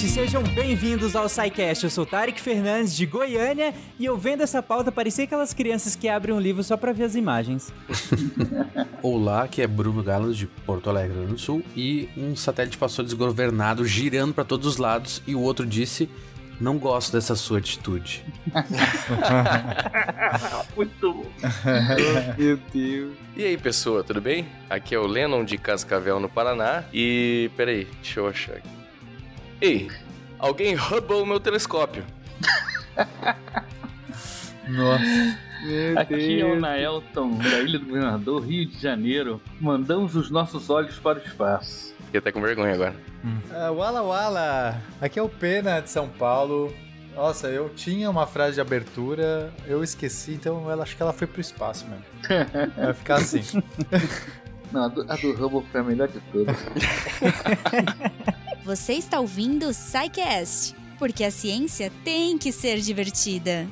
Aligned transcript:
gente, 0.00 0.08
sejam 0.08 0.42
bem-vindos 0.42 1.14
ao 1.14 1.28
SciCast. 1.28 1.84
Eu 1.84 1.90
sou 1.90 2.06
Tarek 2.06 2.40
Fernandes, 2.40 2.96
de 2.96 3.04
Goiânia, 3.04 3.74
e 3.98 4.06
eu 4.06 4.16
vendo 4.16 4.42
essa 4.42 4.62
pauta 4.62 4.90
parecia 4.90 5.24
aquelas 5.24 5.52
crianças 5.52 5.94
que 5.94 6.08
abrem 6.08 6.34
um 6.34 6.40
livro 6.40 6.62
só 6.62 6.76
pra 6.76 6.92
ver 6.92 7.04
as 7.04 7.14
imagens. 7.14 7.70
Olá, 9.02 9.42
aqui 9.42 9.60
é 9.60 9.66
Bruno 9.66 10.02
Galos, 10.02 10.38
de 10.38 10.46
Porto 10.46 10.88
Alegre, 10.88 11.12
Rio 11.12 11.24
Grande 11.24 11.34
do 11.34 11.40
Sul, 11.40 11.62
e 11.76 12.08
um 12.16 12.34
satélite 12.34 12.78
passou 12.78 13.04
desgovernado, 13.04 13.84
girando 13.84 14.32
para 14.32 14.44
todos 14.44 14.66
os 14.66 14.78
lados, 14.78 15.22
e 15.26 15.34
o 15.34 15.40
outro 15.40 15.66
disse... 15.66 16.08
Não 16.58 16.76
gosto 16.76 17.14
dessa 17.14 17.34
sua 17.34 17.56
atitude. 17.56 18.22
Muito 20.76 21.14
bom. 21.14 21.24
Meu 22.36 22.58
Deus. 22.70 23.16
E 23.34 23.44
aí, 23.44 23.56
pessoa, 23.56 24.04
tudo 24.04 24.20
bem? 24.20 24.46
Aqui 24.68 24.94
é 24.94 24.98
o 24.98 25.06
Lennon 25.06 25.42
de 25.42 25.56
Cascavel, 25.56 26.20
no 26.20 26.28
Paraná. 26.28 26.84
E. 26.92 27.50
Peraí, 27.56 27.88
deixa 28.02 28.20
eu 28.20 28.28
achar 28.28 28.56
aqui. 28.56 28.79
Ei, 29.60 29.90
alguém 30.38 30.74
roubou 30.74 31.22
o 31.22 31.26
meu 31.26 31.38
telescópio. 31.38 32.04
Nossa. 34.68 35.38
Meu 35.62 35.98
Aqui 35.98 36.14
Deus. 36.16 36.40
é 36.40 36.44
o 36.44 36.58
Naelton, 36.58 37.36
da 37.36 37.60
Ilha 37.60 37.78
do 37.78 37.84
Governador, 37.86 38.42
Rio 38.46 38.64
de 38.66 38.80
Janeiro. 38.80 39.40
Mandamos 39.60 40.16
os 40.16 40.30
nossos 40.30 40.70
olhos 40.70 40.98
para 40.98 41.18
o 41.18 41.22
espaço. 41.22 41.94
Fiquei 42.06 42.18
até 42.18 42.32
com 42.32 42.40
vergonha 42.40 42.72
agora. 42.72 42.94
Ah, 43.52 43.70
wala 43.70 44.02
Wala, 44.02 44.82
aqui 45.00 45.18
é 45.18 45.22
o 45.22 45.28
Pena 45.28 45.80
de 45.80 45.90
São 45.90 46.08
Paulo. 46.08 46.72
Nossa, 47.14 47.48
eu 47.48 47.68
tinha 47.68 48.08
uma 48.08 48.26
frase 48.26 48.54
de 48.54 48.60
abertura, 48.62 49.52
eu 49.66 49.84
esqueci, 49.84 50.32
então 50.32 50.70
ela, 50.70 50.84
acho 50.84 50.96
que 50.96 51.02
ela 51.02 51.12
foi 51.12 51.26
pro 51.26 51.40
espaço 51.40 51.86
mesmo. 51.86 52.04
Vai 52.76 52.94
ficar 52.94 53.16
assim. 53.16 53.42
Não, 54.72 54.84
a 54.84 54.88
do, 54.88 55.02
a 55.12 55.16
do 55.16 55.32
Hubble 55.32 55.64
foi 55.70 55.80
a 55.80 55.84
melhor 55.84 56.08
de 56.08 56.20
todas. 56.32 56.56
Você 58.64 58.92
está 58.92 59.18
ouvindo 59.18 59.68
o 59.68 59.74
SciCast, 59.74 60.74
porque 60.98 61.24
a 61.24 61.30
ciência 61.30 61.90
tem 62.04 62.36
que 62.36 62.52
ser 62.52 62.78
divertida. 62.80 63.66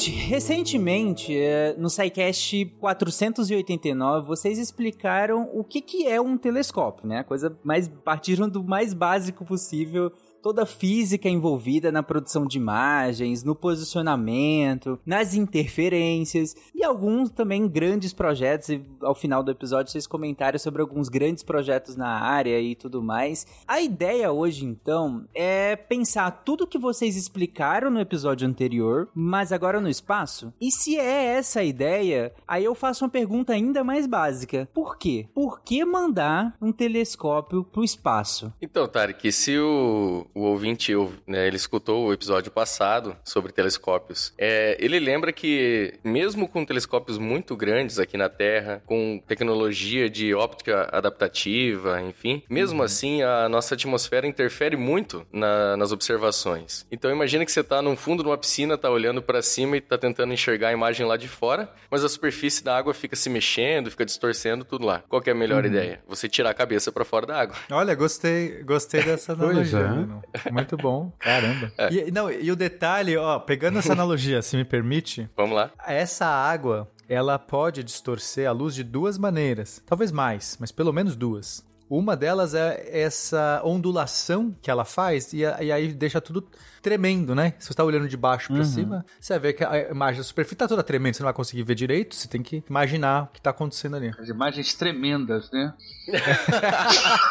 Gente, 0.00 0.12
recentemente, 0.12 1.36
eh, 1.36 1.74
no 1.76 1.90
SciCast 1.90 2.64
489, 2.80 4.26
vocês 4.26 4.58
explicaram 4.58 5.50
o 5.52 5.62
que, 5.62 5.82
que 5.82 6.06
é 6.06 6.18
um 6.18 6.38
telescópio, 6.38 7.06
né? 7.06 7.18
A 7.18 7.24
coisa 7.24 7.54
mais. 7.62 7.86
partiram 7.86 8.48
do 8.48 8.64
mais 8.64 8.94
básico 8.94 9.44
possível. 9.44 10.10
Toda 10.42 10.62
a 10.62 10.66
física 10.66 11.28
envolvida 11.28 11.92
na 11.92 12.02
produção 12.02 12.46
de 12.46 12.56
imagens, 12.56 13.44
no 13.44 13.54
posicionamento, 13.54 14.98
nas 15.04 15.34
interferências 15.34 16.56
e 16.74 16.82
alguns 16.82 17.30
também 17.30 17.68
grandes 17.68 18.12
projetos. 18.12 18.70
E 18.70 18.82
ao 19.02 19.14
final 19.14 19.42
do 19.42 19.50
episódio 19.50 19.92
vocês 19.92 20.06
comentaram 20.06 20.58
sobre 20.58 20.80
alguns 20.80 21.08
grandes 21.08 21.42
projetos 21.42 21.94
na 21.94 22.08
área 22.08 22.58
e 22.60 22.74
tudo 22.74 23.02
mais. 23.02 23.46
A 23.68 23.80
ideia 23.80 24.32
hoje, 24.32 24.64
então, 24.64 25.26
é 25.34 25.76
pensar 25.76 26.30
tudo 26.30 26.66
que 26.66 26.78
vocês 26.78 27.16
explicaram 27.16 27.90
no 27.90 28.00
episódio 28.00 28.48
anterior, 28.48 29.08
mas 29.14 29.52
agora 29.52 29.80
no 29.80 29.88
espaço. 29.88 30.52
E 30.60 30.70
se 30.70 30.98
é 30.98 31.36
essa 31.36 31.60
a 31.60 31.64
ideia, 31.64 32.32
aí 32.48 32.64
eu 32.64 32.74
faço 32.74 33.04
uma 33.04 33.10
pergunta 33.10 33.52
ainda 33.52 33.84
mais 33.84 34.06
básica: 34.06 34.68
por 34.72 34.96
quê? 34.96 35.28
Por 35.34 35.60
que 35.60 35.84
mandar 35.84 36.56
um 36.60 36.72
telescópio 36.72 37.62
pro 37.62 37.84
espaço? 37.84 38.52
Então, 38.60 38.88
Tarek, 38.88 39.30
se 39.32 39.58
o, 39.58 40.26
o 40.34 40.40
ouvinte 40.42 40.92
né, 41.26 41.46
ele 41.46 41.56
escutou 41.56 42.06
o 42.06 42.12
episódio 42.12 42.50
passado 42.50 43.16
sobre 43.24 43.52
telescópios, 43.52 44.32
é, 44.38 44.76
ele 44.80 44.98
lembra 44.98 45.32
que 45.32 45.94
mesmo 46.04 46.48
com 46.48 46.64
telescópios 46.64 47.18
muito 47.18 47.56
grandes 47.56 47.98
aqui 47.98 48.16
na 48.16 48.28
Terra, 48.28 48.82
com 48.86 49.22
tecnologia 49.26 50.08
de 50.08 50.34
óptica 50.34 50.88
adaptativa, 50.92 52.00
enfim, 52.02 52.42
mesmo 52.48 52.82
assim 52.82 53.22
a 53.22 53.48
nossa 53.48 53.74
atmosfera 53.74 54.26
interfere 54.26 54.76
muito 54.76 55.26
na- 55.32 55.76
nas 55.76 55.92
observações. 55.92 56.86
Então 56.90 57.10
imagina 57.10 57.44
que 57.44 57.52
você 57.52 57.60
está 57.60 57.80
no 57.82 57.94
fundo 57.96 58.22
de 58.22 58.28
uma 58.28 58.38
piscina, 58.38 58.74
está 58.74 58.90
olhando 58.90 59.22
para 59.22 59.42
cima 59.42 59.76
e 59.76 59.78
está 59.78 59.96
tentando 59.98 60.32
enxergar 60.32 60.68
a 60.68 60.72
imagem 60.72 61.06
lá 61.06 61.16
de 61.16 61.28
fora, 61.28 61.70
mas 61.90 62.04
a 62.04 62.08
superfície 62.08 62.64
da 62.64 62.76
água 62.76 62.94
fica 62.94 63.14
se 63.16 63.28
mexendo, 63.30 63.90
fica 63.90 64.04
distorcendo 64.04 64.64
tudo 64.64 64.84
lá. 64.86 65.02
Qual 65.08 65.22
é 65.24 65.30
a 65.30 65.34
melhor 65.34 65.64
ideia? 65.64 66.00
Você 66.08 66.28
tirar 66.28 66.50
a 66.50 66.54
cabeça 66.54 66.90
para 66.90 67.04
fora 67.04 67.26
da 67.26 67.40
água. 67.40 67.56
Olha, 67.70 67.94
gostei, 67.94 68.62
gostei 68.62 69.02
dessa 69.02 69.34
Pois 69.36 69.72
analogia, 69.74 70.16
é. 70.19 70.19
Mano. 70.44 70.54
Muito 70.54 70.76
bom, 70.76 71.12
caramba. 71.18 71.72
E, 71.90 72.10
não, 72.10 72.30
e 72.30 72.50
o 72.50 72.56
detalhe, 72.56 73.16
ó, 73.16 73.38
pegando 73.38 73.78
essa 73.78 73.92
analogia, 73.94 74.42
se 74.42 74.56
me 74.56 74.64
permite, 74.64 75.28
Vamos 75.36 75.54
lá. 75.56 75.70
essa 75.86 76.26
água, 76.26 76.90
ela 77.08 77.38
pode 77.38 77.82
distorcer 77.82 78.48
a 78.48 78.52
luz 78.52 78.74
de 78.74 78.84
duas 78.84 79.18
maneiras. 79.18 79.82
Talvez 79.86 80.12
mais, 80.12 80.56
mas 80.60 80.70
pelo 80.70 80.92
menos 80.92 81.16
duas. 81.16 81.64
Uma 81.90 82.16
delas 82.16 82.54
é 82.54 82.88
essa 83.00 83.60
ondulação 83.64 84.54
que 84.62 84.70
ela 84.70 84.84
faz 84.84 85.32
e, 85.32 85.44
a- 85.44 85.60
e 85.62 85.72
aí 85.72 85.88
deixa 85.92 86.20
tudo 86.20 86.46
tremendo, 86.80 87.34
né? 87.34 87.52
Se 87.58 87.66
você 87.68 87.74
tá 87.74 87.84
olhando 87.84 88.08
de 88.08 88.16
baixo 88.16 88.52
pra 88.54 88.64
cima, 88.64 89.04
você 89.20 89.32
vai 89.34 89.40
ver 89.40 89.52
que 89.54 89.64
a 89.64 89.90
imagem 89.90 90.18
da 90.20 90.24
superfície 90.24 90.56
tá 90.56 90.68
toda 90.68 90.82
tremendo, 90.82 91.16
você 91.16 91.22
não 91.22 91.26
vai 91.26 91.34
conseguir 91.34 91.62
ver 91.64 91.74
direito, 91.74 92.14
você 92.14 92.26
tem 92.28 92.42
que 92.42 92.62
imaginar 92.70 93.24
o 93.24 93.26
que 93.26 93.40
tá 93.42 93.50
acontecendo 93.50 93.96
ali. 93.96 94.12
As 94.18 94.28
imagens 94.28 94.72
tremendas, 94.72 95.50
né? 95.50 95.74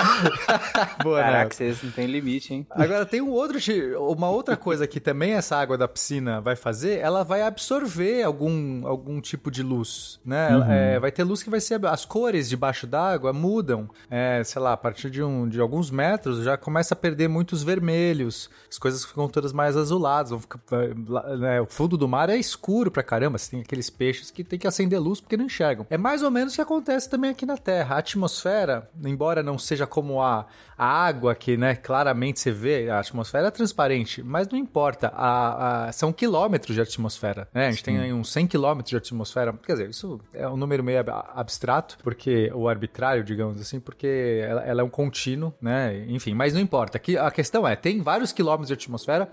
Boa, 1.04 1.20
Caraca, 1.22 1.44
Neto. 1.46 1.56
vocês 1.56 1.84
não 1.84 1.92
tem 1.92 2.06
limite, 2.08 2.54
hein? 2.54 2.68
Agora 2.70 3.06
tem 3.06 3.22
um 3.22 3.30
outro, 3.32 3.60
uma 4.12 4.30
outra 4.30 4.56
coisa 4.56 4.88
que 4.88 5.00
também 5.00 5.34
essa 5.34 5.58
água 5.58 5.78
da 5.78 5.88
piscina 5.88 6.40
vai 6.42 6.56
fazer, 6.56 7.00
ela 7.00 7.24
vai 7.24 7.42
absorver 7.42 8.24
algum, 8.24 8.86
algum 8.86 9.22
tipo 9.22 9.50
de 9.50 9.64
luz, 9.64 10.20
né? 10.26 10.50
Ela- 10.52 10.74
é, 10.74 11.00
vai 11.00 11.12
ter 11.12 11.24
luz 11.24 11.42
que 11.44 11.50
vai 11.50 11.60
ser 11.60 11.84
as 11.86 12.06
cores 12.06 12.50
debaixo 12.50 12.86
d'água 12.86 13.34
mudam, 13.34 13.90
é, 14.10 14.44
sei 14.50 14.62
lá, 14.62 14.74
a 14.74 14.78
partir 14.78 15.10
de, 15.10 15.22
um, 15.24 15.48
de 15.48 15.60
alguns 15.60 15.90
metros 15.92 16.44
já 16.44 16.58
começa 16.58 16.94
a 16.94 16.98
perder 16.98 17.28
muitos 17.28 17.64
vermelhos, 17.64 18.50
as 18.70 18.78
coisas 18.78 19.06
ficam 19.06 19.28
todas 19.28 19.54
mais 19.54 19.76
azuladas, 19.78 20.32
vão 20.32 20.40
ficar, 20.40 20.60
né, 21.40 21.62
o 21.62 21.66
fundo 21.66 21.98
do 21.98 22.08
mar 22.08 22.30
é 22.30 22.38
escuro 22.38 22.92
pra 22.92 23.04
caramba, 23.04 23.38
você 23.38 23.52
tem 23.52 23.62
aqueles 23.62 23.90
peixes 23.90 24.32
que 24.32 24.44
tem 24.44 24.58
que 24.60 24.68
acender 24.68 25.00
luz 25.00 25.20
porque 25.22 25.38
não 25.38 25.46
enxergam. 25.46 25.86
É 25.90 25.98
mais 25.98 26.24
ou 26.24 26.32
menos 26.32 26.54
o 26.54 26.56
que 26.56 26.62
acontece 26.62 27.10
também 27.10 27.32
aqui 27.32 27.46
na 27.46 27.58
Terra. 27.58 27.96
A 27.96 28.00
atmosfera, 28.00 28.90
embora 29.06 29.42
não 29.44 29.58
seja 29.58 29.86
como 29.88 30.22
a, 30.22 30.46
a 30.78 30.86
água 30.86 31.34
que, 31.36 31.58
né, 31.58 31.76
claramente 31.76 32.40
você 32.40 32.52
vê, 32.52 32.90
a 32.90 33.00
atmosfera 33.00 33.48
é 33.48 33.52
transparente, 33.52 34.22
mas 34.24 34.48
não 34.48 34.58
importa, 34.58 35.12
a, 35.16 35.88
a- 35.88 35.92
são 35.92 36.12
quilômetros 36.14 36.76
de 36.76 36.82
atmosfera, 36.82 37.48
né? 37.54 37.68
A 37.68 37.72
gente 37.72 37.84
tem 37.84 37.98
aí 38.00 38.14
uns 38.14 38.32
100 38.32 38.48
quilômetros 38.48 38.90
de 38.90 38.98
atmosfera, 38.98 39.54
quer 39.66 39.74
dizer, 39.74 39.90
isso 39.90 40.20
é 40.34 40.48
um 40.48 40.58
número 40.58 40.84
meio 40.84 41.00
ab- 41.00 41.26
abstrato, 41.36 41.98
porque, 42.04 42.52
ou 42.54 42.68
arbitrário, 42.70 43.24
digamos 43.24 43.60
assim, 43.62 43.80
porque 43.80 44.39
ela, 44.40 44.62
ela 44.64 44.82
é 44.82 44.84
um 44.84 44.90
contínuo, 44.90 45.54
né? 45.62 46.06
Enfim, 46.08 46.34
mas 46.34 46.54
não 46.54 46.62
importa. 46.62 46.98
Aqui, 46.98 47.18
a 47.18 47.30
questão 47.32 47.68
é, 47.68 47.76
tem 47.76 48.02
vários 48.02 48.32
quilômetros 48.32 48.68
de 48.68 48.74
atmosfera, 48.74 49.30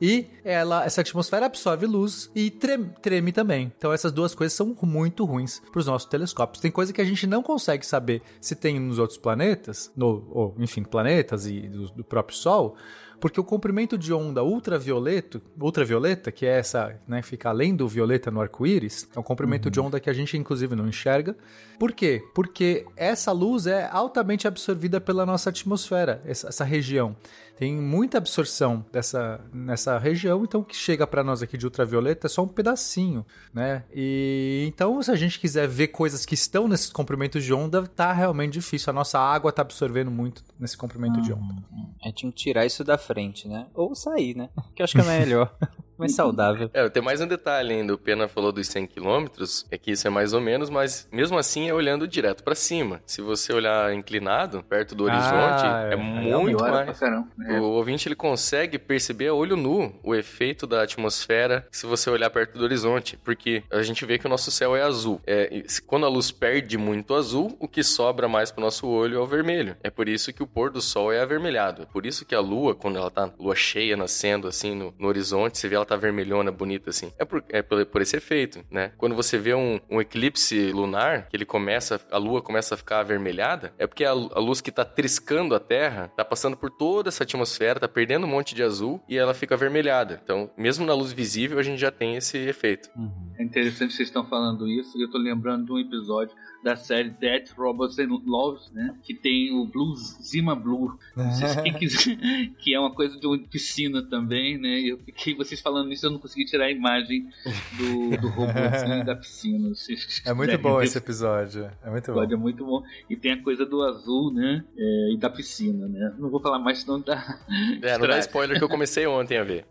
e 0.00 0.26
ela, 0.44 0.84
essa 0.84 1.00
atmosfera 1.00 1.46
absorve 1.46 1.84
luz 1.86 2.30
e 2.34 2.50
treme, 2.50 2.90
treme 3.02 3.32
também. 3.32 3.72
Então 3.76 3.92
essas 3.92 4.12
duas 4.12 4.34
coisas 4.34 4.56
são 4.56 4.76
muito 4.82 5.24
ruins 5.24 5.60
para 5.72 5.80
os 5.80 5.86
nossos 5.86 6.08
telescópios. 6.08 6.60
Tem 6.60 6.70
coisa 6.70 6.92
que 6.92 7.00
a 7.00 7.04
gente 7.04 7.26
não 7.26 7.42
consegue 7.42 7.84
saber 7.84 8.22
se 8.40 8.54
tem 8.54 8.78
nos 8.78 8.98
outros 8.98 9.18
planetas, 9.18 9.90
no, 9.96 10.26
ou 10.30 10.54
enfim, 10.58 10.84
planetas 10.84 11.46
e 11.46 11.62
do, 11.62 11.90
do 11.90 12.04
próprio 12.04 12.36
Sol, 12.36 12.76
porque 13.20 13.40
o 13.40 13.44
comprimento 13.44 13.98
de 13.98 14.12
onda 14.12 14.42
ultravioleta, 14.42 15.40
ultravioleta, 15.60 16.30
que 16.30 16.46
é 16.46 16.58
essa, 16.58 16.98
né, 17.06 17.22
fica 17.22 17.48
além 17.48 17.74
do 17.74 17.88
violeta 17.88 18.30
no 18.30 18.40
arco-íris, 18.40 19.08
é 19.14 19.18
um 19.18 19.22
comprimento 19.22 19.70
de 19.70 19.80
onda 19.80 19.98
que 19.98 20.08
a 20.08 20.12
gente 20.12 20.36
inclusive 20.36 20.74
não 20.74 20.88
enxerga. 20.88 21.36
Por 21.78 21.92
quê? 21.92 22.22
Porque 22.34 22.86
essa 22.96 23.32
luz 23.32 23.66
é 23.66 23.88
altamente 23.90 24.46
absorvida 24.46 25.00
pela 25.00 25.24
nossa 25.26 25.50
atmosfera, 25.50 26.22
essa, 26.24 26.48
essa 26.48 26.64
região. 26.64 27.16
Tem 27.58 27.74
muita 27.74 28.18
absorção 28.18 28.86
dessa, 28.92 29.40
nessa 29.52 29.98
região, 29.98 30.44
então 30.44 30.60
o 30.60 30.64
que 30.64 30.76
chega 30.76 31.04
para 31.08 31.24
nós 31.24 31.42
aqui 31.42 31.58
de 31.58 31.66
ultravioleta 31.66 32.28
é 32.28 32.30
só 32.30 32.44
um 32.44 32.48
pedacinho, 32.48 33.26
né? 33.52 33.82
E 33.92 34.64
então, 34.68 35.02
se 35.02 35.10
a 35.10 35.16
gente 35.16 35.40
quiser 35.40 35.66
ver 35.66 35.88
coisas 35.88 36.24
que 36.24 36.34
estão 36.34 36.68
nesses 36.68 36.90
comprimentos 36.90 37.42
de 37.42 37.52
onda, 37.52 37.84
tá 37.84 38.12
realmente 38.12 38.52
difícil. 38.52 38.90
A 38.90 38.92
nossa 38.92 39.18
água 39.18 39.50
tá 39.50 39.62
absorvendo 39.62 40.08
muito 40.08 40.44
nesse 40.56 40.76
comprimento 40.76 41.20
de 41.20 41.32
onda. 41.32 41.56
É, 42.04 42.12
tinha 42.12 42.30
que 42.30 42.38
tirar 42.38 42.64
isso 42.64 42.84
da 42.84 42.96
frente, 42.96 43.48
né? 43.48 43.66
Ou 43.74 43.92
sair, 43.92 44.36
né? 44.36 44.50
Que 44.72 44.82
eu 44.82 44.84
acho 44.84 44.94
que 44.94 45.00
é 45.00 45.18
melhor. 45.18 45.52
mais 45.98 46.14
saudável. 46.14 46.70
É, 46.72 46.88
tem 46.88 47.02
mais 47.02 47.20
um 47.20 47.26
detalhe 47.26 47.72
ainda. 47.74 47.94
O 47.94 47.98
Pena 47.98 48.28
falou 48.28 48.52
dos 48.52 48.66
100 48.68 48.86
km, 48.86 49.26
é 49.70 49.78
que 49.78 49.90
isso 49.92 50.06
é 50.06 50.10
mais 50.10 50.32
ou 50.32 50.40
menos, 50.40 50.70
mas 50.70 51.08
mesmo 51.12 51.38
assim 51.38 51.68
é 51.68 51.74
olhando 51.74 52.06
direto 52.06 52.42
pra 52.44 52.54
cima. 52.54 53.00
Se 53.06 53.20
você 53.20 53.52
olhar 53.52 53.92
inclinado, 53.94 54.62
perto 54.62 54.94
do 54.94 55.04
horizonte, 55.04 55.28
Ah, 55.64 55.88
é, 55.90 55.94
é. 55.94 55.96
muito 55.96 56.56
Pior 56.58 56.70
pra 56.70 56.84
mais. 56.86 57.00
né? 57.36 57.60
O 57.60 57.64
ouvinte 57.64 58.08
ele 58.08 58.14
consegue 58.14 58.78
perceber 58.78 59.28
a 59.28 59.34
olho 59.34 59.56
nu 59.56 59.94
o 60.02 60.14
efeito 60.14 60.66
da 60.66 60.82
atmosfera 60.82 61.66
se 61.70 61.86
você 61.86 62.10
olhar 62.10 62.30
perto 62.30 62.56
do 62.58 62.64
horizonte, 62.64 63.16
porque 63.24 63.62
a 63.70 63.82
gente 63.82 64.04
vê 64.04 64.18
que 64.18 64.26
o 64.26 64.28
nosso 64.28 64.50
céu 64.50 64.76
é 64.76 64.82
azul. 64.82 65.20
É, 65.26 65.62
quando 65.86 66.06
a 66.06 66.08
luz 66.08 66.30
perde 66.30 66.76
muito 66.78 67.14
azul, 67.14 67.56
o 67.58 67.66
que 67.68 67.82
sobra 67.82 68.28
mais 68.28 68.50
pro 68.50 68.60
nosso 68.62 68.86
olho 68.86 69.16
é 69.18 69.20
o 69.20 69.26
vermelho. 69.26 69.76
É 69.82 69.90
por 69.90 70.08
isso 70.08 70.32
que 70.32 70.42
o 70.42 70.46
pôr 70.46 70.70
do 70.70 70.80
sol 70.80 71.12
é 71.12 71.20
avermelhado. 71.20 71.82
É 71.82 71.86
por 71.86 72.06
isso 72.06 72.24
que 72.24 72.34
a 72.34 72.40
lua, 72.40 72.74
quando 72.74 72.96
ela 72.98 73.10
tá 73.10 73.30
lua 73.38 73.54
cheia 73.54 73.96
nascendo 73.96 74.46
assim 74.48 74.74
no, 74.74 74.94
no 74.98 75.08
horizonte, 75.08 75.58
você 75.58 75.68
vê 75.68 75.74
ela 75.76 75.84
tá 75.88 75.96
vermelhona, 75.96 76.50
bonita 76.50 76.90
assim. 76.90 77.12
É 77.18 77.24
por, 77.24 77.44
é 77.48 77.62
por, 77.62 77.84
por 77.86 78.02
esse 78.02 78.16
efeito, 78.16 78.64
né? 78.70 78.92
Quando 78.96 79.14
você 79.14 79.38
vê 79.38 79.54
um, 79.54 79.80
um 79.90 80.00
eclipse 80.00 80.72
lunar, 80.72 81.28
que 81.28 81.36
ele 81.36 81.44
começa, 81.44 82.00
a 82.10 82.18
lua 82.18 82.42
começa 82.42 82.74
a 82.74 82.78
ficar 82.78 83.00
avermelhada, 83.00 83.72
é 83.78 83.86
porque 83.86 84.04
a, 84.04 84.10
a 84.10 84.40
luz 84.40 84.60
que 84.60 84.70
tá 84.70 84.84
triscando 84.84 85.54
a 85.54 85.60
Terra 85.60 86.10
tá 86.16 86.24
passando 86.24 86.56
por 86.56 86.70
toda 86.70 87.08
essa 87.08 87.24
atmosfera, 87.24 87.80
tá 87.80 87.88
perdendo 87.88 88.26
um 88.26 88.30
monte 88.30 88.54
de 88.54 88.62
azul 88.62 89.02
e 89.08 89.16
ela 89.16 89.34
fica 89.34 89.54
avermelhada. 89.54 90.20
Então, 90.22 90.50
mesmo 90.56 90.86
na 90.86 90.94
luz 90.94 91.12
visível, 91.12 91.58
a 91.58 91.62
gente 91.62 91.78
já 91.78 91.90
tem 91.90 92.16
esse 92.16 92.38
efeito. 92.38 92.90
É 93.38 93.42
interessante 93.44 93.90
que 93.90 93.96
vocês 93.96 94.08
estão 94.08 94.26
falando 94.26 94.66
isso, 94.66 94.98
e 94.98 95.02
eu 95.02 95.10
tô 95.10 95.16
lembrando 95.16 95.66
de 95.66 95.72
um 95.72 95.78
episódio 95.78 96.34
da 96.62 96.74
série 96.74 97.10
Death, 97.10 97.50
Robots 97.56 97.96
and 98.00 98.08
Loves, 98.26 98.68
né? 98.72 98.96
Que 99.04 99.14
tem 99.14 99.52
o 99.52 99.64
Blues, 99.64 100.18
Zima 100.20 100.56
Blue. 100.56 100.98
Não 101.14 101.30
sei 101.30 101.46
se 101.46 101.62
quem 101.62 101.72
quiser, 101.78 102.16
que 102.58 102.74
é 102.74 102.80
uma 102.80 102.92
coisa 102.92 103.16
de 103.16 103.26
uma 103.28 103.38
piscina 103.38 104.02
também, 104.02 104.58
né? 104.58 104.80
E 104.80 104.88
eu 104.88 104.98
fiquei, 104.98 105.36
vocês 105.36 105.60
falando 105.60 105.92
isso, 105.92 106.04
eu 106.04 106.10
não 106.10 106.18
consegui 106.18 106.44
tirar 106.44 106.64
a 106.64 106.70
imagem 106.70 107.28
do, 107.76 108.16
do 108.20 108.28
robôzinho 108.28 109.04
da 109.06 109.14
piscina. 109.14 109.68
Vocês 109.68 110.20
É 110.26 110.32
muito 110.32 110.58
bom 110.58 110.78
ver 110.78 110.86
esse 110.86 110.98
episódio. 110.98 111.70
É 111.84 111.90
muito 111.90 112.12
bom. 112.12 112.24
é 112.24 112.36
muito 112.36 112.66
bom. 112.66 112.82
E 113.08 113.16
tem 113.16 113.32
a 113.32 113.42
coisa 113.42 113.64
do 113.64 113.80
azul, 113.84 114.32
né? 114.34 114.64
É, 114.76 115.12
e 115.12 115.16
da 115.16 115.30
piscina, 115.30 115.86
né? 115.86 116.12
Não 116.18 116.28
vou 116.28 116.40
falar 116.40 116.58
mais, 116.58 116.80
senão 116.80 117.00
dá. 117.00 117.38
É, 117.82 117.96
não 117.98 118.08
dá 118.08 118.18
spoiler 118.18 118.58
que 118.58 118.64
eu 118.64 118.68
comecei 118.68 119.06
ontem 119.06 119.38
a 119.38 119.44
ver. 119.44 119.64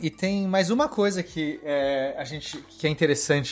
E 0.00 0.08
tem 0.08 0.46
mais 0.46 0.70
uma 0.70 0.88
coisa 0.88 1.22
que 1.22 1.60
é, 1.62 2.14
a 2.16 2.24
gente 2.24 2.56
que 2.78 2.86
é 2.86 2.90
interessante 2.90 3.01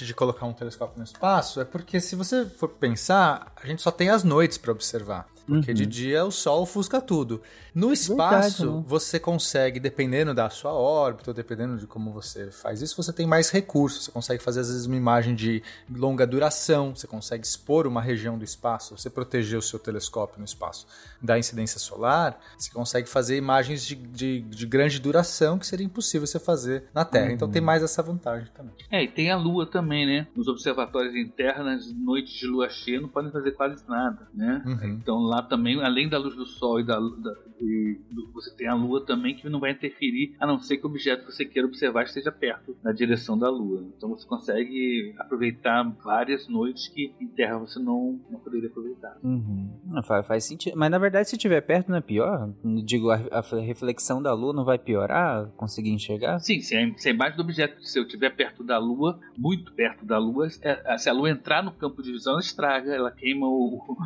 de 0.07 0.15
colocar 0.15 0.47
um 0.47 0.53
telescópio 0.53 0.99
no 0.99 1.05
espaço, 1.05 1.61
é 1.61 1.65
porque 1.65 2.01
se 2.01 2.17
você 2.17 2.47
for 2.47 2.69
pensar, 2.69 3.53
a 3.57 3.67
gente 3.67 3.83
só 3.83 3.91
tem 3.91 4.09
as 4.09 4.25
noites 4.25 4.59
para 4.59 4.73
observar. 4.73 5.27
Porque 5.57 5.75
de 5.75 5.87
dia 5.87 6.25
o 6.25 6.31
sol 6.31 6.63
ofusca 6.63 7.01
tudo. 7.01 7.43
No 7.75 7.93
espaço, 7.93 8.79
né? 8.79 8.85
você 8.87 9.19
consegue, 9.19 9.79
dependendo 9.79 10.35
da 10.35 10.49
sua 10.51 10.73
órbita, 10.73 11.33
dependendo 11.33 11.77
de 11.77 11.87
como 11.87 12.13
você 12.13 12.51
faz 12.51 12.83
isso, 12.83 12.97
você 12.97 13.13
tem 13.13 13.27
mais 13.27 13.51
recursos. 13.51 14.05
Você 14.05 14.13
consegue 14.13 14.43
fazer, 14.43 14.61
às 14.61 14.69
vezes, 14.69 14.87
uma 14.87 14.97
imagem 14.97 15.35
de 15.35 15.63
longa 15.93 16.27
duração, 16.27 16.95
você 16.95 17.07
consegue 17.07 17.45
expor 17.45 17.87
uma 17.87 18.01
região 18.01 18.39
do 18.39 18.45
espaço, 18.45 18.97
você 18.97 19.11
proteger 19.11 19.59
o 19.59 19.63
seu 19.63 19.79
telescópio 19.79 20.39
no 20.39 20.45
espaço 20.45 20.87
da 21.23 21.39
incidência 21.39 21.79
solar, 21.79 22.41
você 22.57 22.71
consegue 22.73 23.09
fazer 23.09 23.37
imagens 23.37 23.85
de, 23.85 23.95
de, 23.95 24.41
de 24.41 24.67
grande 24.67 24.99
duração 24.99 25.59
que 25.59 25.67
seria 25.67 25.85
impossível 25.85 26.27
você 26.27 26.39
fazer 26.39 26.85
na 26.95 27.05
Terra. 27.05 27.33
Então 27.33 27.51
tem 27.51 27.61
mais 27.61 27.83
essa 27.83 28.03
vantagem 28.03 28.49
também. 28.55 28.75
É, 28.91 29.03
e 29.03 29.09
tem 29.09 29.31
a 29.31 29.37
lua 29.37 29.67
também, 29.67 30.07
né? 30.07 30.27
Nos 30.35 30.49
observatórios 30.49 31.15
internos, 31.15 31.65
nas 31.65 31.93
noites 31.93 32.33
de 32.33 32.47
lua 32.47 32.69
cheia, 32.69 33.01
não 33.01 33.09
podem 33.09 33.31
fazer 33.31 33.53
quase 33.53 33.83
nada, 33.89 34.29
né? 34.33 34.63
Uhum. 34.65 34.99
Então 35.01 35.19
lá 35.19 35.40
também, 35.43 35.81
além 35.83 36.09
da 36.09 36.19
luz 36.19 36.35
do 36.37 36.47
sol 36.47 36.81
e 36.81 36.85
da, 36.85 36.99
da 36.99 37.35
e 37.61 38.01
do- 38.11 38.31
você 38.33 38.51
tem 38.57 38.67
a 38.69 38.75
lua 38.75 39.05
também 39.05 39.35
que 39.35 39.49
não 39.49 39.61
vai 39.61 39.73
interferir, 39.73 40.35
a 40.41 40.47
não 40.47 40.59
ser 40.59 40.79
que 40.79 40.87
o 40.87 40.89
objeto 40.89 41.27
que 41.27 41.33
você 41.33 41.45
queira 41.45 41.69
observar 41.69 42.05
esteja 42.05 42.33
perto 42.33 42.75
na 42.83 42.91
direção 42.93 43.39
da 43.39 43.51
lua. 43.51 43.85
Então 43.97 44.09
você 44.11 44.27
consegue 44.27 45.15
aproveitar 45.19 45.83
várias 46.03 46.49
noites 46.49 46.89
que 46.89 47.13
em 47.21 47.27
terra 47.29 47.59
você 47.59 47.79
não, 47.79 48.19
não 48.31 48.41
poderia 48.41 48.69
aproveitar. 48.69 49.17
Uhum. 49.23 49.71
Não, 49.87 50.03
faz, 50.03 50.27
faz 50.27 50.45
sentido. 50.45 50.77
Mas 50.77 50.91
na 50.91 50.99
verdade, 50.99 51.29
se 51.29 51.37
tiver 51.37 51.61
perto, 51.61 51.91
não 51.91 51.99
é 51.99 52.01
pior? 52.01 52.51
Digo, 52.85 53.11
a, 53.11 53.17
a 53.31 53.61
reflexão 53.61 54.23
da 54.23 54.33
lua 54.33 54.53
não 54.55 54.65
vai 54.65 54.79
piorar? 54.79 55.47
Conseguir 55.57 55.91
enxergar? 55.91 56.39
Sim, 56.39 56.61
se 56.61 56.75
a, 56.77 56.99
se 56.99 57.09
a 57.09 57.13
imagem 57.13 57.37
do 57.37 57.43
objeto 57.43 57.83
seu 57.85 58.05
estiver 58.05 58.31
perto 58.35 58.65
da 58.65 58.79
Lua, 58.79 59.19
muito 59.37 59.73
perto 59.73 60.05
da 60.07 60.17
Lua, 60.19 60.49
é- 60.63 60.97
se 60.99 61.09
a 61.11 61.13
Lua 61.13 61.29
entrar 61.31 61.63
no 61.63 61.73
campo 61.73 62.03
de 62.03 62.13
visão, 62.13 62.33
ela 62.35 62.41
estraga, 62.41 62.93
ela 62.95 63.11
queima 63.11 63.47
o, 63.47 63.97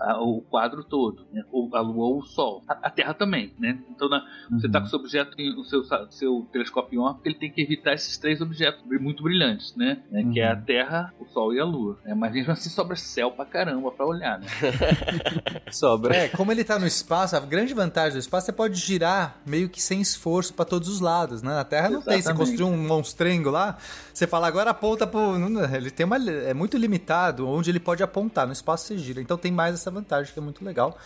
a- 0.00 0.20
o 0.22 0.40
quadro 0.42 0.82
todo, 0.84 1.26
né? 1.32 1.42
ou 1.52 1.68
a 1.74 1.80
Lua 1.80 2.06
ou 2.06 2.18
o 2.18 2.22
Sol. 2.22 2.62
A, 2.68 2.72
a 2.88 2.90
Terra 2.90 3.14
também, 3.14 3.52
né? 3.58 3.78
Então 3.90 4.08
na- 4.08 4.24
você 4.50 4.66
está 4.66 4.80
com 4.80 4.86
o 4.86 4.90
seu 4.90 4.98
objeto, 4.98 5.34
em- 5.40 5.58
o 5.58 5.64
seu, 5.64 5.82
seu 6.10 6.46
telescópio 6.52 6.96
em 6.96 7.02
órbita, 7.02 7.28
ele 7.28 7.38
tem 7.38 7.50
que 7.50 7.60
evitar 7.62 7.92
esses 7.94 8.16
três 8.18 8.40
objetos 8.40 8.82
muito 9.00 9.22
brilhantes, 9.22 9.74
né? 9.76 10.02
Né? 10.10 10.28
Que 10.32 10.40
é 10.40 10.48
a 10.48 10.56
Terra, 10.56 11.12
o 11.20 11.26
Sol 11.26 11.54
e 11.54 11.60
a 11.60 11.64
Lua. 11.64 11.98
né? 12.04 12.14
Mas 12.14 12.32
mesmo 12.32 12.52
assim 12.52 12.70
sobra 12.70 12.96
céu 12.96 13.30
pra 13.30 13.44
caramba 13.44 13.90
pra 13.90 14.06
olhar, 14.06 14.38
né? 14.38 14.46
Sobra. 15.70 16.14
É, 16.14 16.28
como 16.28 16.52
ele 16.52 16.64
tá 16.64 16.78
no 16.78 16.86
espaço, 16.86 17.36
a 17.36 17.40
grande 17.40 17.72
vantagem 17.74 18.12
do 18.12 18.18
espaço 18.20 18.50
é 18.50 18.52
pode 18.52 18.74
girar 18.78 19.36
meio 19.46 19.68
que 19.68 19.80
sem 19.80 20.00
esforço 20.00 20.52
para 20.54 20.64
todos 20.64 20.88
os 20.88 21.00
lados, 21.00 21.42
né? 21.42 21.54
Na 21.54 21.64
Terra 21.64 21.88
não 21.88 22.02
tem, 22.02 22.14
você 22.14 22.18
Exatamente. 22.28 22.50
construir 22.50 22.70
um 22.70 22.86
monstrengo 22.86 23.50
lá, 23.50 23.76
você 24.12 24.26
fala 24.26 24.46
agora 24.46 24.70
aponta 24.70 25.06
pro, 25.06 25.34
ele 25.74 25.90
tem 25.90 26.04
uma 26.06 26.16
é 26.16 26.52
muito 26.54 26.76
limitado 26.76 27.48
onde 27.48 27.70
ele 27.70 27.80
pode 27.80 28.02
apontar, 28.02 28.46
no 28.46 28.52
espaço 28.52 28.86
você 28.86 28.98
gira. 28.98 29.20
Então 29.20 29.36
tem 29.38 29.50
mais 29.52 29.74
essa 29.82 29.90
vantagem 29.90 30.32
que 30.32 30.38
é 30.38 30.42
muito 30.42 30.64
legal. 30.64 30.96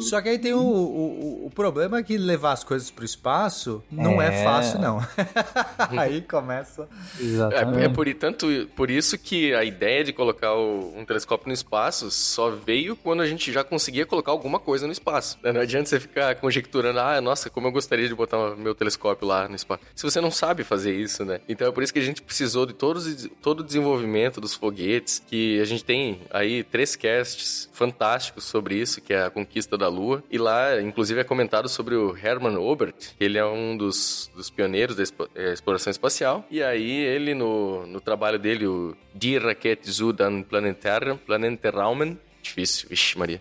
Só 0.00 0.20
que 0.20 0.28
aí 0.28 0.38
tem 0.38 0.52
o, 0.52 0.58
o, 0.60 1.46
o 1.46 1.50
problema 1.54 1.98
é 1.98 2.02
que 2.02 2.16
levar 2.18 2.52
as 2.52 2.62
coisas 2.62 2.90
pro 2.90 3.04
espaço 3.04 3.82
não 3.90 4.20
é, 4.20 4.40
É. 4.40 4.44
fácil 4.44 4.78
não. 4.78 4.98
aí 5.98 6.20
começa 6.22 6.88
Exatamente. 7.18 7.82
É, 7.82 7.84
é 7.86 7.88
por, 7.88 8.12
tanto, 8.14 8.46
por 8.76 8.90
isso 8.90 9.16
que 9.18 9.54
a 9.54 9.64
ideia 9.64 10.04
de 10.04 10.12
colocar 10.12 10.54
o- 10.54 10.92
um 10.96 11.04
telescópio 11.04 11.48
no 11.48 11.54
espaço 11.54 12.10
só 12.10 12.50
veio 12.50 12.96
quando 12.96 13.22
a 13.22 13.26
gente 13.26 13.52
já 13.52 13.64
conseguia 13.64 14.04
colocar 14.06 14.30
alguma 14.32 14.58
coisa 14.58 14.86
no 14.86 14.92
espaço. 14.92 15.38
né? 15.42 15.52
Não 15.52 15.60
adianta 15.60 15.88
você 15.88 15.98
ficar 16.00 16.34
conjecturando, 16.36 17.00
ah, 17.00 17.20
nossa, 17.20 17.48
como 17.50 17.66
eu 17.66 17.72
gostaria 17.72 18.06
de 18.08 18.14
botar 18.14 18.38
o 18.38 18.56
meu 18.56 18.74
telescópio 18.74 19.26
lá 19.26 19.48
no 19.48 19.56
espaço. 19.56 19.82
Se 19.94 20.02
você 20.02 20.20
não 20.20 20.30
sabe 20.30 20.64
fazer 20.64 20.94
isso, 20.94 21.24
né? 21.24 21.40
Então 21.48 21.66
é 21.68 21.72
por 21.72 21.82
isso 21.82 21.92
que 21.92 21.98
a 21.98 22.02
gente 22.04 22.20
precisou 22.22 22.66
de 22.66 22.72
todos, 22.74 23.28
todo 23.40 23.60
o 23.60 23.64
desenvolvimento 23.64 24.40
dos 24.40 24.54
foguetes, 24.54 25.22
que 25.26 25.60
a 25.60 25.64
gente 25.64 25.84
tem 25.84 26.20
aí 26.30 26.62
três 26.64 26.96
casts 26.96 27.68
fantásticos 27.72 28.25
sobre 28.36 28.76
isso, 28.76 29.00
que 29.00 29.12
é 29.12 29.24
a 29.24 29.30
conquista 29.30 29.76
da 29.76 29.88
Lua. 29.88 30.22
E 30.30 30.38
lá, 30.38 30.80
inclusive, 30.80 31.20
é 31.20 31.24
comentado 31.24 31.68
sobre 31.68 31.94
o 31.94 32.16
Hermann 32.16 32.56
Obert, 32.56 33.14
que 33.18 33.24
ele 33.24 33.38
é 33.38 33.44
um 33.44 33.76
dos, 33.76 34.30
dos 34.34 34.50
pioneiros 34.50 34.96
da 34.96 35.02
eh, 35.34 35.52
exploração 35.52 35.90
espacial. 35.90 36.44
E 36.50 36.62
aí 36.62 36.90
ele, 36.90 37.34
no, 37.34 37.86
no 37.86 38.00
trabalho 38.00 38.38
dele, 38.38 38.66
o 38.66 38.96
Die 39.14 39.38
Rakete 39.38 39.90
zu 39.90 40.12
den 40.12 40.42
Planetaren, 40.42 41.16
Planetenraumen, 41.16 42.18
difícil, 42.46 42.88
vixe 42.88 43.18
Maria, 43.18 43.40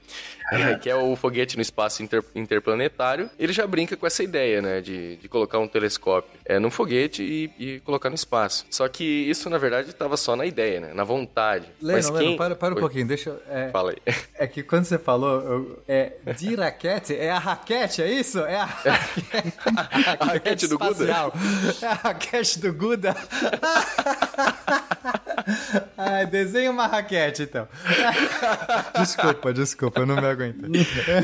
É, 0.52 0.76
que 0.76 0.88
é 0.90 0.96
o 0.96 1.16
foguete 1.16 1.56
no 1.56 1.62
espaço 1.62 2.04
inter- 2.04 2.24
interplanetário, 2.36 3.30
ele 3.40 3.52
já 3.52 3.66
brinca 3.66 3.98
com 3.98 4.06
essa 4.06 4.22
ideia, 4.24 4.62
né, 4.62 4.80
de, 4.82 5.16
de 5.18 5.28
colocar 5.28 5.58
um 5.58 5.68
telescópio 5.68 6.30
é, 6.46 6.60
num 6.60 6.70
foguete 6.70 7.24
e, 7.24 7.52
e 7.58 7.80
colocar 7.80 8.10
no 8.10 8.16
espaço. 8.16 8.66
Só 8.70 8.88
que 8.88 9.04
isso, 9.04 9.50
na 9.50 9.58
verdade, 9.58 9.90
estava 9.90 10.16
só 10.18 10.36
na 10.36 10.46
ideia, 10.46 10.80
né, 10.82 10.92
na 10.94 11.04
vontade. 11.04 11.66
Mas 11.82 12.06
Leno, 12.06 12.18
Leno, 12.18 12.28
quem... 12.30 12.38
para, 12.38 12.56
para 12.56 12.74
um 12.74 12.76
Oi, 12.76 12.82
pouquinho, 12.82 13.08
deixa 13.08 13.32
eu- 13.32 13.42
é, 13.50 13.70
Fala 13.70 13.92
aí. 13.92 13.98
É 14.38 14.46
que 14.48 14.62
quando 14.62 14.86
você 14.86 15.00
falou, 15.00 15.42
eu- 15.42 15.84
é 15.88 16.14
de 16.38 16.54
raquete, 16.56 17.16
é 17.16 17.32
a 17.32 17.40
raquete, 17.40 18.02
é 18.04 18.12
isso? 18.12 18.40
É 18.42 18.58
a 18.58 18.66
raquete, 18.66 19.54
A 20.20 20.26
raquete 20.26 20.68
do 20.68 20.78
Guda? 20.78 21.06
É 21.82 21.86
a 21.88 21.94
raquete 21.94 22.60
do 22.60 22.72
Guda. 22.74 23.16
Ai, 25.98 26.26
desenha 26.26 26.72
uma 26.72 26.88
raquete, 26.88 27.44
então. 27.44 27.68
Desculpa, 28.98 29.54
desculpa, 29.54 30.02
eu 30.02 30.06
não 30.06 30.16
me 30.16 30.26
aguento. 30.26 30.66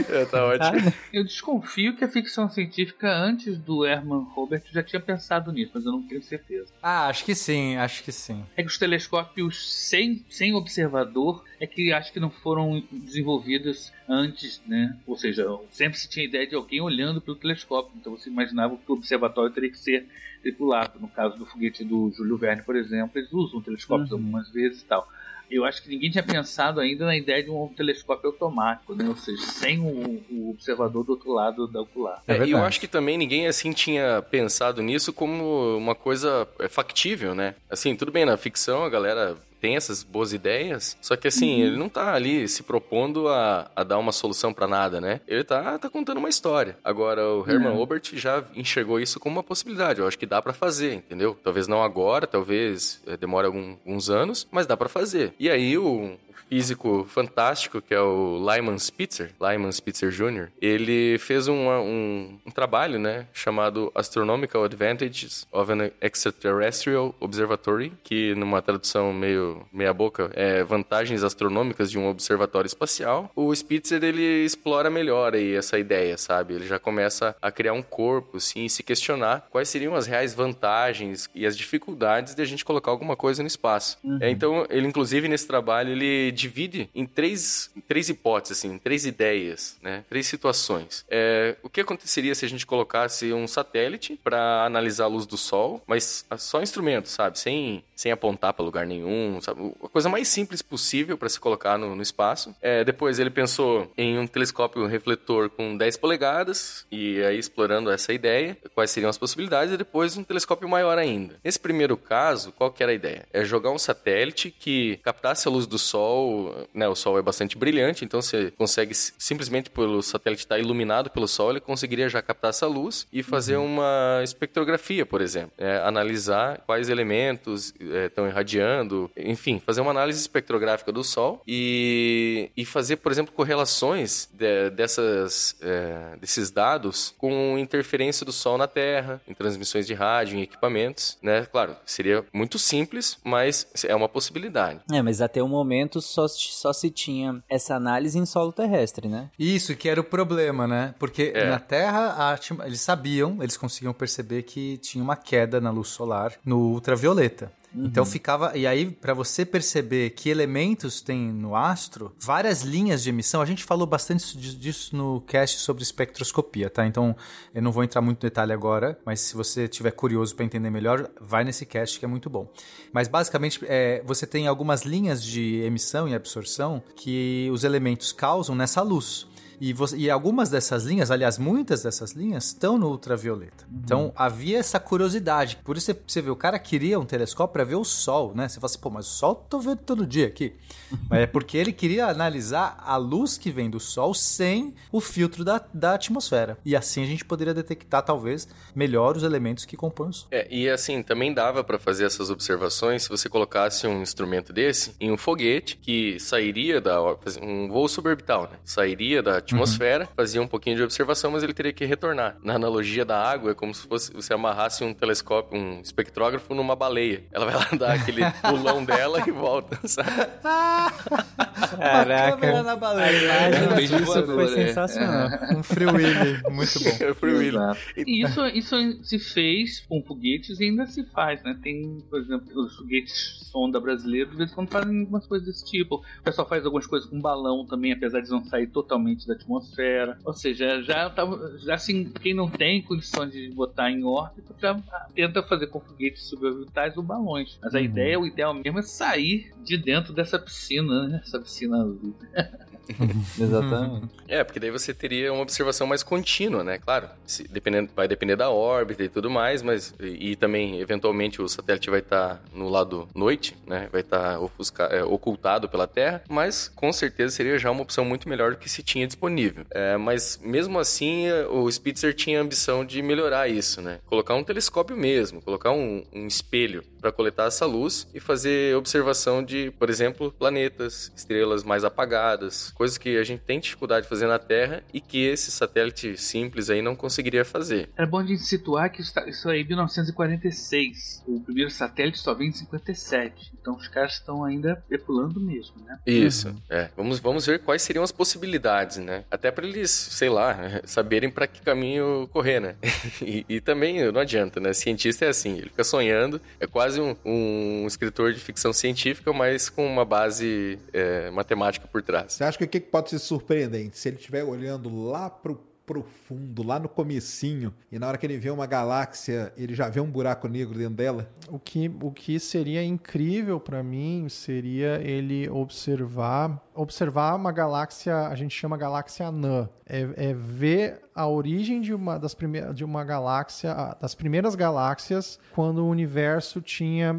É, 0.10 0.26
tá 0.26 0.46
ótimo. 0.46 0.94
Eu 1.12 1.24
desconfio 1.24 1.96
que 1.96 2.04
a 2.04 2.08
ficção 2.08 2.50
científica, 2.50 3.12
antes 3.12 3.58
do 3.58 3.86
Herman 3.86 4.26
Robert, 4.34 4.64
já 4.72 4.84
tinha 4.84 5.00
pensado 5.00 5.52
nisso, 5.52 5.72
mas 5.74 5.86
eu 5.86 5.92
não 5.92 6.04
tenho 6.04 6.22
certeza. 6.24 6.68
Ah, 6.82 7.08
acho 7.08 7.26
que 7.26 7.36
sim, 7.36 7.76
acho 7.76 8.04
que 8.04 8.12
sim. 8.12 8.46
É 8.56 8.62
que 8.62 8.70
os 8.70 8.78
telescópios 8.78 9.88
sem, 9.88 10.26
sem 10.30 10.54
observador 10.54 11.44
é 11.60 11.68
que 11.68 11.92
acho 11.92 12.12
que 12.12 12.20
não 12.20 12.30
foram 12.30 12.84
desenvolvidos 12.92 13.92
antes, 14.12 14.62
né? 14.68 14.98
Ou 15.08 15.18
seja, 15.18 15.48
sempre 15.72 15.98
se 15.98 16.10
tinha 16.10 16.26
ideia 16.26 16.46
de 16.46 16.54
alguém 16.54 16.82
olhando 16.82 17.22
pelo 17.22 17.38
telescópio, 17.38 17.94
então 17.96 18.18
você 18.18 18.30
imaginava 18.30 18.76
que 18.76 18.92
o 18.92 18.96
observatório 18.96 19.54
teria 19.54 19.72
que 19.72 19.80
ser 19.80 20.06
tripulado. 20.42 21.00
No 21.00 21.08
caso 21.08 21.38
do 21.38 21.46
foguete 21.46 21.86
do 21.86 22.12
Júlio 22.12 22.38
Verne, 22.38 22.62
por 22.64 22.76
exemplo, 22.76 23.18
eles 23.18 23.32
usam 23.32 23.62
telescópios 23.62 24.12
algumas 24.12 24.50
vezes 24.50 24.82
e 24.82 24.86
tal. 24.86 25.08
Eu 25.50 25.66
acho 25.66 25.84
que 25.84 25.90
ninguém 25.90 26.10
tinha 26.10 26.24
pensado 26.24 26.80
ainda 26.80 27.06
na 27.06 27.16
ideia 27.16 27.44
de 27.44 27.50
um 27.50 27.68
telescópio 27.68 28.30
automático, 28.30 28.96
né? 28.96 29.06
Ou 29.08 29.18
seja, 29.18 29.42
sem 29.44 29.80
o, 29.80 30.24
o 30.30 30.50
observador 30.50 31.04
do 31.04 31.12
outro 31.12 31.32
lado 31.34 31.68
da 31.68 31.82
ocular. 31.82 32.24
É 32.26 32.38
É, 32.38 32.48
eu 32.48 32.64
acho 32.64 32.80
que 32.80 32.88
também 32.88 33.18
ninguém 33.18 33.48
assim 33.48 33.74
tinha 33.74 34.22
pensado 34.22 34.82
nisso 34.82 35.12
como 35.12 35.78
uma 35.78 35.94
coisa 35.94 36.48
é, 36.58 36.70
factível, 36.70 37.36
né? 37.36 37.56
Assim, 37.70 37.96
tudo 37.98 38.14
bem, 38.14 38.26
na 38.26 38.38
ficção 38.38 38.86
a 38.86 38.90
galera 38.90 39.38
tem 39.62 39.76
essas 39.76 40.02
boas 40.02 40.34
ideias, 40.34 40.98
só 41.00 41.16
que 41.16 41.28
assim, 41.28 41.62
uhum. 41.62 41.68
ele 41.68 41.78
não 41.78 41.88
tá 41.88 42.14
ali 42.14 42.48
se 42.48 42.64
propondo 42.64 43.28
a, 43.28 43.70
a 43.76 43.84
dar 43.84 44.00
uma 44.00 44.12
solução 44.12 44.52
para 44.52 44.68
nada, 44.68 45.00
né? 45.00 45.22
Ele 45.28 45.44
tá, 45.44 45.78
tá 45.78 45.88
contando 45.88 46.18
uma 46.18 46.30
história. 46.30 46.78
Agora, 46.84 47.24
o 47.26 47.48
Herman 47.48 47.74
uhum. 47.74 47.80
Obert 47.80 48.16
já 48.16 48.44
enxergou 48.56 49.00
isso 49.00 49.20
como 49.20 49.36
uma 49.36 49.44
possibilidade. 49.44 50.00
Eu 50.00 50.08
acho 50.08 50.18
que 50.18 50.26
dá 50.26 50.42
para 50.42 50.52
fazer, 50.52 50.96
entendeu? 50.96 51.38
Talvez 51.44 51.68
não 51.68 51.84
agora, 51.84 52.26
talvez 52.26 53.02
é, 53.06 53.16
demore 53.16 53.46
algum, 53.46 53.78
alguns 53.86 54.10
anos, 54.10 54.48
mas 54.52 54.66
dá 54.66 54.76
para 54.76 54.90
fazer. 54.90 55.34
E 55.40 55.50
aí, 55.50 55.78
o, 55.78 56.18
físico 56.52 57.06
fantástico, 57.08 57.82
que 57.82 57.94
é 57.94 58.02
o 58.02 58.38
Lyman 58.38 58.78
Spitzer, 58.78 59.32
Lyman 59.40 59.72
Spitzer 59.72 60.10
Jr., 60.10 60.50
ele 60.62 61.18
fez 61.18 61.48
um, 61.48 61.70
um, 61.70 62.40
um, 62.46 62.52
trabalho, 62.52 63.00
né, 63.00 63.26
chamado 63.32 63.90
Astronomical 63.96 64.66
Advantages 64.66 65.48
of 65.50 65.72
an 65.72 65.90
Extraterrestrial 66.02 67.16
Observatory, 67.22 67.94
que 68.04 68.36
numa 68.36 68.62
tradução 68.62 69.14
meio 69.14 69.66
meia 69.72 69.94
boca 69.94 70.30
é 70.34 70.62
vantagens 70.62 71.24
astronômicas 71.24 71.90
de 71.90 71.98
um 71.98 72.10
observatório 72.10 72.68
espacial. 72.68 73.32
O 73.34 73.56
Spitzer, 73.56 74.04
ele 74.04 74.44
explora 74.44 74.90
melhor 74.90 75.34
aí 75.34 75.56
essa 75.56 75.80
ideia, 75.80 76.18
sabe? 76.18 76.56
Ele 76.56 76.68
já 76.68 76.78
começa 76.78 77.34
a 77.42 77.50
criar 77.50 77.72
um 77.72 77.82
corpo, 77.82 78.36
assim, 78.36 78.66
e 78.66 78.70
se 78.70 78.84
questionar 78.84 79.48
quais 79.50 79.70
seriam 79.70 79.96
as 79.96 80.06
reais 80.06 80.34
vantagens 80.34 81.30
e 81.34 81.46
as 81.46 81.56
dificuldades 81.56 82.36
de 82.36 82.42
a 82.42 82.46
gente 82.46 82.66
colocar 82.66 82.92
alguma 82.92 83.16
coisa 83.16 83.42
no 83.42 83.48
espaço. 83.48 83.98
Uhum. 84.04 84.18
É, 84.20 84.30
então, 84.30 84.68
ele, 84.70 84.86
inclusive, 84.86 85.30
nesse 85.30 85.48
trabalho, 85.48 85.92
ele 85.92 86.41
divide 86.42 86.90
em 86.94 87.06
três, 87.06 87.70
três 87.88 88.10
hipóteses, 88.10 88.58
assim, 88.58 88.78
três 88.78 89.06
ideias, 89.06 89.78
né? 89.82 90.04
Três 90.10 90.28
situações. 90.28 91.06
É, 91.10 91.56
o 91.64 91.70
que 91.70 91.82
aconteceria 91.82 92.34
se 92.36 92.46
a 92.46 92.50
gente 92.50 92.66
colocasse 92.66 93.32
um 93.32 93.48
satélite 93.48 94.20
para 94.24 94.66
analisar 94.66 95.06
a 95.06 95.08
luz 95.08 95.26
do 95.26 95.38
Sol, 95.38 95.82
mas 95.88 96.26
só 96.38 96.62
instrumento, 96.62 97.08
sabe? 97.08 97.40
Sem, 97.40 97.84
sem 97.96 98.12
apontar 98.12 98.54
para 98.54 98.66
lugar 98.66 98.86
nenhum, 98.86 99.40
sabe? 99.42 99.74
A 99.84 99.88
coisa 99.88 100.10
mais 100.10 100.28
simples 100.28 100.62
possível 100.62 101.18
para 101.18 101.30
se 101.30 101.40
colocar 101.40 101.78
no, 101.78 101.96
no 101.96 102.02
espaço. 102.02 102.56
É, 102.62 102.84
depois 102.84 103.20
ele 103.20 103.30
pensou 103.30 103.92
em 103.98 104.18
um 104.18 104.28
telescópio 104.28 104.86
refletor 104.86 105.50
com 105.50 105.78
10 105.78 105.98
polegadas, 105.98 106.86
e 106.92 107.22
aí 107.24 107.38
explorando 107.38 107.92
essa 107.92 108.14
ideia, 108.14 108.58
quais 108.74 108.92
seriam 108.92 109.10
as 109.10 109.18
possibilidades, 109.18 109.74
e 109.74 109.78
depois 109.78 110.18
um 110.18 110.24
telescópio 110.24 110.68
maior 110.68 110.98
ainda. 110.98 111.40
Nesse 111.44 111.60
primeiro 111.60 111.96
caso, 111.98 112.52
qual 112.52 112.72
que 112.72 112.82
era 112.82 112.92
a 112.92 112.96
ideia? 112.96 113.28
É 113.32 113.44
jogar 113.44 113.72
um 113.72 113.78
satélite 113.78 114.52
que 114.52 114.98
captasse 115.04 115.48
a 115.48 115.52
luz 115.52 115.68
do 115.68 115.78
Sol 115.78 116.31
né, 116.74 116.88
o 116.88 116.96
Sol 116.96 117.18
é 117.18 117.22
bastante 117.22 117.58
brilhante, 117.58 118.06
então 118.06 118.22
você 118.22 118.52
consegue 118.52 118.94
simplesmente 118.94 119.70
pelo 119.70 120.02
satélite 120.02 120.44
estar 120.44 120.60
iluminado 120.60 121.10
pelo 121.10 121.28
Sol, 121.28 121.52
ele 121.52 121.60
conseguiria 121.60 122.10
já 122.10 122.22
captar 122.22 122.50
essa 122.50 122.68
luz 122.68 123.08
e 123.12 123.24
fazer 123.24 123.58
uhum. 123.58 123.66
uma 123.66 124.22
espectrografia, 124.24 125.06
por 125.06 125.22
exemplo, 125.22 125.52
é, 125.58 125.78
analisar 125.78 126.62
quais 126.66 126.90
elementos 126.90 127.74
estão 128.06 128.26
é, 128.26 128.30
irradiando, 128.30 129.10
enfim, 129.16 129.62
fazer 129.66 129.82
uma 129.82 129.92
análise 129.92 130.20
espectrográfica 130.20 130.92
do 130.92 131.04
Sol 131.04 131.42
e, 131.48 132.50
e 132.56 132.66
fazer, 132.66 132.98
por 132.98 133.12
exemplo, 133.12 133.34
correlações 133.34 134.30
de, 134.34 134.70
dessas, 134.72 135.56
é, 135.62 136.18
desses 136.20 136.52
dados 136.52 137.14
com 137.18 137.58
interferência 137.58 138.26
do 138.26 138.32
Sol 138.32 138.58
na 138.58 138.68
Terra, 138.68 139.22
em 139.28 139.34
transmissões 139.34 139.88
de 139.88 139.94
rádio, 139.94 140.38
em 140.38 140.42
equipamentos, 140.42 141.18
né? 141.22 141.46
Claro, 141.46 141.76
seria 141.86 142.24
muito 142.34 142.58
simples, 142.58 143.18
mas 143.24 143.68
é 143.86 143.96
uma 143.96 144.10
possibilidade. 144.10 144.82
É, 144.92 145.02
mas 145.02 145.22
até 145.22 145.42
o 145.42 145.48
momento 145.48 146.02
só, 146.12 146.28
só 146.28 146.74
se 146.74 146.90
tinha 146.90 147.42
essa 147.50 147.76
análise 147.76 148.18
em 148.18 148.26
solo 148.26 148.52
terrestre, 148.52 149.08
né? 149.08 149.30
Isso, 149.38 149.76
que 149.76 149.90
era 149.90 150.00
o 150.00 150.04
problema, 150.04 150.68
né? 150.68 150.94
Porque 151.00 151.32
é. 151.34 151.50
na 151.50 151.60
Terra, 151.60 152.38
eles 152.66 152.82
sabiam, 152.82 153.38
eles 153.42 153.58
conseguiam 153.58 153.94
perceber 153.94 154.44
que 154.44 154.78
tinha 154.78 155.04
uma 155.04 155.16
queda 155.16 155.60
na 155.62 155.72
luz 155.72 155.90
solar 155.90 156.34
no 156.46 156.74
ultravioleta. 156.74 157.52
Uhum. 157.74 157.86
Então 157.86 158.06
ficava. 158.06 158.58
E 158.58 158.68
aí, 158.68 158.92
para 158.92 159.14
você 159.14 159.46
perceber 159.46 160.12
que 160.12 160.30
elementos 160.30 161.02
tem 161.02 161.32
no 161.32 161.56
astro, 161.56 162.14
várias 162.20 162.62
linhas 162.62 163.02
de 163.04 163.10
emissão. 163.10 163.42
A 163.42 163.46
gente 163.46 163.64
falou 163.64 163.88
bastante 163.88 164.38
disso 164.38 164.96
no 164.96 165.22
cast 165.22 165.60
sobre 165.60 165.84
espectroscopia, 165.84 166.70
tá? 166.70 166.86
Então 166.86 167.16
eu 167.54 167.62
não 167.62 167.72
vou 167.72 167.84
entrar 167.84 168.02
muito 168.02 168.18
em 168.20 168.28
detalhe 168.28 168.52
agora, 168.52 169.00
mas 169.06 169.22
se 169.22 169.36
você 169.36 169.68
tiver 169.68 169.92
curioso 169.92 170.36
para 170.36 170.46
entender 170.46 170.70
melhor, 170.70 171.10
vai 171.20 171.44
nesse 171.44 171.66
cast 171.66 172.00
que 172.00 172.06
é 172.06 172.08
muito 172.08 172.30
bom. 172.30 172.52
Mas 172.92 173.08
basicamente, 173.08 173.60
é, 173.68 174.02
você 174.06 174.28
tem 174.28 174.48
algumas 174.48 174.84
linhas 174.84 175.24
de 175.24 175.62
emissão 175.62 176.08
e 176.08 176.16
absorção 176.16 176.84
que 176.96 177.50
os 177.52 177.64
elementos 177.64 178.12
causam 178.12 178.56
nessa 178.56 178.82
luz. 178.82 179.28
E, 179.62 179.74
você, 179.74 179.96
e 179.96 180.10
algumas 180.10 180.50
dessas 180.50 180.86
linhas, 180.86 181.12
aliás, 181.12 181.38
muitas 181.38 181.84
dessas 181.84 182.14
linhas, 182.14 182.46
estão 182.46 182.80
no 182.80 182.90
ultravioleta. 182.90 183.64
Uhum. 183.70 183.82
Então 183.84 184.14
havia 184.16 184.58
essa 184.58 184.80
curiosidade. 184.80 185.60
Por 185.64 185.78
isso 185.78 185.86
você, 185.86 186.02
você 186.08 186.20
vê, 186.20 186.32
o 186.32 186.36
cara 186.36 186.58
queria 186.58 187.00
um 187.00 187.06
telescópio 187.06 187.54
para 187.54 187.64
ver 187.64 187.76
o 187.76 187.84
Sol, 187.84 188.34
né? 188.34 188.50
Você 188.50 188.60
fala 188.60 188.66
assim, 188.72 188.80
pô, 188.80 188.90
mas 188.90 189.06
o 189.06 189.10
Sol 189.12 189.36
tô 189.36 189.60
vendo 189.60 189.78
todo 189.78 190.08
dia 190.08 190.26
aqui. 190.26 190.56
mas 191.08 191.20
é 191.20 191.28
porque 191.28 191.58
ele 191.60 191.72
queria 191.72 192.08
analisar 192.08 192.76
a 192.84 192.98
luz 192.98 193.38
que 193.38 193.52
vem 193.52 193.70
do 193.70 193.80
Sol 193.80 194.16
sem 194.16 194.74
o 194.92 195.00
filtro 195.00 195.46
da, 195.46 195.64
da 195.72 195.94
atmosfera. 195.94 196.58
E 196.66 196.76
assim 196.76 197.04
a 197.04 197.06
gente 197.06 197.24
poderia 197.24 197.54
detectar, 197.54 198.02
talvez, 198.02 198.48
melhor 198.74 199.16
os 199.16 199.22
elementos 199.22 199.64
que 199.64 199.78
compõem 199.78 200.10
o 200.10 200.14
Sol. 200.14 200.28
É, 200.32 200.48
e 200.50 200.68
assim, 200.68 201.04
também 201.04 201.32
dava 201.32 201.64
para 201.64 201.78
fazer 201.78 202.06
essas 202.06 202.32
observações 202.32 203.04
se 203.04 203.10
você 203.10 203.30
colocasse 203.30 203.86
um 203.86 204.02
instrumento 204.02 204.52
desse 204.52 204.96
em 205.00 205.12
um 205.12 205.18
foguete 205.18 205.78
que 205.78 206.20
sairia 206.20 206.82
da. 206.82 207.00
um 207.40 207.68
voo 207.68 207.88
suborbital, 207.88 208.50
né? 208.52 208.58
Sairia 208.66 209.22
da 209.22 209.40
atmosfera, 209.54 210.06
uhum. 210.06 210.12
fazia 210.16 210.42
um 210.42 210.48
pouquinho 210.48 210.78
de 210.78 210.84
observação, 210.84 211.32
mas 211.32 211.44
ele 211.44 211.54
teria 211.54 211.74
que 211.74 211.86
retornar. 211.86 212.38
Na 212.44 212.56
analogia 212.56 213.06
da 213.06 213.22
água, 213.22 213.52
é 213.52 213.54
como 213.54 213.74
se 213.74 213.88
fosse 213.88 214.14
você 214.14 214.34
amarrasse 214.34 214.84
um 214.84 214.94
telescópio, 214.94 215.58
um 215.60 215.82
espectrógrafo 215.82 216.54
numa 216.54 216.76
baleia. 216.76 217.24
Ela 217.32 217.46
vai 217.46 217.56
lá 217.56 217.68
dar 217.78 217.94
aquele 217.94 218.22
pulão 218.42 218.84
dela 218.84 219.24
e 219.28 219.32
volta, 219.32 219.80
sabe? 219.88 220.10
Caraca. 221.78 222.64
na 222.64 222.76
baleia. 222.76 223.32
A 223.34 223.50
imagem 223.50 223.98
disso 223.98 224.26
foi 224.26 224.48
sensacional. 224.50 225.28
É. 225.30 225.56
Um 225.56 225.64
Free 225.64 225.86
Willy, 225.86 226.42
muito 226.50 226.84
bom. 226.84 227.06
É 227.06 227.14
Free 227.14 227.34
Willy. 227.34 227.58
E 227.98 228.24
isso, 228.24 228.46
isso 228.48 229.04
se 229.04 229.20
fez 229.20 229.80
com 229.82 230.02
foguetes 230.04 230.60
e 230.60 230.66
ainda 230.66 230.86
se 230.86 231.04
faz, 231.06 231.44
né? 231.44 231.58
Tem, 231.62 232.04
por 232.10 232.20
exemplo, 232.20 232.48
os 232.62 232.76
foguetes 232.76 233.42
sonda 233.52 233.80
brasileiros, 233.80 234.32
de 234.32 234.38
vez 234.38 234.52
em 234.52 234.56
quando 234.56 234.70
fazem 234.70 235.00
algumas 235.02 235.28
coisas 235.28 235.48
desse 235.48 235.66
tipo. 235.66 235.96
O 235.96 236.24
pessoal 236.24 236.48
faz 236.48 236.66
algumas 236.66 236.88
coisas 236.88 237.10
com 237.10 237.20
balão 237.20 237.66
também, 237.66 237.92
apesar 237.92 238.22
de 238.22 238.30
não 238.30 238.44
sair 238.46 238.68
totalmente 238.68 239.28
da 239.28 239.36
atmosfera. 239.42 240.18
Ou 240.24 240.34
seja, 240.34 240.82
já, 240.82 241.10
tá, 241.10 241.24
já 241.60 241.76
assim, 241.76 242.10
quem 242.22 242.34
não 242.34 242.50
tem 242.50 242.82
condições 242.82 243.32
de 243.32 243.50
botar 243.52 243.92
em 243.92 244.04
órbita, 244.04 244.54
já 244.60 244.80
tenta 245.14 245.44
fazer 245.44 245.68
com 245.68 245.80
foguetes 245.80 246.28
suborbitais 246.28 246.96
ou 246.98 247.04
balões. 247.04 247.58
Mas 247.62 247.76
a 247.76 247.80
uhum. 247.80 247.86
ideia, 247.86 248.20
o 248.20 248.28
ideal 248.28 248.54
mesmo 248.54 248.80
é 248.80 248.84
sair 248.84 249.52
de 249.64 249.78
dentro 249.78 250.14
dessa 250.14 250.40
piscina, 250.40 251.08
né? 251.08 251.22
Essa 251.24 251.40
piscina 251.40 251.82
azul. 251.82 252.16
Exatamente. 253.40 254.10
É, 254.28 254.44
porque 254.44 254.60
daí 254.60 254.72
você 254.72 254.94
teria 254.94 255.32
uma 255.32 255.42
observação 255.42 255.86
mais 255.88 256.04
contínua, 256.04 256.64
né? 256.64 256.78
Claro, 256.78 257.10
se, 257.26 257.48
dependendo, 257.48 257.92
vai 257.96 258.08
depender 258.08 258.36
da 258.36 258.50
órbita 258.50 259.04
e 259.04 259.10
tudo 259.10 259.30
mais, 259.30 259.62
mas 259.62 259.94
e, 260.00 260.32
e 260.32 260.36
também, 260.36 260.80
eventualmente, 260.80 261.42
o 261.42 261.48
satélite 261.48 261.90
vai 261.90 262.00
estar 262.00 262.36
tá 262.36 262.42
no 262.54 262.70
lado 262.70 263.08
noite, 263.14 263.56
né? 263.68 263.90
Vai 263.92 264.02
estar 264.02 264.38
tá 264.38 264.90
é, 264.92 265.04
ocultado 265.04 265.68
pela 265.68 265.88
Terra, 265.88 266.24
mas 266.30 266.68
com 266.70 266.92
certeza 266.92 267.36
seria 267.36 267.58
já 267.58 267.70
uma 267.72 267.82
opção 267.82 268.06
muito 268.06 268.30
melhor 268.30 268.52
do 268.52 268.58
que 268.58 268.70
se 268.70 268.84
tinha 268.84 269.06
disponível. 269.06 269.66
É, 269.72 269.98
mas 269.98 270.40
mesmo 270.44 270.80
assim, 270.80 271.30
o 271.50 271.70
Spitzer 271.72 272.14
tinha 272.14 272.40
a 272.40 272.42
ambição 272.42 272.86
de 272.86 273.02
melhorar 273.02 273.48
isso, 273.48 273.82
né? 273.82 274.00
Colocar 274.06 274.36
um 274.36 274.44
telescópio 274.44 274.96
mesmo, 274.96 275.42
colocar 275.42 275.72
um, 275.72 276.04
um 276.14 276.28
espelho 276.28 276.84
para 277.02 277.12
coletar 277.12 277.48
essa 277.48 277.66
luz 277.66 278.08
e 278.14 278.20
fazer 278.20 278.76
observação 278.76 279.44
de, 279.44 279.72
por 279.72 279.90
exemplo, 279.90 280.32
planetas, 280.32 281.12
estrelas 281.16 281.64
mais 281.64 281.84
apagadas, 281.84 282.72
coisas 282.72 282.98
que 282.98 283.18
a 283.18 283.24
gente 283.24 283.42
tem 283.42 283.60
dificuldade 283.60 284.04
de 284.04 284.10
fazer 284.10 284.28
na 284.28 284.40
Terra 284.40 284.84
e 284.94 285.02
que 285.02 285.26
esse 285.26 285.52
satélite 285.52 286.16
simples 286.18 286.70
aí 286.70 286.82
não 286.82 286.96
conseguiria 286.96 287.44
fazer. 287.44 287.90
É 287.98 288.06
bom 288.06 288.24
de 288.24 288.38
situar 288.38 288.92
que 288.92 289.02
isso 289.02 289.50
aí 289.50 289.60
é 289.60 289.62
em 289.62 289.68
1946. 289.68 291.24
O 291.28 291.40
primeiro 291.40 291.72
satélite 291.72 292.20
só 292.20 292.34
vem 292.34 292.50
em 292.50 292.52
57. 292.52 293.52
Então 293.60 293.76
os 293.76 293.88
caras 293.88 294.14
estão 294.14 294.44
ainda 294.44 294.84
pepulando 294.88 295.40
mesmo, 295.40 295.76
né? 295.84 296.00
Isso. 296.06 296.50
Uhum. 296.50 296.62
É. 296.70 296.90
Vamos, 296.96 297.20
vamos 297.20 297.46
ver 297.46 297.60
quais 297.60 297.82
seriam 297.82 298.04
as 298.04 298.12
possibilidades, 298.12 298.98
né? 298.98 299.24
Até 299.30 299.52
para 299.52 299.66
eles, 299.66 299.92
sei 299.92 300.30
lá, 300.30 300.58
saberem 300.86 301.30
para 301.30 301.48
que 301.48 301.62
caminho 301.62 302.28
correr, 302.32 302.60
né? 302.60 302.76
e, 303.22 303.46
e, 303.48 303.62
também 303.62 304.12
não 304.12 304.22
adianta, 304.22 304.60
né? 304.60 304.74
Cientista 304.74 305.26
é 305.26 305.30
assim, 305.30 305.58
ele 305.58 305.70
fica 305.70 305.84
sonhando, 305.84 306.42
é 306.60 306.68
quase 306.68 306.91
um, 306.98 307.16
um 307.26 307.88
escritor 307.88 308.34
de 308.34 308.40
ficção 308.40 308.74
científica, 308.74 309.32
mas 309.32 309.70
com 309.70 309.86
uma 309.86 310.04
base 310.04 310.80
é, 310.92 311.30
matemática 311.32 311.88
por 311.88 312.02
trás. 312.02 312.34
Você 312.34 312.44
acha 312.44 312.58
que 312.58 312.64
o 312.64 312.68
que 312.68 312.80
pode 312.80 313.10
ser 313.10 313.20
surpreendente? 313.20 313.98
Se 313.98 314.10
ele 314.10 314.18
estiver 314.18 314.44
olhando 314.44 315.06
lá 315.06 315.30
pro 315.30 315.71
profundo, 315.92 316.64
lá 316.64 316.80
no 316.80 316.88
comecinho, 316.88 317.74
e 317.92 318.00
na 318.00 318.08
hora 318.08 318.18
que 318.18 318.26
ele 318.26 318.38
vê 318.38 318.50
uma 318.50 318.66
galáxia, 318.66 319.52
ele 319.58 319.76
já 319.76 319.90
vê 319.90 320.00
um 320.00 320.10
buraco 320.10 320.48
negro 320.48 320.78
dentro 320.78 320.96
dela? 320.96 321.30
O 321.50 321.60
que, 321.60 321.92
o 322.02 322.12
que 322.12 322.40
seria 322.40 322.82
incrível 322.82 323.60
para 323.60 323.84
mim 323.84 324.30
seria 324.30 325.02
ele 325.02 325.50
observar 325.50 326.62
observar 326.74 327.36
uma 327.36 327.52
galáxia, 327.52 328.28
a 328.28 328.36
gente 328.36 328.56
chama 328.56 328.78
galáxia 328.78 329.28
anã, 329.28 329.70
é, 329.86 330.30
é 330.30 330.34
ver 330.34 331.02
a 331.14 331.28
origem 331.28 331.82
de 331.82 331.94
uma 331.94 332.18
das 332.18 332.34
primeiras 332.34 332.74
de 332.74 332.86
uma 332.86 333.04
galáxia, 333.04 333.76
das 334.00 334.16
primeiras 334.16 334.56
galáxias, 334.56 335.38
quando 335.54 335.80
o 335.80 335.90
universo 335.90 336.62
tinha 336.62 337.14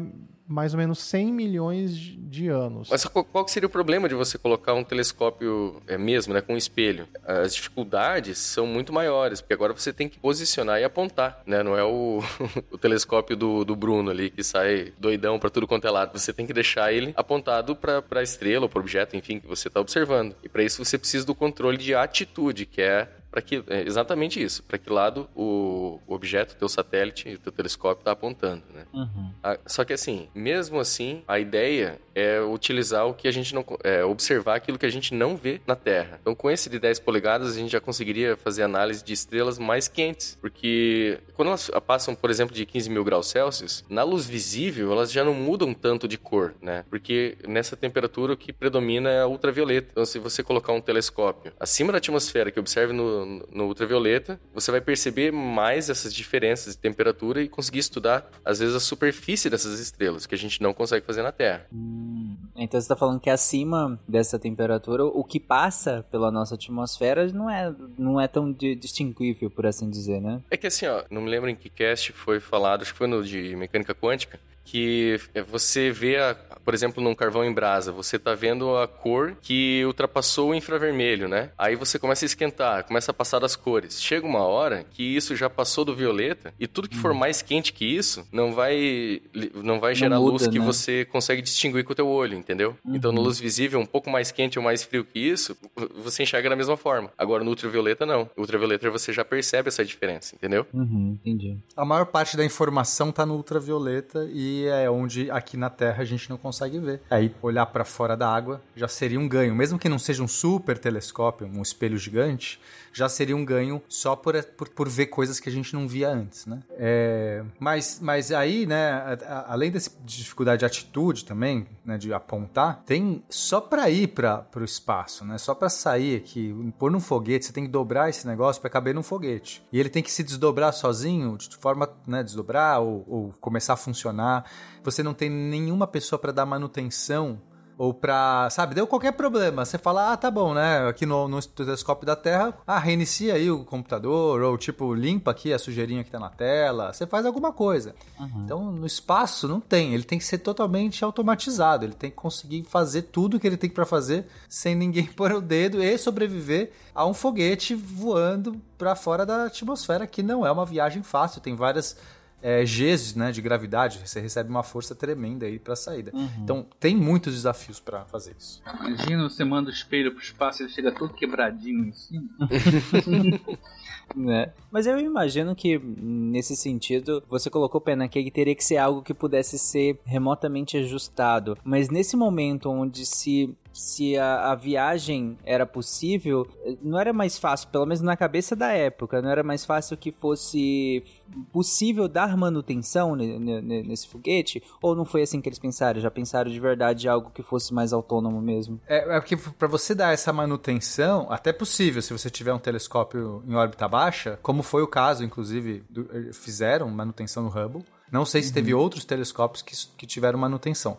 mais 0.47 0.73
ou 0.73 0.77
menos 0.77 0.99
100 0.99 1.31
milhões 1.31 1.95
de 1.95 2.47
anos. 2.47 2.89
Mas 2.89 3.05
qual, 3.05 3.47
seria 3.47 3.67
o 3.67 3.69
problema 3.69 4.09
de 4.09 4.15
você 4.15 4.37
colocar 4.37 4.73
um 4.73 4.83
telescópio 4.83 5.81
é 5.87 5.97
mesmo, 5.97 6.33
né, 6.33 6.41
com 6.41 6.53
um 6.53 6.57
espelho? 6.57 7.07
As 7.25 7.55
dificuldades 7.55 8.37
são 8.37 8.65
muito 8.65 8.91
maiores, 8.91 9.41
porque 9.41 9.53
agora 9.53 9.73
você 9.73 9.93
tem 9.93 10.09
que 10.09 10.19
posicionar 10.19 10.79
e 10.79 10.83
apontar, 10.83 11.41
né? 11.45 11.63
Não 11.63 11.77
é 11.77 11.83
o, 11.83 12.21
o 12.71 12.77
telescópio 12.77 13.35
do, 13.35 13.63
do 13.63 13.75
Bruno 13.75 14.11
ali 14.11 14.29
que 14.29 14.43
sai 14.43 14.93
doidão 14.97 15.39
para 15.39 15.49
tudo 15.49 15.67
quanto 15.67 15.87
é 15.87 15.91
lado. 15.91 16.17
Você 16.17 16.33
tem 16.33 16.45
que 16.45 16.53
deixar 16.53 16.91
ele 16.91 17.13
apontado 17.15 17.75
para 17.75 18.03
a 18.11 18.23
estrela 18.23 18.65
ou 18.65 18.69
para 18.69 18.79
o 18.79 18.81
objeto, 18.81 19.15
enfim, 19.15 19.39
que 19.39 19.47
você 19.47 19.67
está 19.67 19.79
observando. 19.79 20.35
E 20.43 20.49
para 20.49 20.63
isso 20.63 20.83
você 20.83 20.97
precisa 20.97 21.25
do 21.25 21.35
controle 21.35 21.77
de 21.77 21.95
atitude, 21.95 22.65
que 22.65 22.81
é 22.81 23.07
para 23.33 23.41
que 23.41 23.63
é 23.67 23.81
exatamente 23.81 24.41
isso, 24.41 24.61
para 24.61 24.77
que 24.77 24.93
lado 24.93 25.27
o, 25.35 25.99
objeto, 26.05 26.55
teu 26.55 26.69
satélite, 26.69 27.33
o 27.33 27.39
teu 27.39 27.51
telescópio 27.51 28.01
está 28.01 28.11
apontando, 28.11 28.61
né? 28.71 28.83
Uhum. 28.93 29.31
Ah, 29.41 29.57
só 29.65 29.83
que 29.83 29.91
assim, 29.91 30.29
mesmo 30.35 30.79
assim, 30.79 31.23
a 31.27 31.39
ideia 31.39 31.99
é 32.13 32.39
utilizar 32.39 33.07
o 33.07 33.13
que 33.15 33.27
a 33.27 33.31
gente 33.31 33.55
não 33.55 33.65
é, 33.83 34.05
observar 34.05 34.57
aquilo 34.57 34.77
que 34.77 34.85
a 34.85 34.91
gente 34.91 35.15
não 35.15 35.35
vê 35.35 35.59
na 35.65 35.75
Terra. 35.75 36.19
Então, 36.21 36.35
com 36.35 36.51
esse 36.51 36.69
de 36.69 36.77
10 36.77 36.99
polegadas, 36.99 37.55
a 37.55 37.59
gente 37.59 37.71
já 37.71 37.81
conseguiria 37.81 38.37
fazer 38.37 38.61
análise 38.61 39.03
de 39.03 39.13
estrelas 39.13 39.57
mais 39.57 39.87
quentes, 39.87 40.37
porque 40.39 41.17
quando 41.33 41.47
elas 41.47 41.71
passam, 41.87 42.13
por 42.13 42.29
exemplo, 42.29 42.53
de 42.53 42.67
15 42.67 42.87
mil 42.91 43.03
graus 43.03 43.31
Celsius, 43.31 43.83
na 43.89 44.03
luz 44.03 44.27
visível 44.27 44.91
elas 44.91 45.11
já 45.11 45.23
não 45.23 45.33
mudam 45.33 45.73
tanto 45.73 46.07
de 46.07 46.19
cor, 46.19 46.53
né? 46.61 46.85
Porque 46.87 47.35
nessa 47.47 47.75
temperatura 47.75 48.33
o 48.33 48.37
que 48.37 48.53
predomina 48.53 49.09
é 49.09 49.21
a 49.21 49.27
ultravioleta. 49.27 49.87
Então, 49.91 50.05
se 50.05 50.19
você 50.19 50.43
colocar 50.43 50.71
um 50.71 50.81
telescópio 50.81 51.51
acima 51.59 51.91
da 51.91 51.97
atmosfera 51.97 52.51
que 52.51 52.59
observe 52.59 52.93
no 52.93 53.22
no, 53.25 53.65
ultravioleta, 53.65 54.39
você 54.53 54.71
vai 54.71 54.81
perceber 54.81 55.31
mais 55.31 55.89
essas 55.89 56.13
diferenças 56.13 56.75
de 56.75 56.79
temperatura 56.79 57.41
e 57.41 57.49
conseguir 57.49 57.79
estudar, 57.79 58.29
às 58.43 58.59
vezes, 58.59 58.75
a 58.75 58.79
superfície 58.79 59.49
dessas 59.49 59.79
estrelas, 59.79 60.25
que 60.25 60.35
a 60.35 60.37
gente 60.37 60.61
não 60.61 60.73
consegue 60.73 61.05
fazer 61.05 61.21
na 61.21 61.31
Terra. 61.31 61.65
Hum, 61.71 62.35
então 62.55 62.79
você 62.79 62.85
está 62.85 62.95
falando 62.95 63.19
que 63.19 63.29
acima 63.29 63.99
dessa 64.07 64.37
temperatura, 64.37 65.05
o 65.05 65.23
que 65.23 65.39
passa 65.39 66.05
pela 66.11 66.31
nossa 66.31 66.55
atmosfera 66.55 67.27
não 67.31 67.49
é, 67.49 67.73
não 67.97 68.19
é 68.19 68.27
tão 68.27 68.51
distinguível, 68.51 69.49
por 69.49 69.65
assim 69.65 69.89
dizer, 69.89 70.21
né? 70.21 70.41
É 70.49 70.57
que 70.57 70.67
assim, 70.67 70.85
ó, 70.85 71.03
não 71.09 71.21
me 71.21 71.29
lembro 71.29 71.49
em 71.49 71.55
que 71.55 71.69
cast 71.69 72.11
foi 72.11 72.39
falado, 72.39 72.81
acho 72.81 72.91
que 72.91 72.97
foi 72.97 73.07
no 73.07 73.23
de 73.23 73.55
mecânica 73.55 73.95
quântica, 73.95 74.39
que 74.63 75.19
você 75.47 75.91
vê, 75.91 76.17
a, 76.17 76.35
por 76.63 76.73
exemplo, 76.73 77.03
num 77.03 77.15
carvão 77.15 77.43
em 77.43 77.53
brasa, 77.53 77.91
você 77.91 78.17
tá 78.17 78.33
vendo 78.33 78.77
a 78.77 78.87
cor 78.87 79.35
que 79.41 79.83
ultrapassou 79.85 80.49
o 80.49 80.55
infravermelho, 80.55 81.27
né? 81.27 81.51
Aí 81.57 81.75
você 81.75 81.99
começa 81.99 82.25
a 82.25 82.27
esquentar, 82.27 82.85
começa 82.85 83.11
a 83.11 83.13
passar 83.13 83.39
das 83.39 83.55
cores. 83.55 84.01
Chega 84.01 84.25
uma 84.25 84.43
hora 84.43 84.85
que 84.89 85.03
isso 85.03 85.35
já 85.35 85.49
passou 85.49 85.83
do 85.85 85.95
violeta 85.95 86.53
e 86.59 86.67
tudo 86.67 86.89
que 86.89 86.97
for 86.97 87.13
mais 87.13 87.41
quente 87.41 87.73
que 87.73 87.85
isso 87.85 88.25
não 88.31 88.53
vai 88.53 89.21
não 89.55 89.79
vai 89.79 89.93
gerar 89.93 90.15
não 90.15 90.23
muda, 90.23 90.31
luz 90.33 90.47
que 90.47 90.59
né? 90.59 90.65
você 90.65 91.05
consegue 91.05 91.41
distinguir 91.41 91.83
com 91.83 91.91
o 91.91 91.95
teu 91.95 92.07
olho, 92.07 92.37
entendeu? 92.37 92.75
Uhum. 92.85 92.95
Então, 92.95 93.11
na 93.11 93.19
luz 93.19 93.39
visível, 93.39 93.79
um 93.79 93.85
pouco 93.85 94.09
mais 94.09 94.31
quente 94.31 94.57
ou 94.57 94.63
mais 94.63 94.83
frio 94.83 95.03
que 95.03 95.19
isso, 95.19 95.57
você 96.01 96.23
enxerga 96.23 96.49
da 96.49 96.55
mesma 96.55 96.77
forma. 96.77 97.11
Agora, 97.17 97.43
no 97.43 97.49
ultravioleta, 97.49 98.05
não. 98.05 98.29
No 98.35 98.43
ultravioleta, 98.43 98.89
você 98.89 99.11
já 99.11 99.25
percebe 99.25 99.67
essa 99.67 99.83
diferença, 99.83 100.35
entendeu? 100.35 100.65
Uhum, 100.73 101.17
entendi. 101.21 101.57
A 101.75 101.85
maior 101.85 102.05
parte 102.05 102.37
da 102.37 102.45
informação 102.45 103.11
tá 103.11 103.25
no 103.25 103.35
ultravioleta 103.35 104.29
e 104.31 104.65
é 104.67 104.89
onde 104.89 105.29
aqui 105.29 105.57
na 105.57 105.69
Terra 105.69 106.01
a 106.01 106.05
gente 106.05 106.29
não 106.29 106.37
consegue 106.37 106.52
ver. 106.79 107.01
Aí 107.09 107.33
olhar 107.41 107.65
para 107.65 107.85
fora 107.85 108.15
da 108.15 108.33
água 108.33 108.61
já 108.75 108.87
seria 108.87 109.19
um 109.19 109.27
ganho, 109.27 109.55
mesmo 109.55 109.79
que 109.79 109.89
não 109.89 109.99
seja 109.99 110.23
um 110.23 110.27
super 110.27 110.77
telescópio, 110.77 111.47
um 111.47 111.61
espelho 111.61 111.97
gigante, 111.97 112.59
já 112.93 113.09
seria 113.09 113.35
um 113.35 113.43
ganho 113.43 113.81
só 113.89 114.15
por, 114.15 114.41
por, 114.43 114.69
por 114.69 114.87
ver 114.87 115.07
coisas 115.07 115.39
que 115.39 115.49
a 115.49 115.51
gente 115.51 115.73
não 115.73 115.87
via 115.87 116.09
antes, 116.09 116.45
né? 116.45 116.59
É, 116.71 117.43
mas, 117.59 117.99
mas 117.99 118.31
aí, 118.31 118.67
né, 118.67 118.91
a, 118.91 119.17
a, 119.25 119.53
além 119.53 119.71
dessa 119.71 119.91
dificuldade 120.05 120.59
de 120.59 120.65
atitude 120.65 121.25
também, 121.25 121.67
né, 121.83 121.97
de 121.97 122.13
apontar, 122.13 122.83
tem 122.85 123.23
só 123.27 123.59
para 123.59 123.89
ir 123.89 124.09
para 124.09 124.45
o 124.55 124.63
espaço, 124.63 125.25
né? 125.25 125.37
Só 125.39 125.55
para 125.55 125.69
sair 125.69 126.17
aqui, 126.17 126.53
pôr 126.77 126.91
num 126.91 126.99
foguete, 126.99 127.45
você 127.45 127.53
tem 127.53 127.65
que 127.65 127.71
dobrar 127.71 128.09
esse 128.09 128.27
negócio 128.27 128.61
para 128.61 128.69
caber 128.69 128.93
num 128.93 129.03
foguete. 129.03 129.65
E 129.71 129.79
ele 129.79 129.89
tem 129.89 130.03
que 130.03 130.11
se 130.11 130.23
desdobrar 130.23 130.71
sozinho, 130.71 131.35
de 131.37 131.57
forma, 131.57 131.89
né, 132.05 132.23
desdobrar 132.23 132.79
ou, 132.79 133.03
ou 133.07 133.33
começar 133.41 133.73
a 133.73 133.77
funcionar. 133.77 134.45
Você 134.83 135.01
não 135.01 135.13
tem 135.13 135.29
nenhuma 135.29 135.87
pessoa 135.87 136.19
para 136.19 136.31
dar 136.31 136.45
manutenção 136.45 137.41
ou 137.77 137.93
pra, 137.93 138.49
sabe, 138.49 138.75
deu 138.75 138.87
qualquer 138.87 139.13
problema. 139.13 139.65
Você 139.65 139.77
fala, 139.77 140.13
ah, 140.13 140.17
tá 140.17 140.29
bom, 140.29 140.53
né? 140.53 140.87
Aqui 140.87 141.05
no, 141.05 141.27
no 141.27 141.41
telescópio 141.41 142.05
da 142.05 142.15
Terra, 142.15 142.53
ah, 142.65 142.79
reinicia 142.79 143.33
aí 143.35 143.49
o 143.49 143.63
computador, 143.63 144.41
ou 144.41 144.57
tipo, 144.57 144.93
limpa 144.93 145.31
aqui 145.31 145.53
a 145.53 145.59
sujeirinha 145.59 146.03
que 146.03 146.11
tá 146.11 146.19
na 146.19 146.29
tela. 146.29 146.93
Você 146.93 147.05
faz 147.05 147.25
alguma 147.25 147.51
coisa. 147.51 147.95
Uhum. 148.19 148.43
Então, 148.43 148.71
no 148.71 148.85
espaço, 148.85 149.47
não 149.47 149.59
tem. 149.59 149.93
Ele 149.93 150.03
tem 150.03 150.17
que 150.17 150.25
ser 150.25 150.39
totalmente 150.39 151.03
automatizado. 151.03 151.85
Ele 151.85 151.93
tem 151.93 152.09
que 152.09 152.15
conseguir 152.15 152.63
fazer 152.63 153.03
tudo 153.03 153.39
que 153.39 153.47
ele 153.47 153.57
tem 153.57 153.69
para 153.69 153.85
fazer 153.85 154.27
sem 154.47 154.75
ninguém 154.75 155.05
pôr 155.13 155.31
o 155.31 155.41
dedo 155.41 155.83
e 155.83 155.97
sobreviver 155.97 156.71
a 156.93 157.05
um 157.05 157.13
foguete 157.13 157.73
voando 157.73 158.61
para 158.77 158.95
fora 158.95 159.25
da 159.25 159.45
atmosfera, 159.45 160.05
que 160.05 160.21
não 160.21 160.45
é 160.45 160.51
uma 160.51 160.65
viagem 160.65 161.01
fácil. 161.03 161.41
Tem 161.41 161.55
várias 161.55 161.97
é, 162.43 162.61
Gs 162.65 163.17
né, 163.17 163.31
de 163.31 163.41
gravidade, 163.41 163.99
você 164.05 164.19
recebe 164.19 164.49
uma 164.49 164.63
força 164.63 164.93
tremenda 164.93 165.45
aí 165.45 165.57
para 165.57 165.73
a 165.73 165.77
saída. 165.77 166.11
Uhum. 166.13 166.29
Então 166.43 166.67
tem 166.77 166.93
muitos 166.95 167.33
desafios 167.33 167.79
para 167.79 168.03
fazer 168.05 168.35
isso. 168.37 168.61
Imagina 168.81 169.23
você 169.23 169.45
manda 169.45 169.69
o 169.69 169.73
espelho 169.73 170.11
pro 170.11 170.21
espaço 170.21 170.61
e 170.61 170.65
ele 170.65 170.73
chega 170.73 170.91
todo 170.91 171.13
quebradinho 171.13 171.85
em 171.85 171.93
cima. 171.93 172.27
né? 174.13 174.51
Mas 174.69 174.85
eu 174.85 174.99
imagino 174.99 175.55
que 175.55 175.79
nesse 175.79 176.55
sentido 176.57 177.23
você 177.29 177.49
colocou 177.49 177.79
pena 177.79 178.09
que 178.09 178.29
teria 178.29 178.55
que 178.55 178.63
ser 178.63 178.77
algo 178.77 179.01
que 179.01 179.13
pudesse 179.13 179.57
ser 179.57 179.99
remotamente 180.05 180.75
ajustado. 180.77 181.57
Mas 181.63 181.89
nesse 181.89 182.17
momento 182.17 182.69
onde 182.69 183.05
se 183.05 183.55
se 183.73 184.15
a, 184.17 184.51
a, 184.51 184.55
viagem 184.55 185.35
era 185.43 185.65
possível, 185.65 186.47
não 186.81 186.99
era 186.99 187.11
mais 187.11 187.39
fácil, 187.39 187.67
pelo 187.69 187.85
menos 187.85 188.01
na 188.01 188.15
cabeça 188.15 188.55
da 188.55 188.71
época, 188.71 189.21
não 189.21 189.29
era 189.29 189.43
mais 189.43 189.65
fácil 189.65 189.97
que 189.97 190.11
fosse 190.11 191.03
possível 191.51 192.07
dar 192.07 192.37
manutenção 192.37 193.15
nesse 193.15 194.07
foguete? 194.07 194.61
Ou 194.81 194.95
não 194.95 195.05
foi 195.05 195.23
assim 195.23 195.41
que 195.41 195.49
eles 195.49 195.57
pensaram? 195.57 195.99
Já 195.99 196.11
pensaram 196.11 196.51
de 196.51 196.59
verdade 196.59 197.09
algo 197.09 197.31
que 197.31 197.41
fosse 197.41 197.73
mais 197.73 197.91
autônomo 197.91 198.39
mesmo? 198.39 198.79
É, 198.87 199.15
é 199.15 199.19
porque 199.19 199.35
para 199.35 199.67
você 199.67 199.95
dar 199.95 200.13
essa 200.13 200.31
manutenção, 200.31 201.27
até 201.31 201.51
possível 201.51 202.01
se 202.01 202.13
você 202.13 202.29
tiver 202.29 202.53
um 202.53 202.59
telescópio 202.59 203.43
em 203.47 203.55
órbita 203.55 203.87
baixa, 203.87 204.37
como 204.43 204.61
foi 204.61 204.83
o 204.83 204.87
caso, 204.87 205.23
inclusive, 205.23 205.83
do, 205.89 206.07
fizeram 206.33 206.87
manutenção 206.89 207.41
no 207.41 207.49
Hubble. 207.49 207.83
Não 208.11 208.25
sei 208.25 208.43
se 208.43 208.49
uhum. 208.49 208.53
teve 208.53 208.73
outros 208.75 209.03
telescópios 209.03 209.63
que, 209.63 209.75
que 209.97 210.05
tiveram 210.05 210.37
manutenção. 210.37 210.97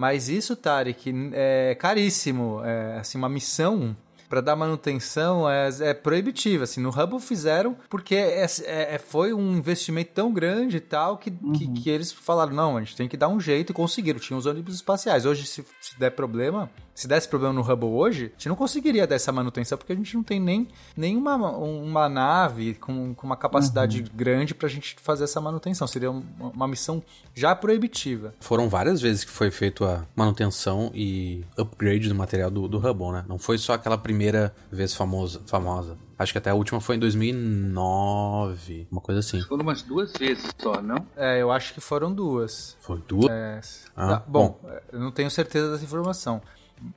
Mas 0.00 0.30
isso, 0.30 0.56
Tarek, 0.56 1.12
é 1.34 1.76
caríssimo. 1.78 2.64
É 2.64 3.00
assim, 3.00 3.18
uma 3.18 3.28
missão 3.28 3.94
para 4.30 4.40
dar 4.40 4.56
manutenção 4.56 5.46
é, 5.50 5.68
é 5.80 5.92
proibitiva. 5.92 6.64
Assim, 6.64 6.80
no 6.80 6.88
Hubble 6.88 7.20
fizeram 7.20 7.76
porque 7.90 8.14
é, 8.14 8.46
é, 8.64 8.94
é, 8.94 8.98
foi 8.98 9.34
um 9.34 9.58
investimento 9.58 10.12
tão 10.14 10.32
grande 10.32 10.78
e 10.78 10.80
tal 10.80 11.18
que, 11.18 11.28
uhum. 11.42 11.52
que, 11.52 11.68
que, 11.68 11.90
eles 11.90 12.12
falaram: 12.12 12.54
não, 12.54 12.78
a 12.78 12.80
gente 12.80 12.96
tem 12.96 13.06
que 13.06 13.16
dar 13.16 13.28
um 13.28 13.38
jeito 13.38 13.72
e 13.72 13.74
conseguiram. 13.74 14.18
Tinha 14.18 14.38
os 14.38 14.46
ônibus 14.46 14.76
espaciais. 14.76 15.26
Hoje, 15.26 15.44
se, 15.44 15.62
se 15.82 15.98
der 15.98 16.12
problema, 16.12 16.70
se 17.00 17.08
desse 17.08 17.26
problema 17.26 17.54
no 17.54 17.62
Hubble 17.62 17.88
hoje, 17.88 18.26
a 18.26 18.28
gente 18.32 18.50
não 18.50 18.56
conseguiria 18.56 19.06
dar 19.06 19.14
essa 19.14 19.32
manutenção 19.32 19.78
porque 19.78 19.90
a 19.90 19.96
gente 19.96 20.14
não 20.14 20.22
tem 20.22 20.38
nem 20.38 20.68
nenhuma 20.94 21.34
uma 21.36 22.10
nave 22.10 22.74
com, 22.74 23.14
com 23.14 23.26
uma 23.26 23.38
capacidade 23.38 24.02
uhum. 24.02 24.08
grande 24.14 24.54
para 24.54 24.66
a 24.66 24.70
gente 24.70 24.94
fazer 25.00 25.24
essa 25.24 25.40
manutenção. 25.40 25.86
Seria 25.86 26.10
uma, 26.10 26.50
uma 26.54 26.68
missão 26.68 27.02
já 27.34 27.56
proibitiva. 27.56 28.34
Foram 28.38 28.68
várias 28.68 29.00
vezes 29.00 29.24
que 29.24 29.30
foi 29.30 29.50
feito 29.50 29.82
a 29.82 30.04
manutenção 30.14 30.90
e 30.92 31.42
upgrade 31.56 32.06
do 32.06 32.14
material 32.14 32.50
do, 32.50 32.68
do 32.68 32.78
Hubble, 32.78 33.12
né? 33.12 33.24
Não 33.26 33.38
foi 33.38 33.56
só 33.56 33.72
aquela 33.72 33.96
primeira 33.96 34.54
vez 34.70 34.92
famosa. 34.94 35.40
famosa. 35.46 35.96
Acho 36.18 36.32
que 36.32 36.38
até 36.38 36.50
a 36.50 36.54
última 36.54 36.82
foi 36.82 36.96
em 36.96 36.98
2009, 36.98 38.88
uma 38.92 39.00
coisa 39.00 39.20
assim. 39.20 39.40
Foram 39.44 39.62
umas 39.62 39.80
duas 39.80 40.12
vezes 40.12 40.50
só, 40.58 40.82
não? 40.82 41.06
É, 41.16 41.40
eu 41.40 41.50
acho 41.50 41.72
que 41.72 41.80
foram 41.80 42.12
duas. 42.12 42.76
Foram 42.78 43.02
duas? 43.08 43.30
É, 43.30 43.60
ah, 43.96 44.06
tá, 44.06 44.24
bom, 44.26 44.60
bom, 44.62 44.70
eu 44.92 45.00
não 45.00 45.10
tenho 45.10 45.30
certeza 45.30 45.72
dessa 45.72 45.82
informação. 45.82 46.42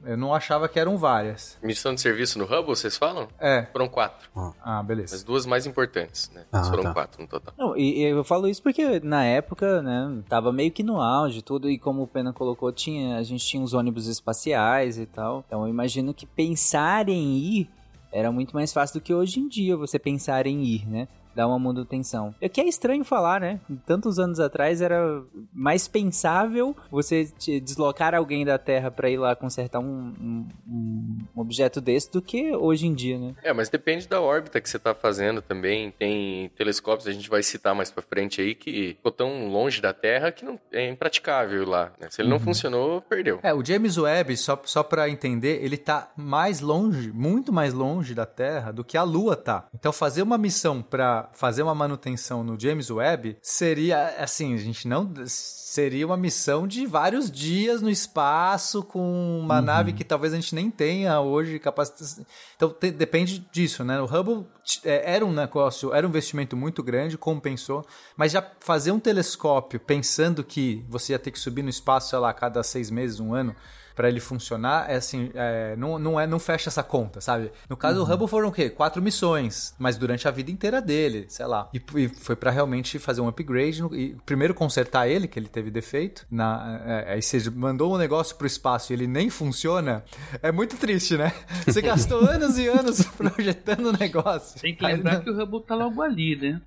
Eu 0.03 0.17
não 0.17 0.33
achava 0.33 0.67
que 0.67 0.79
eram 0.79 0.97
várias. 0.97 1.57
Missão 1.61 1.93
de 1.93 2.01
serviço 2.01 2.39
no 2.39 2.45
Hubble, 2.45 2.75
vocês 2.75 2.97
falam? 2.97 3.27
É. 3.39 3.67
Foram 3.71 3.87
quatro. 3.87 4.29
Ah, 4.63 4.81
beleza. 4.83 5.15
As 5.15 5.23
duas 5.23 5.45
mais 5.45 5.65
importantes, 5.65 6.31
né? 6.33 6.45
Ah, 6.51 6.63
foram 6.63 6.83
tá. 6.83 6.93
quatro 6.93 7.21
no 7.21 7.27
total. 7.27 7.53
Não, 7.57 7.77
e, 7.77 7.99
e, 7.99 8.03
eu 8.03 8.23
falo 8.23 8.47
isso 8.47 8.61
porque 8.61 8.99
na 8.99 9.23
época, 9.23 9.81
né, 9.81 10.23
tava 10.29 10.51
meio 10.51 10.71
que 10.71 10.83
no 10.83 11.01
auge 11.01 11.41
tudo, 11.41 11.69
e 11.69 11.77
como 11.77 12.03
o 12.03 12.07
Pena 12.07 12.31
colocou, 12.33 12.71
tinha, 12.71 13.17
a 13.17 13.23
gente 13.23 13.45
tinha 13.45 13.61
os 13.61 13.73
ônibus 13.73 14.07
espaciais 14.07 14.97
e 14.97 15.05
tal. 15.05 15.43
Então 15.47 15.63
eu 15.63 15.67
imagino 15.67 16.13
que 16.13 16.25
pensar 16.25 17.09
em 17.09 17.37
ir 17.37 17.69
era 18.11 18.31
muito 18.31 18.53
mais 18.53 18.71
fácil 18.71 18.99
do 18.99 19.03
que 19.03 19.13
hoje 19.13 19.39
em 19.39 19.47
dia 19.47 19.75
você 19.75 19.97
pensar 19.97 20.45
em 20.45 20.63
ir, 20.63 20.87
né? 20.87 21.07
Dar 21.35 21.47
uma 21.47 21.59
manutenção. 21.59 22.33
É 22.39 22.47
que 22.47 22.61
é 22.61 22.67
estranho 22.67 23.03
falar, 23.03 23.41
né? 23.41 23.59
Tantos 23.85 24.19
anos 24.19 24.39
atrás 24.39 24.81
era 24.81 25.23
mais 25.53 25.87
pensável 25.87 26.75
você 26.91 27.27
deslocar 27.63 28.13
alguém 28.15 28.45
da 28.45 28.57
Terra 28.57 28.91
para 28.91 29.09
ir 29.09 29.17
lá 29.17 29.35
consertar 29.35 29.79
um, 29.79 29.85
um, 29.85 30.47
um, 30.67 31.17
objeto 31.35 31.81
desse 31.81 32.11
do 32.11 32.21
que 32.21 32.55
hoje 32.55 32.87
em 32.87 32.93
dia, 32.93 33.17
né? 33.17 33.35
É, 33.43 33.53
mas 33.53 33.69
depende 33.69 34.07
da 34.07 34.21
órbita 34.21 34.61
que 34.61 34.69
você 34.69 34.79
tá 34.79 34.93
fazendo 34.93 35.41
também. 35.41 35.91
Tem 35.91 36.49
telescópios, 36.49 37.07
a 37.07 37.11
gente 37.11 37.29
vai 37.29 37.43
citar 37.43 37.75
mais 37.75 37.91
para 37.91 38.03
frente 38.03 38.41
aí, 38.41 38.55
que 38.55 38.89
ficou 38.89 39.11
tão 39.11 39.49
longe 39.49 39.81
da 39.81 39.93
Terra 39.93 40.31
que 40.31 40.45
não, 40.45 40.59
é 40.71 40.89
impraticável 40.89 41.67
lá. 41.67 41.91
Né? 41.99 42.07
Se 42.09 42.21
ele 42.21 42.29
não 42.29 42.37
uhum. 42.37 42.43
funcionou, 42.43 43.01
perdeu. 43.01 43.39
É, 43.43 43.53
o 43.53 43.63
James 43.63 43.97
Webb, 43.97 44.35
só, 44.37 44.61
só 44.65 44.83
para 44.83 45.09
entender, 45.09 45.63
ele 45.63 45.77
tá 45.77 46.11
mais 46.15 46.59
longe, 46.59 47.11
muito 47.11 47.51
mais 47.51 47.73
longe 47.73 48.13
da 48.13 48.25
Terra 48.25 48.71
do 48.71 48.83
que 48.83 48.97
a 48.97 49.03
Lua 49.03 49.35
tá. 49.35 49.67
Então 49.73 49.91
fazer 49.91 50.21
uma 50.21 50.37
missão 50.37 50.81
para 50.81 51.22
fazer 51.33 51.63
uma 51.63 51.75
manutenção 51.75 52.43
no 52.43 52.59
James 52.59 52.89
Webb 52.89 53.37
seria 53.41 54.15
assim, 54.19 54.53
a 54.53 54.57
gente 54.57 54.87
não 54.87 55.11
seria 55.25 56.05
uma 56.05 56.15
missão 56.15 56.67
de 56.67 56.85
vários 56.85 57.31
dias 57.31 57.81
no 57.81 57.89
espaço 57.89 58.83
com 58.83 59.39
uma 59.39 59.59
uhum. 59.59 59.65
nave 59.65 59.93
que 59.93 60.03
talvez 60.03 60.31
a 60.31 60.35
gente 60.35 60.53
nem 60.53 60.69
tenha 60.69 61.19
hoje 61.19 61.57
capacidade. 61.57 62.27
Então 62.55 62.69
te, 62.69 62.91
depende 62.91 63.39
disso, 63.51 63.83
né? 63.83 63.99
O 63.99 64.05
Hubble 64.05 64.45
é, 64.83 65.15
era 65.15 65.25
um 65.25 65.31
negócio, 65.31 65.93
era 65.93 66.05
um 66.05 66.09
investimento 66.09 66.55
muito 66.55 66.83
grande, 66.83 67.17
compensou, 67.17 67.83
mas 68.15 68.31
já 68.31 68.45
fazer 68.59 68.91
um 68.91 68.99
telescópio 68.99 69.79
pensando 69.79 70.43
que 70.43 70.85
você 70.87 71.13
ia 71.13 71.19
ter 71.19 71.31
que 71.31 71.39
subir 71.39 71.63
no 71.63 71.69
espaço, 71.69 72.09
sei 72.09 72.19
lá, 72.19 72.29
a 72.29 72.33
cada 72.33 72.61
seis 72.61 72.91
meses, 72.91 73.19
um 73.19 73.33
ano, 73.33 73.55
para 73.95 74.07
ele 74.07 74.19
funcionar, 74.19 74.89
é 74.89 74.95
assim, 74.95 75.31
é, 75.33 75.75
não, 75.75 75.99
não, 75.99 76.19
é, 76.19 76.25
não 76.25 76.39
fecha 76.39 76.69
essa 76.69 76.83
conta, 76.83 77.21
sabe? 77.21 77.51
No 77.69 77.77
caso 77.77 77.99
uhum. 77.99 78.05
do 78.05 78.11
Hubble 78.11 78.27
foram 78.27 78.49
o 78.49 78.51
quê? 78.51 78.69
Quatro 78.69 79.01
missões, 79.01 79.73
mas 79.77 79.97
durante 79.97 80.27
a 80.27 80.31
vida 80.31 80.51
inteira 80.51 80.81
dele, 80.81 81.25
sei 81.29 81.45
lá. 81.45 81.69
E, 81.73 81.81
e 81.95 82.07
foi 82.07 82.35
para 82.35 82.51
realmente 82.51 82.97
fazer 82.99 83.21
um 83.21 83.27
upgrade, 83.27 83.81
no, 83.81 83.93
e 83.95 84.15
primeiro 84.25 84.53
consertar 84.53 85.07
ele, 85.07 85.27
que 85.27 85.37
ele 85.37 85.47
teve 85.47 85.69
defeito, 85.69 86.25
na, 86.29 86.81
é, 86.85 87.13
aí 87.13 87.21
você 87.21 87.49
mandou 87.49 87.93
um 87.93 87.97
negócio 87.97 88.35
pro 88.35 88.47
espaço 88.47 88.91
e 88.91 88.95
ele 88.95 89.07
nem 89.07 89.29
funciona, 89.29 90.03
é 90.41 90.51
muito 90.51 90.77
triste, 90.77 91.17
né? 91.17 91.31
Você 91.65 91.81
gastou 91.81 92.19
anos 92.19 92.57
e 92.57 92.67
anos 92.67 93.03
projetando 93.17 93.87
o 93.87 93.97
negócio. 93.97 94.59
Tem 94.59 94.75
que 94.75 94.83
lembrar 94.85 95.17
aí, 95.17 95.21
que 95.23 95.29
o 95.29 95.41
Hubble 95.41 95.61
tá 95.61 95.75
logo 95.75 96.01
ali, 96.01 96.35
né? 96.35 96.61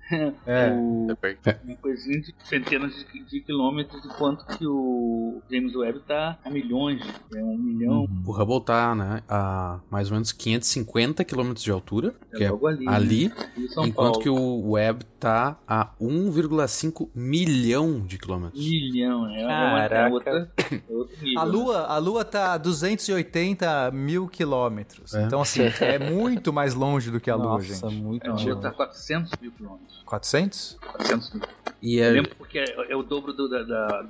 É. 0.45 0.71
O, 0.71 1.07
é. 1.45 1.57
Uma 1.63 1.75
coisinha 1.77 2.19
de 2.19 2.33
centenas 2.43 2.93
de, 2.95 3.23
de 3.23 3.41
quilômetros 3.41 4.01
de 4.01 4.07
quanto 4.09 4.45
que 4.45 4.65
o 4.65 5.41
James 5.49 5.75
Webb 5.75 5.99
tá 6.07 6.37
a 6.43 6.49
milhões 6.49 7.01
é 7.33 7.43
um 7.43 7.57
milhão. 7.57 8.01
Uhum. 8.01 8.23
O 8.25 8.31
Hubble 8.31 8.61
tá, 8.61 8.95
né, 8.95 9.23
a 9.27 9.79
mais 9.89 10.09
ou 10.09 10.15
menos 10.15 10.31
550 10.31 11.23
quilômetros 11.23 11.63
de 11.63 11.71
altura, 11.71 12.15
é 12.33 12.37
que 12.37 12.43
é 12.43 12.47
ali, 12.47 12.87
ali 12.87 13.27
né? 13.29 13.35
enquanto 13.85 13.93
Paulo. 13.93 14.19
que 14.19 14.29
o 14.29 14.71
Webb 14.71 15.05
tá 15.19 15.57
a 15.67 15.91
1,5 15.99 17.09
milhão 17.13 18.01
de 18.01 18.17
quilômetros. 18.17 18.63
Milhão, 18.63 19.29
é 19.29 19.43
Caraca. 19.45 20.13
outra, 20.13 20.51
a 21.37 21.43
Lua, 21.43 21.85
a 21.85 21.97
Lua 21.97 22.23
tá 22.23 22.53
a 22.53 22.57
280 22.57 23.91
mil 23.91 24.27
quilômetros. 24.27 25.13
É. 25.13 25.23
Então, 25.23 25.41
assim, 25.41 25.61
é 25.81 25.99
muito 25.99 26.53
mais 26.53 26.73
longe 26.73 27.11
do 27.11 27.19
que 27.19 27.29
a 27.29 27.35
Lua, 27.35 27.53
Nossa, 27.53 27.65
gente. 27.65 27.81
Nossa, 27.81 27.95
muito 27.95 28.27
é, 28.27 28.29
A 28.29 28.33
Lua 28.33 28.55
tá 28.61 28.71
400 28.71 29.31
mil 29.41 29.51
quilômetros. 29.51 30.03
400? 30.05 30.77
400 30.81 31.33
mil. 31.33 31.43
E 31.81 31.99
é... 31.99 32.09
Eu 32.09 32.13
lembro 32.13 32.35
porque 32.35 32.59
é, 32.59 32.91
é 32.91 32.95
o 32.95 33.03
dobro 33.03 33.33
do, 33.33 33.49
da, 33.49 33.63
da, 33.63 34.03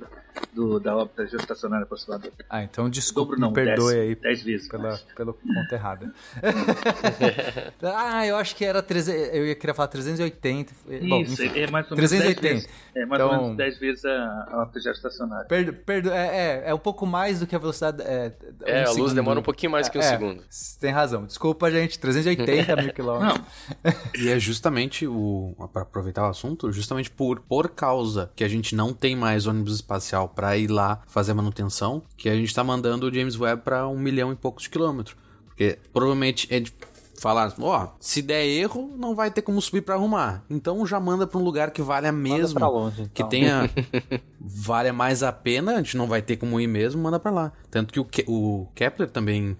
do, 0.52 0.80
da 0.80 0.96
órbita 0.96 1.26
geoestacionária 1.26 1.84
aproximada. 1.84 2.30
Ah, 2.48 2.62
então 2.62 2.88
desculpa, 2.88 3.36
dobro, 3.36 3.40
não, 3.40 3.48
me 3.48 3.54
perdoe 3.54 3.94
dez, 3.94 4.08
aí. 4.08 4.14
10 4.14 4.42
vezes. 4.42 4.68
Pela, 4.68 4.98
pela 5.16 5.32
conta 5.34 5.74
errada. 5.74 6.12
ah, 7.82 8.26
eu 8.26 8.36
acho 8.36 8.56
que 8.56 8.64
era 8.64 8.82
300, 8.82 9.34
eu 9.34 9.46
ia 9.46 9.54
querer 9.54 9.74
falar 9.74 9.88
380. 9.88 10.72
Isso, 10.72 11.08
Bom, 11.08 11.20
enfim, 11.20 11.58
é 11.58 11.70
mais 11.70 11.90
ou 11.90 11.96
menos 11.96 12.10
380. 12.10 12.40
10 12.40 12.54
vezes, 12.54 12.68
é 12.94 13.06
mais 13.06 13.22
então, 13.22 13.36
ou 13.36 13.42
menos 13.42 13.56
10 13.56 13.78
vezes 13.78 14.04
a, 14.04 14.48
a 14.50 14.58
órbita 14.60 14.80
geoestacionária. 14.80 15.46
Per, 15.46 15.72
perdo, 15.84 16.10
é, 16.10 16.26
é, 16.26 16.62
é, 16.70 16.74
um 16.74 16.78
pouco 16.78 17.06
mais 17.06 17.40
do 17.40 17.46
que 17.46 17.54
a 17.54 17.58
velocidade. 17.58 18.02
É, 18.02 18.32
é 18.64 18.84
um 18.84 18.88
a 18.88 18.92
luz 18.92 19.12
demora 19.12 19.40
um 19.40 19.42
pouquinho 19.42 19.72
mais 19.72 19.88
que 19.88 19.98
um 19.98 20.00
é, 20.00 20.04
segundo. 20.04 20.42
Tem 20.80 20.90
razão. 20.90 21.26
Desculpa, 21.26 21.70
gente. 21.70 21.98
380 21.98 22.76
mil 22.76 22.92
quilômetros. 22.92 23.40
e 24.18 24.28
é 24.28 24.38
justamente 24.38 25.06
o. 25.06 25.54
para 25.72 25.82
aproveitar 25.82 26.26
o 26.26 26.30
assunto, 26.30 26.72
justamente 26.72 27.10
por, 27.10 27.40
por 27.40 27.70
causa 27.70 28.30
que 28.34 28.44
a 28.44 28.48
gente 28.48 28.74
não 28.74 28.92
tem 28.92 29.16
mais 29.16 29.46
ônibus 29.46 29.74
espacial 29.74 30.27
para 30.28 30.56
ir 30.56 30.70
lá 30.70 31.02
fazer 31.06 31.34
manutenção, 31.34 32.02
que 32.16 32.28
a 32.28 32.34
gente 32.34 32.48
está 32.48 32.62
mandando 32.62 33.06
o 33.06 33.14
James 33.14 33.38
Webb 33.38 33.62
para 33.62 33.88
um 33.88 33.98
milhão 33.98 34.32
e 34.32 34.36
poucos 34.36 34.64
de 34.64 34.70
quilômetros. 34.70 35.16
Porque 35.46 35.78
provavelmente 35.92 36.46
é 36.50 36.60
de 36.60 36.72
falar, 37.18 37.52
ó, 37.58 37.84
oh, 37.84 37.88
se 37.98 38.22
der 38.22 38.46
erro, 38.46 38.94
não 38.96 39.14
vai 39.14 39.30
ter 39.30 39.42
como 39.42 39.60
subir 39.60 39.82
para 39.82 39.94
arrumar. 39.94 40.44
Então 40.48 40.86
já 40.86 41.00
manda 41.00 41.26
para 41.26 41.38
um 41.38 41.42
lugar 41.42 41.70
que 41.72 41.82
valha 41.82 42.12
mesmo, 42.12 42.60
longe, 42.60 43.02
então. 43.02 43.10
que 43.12 43.24
tenha 43.24 43.68
valha 44.40 44.92
mais 44.92 45.22
a 45.22 45.32
pena, 45.32 45.74
a 45.74 45.76
gente 45.78 45.96
não 45.96 46.06
vai 46.06 46.22
ter 46.22 46.36
como 46.36 46.60
ir 46.60 46.68
mesmo, 46.68 47.02
manda 47.02 47.18
para 47.18 47.30
lá. 47.30 47.52
Tanto 47.70 47.92
que 47.92 48.00
o, 48.00 48.04
Ke 48.04 48.24
o 48.28 48.68
Kepler 48.74 49.10
também 49.10 49.56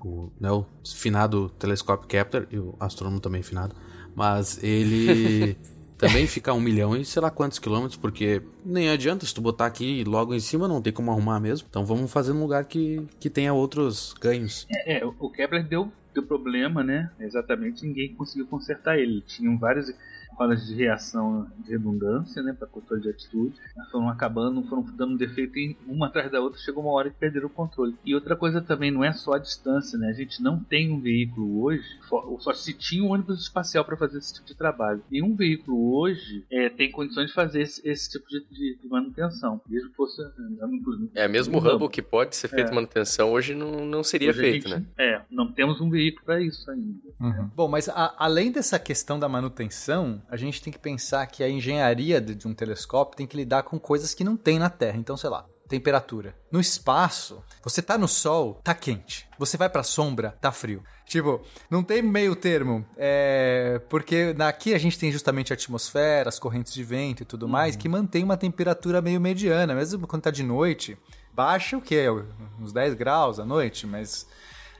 o, 0.00 0.30
né, 0.38 0.50
o 0.50 0.64
finado 0.84 1.48
telescópio 1.58 2.06
Kepler 2.06 2.46
e 2.50 2.58
o 2.58 2.74
astrônomo 2.78 3.20
também 3.20 3.42
finado, 3.42 3.74
mas 4.14 4.62
ele 4.62 5.56
também 5.98 6.26
fica 6.26 6.54
um 6.54 6.60
milhão 6.60 6.96
e 6.96 7.04
sei 7.04 7.20
lá 7.20 7.30
quantos 7.30 7.58
quilômetros, 7.58 7.96
porque 7.96 8.40
nem 8.64 8.88
adianta 8.88 9.26
se 9.26 9.34
tu 9.34 9.40
botar 9.40 9.66
aqui 9.66 10.04
logo 10.04 10.34
em 10.34 10.40
cima, 10.40 10.68
não 10.68 10.80
tem 10.80 10.92
como 10.92 11.10
arrumar 11.10 11.40
mesmo. 11.40 11.66
Então 11.68 11.84
vamos 11.84 12.10
fazer 12.10 12.32
num 12.32 12.42
lugar 12.42 12.64
que, 12.64 13.04
que 13.18 13.28
tenha 13.28 13.52
outros 13.52 14.14
ganhos. 14.20 14.66
É, 14.70 15.00
é 15.00 15.04
o 15.04 15.30
Kepler 15.30 15.66
deu, 15.66 15.92
deu 16.14 16.22
problema, 16.22 16.84
né? 16.84 17.10
Exatamente, 17.18 17.84
ninguém 17.84 18.14
conseguiu 18.14 18.46
consertar 18.46 18.98
ele. 18.98 19.20
Tinham 19.22 19.58
vários 19.58 19.92
rodas 20.38 20.66
de 20.66 20.74
reação 20.74 21.50
de 21.58 21.72
redundância, 21.72 22.42
né, 22.42 22.52
para 22.52 22.68
controle 22.68 23.02
de 23.02 23.10
atitude. 23.10 23.56
Foram 23.90 24.08
acabando, 24.08 24.62
foram 24.64 24.82
dando 24.96 25.18
defeito 25.18 25.58
em 25.58 25.76
uma 25.86 26.06
atrás 26.06 26.30
da 26.30 26.40
outra, 26.40 26.60
chegou 26.60 26.84
uma 26.84 26.92
hora 26.92 27.10
que 27.10 27.18
perderam 27.18 27.48
o 27.48 27.50
controle. 27.50 27.96
E 28.04 28.14
outra 28.14 28.36
coisa 28.36 28.60
também, 28.60 28.90
não 28.90 29.02
é 29.02 29.12
só 29.12 29.32
a 29.32 29.38
distância, 29.38 29.98
né? 29.98 30.08
A 30.08 30.12
gente 30.12 30.40
não 30.42 30.60
tem 30.60 30.92
um 30.92 31.00
veículo 31.00 31.62
hoje, 31.62 31.84
só 32.38 32.54
se 32.54 32.72
tinha 32.72 33.02
um 33.02 33.10
ônibus 33.10 33.42
espacial 33.42 33.84
para 33.84 33.96
fazer 33.96 34.18
esse 34.18 34.34
tipo 34.34 34.46
de 34.46 34.54
trabalho. 34.54 35.02
Nenhum 35.10 35.34
veículo 35.34 35.96
hoje 35.96 36.44
é, 36.50 36.68
tem 36.68 36.90
condições 36.90 37.28
de 37.28 37.34
fazer 37.34 37.62
esse, 37.62 37.86
esse 37.88 38.10
tipo 38.10 38.28
de, 38.28 38.44
de, 38.50 38.78
de, 38.80 38.88
manutenção, 38.88 39.60
mesmo 39.68 39.90
que 39.90 39.96
fosse. 39.96 40.22
É, 41.14 41.26
mesmo 41.26 41.58
o 41.58 41.60
Hubble 41.60 41.88
que 41.88 42.02
pode 42.02 42.36
ser 42.36 42.48
feito 42.48 42.70
é. 42.70 42.74
manutenção, 42.74 43.32
hoje 43.32 43.54
não, 43.54 43.84
não 43.84 44.04
seria 44.04 44.30
hoje 44.30 44.40
feito, 44.40 44.68
gente, 44.68 44.80
né? 44.80 44.86
É, 44.98 45.22
não 45.30 45.50
temos 45.50 45.80
um 45.80 45.90
veículo 45.90 46.24
para 46.24 46.40
isso 46.40 46.70
ainda. 46.70 46.98
Uhum. 47.20 47.50
Bom, 47.54 47.68
mas 47.68 47.88
a, 47.88 48.14
além 48.18 48.52
dessa 48.52 48.78
questão 48.78 49.18
da 49.18 49.28
manutenção, 49.28 50.22
a 50.28 50.36
gente 50.36 50.62
tem 50.62 50.72
que 50.72 50.78
pensar 50.78 51.26
que 51.26 51.42
a 51.42 51.48
engenharia 51.48 52.20
de, 52.20 52.46
um 52.46 52.54
telescópio 52.54 53.16
tem 53.16 53.26
que 53.26 53.36
lidar 53.36 53.62
com 53.62 53.78
coisas 53.78 54.14
que 54.14 54.24
não 54.24 54.36
tem 54.36 54.58
na 54.58 54.68
Terra. 54.68 54.98
Então, 54.98 55.16
sei 55.16 55.30
lá, 55.30 55.46
temperatura. 55.68 56.34
No 56.50 56.60
espaço, 56.60 57.42
você 57.62 57.80
tá 57.80 57.96
no 57.96 58.08
sol, 58.08 58.60
tá 58.62 58.74
quente. 58.74 59.28
Você 59.38 59.56
vai 59.56 59.68
pra 59.68 59.82
sombra, 59.82 60.36
tá 60.40 60.52
frio. 60.52 60.82
Tipo, 61.06 61.40
não 61.70 61.82
tem 61.82 62.02
meio 62.02 62.36
termo. 62.36 62.84
É... 62.96 63.80
Porque 63.88 64.34
aqui 64.38 64.74
a 64.74 64.78
gente 64.78 64.98
tem 64.98 65.10
justamente 65.10 65.52
a 65.52 65.54
atmosfera, 65.54 66.28
as 66.28 66.38
correntes 66.38 66.74
de 66.74 66.84
vento 66.84 67.22
e 67.22 67.26
tudo 67.26 67.44
uhum. 67.44 67.52
mais, 67.52 67.76
que 67.76 67.88
mantém 67.88 68.24
uma 68.24 68.36
temperatura 68.36 69.00
meio 69.00 69.20
mediana. 69.20 69.74
Mesmo 69.74 70.06
quando 70.06 70.22
tá 70.22 70.30
de 70.30 70.42
noite, 70.42 70.98
baixa 71.32 71.76
o 71.76 71.80
quê? 71.80 72.06
Uns 72.60 72.72
10 72.72 72.94
graus 72.94 73.38
à 73.38 73.44
noite, 73.44 73.86
mas 73.86 74.26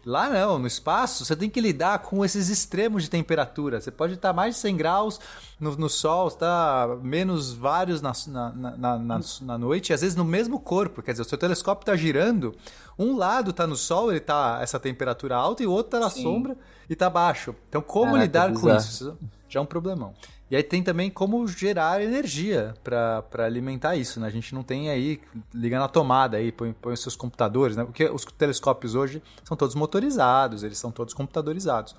Lá 0.04 0.28
não, 0.28 0.58
no 0.58 0.66
espaço 0.66 1.24
você 1.24 1.36
tem 1.36 1.50
que 1.50 1.60
lidar 1.60 1.98
com 2.00 2.24
esses 2.24 2.48
extremos 2.48 3.02
de 3.02 3.10
temperatura. 3.10 3.80
Você 3.80 3.90
pode 3.90 4.14
estar 4.14 4.32
mais 4.32 4.54
de 4.54 4.60
100 4.60 4.76
graus 4.76 5.20
no, 5.58 5.76
no 5.76 5.88
sol, 5.88 6.28
está 6.28 6.96
menos 7.02 7.52
vários 7.52 8.00
na, 8.00 8.12
na, 8.26 8.50
na, 8.52 8.98
na, 8.98 9.20
na 9.42 9.58
noite, 9.58 9.90
e 9.90 9.92
às 9.92 10.00
vezes 10.00 10.16
no 10.16 10.24
mesmo 10.24 10.60
corpo. 10.60 11.02
Quer 11.02 11.12
dizer, 11.12 11.22
o 11.22 11.24
seu 11.24 11.38
telescópio 11.38 11.82
está 11.82 11.96
girando, 11.96 12.54
um 12.98 13.16
lado 13.16 13.50
está 13.50 13.66
no 13.66 13.76
sol, 13.76 14.10
ele 14.10 14.18
está 14.18 14.58
essa 14.62 14.78
temperatura 14.78 15.36
alta, 15.36 15.62
e 15.62 15.66
o 15.66 15.72
outro 15.72 15.88
está 15.88 16.00
na 16.00 16.10
Sim. 16.10 16.22
sombra 16.22 16.56
e 16.88 16.92
está 16.92 17.10
baixo. 17.10 17.54
Então, 17.68 17.82
como 17.82 18.12
Caraca, 18.12 18.24
lidar 18.24 18.52
com 18.52 18.74
isso? 18.74 19.16
Já 19.48 19.60
é 19.60 19.62
um 19.62 19.66
problemão. 19.66 20.14
E 20.50 20.56
aí 20.56 20.62
tem 20.62 20.82
também 20.82 21.10
como 21.10 21.46
gerar 21.46 22.02
energia 22.02 22.74
para 22.82 23.44
alimentar 23.44 23.96
isso, 23.96 24.18
né? 24.18 24.26
A 24.26 24.30
gente 24.30 24.54
não 24.54 24.62
tem 24.62 24.88
aí, 24.88 25.20
liga 25.52 25.78
na 25.78 25.88
tomada 25.88 26.38
aí, 26.38 26.50
põe, 26.50 26.72
põe 26.72 26.94
os 26.94 27.02
seus 27.02 27.14
computadores, 27.14 27.76
né? 27.76 27.84
Porque 27.84 28.06
os 28.06 28.24
telescópios 28.24 28.94
hoje 28.94 29.22
são 29.44 29.56
todos 29.56 29.74
motorizados, 29.74 30.62
eles 30.62 30.78
são 30.78 30.90
todos 30.90 31.12
computadorizados. 31.12 31.94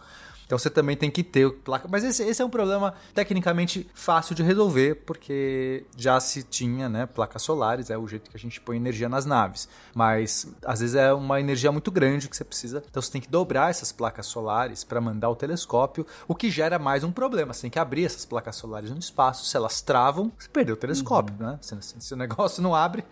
Então 0.50 0.58
você 0.58 0.68
também 0.68 0.98
tem 0.98 1.12
que 1.12 1.24
ter 1.24 1.48
placa. 1.52 1.88
Mas 1.88 2.04
esse, 2.04 2.24
esse, 2.24 2.42
é 2.42 2.46
um 2.46 2.50
problema 2.50 2.96
tecnicamente 3.14 3.88
fácil 3.94 4.34
de 4.34 4.42
resolver, 4.42 4.96
porque 5.06 5.86
já 5.96 6.20
se 6.20 6.42
tinha 6.42 6.90
né, 6.90 7.06
placas 7.06 7.44
solares, 7.44 7.92
é 7.92 7.98
o 8.00 8.08
jeito 8.08 8.32
que 8.32 8.36
a 8.36 8.40
gente 8.40 8.60
põe 8.60 8.76
energia 8.76 9.08
nas 9.08 9.28
naves. 9.28 9.70
Mas 9.94 10.48
às 10.66 10.80
vezes 10.80 10.96
é 10.96 11.14
uma 11.14 11.40
energia 11.40 11.72
muito 11.72 11.92
grande 11.92 12.28
que 12.28 12.36
você 12.36 12.44
precisa. 12.44 12.84
Então 12.90 13.00
você 13.00 13.12
tem 13.12 13.22
que 13.22 13.30
dobrar 13.30 13.70
essas 13.70 13.92
placas 13.92 14.26
solares 14.26 14.84
para 14.84 15.00
mandar 15.00 15.30
o 15.30 15.36
telescópio, 15.36 16.04
o 16.28 16.34
que 16.34 16.50
gera 16.50 16.80
mais 16.80 17.04
um 17.04 17.12
problema. 17.12 17.54
Você 17.54 17.62
tem 17.62 17.70
que 17.70 17.78
abrir 17.78 18.06
essas 18.06 18.26
placas 18.26 18.56
solares 18.56 18.90
no 18.90 18.98
espaço. 18.98 19.46
Se 19.46 19.56
elas 19.56 19.82
travam, 19.82 20.32
você 20.36 20.50
perdeu 20.50 20.74
o 20.74 20.78
telescópio, 20.80 21.36
uhum. 21.40 21.46
né? 21.46 21.60
Se, 21.62 21.78
se, 21.80 22.12
o 22.12 22.18
negócio 22.18 22.64
não 22.64 22.74
abre, 22.74 23.06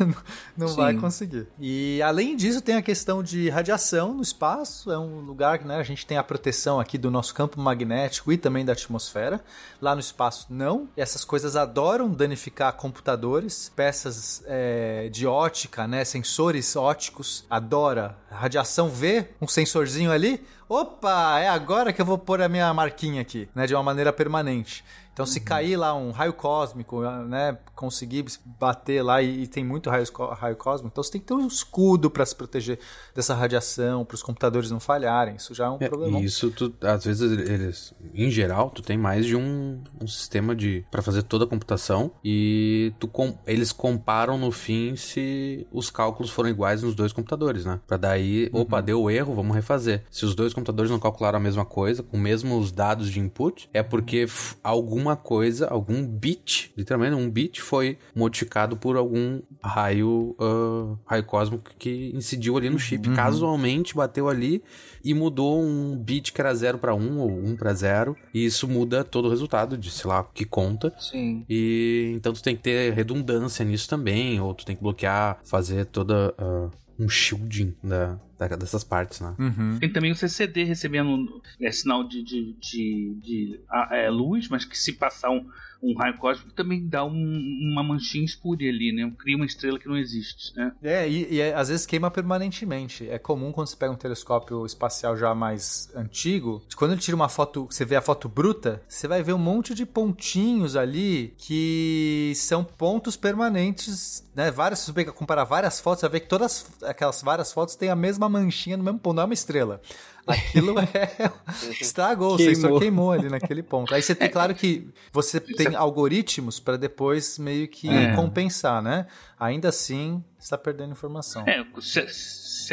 não 0.56 0.68
vai 0.68 0.94
conseguir. 0.94 1.48
E 1.58 2.00
além 2.00 2.34
disso, 2.34 2.62
tem 2.62 2.76
a 2.76 2.82
questão 2.82 3.22
de 3.22 3.50
radiação 3.50 4.14
no 4.14 4.22
espaço. 4.22 4.90
É 4.90 4.98
um 4.98 5.20
lugar 5.20 5.58
que 5.58 5.66
né, 5.66 5.76
a 5.76 5.82
gente 5.82 6.06
tem 6.06 6.16
a 6.16 6.24
proteção 6.24 6.77
aqui 6.80 6.98
do 6.98 7.10
nosso 7.10 7.34
campo 7.34 7.60
magnético 7.60 8.32
e 8.32 8.36
também 8.36 8.64
da 8.64 8.72
atmosfera. 8.72 9.40
Lá 9.80 9.94
no 9.94 10.00
espaço, 10.00 10.46
não. 10.50 10.88
Essas 10.96 11.24
coisas 11.24 11.56
adoram 11.56 12.10
danificar 12.10 12.72
computadores, 12.74 13.72
peças 13.74 14.42
é, 14.46 15.08
de 15.10 15.26
ótica, 15.26 15.86
né? 15.86 16.04
Sensores 16.04 16.76
óticos. 16.76 17.44
Adora. 17.48 18.16
A 18.30 18.36
radiação 18.36 18.88
vê 18.88 19.28
um 19.40 19.48
sensorzinho 19.48 20.10
ali. 20.10 20.44
Opa, 20.68 21.38
é 21.40 21.48
agora 21.48 21.92
que 21.92 22.00
eu 22.02 22.06
vou 22.06 22.18
pôr 22.18 22.42
a 22.42 22.48
minha 22.48 22.72
marquinha 22.74 23.22
aqui, 23.22 23.48
né? 23.54 23.66
De 23.66 23.74
uma 23.74 23.82
maneira 23.82 24.12
permanente. 24.12 24.84
Então, 25.18 25.26
se 25.26 25.40
cair 25.40 25.76
lá 25.76 25.96
um 25.96 26.12
raio 26.12 26.32
cósmico, 26.32 27.02
né, 27.26 27.58
conseguir 27.74 28.24
bater 28.44 29.02
lá 29.02 29.20
e, 29.20 29.42
e 29.42 29.46
tem 29.48 29.64
muito 29.64 29.90
raio, 29.90 30.04
raio, 30.30 30.54
cósmico, 30.54 30.92
então 30.92 31.02
você 31.02 31.10
tem 31.10 31.20
que 31.20 31.26
ter 31.26 31.34
um 31.34 31.44
escudo 31.44 32.08
para 32.08 32.24
se 32.24 32.36
proteger 32.36 32.78
dessa 33.16 33.34
radiação, 33.34 34.04
para 34.04 34.14
os 34.14 34.22
computadores 34.22 34.70
não 34.70 34.78
falharem. 34.78 35.34
Isso 35.34 35.52
já 35.54 35.64
é 35.64 35.70
um 35.70 35.78
é, 35.80 35.88
problema. 35.88 36.20
Isso, 36.20 36.52
tu, 36.52 36.72
às 36.82 37.04
vezes, 37.04 37.32
eles, 37.32 37.92
em 38.14 38.30
geral, 38.30 38.70
tu 38.70 38.80
tem 38.80 38.96
mais 38.96 39.26
de 39.26 39.34
um, 39.34 39.82
um 40.00 40.06
sistema 40.06 40.54
de 40.54 40.84
para 40.88 41.02
fazer 41.02 41.24
toda 41.24 41.46
a 41.46 41.48
computação 41.48 42.12
e 42.22 42.92
tu, 43.00 43.08
com, 43.08 43.36
eles 43.44 43.72
comparam 43.72 44.38
no 44.38 44.52
fim 44.52 44.94
se 44.94 45.66
os 45.72 45.90
cálculos 45.90 46.30
foram 46.30 46.48
iguais 46.48 46.84
nos 46.84 46.94
dois 46.94 47.12
computadores, 47.12 47.64
né? 47.64 47.80
Para 47.88 47.96
daí, 47.96 48.48
uhum. 48.54 48.60
opa, 48.60 48.80
deu 48.80 49.10
erro, 49.10 49.34
vamos 49.34 49.56
refazer. 49.56 50.04
Se 50.12 50.24
os 50.24 50.36
dois 50.36 50.54
computadores 50.54 50.92
não 50.92 51.00
calcularam 51.00 51.38
a 51.38 51.42
mesma 51.42 51.64
coisa, 51.64 52.04
com 52.04 52.16
mesmos 52.16 52.70
dados 52.70 53.10
de 53.10 53.18
input, 53.18 53.68
é 53.74 53.82
porque 53.82 54.28
alguma 54.62 55.07
alguma 55.08 55.16
coisa, 55.16 55.66
algum 55.68 56.04
bit, 56.04 56.72
literalmente 56.76 57.14
um 57.14 57.30
bit 57.30 57.60
foi 57.60 57.98
modificado 58.14 58.76
por 58.76 58.96
algum 58.96 59.40
raio, 59.62 60.36
uh, 60.38 60.98
raio 61.06 61.24
cósmico 61.24 61.70
que 61.78 62.12
incidiu 62.14 62.56
ali 62.56 62.68
no 62.68 62.78
chip. 62.78 63.08
Uhum. 63.08 63.14
Casualmente 63.14 63.94
bateu 63.94 64.28
ali 64.28 64.62
e 65.02 65.14
mudou 65.14 65.62
um 65.62 65.96
bit 65.96 66.32
que 66.32 66.40
era 66.40 66.54
0 66.54 66.78
para 66.78 66.94
1 66.94 67.18
ou 67.18 67.30
1 67.30 67.56
para 67.56 67.72
0. 67.72 68.16
E 68.34 68.44
isso 68.44 68.68
muda 68.68 69.04
todo 69.04 69.26
o 69.26 69.30
resultado 69.30 69.76
de, 69.78 69.90
sei 69.90 70.08
lá, 70.08 70.22
que 70.22 70.44
conta. 70.44 70.92
Sim. 70.98 71.44
E 71.48 72.12
então 72.16 72.32
tu 72.32 72.42
tem 72.42 72.56
que 72.56 72.62
ter 72.62 72.92
redundância 72.92 73.64
nisso 73.64 73.88
também, 73.88 74.40
ou 74.40 74.54
tu 74.54 74.64
tem 74.64 74.76
que 74.76 74.82
bloquear, 74.82 75.38
fazer 75.44 75.86
toda. 75.86 76.34
Uh, 76.38 76.70
um 76.98 77.08
shielding 77.08 77.74
da, 77.82 78.06
da, 78.06 78.18
dessas 78.46 78.84
partes, 78.84 79.20
né? 79.20 79.34
Uhum. 79.38 79.78
Tem 79.80 79.90
também 79.90 80.12
o 80.12 80.14
CCD 80.14 80.64
recebendo 80.64 81.42
é, 81.60 81.72
sinal 81.72 82.04
de, 82.04 82.22
de, 82.22 82.52
de, 82.60 83.18
de 83.20 83.60
é, 83.90 84.08
luz, 84.08 84.48
mas 84.48 84.64
que 84.64 84.78
se 84.78 84.92
passar 84.92 85.30
um, 85.30 85.44
um 85.82 85.96
raio 85.96 86.16
cósmico 86.18 86.52
também 86.52 86.86
dá 86.86 87.04
um, 87.04 87.70
uma 87.72 87.82
manchinha 87.82 88.24
espúria 88.24 88.70
ali, 88.70 88.92
né? 88.92 89.10
Cria 89.18 89.36
uma 89.36 89.46
estrela 89.46 89.78
que 89.78 89.88
não 89.88 89.96
existe, 89.96 90.54
né? 90.56 90.72
É, 90.82 91.08
e, 91.08 91.34
e 91.34 91.40
é, 91.40 91.54
às 91.54 91.68
vezes 91.68 91.86
queima 91.86 92.10
permanentemente. 92.10 93.08
É 93.08 93.18
comum 93.18 93.52
quando 93.52 93.68
você 93.68 93.76
pega 93.76 93.92
um 93.92 93.96
telescópio 93.96 94.66
espacial 94.66 95.16
já 95.16 95.34
mais 95.34 95.90
antigo, 95.94 96.62
quando 96.76 96.92
ele 96.92 97.00
tira 97.00 97.16
uma 97.16 97.28
foto, 97.28 97.66
você 97.70 97.84
vê 97.84 97.96
a 97.96 98.02
foto 98.02 98.28
bruta, 98.28 98.82
você 98.88 99.06
vai 99.06 99.22
ver 99.22 99.32
um 99.32 99.38
monte 99.38 99.74
de 99.74 99.86
pontinhos 99.86 100.76
ali 100.76 101.34
que 101.38 102.32
são 102.34 102.64
pontos 102.64 103.16
permanentes, 103.16 104.28
né? 104.34 104.50
Várias, 104.50 104.80
se 104.80 104.92
você 104.92 105.04
comparar 105.06 105.44
várias 105.44 105.80
fotos, 105.80 106.00
você 106.00 106.06
vai 106.06 106.12
ver 106.18 106.20
que 106.20 106.28
todas 106.28 106.66
aquelas 106.82 107.22
várias 107.22 107.52
fotos 107.52 107.76
têm 107.76 107.90
a 107.90 107.96
mesma 107.96 108.27
manchinha 108.28 108.76
no 108.76 108.84
mesmo 108.84 108.98
ponto, 108.98 109.16
não 109.16 109.22
é 109.22 109.26
uma 109.26 109.34
estrela. 109.34 109.80
Aquilo 110.26 110.78
é. 110.78 111.32
Estragou, 111.80 112.36
queimou. 112.36 112.52
o 112.52 112.54
sensor 112.54 112.80
queimou 112.80 113.12
ali 113.12 113.30
naquele 113.30 113.62
ponto. 113.62 113.94
Aí 113.94 114.02
você 114.02 114.14
tem, 114.14 114.28
claro 114.28 114.54
que 114.54 114.86
você 115.10 115.40
tem 115.40 115.74
algoritmos 115.74 116.60
para 116.60 116.76
depois 116.76 117.38
meio 117.38 117.66
que 117.66 117.88
é. 117.88 118.14
compensar, 118.14 118.82
né? 118.82 119.06
Ainda 119.40 119.70
assim, 119.70 120.22
está 120.38 120.58
perdendo 120.58 120.92
informação. 120.92 121.44
É, 121.46 121.64
se 121.80 122.00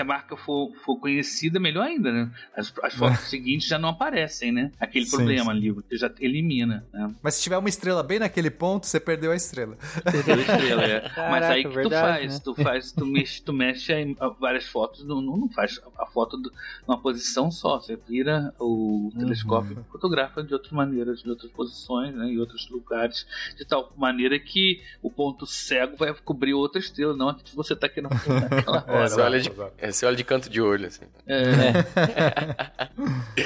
a 0.01 0.05
marca 0.05 0.35
for, 0.35 0.73
for 0.83 0.97
conhecida, 0.97 1.59
melhor 1.59 1.85
ainda, 1.85 2.11
né? 2.11 2.31
As, 2.55 2.73
as 2.83 2.93
fotos 2.93 3.29
seguintes 3.29 3.67
já 3.67 3.77
não 3.77 3.89
aparecem, 3.89 4.51
né? 4.51 4.71
Aquele 4.79 5.05
sim, 5.05 5.15
problema 5.15 5.51
sim. 5.51 5.57
ali, 5.57 5.71
você 5.71 5.97
já 5.97 6.11
elimina. 6.19 6.85
Né? 6.93 7.13
Mas 7.21 7.35
se 7.35 7.43
tiver 7.43 7.57
uma 7.57 7.69
estrela 7.69 8.03
bem 8.03 8.19
naquele 8.19 8.49
ponto, 8.49 8.85
você 8.85 8.99
perdeu 8.99 9.31
a 9.31 9.35
estrela. 9.35 9.77
Perdeu 10.03 10.35
a 10.35 10.39
estrela, 10.39 10.83
é. 10.83 10.99
Caraca, 11.09 11.29
Mas 11.29 11.43
aí 11.43 11.63
que 11.63 11.69
verdade, 11.69 11.89
tu 11.89 12.01
faz, 12.01 12.33
né? 12.33 12.41
tu 12.43 12.55
faz, 12.55 12.91
tu 12.91 13.05
mexe, 13.05 13.41
tu 13.41 13.53
mexe 13.53 13.93
em 13.93 14.15
várias 14.39 14.65
fotos, 14.65 15.05
não, 15.05 15.21
não 15.21 15.49
faz 15.49 15.81
a 15.97 16.05
foto 16.05 16.37
do, 16.37 16.51
numa 16.87 16.99
posição 16.99 17.51
só, 17.51 17.79
você 17.79 17.95
vira 17.95 18.53
o 18.59 19.11
uhum. 19.13 19.19
telescópio 19.19 19.85
e 19.87 19.91
fotografa 19.91 20.43
de 20.43 20.53
outras 20.53 20.71
maneiras, 20.71 21.21
de 21.21 21.29
outras 21.29 21.51
posições, 21.51 22.13
né? 22.13 22.27
Em 22.27 22.37
outros 22.37 22.69
lugares, 22.69 23.25
de 23.57 23.65
tal 23.65 23.93
maneira 23.97 24.37
que 24.39 24.81
o 25.01 25.09
ponto 25.09 25.45
cego 25.45 25.95
vai 25.97 26.13
cobrir 26.13 26.53
outra 26.53 26.79
estrela, 26.79 27.15
não 27.15 27.29
a 27.29 27.35
que 27.35 27.55
você 27.55 27.73
está 27.73 27.87
querendo 27.87 28.11
naquela 28.11 28.83
hora. 28.87 29.05
É, 29.05 29.07
você 29.07 29.21
olha 29.21 29.39
de, 29.39 29.51
é, 29.85 29.91
você 29.91 30.05
olha 30.05 30.15
de 30.15 30.23
canto 30.23 30.49
de 30.49 30.59
olho, 30.59 30.87
assim. 30.87 31.05
É. 31.27 31.43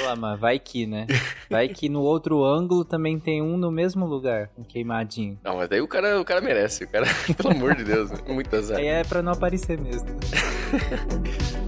lá, 0.02 0.16
mas 0.16 0.40
vai 0.40 0.58
que, 0.58 0.86
né? 0.86 1.06
Vai 1.50 1.68
que 1.68 1.88
no 1.88 2.00
outro 2.00 2.44
ângulo 2.44 2.84
também 2.84 3.18
tem 3.18 3.42
um 3.42 3.56
no 3.56 3.70
mesmo 3.70 4.06
lugar, 4.06 4.50
um 4.56 4.64
queimadinho. 4.64 5.38
Não, 5.44 5.56
mas 5.56 5.68
daí 5.68 5.80
o 5.80 5.88
cara, 5.88 6.20
o 6.20 6.24
cara 6.24 6.40
merece. 6.40 6.84
O 6.84 6.88
cara, 6.88 7.06
pelo 7.36 7.50
amor 7.50 7.74
de 7.74 7.84
Deus, 7.84 8.10
muito 8.26 8.54
azar. 8.56 8.78
Aí 8.78 8.86
é 8.86 9.04
pra 9.04 9.22
não 9.22 9.32
aparecer 9.32 9.78
mesmo. 9.78 10.08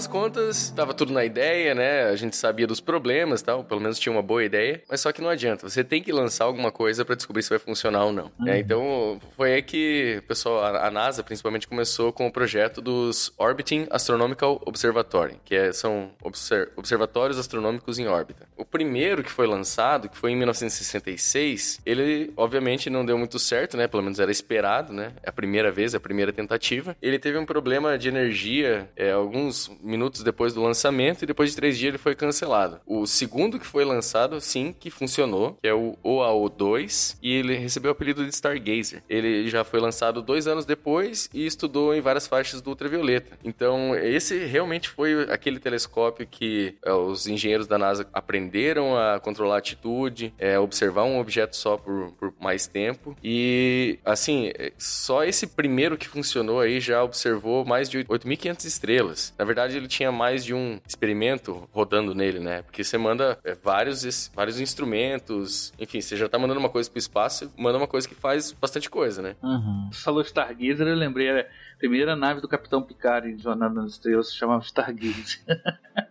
das 0.00 0.06
contas, 0.06 0.70
tava 0.70 0.94
tudo 0.94 1.12
na 1.12 1.26
ideia, 1.26 1.74
né? 1.74 2.04
A 2.04 2.16
gente 2.16 2.34
sabia 2.34 2.66
dos 2.66 2.80
problemas 2.80 3.42
tal, 3.42 3.62
pelo 3.62 3.82
menos 3.82 3.98
tinha 3.98 4.10
uma 4.10 4.22
boa 4.22 4.42
ideia, 4.42 4.82
mas 4.88 5.02
só 5.02 5.12
que 5.12 5.20
não 5.20 5.28
adianta. 5.28 5.68
Você 5.68 5.84
tem 5.84 6.02
que 6.02 6.10
lançar 6.10 6.44
alguma 6.46 6.72
coisa 6.72 7.04
para 7.04 7.14
descobrir 7.14 7.42
se 7.42 7.50
vai 7.50 7.58
funcionar 7.58 8.06
ou 8.06 8.12
não. 8.12 8.32
Uhum. 8.40 8.48
É, 8.48 8.58
então, 8.58 9.20
foi 9.36 9.52
aí 9.52 9.62
que 9.62 10.16
o 10.20 10.22
pessoal, 10.22 10.64
a, 10.74 10.90
NASA 10.90 11.22
principalmente, 11.22 11.68
começou 11.68 12.14
com 12.14 12.26
o 12.26 12.32
projeto 12.32 12.80
dos 12.80 13.30
Orbiting 13.36 13.88
Astronomical 13.90 14.62
Observatory, 14.64 15.36
que 15.44 15.54
é, 15.54 15.70
são 15.70 16.12
obser, 16.22 16.72
observatórios 16.76 17.38
astronômicos 17.38 17.98
em 17.98 18.06
órbita. 18.06 18.48
O 18.56 18.64
primeiro 18.64 19.22
que 19.22 19.30
foi 19.30 19.46
lançado, 19.46 20.08
que 20.08 20.16
foi 20.16 20.32
em 20.32 20.36
1966, 20.36 21.80
ele 21.84 22.32
obviamente 22.38 22.88
não 22.88 23.04
deu 23.04 23.18
muito 23.18 23.38
certo, 23.38 23.76
né? 23.76 23.86
Pelo 23.86 24.02
menos 24.02 24.18
era 24.18 24.30
esperado, 24.30 24.94
né? 24.94 25.12
É 25.22 25.28
a 25.28 25.32
primeira 25.32 25.70
vez, 25.70 25.94
a 25.94 26.00
primeira 26.00 26.32
tentativa. 26.32 26.96
Ele 27.02 27.18
teve 27.18 27.36
um 27.36 27.44
problema 27.44 27.98
de 27.98 28.08
energia. 28.08 28.88
É, 28.96 29.12
alguns 29.12 29.70
minutos 29.90 30.22
depois 30.22 30.54
do 30.54 30.62
lançamento 30.62 31.22
e 31.22 31.26
depois 31.26 31.50
de 31.50 31.56
três 31.56 31.76
dias 31.76 31.90
ele 31.90 31.98
foi 31.98 32.14
cancelado. 32.14 32.80
O 32.86 33.06
segundo 33.06 33.58
que 33.58 33.66
foi 33.66 33.84
lançado, 33.84 34.40
sim, 34.40 34.74
que 34.78 34.90
funcionou, 34.90 35.58
que 35.60 35.68
é 35.68 35.74
o 35.74 35.96
OAO2 36.04 37.16
e 37.22 37.34
ele 37.34 37.56
recebeu 37.56 37.90
o 37.90 37.92
apelido 37.92 38.24
de 38.24 38.30
Stargazer. 38.30 39.02
Ele 39.08 39.48
já 39.48 39.64
foi 39.64 39.80
lançado 39.80 40.22
dois 40.22 40.46
anos 40.46 40.64
depois 40.64 41.28
e 41.34 41.44
estudou 41.44 41.94
em 41.94 42.00
várias 42.00 42.26
faixas 42.26 42.60
do 42.60 42.70
ultravioleta. 42.70 43.38
Então, 43.44 43.96
esse 43.96 44.38
realmente 44.44 44.88
foi 44.88 45.24
aquele 45.30 45.58
telescópio 45.58 46.26
que 46.26 46.76
é, 46.84 46.92
os 46.92 47.26
engenheiros 47.26 47.66
da 47.66 47.78
NASA 47.78 48.06
aprenderam 48.12 48.96
a 48.96 49.18
controlar 49.18 49.56
a 49.56 49.58
atitude, 49.58 50.32
é, 50.38 50.58
observar 50.58 51.04
um 51.04 51.18
objeto 51.18 51.56
só 51.56 51.76
por, 51.76 52.12
por 52.12 52.32
mais 52.40 52.66
tempo. 52.66 53.16
E, 53.22 53.98
assim, 54.04 54.52
só 54.78 55.24
esse 55.24 55.46
primeiro 55.46 55.96
que 55.96 56.08
funcionou 56.08 56.60
aí 56.60 56.80
já 56.80 57.02
observou 57.02 57.64
mais 57.64 57.88
de 57.88 58.04
8.500 58.04 58.64
estrelas 58.64 59.00
estrelas. 59.00 59.34
Na 59.38 59.44
verdade, 59.44 59.79
ele 59.80 59.88
tinha 59.88 60.12
mais 60.12 60.44
de 60.44 60.54
um 60.54 60.78
experimento 60.86 61.68
rodando 61.72 62.14
nele, 62.14 62.38
né? 62.38 62.62
Porque 62.62 62.84
você 62.84 62.96
manda 62.96 63.38
é, 63.44 63.54
vários, 63.54 64.30
vários 64.34 64.60
instrumentos, 64.60 65.72
enfim, 65.78 66.00
você 66.00 66.16
já 66.16 66.28
tá 66.28 66.38
mandando 66.38 66.60
uma 66.60 66.68
coisa 66.68 66.90
pro 66.90 66.98
espaço, 66.98 67.52
manda 67.56 67.78
uma 67.78 67.86
coisa 67.86 68.08
que 68.08 68.14
faz 68.14 68.52
bastante 68.52 68.88
coisa, 68.88 69.22
né? 69.22 69.36
Uhum. 69.42 69.90
Falou 69.92 70.22
Stargazer, 70.22 70.86
eu 70.86 70.94
lembrei, 70.94 71.40
a 71.40 71.46
primeira 71.78 72.14
nave 72.14 72.40
do 72.40 72.48
Capitão 72.48 72.82
Picard 72.82 73.28
em 73.28 73.38
Jornada 73.38 73.74
nas 73.74 73.92
Estrelas 73.92 74.28
se 74.28 74.36
chamava 74.36 74.62
Stargazer. 74.62 75.40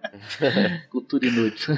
Cultura 0.90 1.26
inútil. 1.26 1.78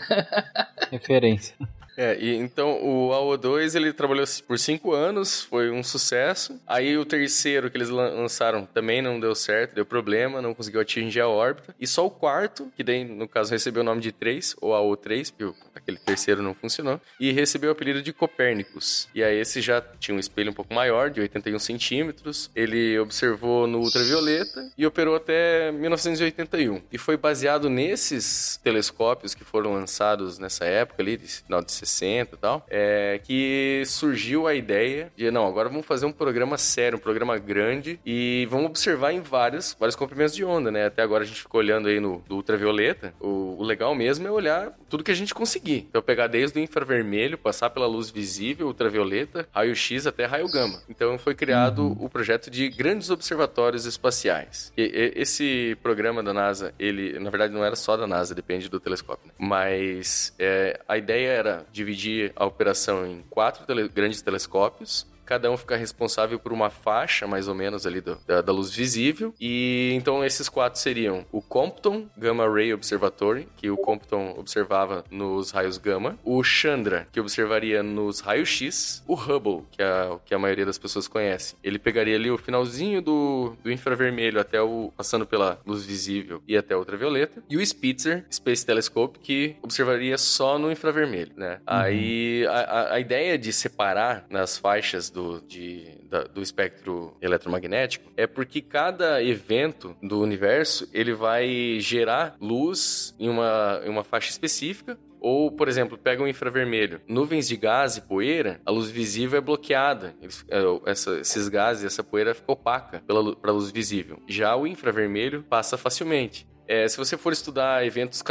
Referência. 0.89 1.55
É, 1.97 2.17
e 2.19 2.35
então 2.35 2.81
o 2.83 3.09
AO2 3.09 3.75
ele 3.75 3.93
trabalhou 3.93 4.25
por 4.47 4.57
cinco 4.57 4.93
anos, 4.93 5.43
foi 5.43 5.69
um 5.69 5.83
sucesso. 5.83 6.59
Aí 6.67 6.97
o 6.97 7.05
terceiro 7.05 7.69
que 7.69 7.77
eles 7.77 7.89
lançaram 7.89 8.65
também 8.65 9.01
não 9.01 9.19
deu 9.19 9.35
certo, 9.35 9.75
deu 9.75 9.85
problema, 9.85 10.41
não 10.41 10.53
conseguiu 10.53 10.81
atingir 10.81 11.21
a 11.21 11.27
órbita. 11.27 11.75
E 11.79 11.87
só 11.87 12.05
o 12.05 12.11
quarto, 12.11 12.71
que 12.75 12.83
daí 12.83 13.03
no 13.03 13.27
caso 13.27 13.51
recebeu 13.51 13.81
o 13.81 13.85
nome 13.85 14.01
de 14.01 14.11
3, 14.11 14.55
ou 14.61 14.71
AO3, 14.71 15.31
porque 15.31 15.57
aquele 15.75 15.97
terceiro 15.97 16.41
não 16.41 16.53
funcionou, 16.53 16.99
e 17.19 17.31
recebeu 17.31 17.69
o 17.69 17.73
apelido 17.73 18.01
de 18.01 18.13
Copérnicos. 18.13 19.07
E 19.13 19.23
aí 19.23 19.37
esse 19.37 19.61
já 19.61 19.81
tinha 19.99 20.15
um 20.15 20.19
espelho 20.19 20.51
um 20.51 20.53
pouco 20.53 20.73
maior, 20.73 21.09
de 21.09 21.21
81 21.21 21.59
centímetros. 21.59 22.49
Ele 22.55 22.97
observou 22.99 23.67
no 23.67 23.79
ultravioleta 23.79 24.71
e 24.77 24.85
operou 24.85 25.15
até 25.15 25.71
1981. 25.71 26.81
E 26.91 26.97
foi 26.97 27.17
baseado 27.17 27.69
nesses 27.69 28.59
telescópios 28.63 29.33
que 29.33 29.43
foram 29.43 29.73
lançados 29.73 30.39
nessa 30.39 30.65
época 30.65 31.01
ali, 31.01 31.17
final 31.17 31.61
de 31.61 31.71
1960 31.81 32.35
e 32.35 32.37
tal, 32.37 32.65
é 32.69 33.19
que 33.23 33.83
surgiu 33.85 34.47
a 34.47 34.53
ideia 34.53 35.11
de, 35.15 35.29
não, 35.31 35.45
agora 35.47 35.69
vamos 35.69 35.85
fazer 35.85 36.05
um 36.05 36.11
programa 36.11 36.57
sério, 36.57 36.97
um 36.97 37.01
programa 37.01 37.37
grande 37.37 37.99
e 38.05 38.47
vamos 38.49 38.67
observar 38.67 39.11
em 39.11 39.19
vários, 39.19 39.75
vários 39.79 39.95
comprimentos 39.95 40.35
de 40.35 40.43
onda, 40.43 40.71
né? 40.71 40.85
Até 40.85 41.01
agora 41.01 41.23
a 41.23 41.27
gente 41.27 41.41
ficou 41.41 41.59
olhando 41.59 41.87
aí 41.87 41.99
no 41.99 42.21
do 42.27 42.35
ultravioleta. 42.35 43.13
O, 43.19 43.57
o 43.59 43.63
legal 43.63 43.93
mesmo 43.95 44.27
é 44.27 44.31
olhar 44.31 44.71
tudo 44.89 45.03
que 45.03 45.11
a 45.11 45.15
gente 45.15 45.33
conseguir. 45.33 45.87
Então, 45.89 46.01
pegar 46.01 46.27
desde 46.27 46.59
o 46.59 46.61
infravermelho, 46.61 47.37
passar 47.37 47.69
pela 47.69 47.87
luz 47.87 48.09
visível, 48.09 48.67
ultravioleta, 48.67 49.47
raio-x 49.51 50.05
até 50.05 50.25
raio 50.25 50.49
gama. 50.51 50.81
Então, 50.89 51.17
foi 51.17 51.33
criado 51.33 51.83
uhum. 51.83 52.05
o 52.05 52.09
projeto 52.09 52.49
de 52.49 52.69
grandes 52.69 53.09
observatórios 53.09 53.85
espaciais. 53.85 54.71
E, 54.77 54.81
e, 54.83 55.21
esse 55.21 55.77
programa 55.81 56.21
da 56.21 56.33
NASA, 56.33 56.73
ele, 56.77 57.17
na 57.19 57.29
verdade, 57.29 57.53
não 57.53 57.63
era 57.63 57.75
só 57.75 57.95
da 57.95 58.05
NASA, 58.05 58.35
depende 58.35 58.69
do 58.69 58.79
telescópio. 58.79 59.27
Né? 59.27 59.33
Mas 59.37 60.33
é, 60.37 60.79
a 60.87 60.97
ideia 60.97 61.29
era 61.29 61.65
dividir 61.71 62.33
a 62.35 62.45
operação 62.45 63.05
em 63.05 63.23
quatro 63.29 63.65
tele, 63.65 63.87
grandes 63.87 64.21
telescópios 64.21 65.05
cada 65.31 65.49
um 65.49 65.55
fica 65.55 65.77
responsável 65.77 66.37
por 66.37 66.51
uma 66.51 66.69
faixa, 66.69 67.25
mais 67.25 67.47
ou 67.47 67.55
menos, 67.55 67.87
ali 67.87 68.01
do, 68.01 68.17
da, 68.27 68.41
da, 68.41 68.51
luz 68.51 68.69
visível. 68.69 69.33
E 69.39 69.93
então 69.93 70.25
esses 70.25 70.49
quatro 70.49 70.77
seriam 70.77 71.25
o 71.31 71.41
Compton 71.41 72.09
Gamma 72.17 72.45
Ray 72.53 72.73
Observatory, 72.73 73.47
que 73.55 73.69
o 73.69 73.77
Compton 73.77 74.35
observava 74.37 75.05
nos 75.09 75.51
raios 75.51 75.77
gama, 75.77 76.19
o 76.21 76.43
Chandra, 76.43 77.07
que 77.13 77.19
observaria 77.21 77.81
nos 77.81 78.19
raios 78.19 78.49
X, 78.49 79.05
o 79.07 79.15
Hubble, 79.15 79.63
que 79.71 79.81
a, 79.81 80.19
que 80.25 80.35
a 80.35 80.37
maioria 80.37 80.65
das 80.65 80.77
pessoas 80.77 81.07
conhece. 81.07 81.55
Ele 81.63 81.79
pegaria 81.79 82.17
ali 82.17 82.29
o 82.29 82.37
finalzinho 82.37 83.01
do, 83.01 83.55
do 83.63 83.71
infravermelho 83.71 84.37
até 84.37 84.61
o 84.61 84.91
passando 84.97 85.25
pela 85.25 85.61
luz 85.65 85.85
visível 85.85 86.43
e 86.45 86.57
até 86.57 86.73
a 86.73 86.77
ultravioleta, 86.77 87.41
e 87.49 87.55
o 87.55 87.65
Spitzer 87.65 88.25
Space 88.29 88.65
Telescope, 88.65 89.17
que 89.19 89.55
observaria 89.61 90.17
só 90.17 90.59
no 90.59 90.69
infravermelho, 90.69 91.31
né? 91.37 91.53
Uhum. 91.53 91.61
Aí 91.67 92.45
a, 92.47 92.95
a 92.95 92.99
ideia 92.99 93.37
de 93.37 93.53
separar 93.53 94.25
nas 94.29 94.57
faixas 94.57 95.09
do 95.09 95.20
do, 95.21 95.41
de, 95.41 95.87
da, 96.09 96.23
do 96.23 96.41
espectro 96.41 97.15
eletromagnético 97.21 98.11
é 98.17 98.25
porque 98.25 98.61
cada 98.61 99.23
evento 99.23 99.95
do 100.01 100.19
universo 100.19 100.89
ele 100.91 101.13
vai 101.13 101.77
gerar 101.79 102.35
luz 102.41 103.15
em 103.19 103.29
uma, 103.29 103.81
em 103.85 103.89
uma 103.89 104.03
faixa 104.03 104.31
específica 104.31 104.97
ou, 105.19 105.51
por 105.51 105.67
exemplo, 105.67 105.99
pega 105.99 106.23
um 106.23 106.27
infravermelho. 106.27 106.99
Nuvens 107.07 107.47
de 107.47 107.55
gás 107.55 107.95
e 107.95 108.01
poeira, 108.01 108.59
a 108.65 108.71
luz 108.71 108.89
visível 108.89 109.37
é 109.37 109.41
bloqueada. 109.41 110.15
Eles, 110.19 110.43
é, 110.49 110.61
essa, 110.87 111.19
esses 111.19 111.47
gases, 111.47 111.85
essa 111.85 112.03
poeira 112.03 112.33
fica 112.33 112.51
opaca 112.51 113.03
pela, 113.05 113.35
pela 113.35 113.53
luz 113.53 113.69
visível. 113.69 114.19
Já 114.27 114.55
o 114.55 114.65
infravermelho 114.65 115.43
passa 115.43 115.77
facilmente. 115.77 116.47
É, 116.67 116.87
se 116.87 116.95
você 116.95 117.17
for 117.17 117.33
estudar 117.33 117.85
eventos 117.85 118.21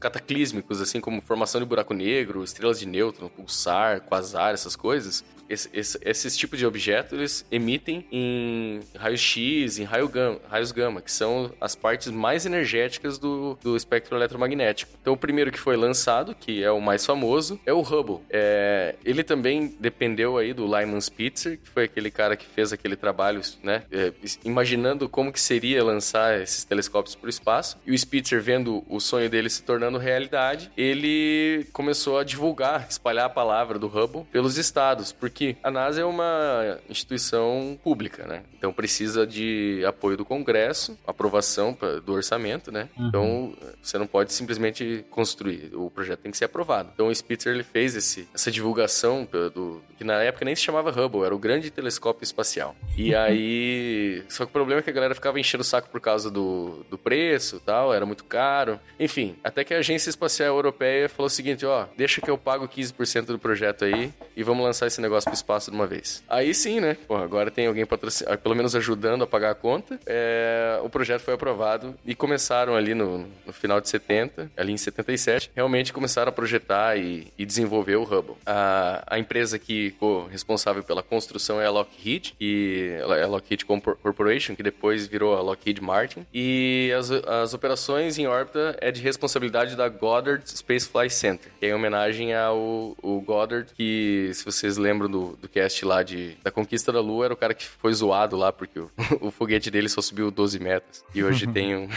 cataclísmicos, 0.00 0.80
assim 0.80 0.98
como 0.98 1.20
formação 1.20 1.60
de 1.60 1.66
buraco 1.66 1.92
negro, 1.92 2.42
estrelas 2.42 2.78
de 2.80 2.88
nêutron, 2.88 3.28
pulsar, 3.28 4.00
quasar, 4.00 4.54
essas 4.54 4.74
coisas, 4.74 5.22
esse, 5.52 5.68
esse, 5.72 5.98
esses 6.02 6.36
tipos 6.36 6.58
de 6.58 6.66
objetos 6.66 7.12
eles 7.12 7.46
emitem 7.50 8.06
em 8.10 8.80
raio-x, 8.96 9.78
em 9.78 9.84
raio 9.84 10.08
gama, 10.08 10.40
raios 10.48 10.72
gama, 10.72 11.00
que 11.02 11.12
são 11.12 11.52
as 11.60 11.74
partes 11.74 12.10
mais 12.10 12.46
energéticas 12.46 13.18
do, 13.18 13.58
do 13.62 13.76
espectro 13.76 14.16
eletromagnético. 14.16 14.92
Então, 15.00 15.12
o 15.12 15.16
primeiro 15.16 15.52
que 15.52 15.58
foi 15.58 15.76
lançado, 15.76 16.34
que 16.34 16.62
é 16.62 16.70
o 16.70 16.80
mais 16.80 17.04
famoso, 17.04 17.60
é 17.66 17.72
o 17.72 17.80
Hubble. 17.80 18.20
É, 18.30 18.94
ele 19.04 19.22
também 19.22 19.76
dependeu 19.78 20.38
aí 20.38 20.52
do 20.52 20.64
Lyman 20.64 21.00
Spitzer, 21.00 21.58
que 21.58 21.68
foi 21.68 21.84
aquele 21.84 22.10
cara 22.10 22.36
que 22.36 22.46
fez 22.46 22.72
aquele 22.72 22.96
trabalho, 22.96 23.40
né, 23.62 23.82
é, 23.90 24.12
imaginando 24.44 25.08
como 25.08 25.32
que 25.32 25.40
seria 25.40 25.84
lançar 25.84 26.40
esses 26.40 26.64
telescópios 26.64 27.14
para 27.14 27.26
o 27.26 27.30
espaço. 27.30 27.78
E 27.86 27.92
o 27.92 27.98
Spitzer, 27.98 28.40
vendo 28.40 28.84
o 28.88 29.00
sonho 29.00 29.28
dele 29.28 29.50
se 29.50 29.62
tornando 29.62 29.98
realidade, 29.98 30.70
ele 30.76 31.66
começou 31.72 32.18
a 32.18 32.24
divulgar, 32.24 32.86
espalhar 32.88 33.26
a 33.26 33.30
palavra 33.30 33.78
do 33.78 33.86
Hubble 33.86 34.24
pelos 34.32 34.56
estados, 34.56 35.12
porque 35.12 35.41
que 35.42 35.56
a 35.62 35.70
NASA 35.70 36.00
é 36.00 36.04
uma 36.04 36.78
instituição 36.88 37.78
pública, 37.82 38.24
né? 38.26 38.42
Então 38.56 38.72
precisa 38.72 39.26
de 39.26 39.82
apoio 39.84 40.16
do 40.16 40.24
Congresso, 40.24 40.96
aprovação 41.04 41.76
do 42.04 42.12
orçamento, 42.12 42.70
né? 42.70 42.88
Uhum. 42.96 43.08
Então 43.08 43.54
você 43.82 43.98
não 43.98 44.06
pode 44.06 44.32
simplesmente 44.32 45.04
construir, 45.10 45.70
o 45.74 45.90
projeto 45.90 46.20
tem 46.20 46.30
que 46.30 46.38
ser 46.38 46.44
aprovado. 46.44 46.90
Então 46.94 47.08
o 47.08 47.14
Spitzer 47.14 47.52
ele 47.52 47.64
fez 47.64 47.96
esse, 47.96 48.28
essa 48.32 48.50
divulgação 48.50 49.26
do, 49.52 49.82
que 49.98 50.04
na 50.04 50.22
época 50.22 50.44
nem 50.44 50.54
se 50.54 50.62
chamava 50.62 50.90
Hubble, 50.90 51.24
era 51.24 51.34
o 51.34 51.38
Grande 51.38 51.70
Telescópio 51.70 52.22
Espacial. 52.22 52.76
E 52.96 53.14
aí, 53.14 54.22
só 54.28 54.44
que 54.44 54.50
o 54.50 54.52
problema 54.52 54.78
é 54.78 54.82
que 54.82 54.90
a 54.90 54.92
galera 54.92 55.14
ficava 55.14 55.40
enchendo 55.40 55.62
o 55.62 55.64
saco 55.64 55.88
por 55.88 56.00
causa 56.00 56.30
do, 56.30 56.84
do 56.88 56.96
preço, 56.96 57.60
tal, 57.60 57.92
era 57.92 58.06
muito 58.06 58.24
caro. 58.24 58.78
Enfim, 58.98 59.36
até 59.42 59.64
que 59.64 59.74
a 59.74 59.78
Agência 59.78 60.10
Espacial 60.10 60.54
Europeia 60.54 61.08
falou 61.08 61.26
o 61.26 61.30
seguinte, 61.30 61.66
ó, 61.66 61.86
deixa 61.96 62.20
que 62.20 62.30
eu 62.30 62.38
pago 62.38 62.68
15% 62.68 63.26
do 63.26 63.38
projeto 63.38 63.84
aí 63.84 64.12
e 64.36 64.42
vamos 64.44 64.64
lançar 64.64 64.86
esse 64.86 65.00
negócio 65.00 65.31
espaço 65.32 65.70
de 65.70 65.76
uma 65.76 65.86
vez. 65.86 66.22
Aí 66.28 66.54
sim, 66.54 66.80
né? 66.80 66.96
Pô, 67.06 67.16
agora 67.16 67.50
tem 67.50 67.66
alguém 67.66 67.86
patrocinando, 67.86 68.38
pelo 68.38 68.54
menos 68.54 68.74
ajudando 68.74 69.22
a 69.22 69.26
pagar 69.26 69.50
a 69.50 69.54
conta. 69.54 69.98
É, 70.06 70.80
o 70.82 70.90
projeto 70.90 71.22
foi 71.22 71.34
aprovado 71.34 71.94
e 72.04 72.14
começaram 72.14 72.74
ali 72.74 72.94
no, 72.94 73.26
no, 73.46 73.52
final 73.52 73.80
de 73.80 73.88
70, 73.88 74.50
ali 74.56 74.72
em 74.72 74.76
77, 74.76 75.50
realmente 75.54 75.92
começaram 75.92 76.30
a 76.30 76.32
projetar 76.32 76.96
e, 76.96 77.28
e 77.38 77.44
desenvolver 77.44 77.96
o 77.96 78.02
Hubble. 78.02 78.36
A, 78.44 79.02
a 79.06 79.18
empresa 79.18 79.58
que 79.58 79.90
ficou 79.90 80.26
responsável 80.26 80.82
pela 80.82 81.02
construção 81.02 81.60
é 81.60 81.66
a 81.66 81.70
Lockheed, 81.70 82.34
que 82.38 82.96
é 82.98 83.22
a 83.22 83.26
Lockheed 83.26 83.64
Corporation, 83.64 84.54
que 84.54 84.62
depois 84.62 85.06
virou 85.06 85.36
a 85.36 85.40
Lockheed 85.40 85.80
Martin. 85.80 86.26
E 86.32 86.92
as, 86.96 87.10
as 87.10 87.54
operações 87.54 88.18
em 88.18 88.26
órbita 88.26 88.76
é 88.80 88.90
de 88.90 89.00
responsabilidade 89.00 89.76
da 89.76 89.88
Goddard 89.88 90.42
Space 90.48 90.88
Flight 90.88 91.14
Center, 91.14 91.52
que 91.58 91.66
é 91.66 91.70
em 91.70 91.74
homenagem 91.74 92.34
ao 92.34 92.96
Goddard, 93.24 93.72
que 93.74 94.30
se 94.34 94.44
vocês 94.44 94.76
lembram 94.76 95.10
do 95.10 95.21
do, 95.40 95.48
cast 95.48 95.84
lá 95.84 96.02
de, 96.02 96.36
da 96.42 96.50
Conquista 96.50 96.92
da 96.92 97.00
Lua 97.00 97.26
era 97.26 97.34
o 97.34 97.36
cara 97.36 97.54
que 97.54 97.66
foi 97.66 97.92
zoado 97.92 98.36
lá, 98.36 98.52
porque 98.52 98.78
o, 98.78 98.90
o 99.20 99.30
foguete 99.30 99.70
dele 99.70 99.88
só 99.88 100.00
subiu 100.00 100.30
12 100.30 100.58
metros. 100.58 101.04
E 101.14 101.22
hoje 101.22 101.46
tem 101.46 101.76
um 101.76 101.88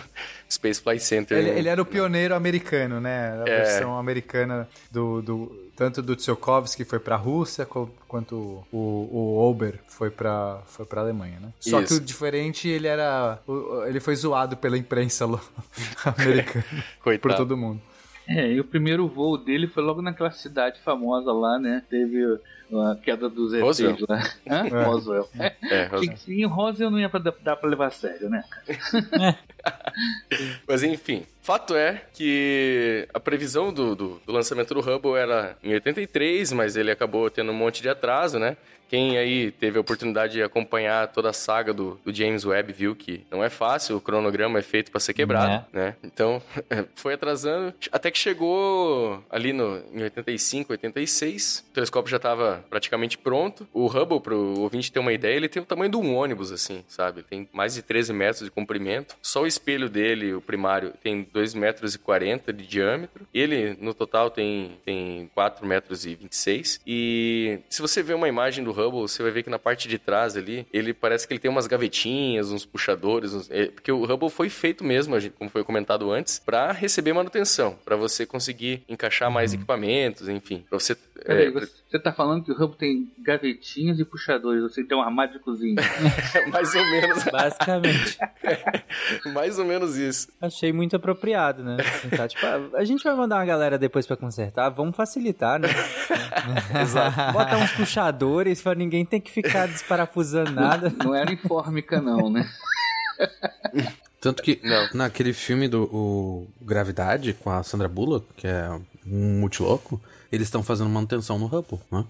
Space 0.48 0.80
Flight 0.80 1.02
Center. 1.02 1.38
Ele, 1.38 1.50
ele, 1.50 1.68
era 1.68 1.80
o 1.80 1.86
pioneiro 1.86 2.34
americano, 2.34 3.00
né? 3.00 3.42
A 3.42 3.48
é. 3.48 3.56
versão 3.62 3.98
americana 3.98 4.68
do, 4.90 5.22
do 5.22 5.64
tanto 5.76 6.00
do 6.02 6.14
Tsiolkovsky 6.14 6.84
foi 6.84 6.98
para 6.98 7.16
a 7.16 7.18
Rússia 7.18 7.66
quanto 7.66 8.64
o, 8.72 8.78
o 8.78 9.38
Ober 9.38 9.80
foi 9.88 10.10
para 10.10 10.62
foi 10.66 10.84
para 10.84 11.00
Alemanha, 11.00 11.38
né? 11.40 11.52
Só 11.58 11.80
Isso. 11.80 11.88
que 11.88 12.00
o 12.00 12.04
diferente 12.04 12.68
ele 12.68 12.86
era 12.86 13.38
ele 13.86 14.00
foi 14.00 14.14
zoado 14.14 14.56
pela 14.56 14.78
imprensa 14.78 15.24
americana 16.04 16.64
por 17.20 17.34
todo 17.34 17.56
mundo. 17.56 17.80
É, 18.26 18.52
e 18.52 18.60
o 18.60 18.64
primeiro 18.64 19.06
voo 19.06 19.36
dele 19.36 19.66
foi 19.66 19.82
logo 19.82 20.00
naquela 20.00 20.30
cidade 20.30 20.80
famosa 20.80 21.30
lá, 21.32 21.58
né? 21.58 21.82
Teve 21.90 22.38
a 22.80 22.96
queda 22.96 23.28
dos 23.28 23.52
ETs 23.52 24.00
lá. 24.08 24.22
Hã? 24.48 24.66
É. 24.66 24.84
Roswell. 24.84 25.28
É, 25.38 25.52
é 25.62 25.84
Roswell. 25.84 26.16
Que, 26.16 26.32
em 26.32 26.46
Roswell 26.46 26.90
não 26.90 26.98
ia 26.98 27.08
pra, 27.08 27.20
dar 27.20 27.56
pra 27.56 27.68
levar 27.68 27.86
a 27.86 27.90
sério, 27.90 28.28
né, 28.28 28.44
cara? 28.48 29.38
Mas 30.66 30.82
enfim, 30.82 31.24
fato 31.40 31.74
é 31.74 32.02
que 32.12 33.08
a 33.14 33.20
previsão 33.20 33.72
do, 33.72 33.94
do, 33.94 34.20
do 34.26 34.32
lançamento 34.32 34.74
do 34.74 34.80
Hubble 34.80 35.16
era 35.16 35.56
em 35.62 35.72
83, 35.72 36.52
mas 36.52 36.76
ele 36.76 36.90
acabou 36.90 37.30
tendo 37.30 37.50
um 37.52 37.54
monte 37.54 37.80
de 37.80 37.88
atraso, 37.88 38.38
né? 38.38 38.56
Quem 38.88 39.18
aí 39.18 39.50
teve 39.50 39.78
a 39.78 39.80
oportunidade 39.80 40.34
de 40.34 40.42
acompanhar 40.42 41.08
toda 41.08 41.30
a 41.30 41.32
saga 41.32 41.72
do, 41.72 41.98
do 42.04 42.14
James 42.14 42.44
Webb 42.44 42.72
viu 42.72 42.94
que 42.94 43.24
não 43.30 43.42
é 43.42 43.48
fácil, 43.48 43.96
o 43.96 44.00
cronograma 44.00 44.58
é 44.58 44.62
feito 44.62 44.90
para 44.90 45.00
ser 45.00 45.14
quebrado, 45.14 45.64
é. 45.72 45.76
né? 45.76 45.96
Então, 46.04 46.42
foi 46.94 47.14
atrasando, 47.14 47.74
até 47.90 48.10
que 48.10 48.18
chegou 48.18 49.24
ali 49.30 49.52
no, 49.52 49.82
em 49.92 50.02
85, 50.02 50.72
86, 50.72 51.64
o 51.70 51.72
telescópio 51.72 52.10
já 52.10 52.18
estava 52.18 52.63
praticamente 52.68 53.18
pronto. 53.18 53.66
O 53.72 53.86
Hubble, 53.86 54.20
para 54.20 54.34
o 54.34 54.60
ouvinte 54.60 54.90
ter 54.90 54.98
uma 54.98 55.12
ideia, 55.12 55.36
ele 55.36 55.48
tem 55.48 55.62
o 55.62 55.66
tamanho 55.66 55.90
de 55.90 55.96
um 55.96 56.14
ônibus, 56.14 56.52
assim, 56.52 56.84
sabe? 56.88 57.22
Tem 57.22 57.48
mais 57.52 57.74
de 57.74 57.82
13 57.82 58.12
metros 58.12 58.44
de 58.44 58.50
comprimento. 58.50 59.16
Só 59.22 59.42
o 59.42 59.46
espelho 59.46 59.88
dele, 59.88 60.34
o 60.34 60.40
primário, 60.40 60.92
tem 61.02 61.26
2 61.32 61.54
metros 61.54 61.94
e 61.94 61.98
40 61.98 62.52
de 62.52 62.66
diâmetro. 62.66 63.26
Ele, 63.32 63.76
no 63.80 63.94
total, 63.94 64.30
tem, 64.30 64.78
tem 64.84 65.30
4 65.34 65.66
metros 65.66 66.04
e 66.06 66.14
26. 66.14 66.80
E 66.86 67.60
se 67.68 67.80
você 67.80 68.02
ver 68.02 68.14
uma 68.14 68.28
imagem 68.28 68.64
do 68.64 68.70
Hubble, 68.70 69.02
você 69.02 69.22
vai 69.22 69.32
ver 69.32 69.42
que 69.42 69.50
na 69.50 69.58
parte 69.58 69.88
de 69.88 69.98
trás 69.98 70.36
ali, 70.36 70.66
ele 70.72 70.92
parece 70.92 71.26
que 71.26 71.32
ele 71.32 71.40
tem 71.40 71.50
umas 71.50 71.66
gavetinhas, 71.66 72.50
uns 72.50 72.64
puxadores, 72.64 73.32
uns... 73.32 73.50
É, 73.50 73.66
porque 73.66 73.92
o 73.92 74.04
Hubble 74.04 74.30
foi 74.30 74.48
feito 74.48 74.84
mesmo, 74.84 75.14
como 75.32 75.50
foi 75.50 75.64
comentado 75.64 76.10
antes, 76.10 76.38
para 76.38 76.72
receber 76.72 77.12
manutenção, 77.12 77.78
para 77.84 77.96
você 77.96 78.26
conseguir 78.26 78.82
encaixar 78.88 79.30
mais 79.30 79.52
uhum. 79.52 79.58
equipamentos, 79.58 80.28
enfim, 80.28 80.64
para 80.68 80.78
você 80.78 80.96
Peraí, 81.24 81.46
é, 81.46 81.50
você 81.50 81.98
tá 81.98 82.12
falando 82.12 82.43
que 82.44 82.52
o 82.52 82.54
Hubble 82.54 82.76
tem 82.76 83.12
gavetinhas 83.20 83.98
e 83.98 84.04
puxadores, 84.04 84.62
você 84.62 84.84
tem 84.84 84.96
um 84.96 85.00
armário 85.00 85.32
de 85.32 85.38
cozinha. 85.38 85.76
mais 86.52 86.74
ou 86.74 86.84
menos. 86.84 87.24
Basicamente. 87.24 88.18
mais 89.34 89.58
ou 89.58 89.64
menos 89.64 89.96
isso. 89.96 90.28
Achei 90.40 90.72
muito 90.72 90.96
apropriado, 90.96 91.64
né? 91.64 91.76
Tá, 92.16 92.28
tipo, 92.28 92.44
a 92.76 92.84
gente 92.84 93.02
vai 93.02 93.14
mandar 93.14 93.36
uma 93.36 93.44
galera 93.44 93.78
depois 93.78 94.06
para 94.06 94.16
consertar, 94.16 94.68
vamos 94.70 94.94
facilitar, 94.94 95.58
né? 95.58 95.68
Exato. 96.82 97.32
Bota 97.32 97.56
uns 97.56 97.72
puxadores 97.72 98.62
para 98.62 98.74
ninguém 98.74 99.04
ter 99.04 99.20
que 99.20 99.30
ficar 99.30 99.66
desparafusando 99.66 100.52
nada. 100.52 100.92
Não 101.02 101.14
era 101.14 101.32
informica 101.32 102.00
não, 102.00 102.30
né? 102.30 102.48
Tanto 104.20 104.42
que 104.42 104.60
não. 104.62 104.88
naquele 104.94 105.32
filme 105.32 105.68
do 105.68 106.46
Gravidade 106.60 107.34
com 107.34 107.50
a 107.50 107.62
Sandra 107.62 107.88
Bullock, 107.88 108.26
que 108.36 108.46
é 108.46 108.70
um 109.06 109.40
multiloco, 109.40 110.00
eles 110.34 110.48
estão 110.48 110.62
fazendo 110.62 110.90
manutenção 110.90 111.38
no 111.38 111.46
Hubble, 111.46 111.80
né? 111.90 112.04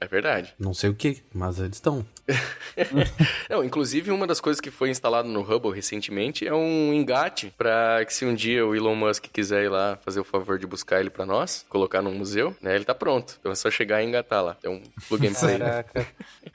É 0.00 0.06
verdade. 0.06 0.54
Não 0.58 0.72
sei 0.72 0.88
o 0.90 0.94
que, 0.94 1.22
mas 1.34 1.58
eles 1.58 1.76
estão. 1.76 2.06
Não, 3.48 3.62
inclusive, 3.64 4.10
uma 4.10 4.26
das 4.26 4.40
coisas 4.40 4.60
que 4.60 4.70
foi 4.70 4.90
instalado 4.90 5.28
no 5.28 5.40
Hubble 5.42 5.72
recentemente 5.74 6.46
é 6.46 6.54
um 6.54 6.92
engate 6.94 7.52
para 7.58 8.02
que 8.04 8.14
se 8.14 8.24
um 8.24 8.34
dia 8.34 8.64
o 8.66 8.74
Elon 8.74 8.94
Musk 8.94 9.26
quiser 9.32 9.64
ir 9.64 9.68
lá 9.68 9.98
fazer 10.04 10.20
o 10.20 10.24
favor 10.24 10.58
de 10.58 10.66
buscar 10.66 11.00
ele 11.00 11.10
para 11.10 11.26
nós, 11.26 11.66
colocar 11.68 12.00
num 12.00 12.14
museu, 12.14 12.56
né, 12.62 12.74
ele 12.74 12.84
tá 12.84 12.94
pronto. 12.94 13.36
Então 13.40 13.52
é 13.52 13.54
só 13.54 13.70
chegar 13.70 14.02
e 14.02 14.06
engatar 14.06 14.42
lá. 14.44 14.54
Tem 14.54 14.70
um 14.70 14.80
plug 15.08 15.26
and 15.26 15.32
play. 15.34 15.58
Caraca. 15.58 16.06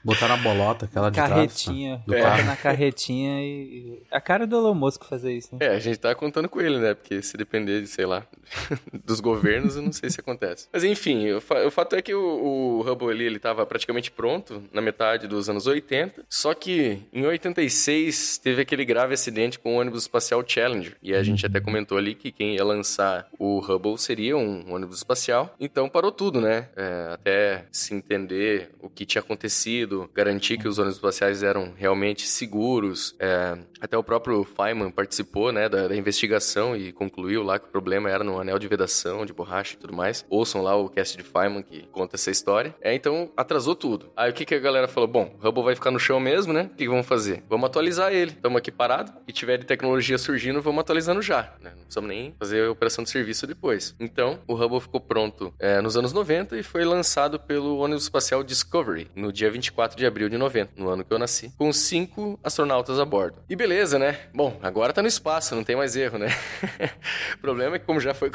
Botar 0.04 0.28
na 0.28 0.36
bolota, 0.38 0.86
aquela 0.86 1.10
de 1.10 1.16
Carretinha. 1.16 2.02
trás. 2.04 2.06
tá? 2.06 2.06
Do 2.06 2.16
Bota 2.16 2.36
carro. 2.36 2.46
na 2.48 2.56
carretinha 2.56 3.42
e. 3.42 4.02
A 4.10 4.20
cara 4.20 4.46
do 4.46 4.56
Elon 4.56 4.74
Musk 4.74 5.04
fazer 5.04 5.32
isso, 5.32 5.54
né? 5.54 5.66
É, 5.66 5.68
a 5.70 5.78
gente 5.78 5.98
tá 5.98 6.14
contando 6.14 6.48
com 6.48 6.60
ele, 6.60 6.78
né? 6.78 6.94
Porque 6.94 7.22
se 7.22 7.36
depender 7.36 7.80
de, 7.82 7.86
sei 7.86 8.06
lá, 8.06 8.26
dos 9.04 9.20
governos, 9.20 9.76
eu 9.76 9.82
não 9.82 9.92
sei 9.92 10.10
se 10.10 10.20
acontece. 10.20 10.68
Mas 10.72 10.82
enfim, 10.84 11.30
o, 11.32 11.40
fa- 11.40 11.64
o 11.66 11.70
fato 11.70 11.94
é 11.96 12.02
que 12.02 12.14
o, 12.14 12.80
o 12.80 12.80
Hubble 12.90 13.10
ali, 13.10 13.24
ele 13.24 13.35
tava 13.38 13.64
praticamente 13.66 14.10
pronto 14.10 14.62
na 14.72 14.80
metade 14.80 15.26
dos 15.26 15.48
anos 15.48 15.66
80, 15.66 16.24
só 16.28 16.54
que 16.54 16.98
em 17.12 17.26
86 17.26 18.38
teve 18.38 18.62
aquele 18.62 18.84
grave 18.84 19.14
acidente 19.14 19.58
com 19.58 19.74
o 19.74 19.80
ônibus 19.80 20.02
espacial 20.02 20.42
Challenger. 20.46 20.96
E 21.02 21.14
a 21.14 21.22
gente 21.22 21.44
até 21.44 21.60
comentou 21.60 21.98
ali 21.98 22.14
que 22.14 22.30
quem 22.30 22.54
ia 22.54 22.64
lançar 22.64 23.28
o 23.38 23.58
Hubble 23.58 23.98
seria 23.98 24.36
um 24.36 24.72
ônibus 24.72 24.98
espacial. 24.98 25.54
Então 25.58 25.88
parou 25.88 26.12
tudo, 26.12 26.40
né? 26.40 26.68
É, 26.76 27.10
até 27.12 27.64
se 27.70 27.94
entender 27.94 28.70
o 28.80 28.88
que 28.88 29.04
tinha 29.04 29.20
acontecido, 29.20 30.10
garantir 30.14 30.58
que 30.58 30.68
os 30.68 30.78
ônibus 30.78 30.96
espaciais 30.96 31.42
eram 31.42 31.72
realmente 31.76 32.26
seguros. 32.26 33.14
é, 33.18 33.58
até 33.80 33.96
o 33.96 34.02
próprio 34.02 34.44
Feynman 34.44 34.90
participou, 34.90 35.52
né, 35.52 35.68
da, 35.68 35.88
da 35.88 35.96
investigação 35.96 36.76
e 36.76 36.92
concluiu 36.92 37.42
lá 37.42 37.58
que 37.58 37.66
o 37.66 37.70
problema 37.70 38.10
era 38.10 38.24
no 38.24 38.40
anel 38.40 38.58
de 38.58 38.66
vedação, 38.66 39.26
de 39.26 39.32
borracha 39.32 39.74
e 39.74 39.76
tudo 39.76 39.94
mais. 39.94 40.24
Ouçam 40.28 40.62
lá 40.62 40.74
o 40.76 40.88
cast 40.88 41.16
de 41.16 41.22
Feynman 41.22 41.62
que 41.62 41.82
conta 41.92 42.16
essa 42.16 42.30
história. 42.30 42.74
É, 42.80 42.94
então 42.94 43.25
atrasou 43.36 43.74
tudo. 43.74 44.10
Aí 44.16 44.30
o 44.30 44.34
que, 44.34 44.44
que 44.44 44.54
a 44.54 44.58
galera 44.58 44.86
falou? 44.88 45.08
Bom, 45.08 45.34
o 45.42 45.48
Hubble 45.48 45.62
vai 45.64 45.74
ficar 45.74 45.90
no 45.90 45.98
chão 45.98 46.18
mesmo, 46.20 46.52
né? 46.52 46.62
O 46.64 46.68
que, 46.70 46.84
que 46.84 46.88
vamos 46.88 47.06
fazer? 47.06 47.42
Vamos 47.48 47.66
atualizar 47.66 48.12
ele. 48.12 48.32
Estamos 48.32 48.58
aqui 48.58 48.70
parado. 48.70 49.12
E 49.26 49.32
tiver 49.32 49.58
de 49.58 49.64
tecnologia 49.66 50.18
surgindo, 50.18 50.60
vamos 50.62 50.80
atualizando 50.80 51.22
já. 51.22 51.52
Né? 51.60 51.70
Não 51.76 51.82
precisamos 51.84 52.08
nem 52.08 52.34
fazer 52.38 52.64
a 52.66 52.70
operação 52.70 53.04
de 53.04 53.10
serviço 53.10 53.46
depois. 53.46 53.94
Então, 54.00 54.38
o 54.46 54.54
Hubble 54.54 54.80
ficou 54.80 55.00
pronto 55.00 55.52
é, 55.58 55.80
nos 55.80 55.96
anos 55.96 56.12
90 56.12 56.56
e 56.58 56.62
foi 56.62 56.84
lançado 56.84 57.38
pelo 57.40 57.78
ônibus 57.78 58.04
espacial 58.04 58.42
Discovery 58.42 59.10
no 59.14 59.32
dia 59.32 59.50
24 59.50 59.96
de 59.96 60.04
abril 60.06 60.28
de 60.28 60.36
90, 60.36 60.72
no 60.76 60.88
ano 60.88 61.04
que 61.04 61.12
eu 61.12 61.18
nasci, 61.18 61.52
com 61.56 61.72
cinco 61.72 62.38
astronautas 62.42 62.98
a 62.98 63.04
bordo. 63.04 63.38
E 63.48 63.56
beleza, 63.56 63.98
né? 63.98 64.18
Bom, 64.34 64.58
agora 64.62 64.92
tá 64.92 65.02
no 65.02 65.08
espaço, 65.08 65.54
não 65.54 65.64
tem 65.64 65.76
mais 65.76 65.96
erro, 65.96 66.18
né? 66.18 66.28
o 67.34 67.38
problema 67.38 67.76
é 67.76 67.78
que, 67.78 67.84
como 67.86 68.00
já 68.00 68.14
foi, 68.14 68.30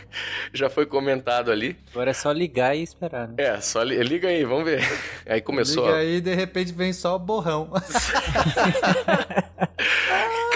já 0.52 0.68
foi 0.68 0.86
comentado 0.86 1.50
ali, 1.50 1.76
Agora 1.92 2.10
é 2.10 2.14
só 2.14 2.30
ligar 2.32 2.76
e 2.76 2.82
esperar, 2.82 3.28
né? 3.28 3.34
é, 3.38 3.60
só 3.60 3.82
li- 3.82 3.96
liga 4.02 4.28
aí, 4.28 4.35
vamos 4.44 4.64
ver. 4.64 4.80
Aí 5.26 5.40
começou. 5.40 5.84
Ó. 5.86 5.92
aí 5.94 6.16
e 6.16 6.20
de 6.20 6.34
repente 6.34 6.72
vem 6.72 6.92
só 6.92 7.18
borrão. 7.18 7.70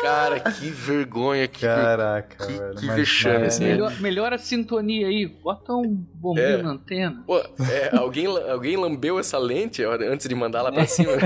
Cara, 0.02 0.40
que 0.40 0.70
vergonha, 0.70 1.46
que, 1.46 1.60
Caraca, 1.60 2.46
que, 2.46 2.52
velho. 2.52 2.74
que 2.76 2.86
mas- 2.86 2.96
vexame, 2.96 3.38
mas- 3.40 3.54
assim. 3.54 3.64
Melhor, 3.64 4.00
melhora 4.00 4.36
a 4.36 4.38
sintonia 4.38 5.06
aí. 5.08 5.26
Bota 5.26 5.72
um 5.74 5.94
bombinho 6.14 6.46
É. 6.46 6.62
na 6.62 6.70
antena. 6.70 7.22
Pô, 7.26 7.38
é, 7.38 7.90
alguém, 7.96 8.26
alguém 8.26 8.76
lambeu 8.76 9.18
essa 9.18 9.38
lente 9.38 9.82
antes 9.84 10.28
de 10.28 10.34
mandar 10.34 10.62
lá 10.62 10.72
pra 10.72 10.86
cima? 10.86 11.12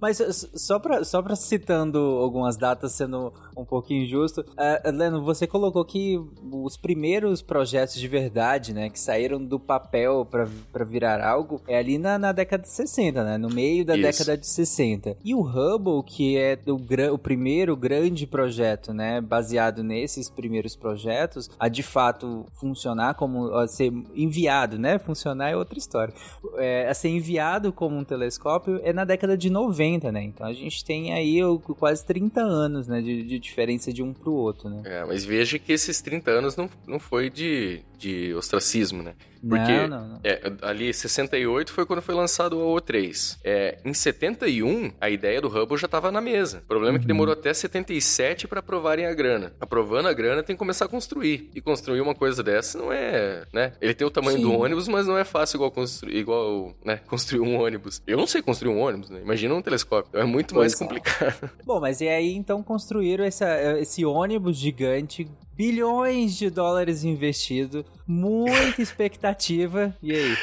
Mas 0.00 0.18
só 0.54 0.78
pra, 0.78 1.04
só 1.04 1.22
pra 1.22 1.36
citando 1.36 1.98
algumas 1.98 2.56
datas, 2.56 2.92
sendo 2.92 3.32
um 3.56 3.64
pouquinho 3.64 4.04
injusto, 4.04 4.40
uh, 4.40 4.90
Leno, 4.90 5.22
você 5.22 5.46
colocou 5.46 5.84
que 5.84 6.18
os 6.50 6.76
primeiros 6.76 7.42
projetos 7.42 7.96
de 7.96 8.08
verdade, 8.08 8.72
né, 8.72 8.88
que 8.88 8.98
saíram 8.98 9.44
do 9.44 9.58
papel 9.58 10.26
pra, 10.30 10.48
pra 10.72 10.84
virar 10.84 11.22
algo, 11.22 11.60
é 11.68 11.78
ali 11.78 11.98
na, 11.98 12.18
na 12.18 12.32
década 12.32 12.62
de 12.62 12.70
60, 12.70 13.24
né, 13.24 13.38
no 13.38 13.48
meio 13.48 13.84
da 13.84 13.94
Isso. 13.94 14.02
década 14.02 14.38
de 14.38 14.46
60. 14.46 15.16
E 15.24 15.34
o 15.34 15.40
Hubble, 15.40 16.02
que 16.04 16.38
é 16.38 16.58
o, 16.66 17.14
o 17.14 17.18
primeiro 17.18 17.76
grande 17.76 18.26
projeto, 18.26 18.92
né, 18.92 19.20
baseado 19.20 19.82
nesses 19.82 20.30
primeiros 20.30 20.74
projetos, 20.74 21.50
a 21.58 21.68
de 21.68 21.82
fato 21.82 22.46
funcionar 22.54 23.14
como, 23.14 23.52
a 23.54 23.68
ser 23.68 23.92
enviado, 24.14 24.78
né, 24.78 24.98
funcionar 24.98 25.50
é 25.50 25.56
outra 25.56 25.78
história 25.78 26.14
é, 26.56 26.88
a 26.88 26.94
ser 26.94 27.08
enviado 27.08 27.72
como 27.72 27.96
um 27.96 28.04
telescópio 28.04 28.80
é 28.82 28.92
na 28.92 29.04
década 29.04 29.36
de 29.36 29.50
90, 29.50 29.89
né? 30.12 30.22
Então 30.22 30.46
a 30.46 30.52
gente 30.52 30.84
tem 30.84 31.12
aí 31.12 31.40
quase 31.78 32.04
30 32.04 32.40
anos, 32.40 32.86
né? 32.86 33.00
De, 33.00 33.22
de 33.22 33.38
diferença 33.38 33.92
de 33.92 34.02
um 34.02 34.12
pro 34.12 34.32
outro, 34.32 34.68
né? 34.68 34.82
É, 34.84 35.04
mas 35.04 35.24
veja 35.24 35.58
que 35.58 35.72
esses 35.72 36.00
30 36.00 36.30
anos 36.30 36.56
não, 36.56 36.68
não 36.86 36.98
foi 36.98 37.30
de, 37.30 37.80
de 37.98 38.34
ostracismo, 38.34 39.02
né? 39.02 39.14
Porque 39.46 39.72
Não, 39.72 39.88
não, 39.88 40.08
não. 40.08 40.20
É, 40.22 40.40
ali, 40.62 40.92
68 40.92 41.72
foi 41.72 41.86
quando 41.86 42.02
foi 42.02 42.14
lançado 42.14 42.58
o 42.58 42.74
O3. 42.76 43.38
É, 43.42 43.78
em 43.84 43.94
71, 43.94 44.92
a 45.00 45.08
ideia 45.08 45.40
do 45.40 45.48
Hubble 45.48 45.78
já 45.78 45.86
estava 45.86 46.10
na 46.12 46.20
mesa. 46.20 46.58
O 46.58 46.68
problema 46.68 46.98
é 46.98 47.00
que 47.00 47.06
demorou 47.06 47.32
até 47.32 47.52
77 47.52 48.46
para 48.46 48.60
aprovarem 48.60 49.06
a 49.06 49.14
grana. 49.14 49.52
Aprovando 49.60 50.06
a 50.08 50.12
grana, 50.12 50.42
tem 50.42 50.54
que 50.54 50.58
começar 50.58 50.84
a 50.84 50.88
construir. 50.88 51.50
E 51.54 51.60
construir 51.60 52.00
uma 52.00 52.14
coisa 52.14 52.42
dessa 52.42 52.78
não 52.78 52.92
é, 52.92 53.44
né? 53.52 53.72
Ele 53.80 53.94
tem 53.94 54.06
o 54.06 54.10
tamanho 54.10 54.36
Sim. 54.38 54.42
do 54.42 54.52
ônibus, 54.52 54.88
mas 54.88 55.06
não 55.06 55.16
é 55.16 55.24
fácil 55.24 55.56
igual 55.56 55.70
construir, 55.70 56.16
igual, 56.16 56.74
né, 56.84 56.96
construir 57.08 57.40
um 57.40 57.60
ônibus. 57.60 58.02
Eu 58.06 58.16
não 58.16 58.26
sei 58.26 58.42
construir 58.42 58.70
um 58.72 58.80
ônibus, 58.80 59.10
né? 59.10 59.20
Imagina 59.22 59.54
um 59.54 59.62
telescópio. 59.62 60.18
É 60.18 60.24
muito 60.24 60.54
mais 60.54 60.74
Pois 60.74 60.80
é. 60.80 60.84
complicado. 60.84 61.50
Bom, 61.64 61.80
mas 61.80 62.00
e 62.00 62.08
aí 62.08 62.34
então 62.34 62.62
construíram 62.62 63.24
essa, 63.24 63.78
esse 63.78 64.04
ônibus 64.04 64.56
gigante, 64.56 65.28
bilhões 65.60 66.38
de 66.38 66.48
dólares 66.48 67.04
investido, 67.04 67.84
muita 68.06 68.80
expectativa. 68.80 69.94
E 70.02 70.10
aí? 70.10 70.36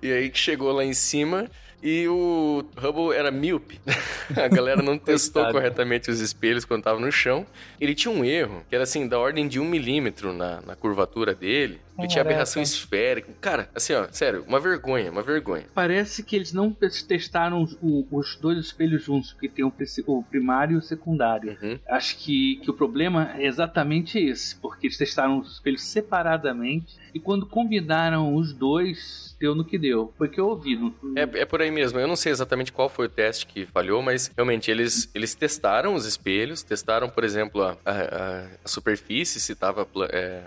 E 0.00 0.12
aí 0.12 0.30
que 0.30 0.38
chegou 0.38 0.70
lá 0.70 0.84
em 0.84 0.94
cima 0.94 1.50
e 1.82 2.06
o 2.06 2.64
Hubble 2.76 3.12
era 3.12 3.32
míope. 3.32 3.80
A 4.36 4.46
galera 4.46 4.80
não 4.80 4.96
testou 4.96 5.50
corretamente 5.50 6.08
os 6.08 6.20
espelhos 6.20 6.64
quando 6.64 6.84
tava 6.84 7.00
no 7.00 7.10
chão. 7.10 7.44
Ele 7.80 7.96
tinha 7.96 8.14
um 8.14 8.24
erro, 8.24 8.64
que 8.68 8.76
era 8.76 8.84
assim, 8.84 9.08
da 9.08 9.18
ordem 9.18 9.48
de 9.48 9.58
um 9.58 9.64
milímetro 9.64 10.32
na, 10.32 10.60
na 10.60 10.76
curvatura 10.76 11.34
dele. 11.34 11.80
Ele 11.98 12.08
tinha 12.08 12.22
aberração 12.22 12.62
esférica. 12.62 13.30
Cara, 13.40 13.68
assim, 13.74 13.92
ó, 13.92 14.06
sério, 14.10 14.44
uma 14.48 14.58
vergonha, 14.58 15.10
uma 15.10 15.22
vergonha. 15.22 15.66
Parece 15.74 16.22
que 16.22 16.34
eles 16.36 16.52
não 16.52 16.72
testaram 16.72 17.62
os, 17.62 17.76
o- 17.82 18.06
os 18.10 18.36
dois 18.36 18.58
espelhos 18.58 19.02
juntos, 19.04 19.32
porque 19.32 19.48
tem 19.48 19.64
o, 19.64 20.22
primário 20.22 20.74
e 20.74 20.78
o 20.78 20.82
secundário. 20.82 21.56
Uhum. 21.62 21.78
Acho 21.88 22.16
que, 22.18 22.56
que 22.62 22.70
o 22.70 22.74
problema 22.74 23.32
é 23.36 23.46
exatamente 23.46 24.18
esse, 24.18 24.56
porque 24.56 24.86
eles 24.86 24.96
testaram 24.96 25.38
os 25.40 25.52
espelhos 25.54 25.82
separadamente 25.82 26.96
e 27.14 27.20
quando 27.20 27.46
combinaram 27.46 28.34
os 28.34 28.52
dois, 28.52 29.36
deu 29.40 29.54
no 29.54 29.64
que 29.64 29.78
deu. 29.78 30.12
Foi 30.16 30.28
o 30.28 30.30
que 30.30 30.40
eu 30.40 30.46
ouvi. 30.48 30.76
No, 30.76 30.94
É, 31.16 31.22
é 31.22 31.44
por 31.44 31.60
aí 31.60 31.70
mesmo. 31.70 31.98
Eu 31.98 32.06
não 32.08 32.16
sei 32.16 32.30
exatamente 32.32 32.72
qual 32.72 32.88
foi 32.88 33.06
o 33.06 33.08
teste 33.08 33.46
que 33.46 33.66
falhou, 33.66 34.02
mas 34.02 34.30
realmente 34.36 34.70
eles, 34.70 35.10
eles 35.14 35.34
testaram 35.34 35.94
os 35.94 36.06
espelhos, 36.06 36.62
testaram, 36.62 37.08
por 37.08 37.24
exemplo, 37.24 37.62
a, 37.62 37.76
a- 37.84 38.46
a 38.64 38.68
superfície, 38.68 39.40
se 39.40 39.52
estava 39.52 39.86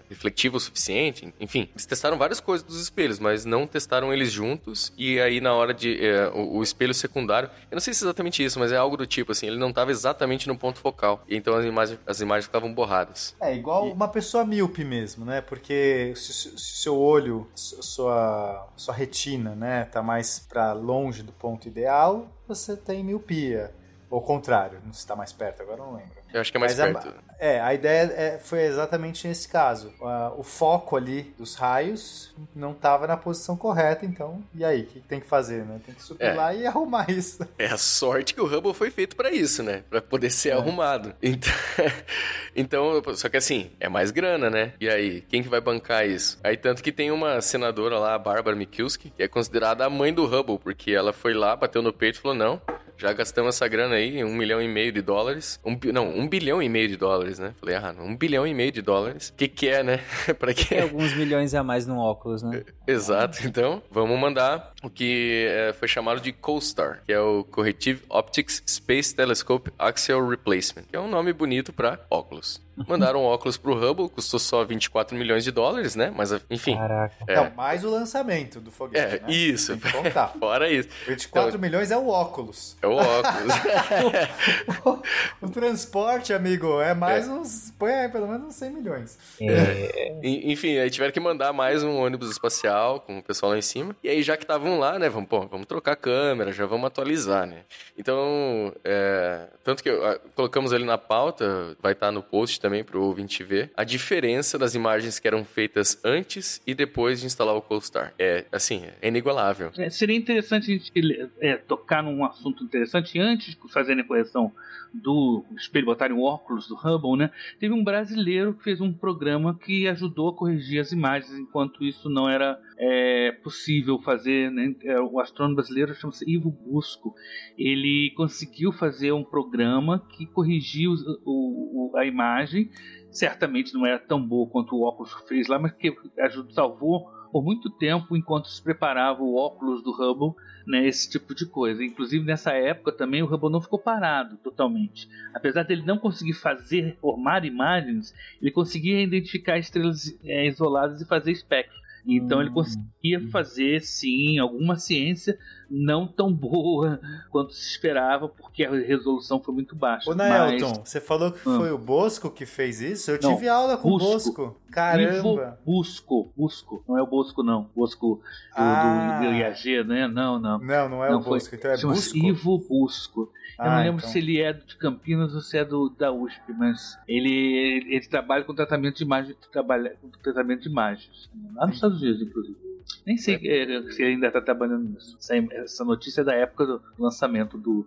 refletivo 0.10 0.58
o 0.58 0.60
suficiente, 0.60 1.26
enfim. 1.40 1.68
Eles 1.72 1.86
testaram 1.86 2.18
várias 2.18 2.40
coisas 2.40 2.66
dos 2.66 2.80
espelhos, 2.82 3.20
mas 3.20 3.46
não 3.46 3.66
testaram 3.68 4.14
eles 4.14 4.32
juntos. 4.32 4.94
E 4.98 5.20
aí, 5.20 5.42
na 5.42 5.54
hora 5.54 5.74
de. 5.74 6.06
é, 6.06 6.30
o, 6.30 6.58
o 6.58 6.64
espelho 6.64 6.94
secundário, 6.94 7.50
eu 7.72 7.76
não 7.76 7.80
sei 7.82 7.94
se 7.94 8.04
é 8.04 8.06
exatamente 8.08 8.44
isso, 8.44 8.60
mas 8.60 8.72
é 8.72 8.78
algo 8.78 8.96
do 8.98 9.06
tipo 9.06 9.32
assim, 9.32 9.48
ele 9.48 9.58
não 9.58 9.70
estava 9.70 9.92
exatamente 9.92 10.48
no 10.48 10.58
ponto 10.58 10.80
focal. 10.80 11.24
E 11.28 11.36
então 11.36 11.56
as 11.56 11.66
imagens, 11.66 12.00
as 12.08 12.22
imagens 12.22 12.46
ficavam 12.46 12.74
borradas. 12.74 13.36
É 13.42 13.56
igual 13.56 13.88
uma 13.92 14.08
pessoa 14.08 14.46
míope 14.46 14.84
mesmo, 14.84 15.26
né? 15.26 15.42
Porque 15.42 16.14
se 16.16 16.34
se- 16.34 16.58
se 16.58 16.78
seu 16.84 16.98
olho, 16.98 17.48
su- 17.56 17.82
sua, 17.84 18.68
sua 18.76 18.94
retina, 18.94 19.56
né, 19.56 19.86
tá 19.86 20.02
mais 20.02 20.40
para 20.40 20.74
longe 20.74 21.24
do 21.24 21.32
ponto 21.32 21.68
ideal, 21.68 22.28
você 22.48 22.76
tem 22.76 23.04
miopia. 23.04 23.74
Ou 24.14 24.22
contrário, 24.22 24.78
não 24.86 24.94
sei 24.94 25.02
se 25.02 25.08
tá 25.08 25.16
mais 25.16 25.34
perto, 25.34 25.64
agora 25.64 25.80
eu 25.82 25.86
não 25.86 25.94
lembro. 25.94 26.12
Eu 26.32 26.40
acho 26.40 26.52
que 26.52 26.58
é 26.58 26.60
mais 26.60 26.78
Mas 26.78 26.96
a- 26.96 27.00
perto. 27.02 27.16
É, 27.40 27.60
a 27.60 27.74
ideia 27.74 28.14
é- 28.16 28.38
foi 28.40 28.62
exatamente 28.62 29.28
nesse 29.28 29.48
caso. 29.48 29.92
Ah, 30.04 30.32
o 30.38 30.44
foco 30.44 30.96
ali 30.96 31.34
dos 31.38 31.56
raios 31.56 32.34
não 32.56 32.72
estava 32.74 33.08
na 33.08 33.18
posição 33.18 33.58
correta, 33.58 34.06
então, 34.06 34.44
e 34.54 34.64
aí? 34.64 34.84
O 34.84 34.86
que 34.86 35.00
tem 35.02 35.20
que 35.20 35.26
fazer, 35.26 35.66
né? 35.66 35.80
Tem 35.84 35.96
que 35.96 36.04
subir 36.04 36.24
É. 36.26 36.34
lá 36.34 36.54
e 36.54 36.66
arrumar 36.68 37.10
isso. 37.10 37.48
É 37.58 37.66
a 37.66 37.78
sorte 37.78 38.36
que 38.36 38.42
o 38.42 38.46
Hubble 38.46 38.74
foi 38.76 38.92
feito 38.92 39.16
pra 39.16 39.32
isso, 39.32 39.64
né? 39.64 39.84
Pra 39.90 40.00
poder 40.00 40.30
ser 40.30 40.50
É. 40.50 40.54
arrumado. 40.54 41.16
Então, 41.22 41.52
então, 42.56 43.02
só 43.16 43.30
que 43.30 43.38
assim, 43.38 43.72
é 43.80 43.90
mais 43.90 44.12
grana, 44.12 44.50
né? 44.50 44.74
E 44.80 44.88
aí, 44.90 45.22
quem 45.22 45.42
que 45.44 45.50
vai 45.50 45.60
bancar 45.62 46.08
isso? 46.08 46.40
Aí 46.44 46.56
tanto 46.56 46.84
que 46.84 46.92
tem 46.92 47.12
uma 47.12 47.42
senadora 47.42 47.98
lá, 47.98 48.14
a 48.16 48.20
Barbara 48.20 48.56
Mikulski, 48.56 49.10
que 49.10 49.24
é 49.24 49.28
considerada 49.28 49.86
a 49.86 49.90
mãe 49.90 50.14
do 50.14 50.26
Hubble, 50.26 50.60
porque 50.60 50.92
ela 50.92 51.12
foi 51.14 51.34
lá, 51.34 51.56
bateu 51.56 51.82
no 51.82 51.92
peito 51.94 52.20
e 52.20 52.22
falou, 52.22 52.38
não, 52.38 52.62
já 53.04 53.12
gastamos 53.12 53.56
essa 53.56 53.68
grana 53.68 53.96
aí, 53.96 54.24
um 54.24 54.34
milhão 54.34 54.62
e 54.62 54.68
meio 54.68 54.90
de 54.94 55.02
dólares. 55.02 55.60
Um, 55.66 55.78
não, 55.92 56.08
um 56.08 56.26
bilhão 56.26 56.64
e 56.64 56.70
meio 56.70 56.88
de 56.88 56.96
dólares, 56.96 57.38
né? 57.38 57.54
Falei, 57.60 57.76
ah, 57.76 57.94
um 58.00 58.16
bilhão 58.16 58.48
e 58.48 58.54
meio 58.54 58.72
de 58.72 58.82
dólares. 58.82 59.28
O 59.28 59.34
que 59.34 59.50
que 59.50 59.68
é, 59.68 59.84
né? 59.84 60.00
pra 60.40 60.54
quê? 60.54 60.64
Tem 60.64 60.82
alguns 60.82 61.14
milhões 61.14 61.54
a 61.54 61.62
mais 61.62 61.86
no 61.86 61.98
óculos, 61.98 62.42
né? 62.42 62.64
Exato, 62.88 63.46
então 63.46 63.84
vamos 63.92 64.18
mandar 64.18 64.73
o 64.84 64.90
que 64.90 65.48
é, 65.50 65.74
foi 65.74 65.88
chamado 65.88 66.20
de 66.20 66.32
COSTAR, 66.32 67.02
que 67.06 67.14
é 67.14 67.20
o 67.20 67.44
Corrective 67.46 68.04
Optics 68.10 68.62
Space 68.68 69.16
Telescope 69.16 69.72
Axial 69.80 70.28
Replacement, 70.28 70.84
que 70.90 70.96
é 70.96 71.00
um 71.00 71.08
nome 71.08 71.32
bonito 71.34 71.72
para 71.72 72.00
óculos. 72.10 72.62
Mandaram 72.88 73.22
um 73.22 73.26
óculos 73.26 73.56
pro 73.56 73.76
Hubble, 73.76 74.10
custou 74.10 74.40
só 74.40 74.64
24 74.64 75.16
milhões 75.16 75.44
de 75.44 75.52
dólares, 75.52 75.96
né? 75.96 76.12
Mas, 76.16 76.32
enfim. 76.50 76.76
Caraca. 76.76 77.14
É. 77.28 77.36
Não, 77.36 77.52
mais 77.56 77.84
o 77.86 77.90
lançamento 77.90 78.60
do 78.60 78.72
foguete, 78.72 79.18
É, 79.18 79.20
né? 79.20 79.32
isso. 79.32 79.78
Tem 79.78 79.92
que 79.92 79.98
contar. 79.98 80.30
Fora 80.40 80.72
isso. 80.72 80.90
24 81.08 81.60
milhões 81.60 81.92
é 81.92 81.98
o 81.98 82.08
óculos. 82.08 82.76
É 82.82 82.88
o 82.88 82.94
óculos. 82.96 83.54
O 85.42 85.50
transporte, 85.50 86.34
amigo, 86.34 86.82
é 86.82 86.94
mais 86.94 87.28
uns... 87.28 87.72
Põe 87.78 87.92
aí 87.94 88.10
pelo 88.10 88.28
menos 88.28 88.48
uns 88.48 88.56
100 88.56 88.72
milhões. 88.72 89.18
É, 89.42 90.20
Enfim, 90.24 90.78
aí 90.78 90.90
tiveram 90.90 91.12
que 91.12 91.20
mandar 91.20 91.54
mais 91.54 91.84
um 91.84 91.96
ônibus 91.98 92.32
espacial 92.32 93.02
com 93.02 93.20
o 93.20 93.24
pessoal 93.24 93.52
lá 93.52 93.58
em 93.58 93.62
cima. 93.62 93.96
E 94.04 94.10
aí, 94.10 94.24
já 94.24 94.36
que 94.38 94.44
estavam 94.44 94.73
lá, 94.80 94.98
né, 95.00 95.10
vamos, 95.10 95.30
pô, 95.30 95.48
vamos 95.48 95.66
trocar 95.66 95.94
a 95.94 95.96
câmera, 95.96 96.52
já 96.52 96.66
vamos 96.66 96.86
atualizar, 96.88 97.46
né? 97.46 97.64
Então, 97.98 98.74
é, 98.84 99.48
tanto 99.64 99.84
que 99.84 99.90
ah, 99.90 100.20
colocamos 100.36 100.74
ali 100.74 100.84
na 100.84 100.98
pauta, 100.98 101.76
vai 101.82 101.94
estar 101.94 102.12
no 102.12 102.22
post 102.22 102.60
também 102.60 102.84
pro 102.84 103.04
ouvinte 103.04 103.44
ver, 103.44 103.72
a 103.76 103.84
diferença 103.84 104.58
das 104.58 104.76
imagens 104.76 105.20
que 105.20 105.28
eram 105.28 105.44
feitas 105.44 106.00
antes 106.04 106.62
e 106.66 106.74
depois 106.74 107.20
de 107.20 107.26
instalar 107.26 107.56
o 107.56 107.62
CoStar. 107.62 108.14
É, 108.18 108.46
assim, 108.52 108.86
é 109.02 109.08
inigualável. 109.08 109.72
É, 109.78 109.90
seria 109.90 110.16
interessante 110.16 110.72
a 110.72 110.74
gente 110.76 110.92
é, 111.40 111.58
tocar 111.58 112.04
num 112.04 112.24
assunto 112.26 112.64
interessante 112.64 113.20
antes 113.20 113.56
de 113.56 113.74
fazerem 113.74 114.04
a 114.04 114.08
correção 114.08 114.52
do 114.94 115.44
espelho, 115.58 115.88
botarem 115.88 116.16
o 116.16 116.22
óculos 116.22 116.68
do 116.68 116.76
Hubble, 116.76 117.18
né? 117.18 117.32
Teve 117.60 117.74
um 117.74 117.84
brasileiro 117.84 118.54
que 118.54 118.64
fez 118.64 118.80
um 118.80 118.94
programa 118.94 119.58
que 119.58 119.88
ajudou 119.88 120.30
a 120.30 120.34
corrigir 120.34 120.80
as 120.80 120.92
imagens 120.92 121.34
enquanto 121.34 121.84
isso 121.84 122.10
não 122.10 122.30
era 122.30 122.60
é, 122.78 123.32
possível 123.44 124.00
fazer. 124.00 124.52
Né? 124.52 124.76
É, 124.84 125.00
O 125.00 125.20
astrônomo 125.20 125.56
brasileiro 125.56 125.94
chama-se 125.94 126.30
Ivo 126.30 126.50
Busco. 126.50 127.14
Ele 127.58 128.12
conseguiu 128.16 128.72
fazer 128.72 129.12
um 129.12 129.24
programa 129.24 130.00
que 130.10 130.26
corrigiu 130.26 130.94
o- 131.26 131.92
o- 131.92 131.98
a 131.98 132.06
imagem. 132.06 132.70
Certamente 133.12 133.74
não 133.74 133.86
era 133.86 134.00
tão 134.00 134.22
boa 134.26 134.50
quanto 134.50 134.76
o 134.76 134.82
óculos 134.84 135.14
fez 135.28 135.48
lá, 135.48 135.60
mas 135.60 135.72
que 135.74 135.96
ajudou, 136.20 136.52
salvou 136.52 137.10
por 137.32 137.44
muito 137.44 137.70
tempo 137.70 138.16
enquanto 138.16 138.48
se 138.48 138.62
preparava 138.62 139.24
o 139.24 139.36
óculos 139.36 139.84
do 139.84 139.90
Hubble, 139.92 140.36
né, 140.68 140.88
esse 140.88 141.10
tipo 141.10 141.34
de 141.34 141.48
coisa. 141.48 141.84
Inclusive 141.84 142.24
nessa 142.24 142.52
época 142.54 142.92
também 142.92 143.24
o 143.24 143.26
Hubble 143.26 143.52
não 143.52 143.60
ficou 143.62 143.80
parado 143.80 144.38
totalmente. 144.38 145.10
Apesar 145.34 145.64
dele 145.64 145.84
não 145.84 145.98
conseguir 145.98 146.34
fazer, 146.34 146.96
formar 147.02 147.44
imagens, 147.44 148.14
ele 148.42 148.52
conseguia 148.52 149.02
identificar 149.02 149.58
estrelas 149.58 150.16
é, 150.24 150.46
isoladas 150.48 151.02
e 151.02 151.08
fazer 151.08 151.32
espectros. 151.32 151.83
Então 152.06 152.42
ele 152.42 152.50
conseguia 152.50 153.20
fazer 153.32 153.82
sim 153.82 154.38
alguma 154.38 154.76
ciência 154.78 155.38
não 155.70 156.06
tão 156.06 156.32
boa 156.32 157.00
quanto 157.32 157.54
se 157.54 157.68
esperava, 157.72 158.28
porque 158.28 158.64
a 158.66 158.72
resolução 158.72 159.42
foi 159.42 159.54
muito 159.54 159.76
baixa. 159.76 160.12
Ô, 160.12 160.16
Mas- 160.16 160.30
Naelton, 160.30 160.84
você 160.86 161.00
falou 161.00 161.32
que 161.32 161.40
Ah. 161.40 161.58
foi 161.58 161.72
o 161.72 161.78
Bosco 161.78 162.30
que 162.30 162.46
fez 162.46 162.82
isso? 162.82 163.10
Eu 163.12 163.20
Não, 163.22 163.34
tive 163.36 163.48
aula 163.48 163.78
com 163.78 163.92
o. 163.92 163.98
Bosco. 163.98 164.60
Caramba! 164.72 165.18
Ivo 165.18 165.40
Busco, 165.66 166.32
Busco, 166.36 166.84
não 166.88 166.98
é 166.98 167.02
o 167.02 167.08
Bosco 167.08 167.42
não, 167.44 167.70
Bosco 167.76 168.16
do, 168.18 168.22
Ah. 168.56 169.20
do, 169.22 169.28
do 169.30 169.34
IAG, 169.36 169.84
né? 169.86 170.08
Não, 170.08 170.40
não. 170.40 170.60
Não, 170.60 170.90
não 170.90 171.06
é 171.06 171.10
Não 171.12 171.20
o 171.20 171.24
foi. 171.24 171.34
Bosco, 171.40 171.56
então 171.56 171.72
é 171.72 171.78
Busco? 171.78 172.18
Ivo 172.18 172.58
Busco. 172.68 173.32
Eu 173.60 173.66
não 173.66 173.72
Ah, 173.72 173.82
lembro 173.84 174.00
então. 174.00 174.10
se 174.10 174.18
ele 174.18 174.42
é 174.42 174.52
de 174.54 174.76
Campinas 174.78 175.34
ou 175.36 175.42
se 175.42 175.58
é 175.58 175.64
do, 175.66 175.90
da 175.90 176.12
USP, 176.12 176.42
mas 176.58 176.98
ele, 177.08 177.86
ele 177.88 178.08
trabalha 178.08 178.44
com 178.44 178.54
tratamento 178.56 178.98
de 178.98 179.04
imagem, 179.04 179.36
trabalha 179.52 179.96
com 180.02 180.10
tratamento 180.10 180.62
de 180.64 180.70
imagens. 180.70 181.30
Lá 181.56 181.66
nos 181.68 181.76
Estados 181.76 182.02
Unidos, 182.02 182.22
inclusive. 182.22 182.58
Nem 183.06 183.18
sei 183.18 183.36
eh, 183.36 183.92
se 183.92 184.02
ele 184.02 184.14
ainda 184.16 184.28
está 184.28 184.42
trabalhando 184.42 184.90
nisso. 184.90 185.16
Essa, 185.20 185.36
essa 185.54 185.86
notícia 185.86 186.22
é 186.22 186.24
da 186.24 186.34
época 186.34 186.66
do 186.66 186.82
lançamento 186.98 187.58
do, 187.58 187.86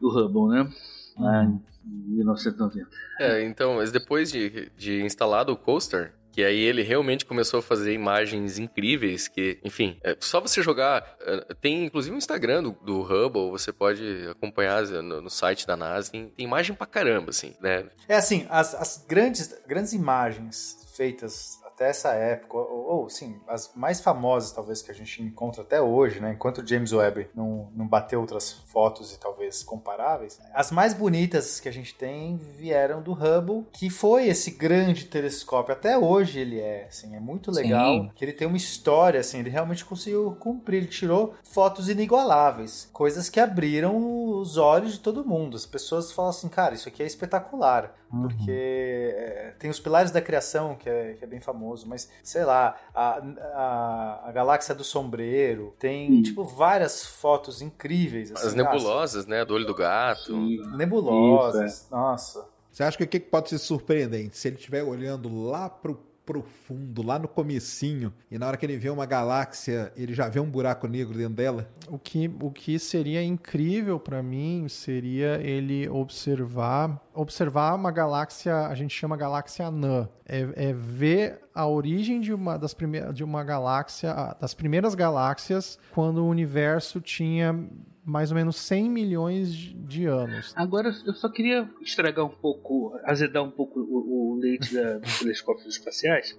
do 0.00 0.08
Hubble, 0.08 0.48
né? 0.48 0.70
Lá 1.18 1.44
em 1.44 1.60
1990. 1.84 2.88
É, 3.20 3.44
então, 3.44 3.76
mas 3.76 3.90
depois 3.92 4.30
de, 4.30 4.70
de 4.76 5.02
instalado 5.02 5.52
o 5.52 5.56
Coaster, 5.56 6.12
que 6.36 6.44
aí 6.44 6.60
ele 6.60 6.82
realmente 6.82 7.24
começou 7.24 7.60
a 7.60 7.62
fazer 7.62 7.94
imagens 7.94 8.58
incríveis, 8.58 9.26
que, 9.26 9.58
enfim, 9.64 9.96
é 10.04 10.14
só 10.20 10.38
você 10.38 10.60
jogar. 10.60 11.16
é, 11.22 11.54
Tem 11.62 11.86
inclusive 11.86 12.14
um 12.14 12.18
Instagram 12.18 12.62
do, 12.62 12.72
do 12.72 13.00
Hubble, 13.00 13.50
você 13.50 13.72
pode 13.72 14.04
acompanhar 14.30 14.82
no, 14.82 15.22
no 15.22 15.30
site 15.30 15.66
da 15.66 15.78
NASA, 15.78 16.12
tem, 16.12 16.28
tem 16.28 16.44
imagem 16.44 16.76
pra 16.76 16.86
caramba, 16.86 17.30
assim, 17.30 17.56
né? 17.58 17.86
É 18.06 18.16
assim, 18.16 18.46
as, 18.50 18.74
as 18.74 19.02
grandes, 19.08 19.58
grandes 19.66 19.94
imagens 19.94 20.86
feitas 20.94 21.58
até 21.76 21.90
essa 21.90 22.12
época, 22.14 22.56
ou, 22.56 23.02
ou 23.02 23.10
sim, 23.10 23.38
as 23.46 23.70
mais 23.76 24.00
famosas 24.00 24.50
talvez 24.50 24.80
que 24.80 24.90
a 24.90 24.94
gente 24.94 25.22
encontra 25.22 25.62
até 25.62 25.80
hoje, 25.80 26.20
né? 26.20 26.32
Enquanto 26.32 26.66
James 26.66 26.92
Webb 26.92 27.28
não, 27.34 27.68
não 27.74 27.86
bateu 27.86 28.18
outras 28.18 28.50
fotos 28.50 29.12
e 29.12 29.20
talvez 29.20 29.62
comparáveis, 29.62 30.40
as 30.54 30.70
mais 30.70 30.94
bonitas 30.94 31.60
que 31.60 31.68
a 31.68 31.72
gente 31.72 31.94
tem 31.94 32.36
vieram 32.36 33.02
do 33.02 33.12
Hubble, 33.12 33.66
que 33.72 33.90
foi 33.90 34.26
esse 34.26 34.50
grande 34.50 35.04
telescópio. 35.04 35.74
Até 35.74 35.98
hoje 35.98 36.40
ele 36.40 36.58
é, 36.58 36.86
assim, 36.88 37.14
é 37.14 37.20
muito 37.20 37.50
legal. 37.50 37.94
Sim. 37.94 38.10
Que 38.14 38.24
ele 38.24 38.32
tem 38.32 38.48
uma 38.48 38.56
história, 38.56 39.20
assim, 39.20 39.40
ele 39.40 39.50
realmente 39.50 39.84
conseguiu 39.84 40.34
cumprir. 40.40 40.78
Ele 40.78 40.86
tirou 40.86 41.34
fotos 41.44 41.88
inigualáveis, 41.88 42.88
coisas 42.92 43.28
que 43.28 43.38
abriram 43.38 43.96
os 44.30 44.56
olhos 44.56 44.92
de 44.92 45.00
todo 45.00 45.24
mundo. 45.24 45.56
As 45.56 45.66
pessoas 45.66 46.10
falam 46.10 46.30
assim, 46.30 46.48
cara, 46.48 46.74
isso 46.74 46.88
aqui 46.88 47.02
é 47.02 47.06
espetacular. 47.06 47.94
Porque 48.22 48.50
é, 48.50 49.54
tem 49.58 49.70
os 49.70 49.80
Pilares 49.80 50.10
da 50.10 50.20
Criação, 50.20 50.74
que 50.74 50.88
é, 50.88 51.14
que 51.14 51.24
é 51.24 51.26
bem 51.26 51.40
famoso, 51.40 51.86
mas 51.88 52.10
sei 52.22 52.44
lá, 52.44 52.76
a, 52.94 53.22
a, 53.54 54.28
a 54.28 54.32
Galáxia 54.32 54.74
do 54.74 54.84
Sombreiro, 54.84 55.74
tem 55.78 56.22
tipo 56.22 56.44
várias 56.44 57.04
fotos 57.04 57.62
incríveis. 57.62 58.32
Assim, 58.32 58.48
As 58.48 58.54
nebulosas, 58.54 59.26
né? 59.26 59.44
Do 59.44 59.54
olho 59.54 59.66
do 59.66 59.74
gato. 59.74 60.34
ah, 60.34 60.76
nebulosas, 60.76 61.88
nossa. 61.90 62.46
Você 62.76 62.82
acha 62.82 62.98
que 62.98 63.04
o 63.04 63.08
que 63.08 63.20
que 63.20 63.30
pode 63.30 63.48
ser 63.48 63.58
surpreendente? 63.58 64.36
Se 64.36 64.48
ele 64.48 64.56
estiver 64.56 64.82
olhando 64.84 65.44
lá 65.46 65.70
pro 65.70 65.98
profundo, 66.26 67.02
lá 67.06 67.18
no 67.18 67.28
comecinho, 67.28 68.12
e 68.28 68.36
na 68.36 68.48
hora 68.48 68.56
que 68.56 68.66
ele 68.66 68.76
vê 68.76 68.90
uma 68.90 69.06
galáxia, 69.06 69.92
ele 69.96 70.12
já 70.12 70.28
vê 70.28 70.40
um 70.40 70.50
buraco 70.50 70.88
negro 70.88 71.16
dentro 71.16 71.34
dela? 71.34 71.70
O 71.88 71.98
que, 71.98 72.28
o 72.42 72.50
que 72.50 72.78
seria 72.78 73.22
incrível 73.22 74.00
para 74.00 74.20
mim 74.22 74.66
seria 74.68 75.40
ele 75.40 75.88
observar 75.88 77.00
observar 77.14 77.74
uma 77.74 77.90
galáxia, 77.90 78.66
a 78.66 78.74
gente 78.74 78.94
chama 78.94 79.16
galáxia 79.16 79.66
anã. 79.66 80.06
É, 80.28 80.68
é 80.68 80.72
ver 80.74 81.40
a 81.54 81.66
origem 81.66 82.20
de 82.20 82.32
uma 82.32 82.58
das 82.58 82.74
primeiras 82.74 83.14
de 83.14 83.24
uma 83.24 83.42
galáxia, 83.42 84.36
das 84.38 84.52
primeiras 84.52 84.94
galáxias, 84.94 85.78
quando 85.92 86.18
o 86.18 86.28
universo 86.28 87.00
tinha 87.00 87.66
mais 88.06 88.30
ou 88.30 88.36
menos 88.36 88.54
100 88.56 88.88
milhões 88.88 89.52
de 89.52 90.06
anos. 90.06 90.52
Agora 90.54 90.94
eu 91.04 91.12
só 91.12 91.28
queria 91.28 91.68
estragar 91.82 92.24
um 92.24 92.30
pouco, 92.30 92.96
azedar 93.04 93.42
um 93.42 93.50
pouco 93.50 93.80
o, 93.80 94.34
o 94.34 94.38
leite 94.40 94.72
da, 94.72 94.98
dos 94.98 95.18
telescópios 95.18 95.66
espaciais, 95.66 96.38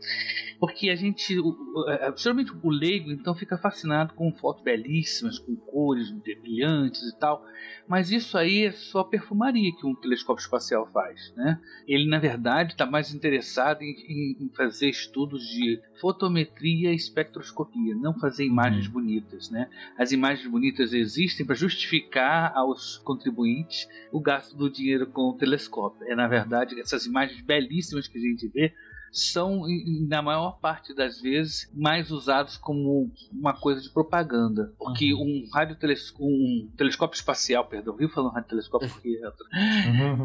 porque 0.61 0.89
a 0.89 0.95
gente, 0.95 1.38
o, 1.38 1.49
o, 1.49 1.89
é, 1.89 2.13
geralmente 2.15 2.53
o 2.63 2.70
leigo 2.70 3.11
então 3.11 3.36
fica 3.36 3.57
fascinado 3.57 4.13
com 4.13 4.32
fotos 4.32 4.63
belíssimas, 4.63 5.38
com 5.39 5.57
cores 5.57 6.09
brilhantes 6.11 7.01
e 7.03 7.20
tal, 7.20 7.43
mas 7.88 8.12
isso 8.12 8.38
aí 8.38 8.66
é 8.66 8.72
só 8.72 9.04
perfumaria 9.04 9.72
que 9.76 9.86
um 9.88 9.96
telescópio 9.96 10.42
espacial 10.42 10.90
faz, 10.92 11.34
né? 11.36 11.60
Ele 11.88 12.08
na 12.10 12.20
verdade 12.20 12.74
está 12.74 12.86
mais 12.86 13.14
interessado 13.14 13.82
em, 13.82 14.36
em- 14.40 14.50
fazer 14.56 14.90
estudos 14.90 15.44
de 15.44 15.80
fotometria 16.00 16.92
e 16.92 16.96
espectroscopia, 16.96 17.96
não 17.96 18.14
fazer 18.20 18.46
imagens 18.46 18.88
bonitas, 18.88 19.50
né? 19.50 19.70
As 19.98 20.12
imagens 20.12 20.48
bonitas 20.50 20.94
existem 20.94 21.46
para 21.46 21.56
justificar 21.56 22.52
aos 22.56 22.98
contribuintes 23.00 23.88
o 24.12 24.20
gasto 24.22 24.56
do 24.56 24.70
dinheiro 24.70 25.08
com 25.08 25.30
o 25.30 25.38
telescópio. 25.38 26.06
É 26.08 26.16
na 26.16 26.28
verdade 26.28 26.80
essas 26.80 27.06
imagens 27.06 27.42
belíssimas 27.42 28.08
que 28.08 28.18
a 28.18 28.22
gente 28.22 28.48
vê 28.48 28.74
são, 29.20 29.63
na 30.07 30.22
maior 30.22 30.59
parte 30.59 30.93
das 30.93 31.22
vezes, 31.22 31.70
mais 31.74 32.11
usados 32.11 32.57
como 32.57 33.11
uma 33.32 33.53
coisa 33.53 33.82
de 33.82 33.89
propaganda. 33.89 34.74
Porque 34.78 35.13
um 35.13 35.47
radiotelescópio, 35.53 36.26
um 36.26 36.70
telescópio 36.78 37.15
espacial, 37.15 37.65
perdão, 37.65 37.95
viu 37.95 38.09
falando 38.09 38.34
radiotelescópio 38.34 38.89
porque 38.89 39.20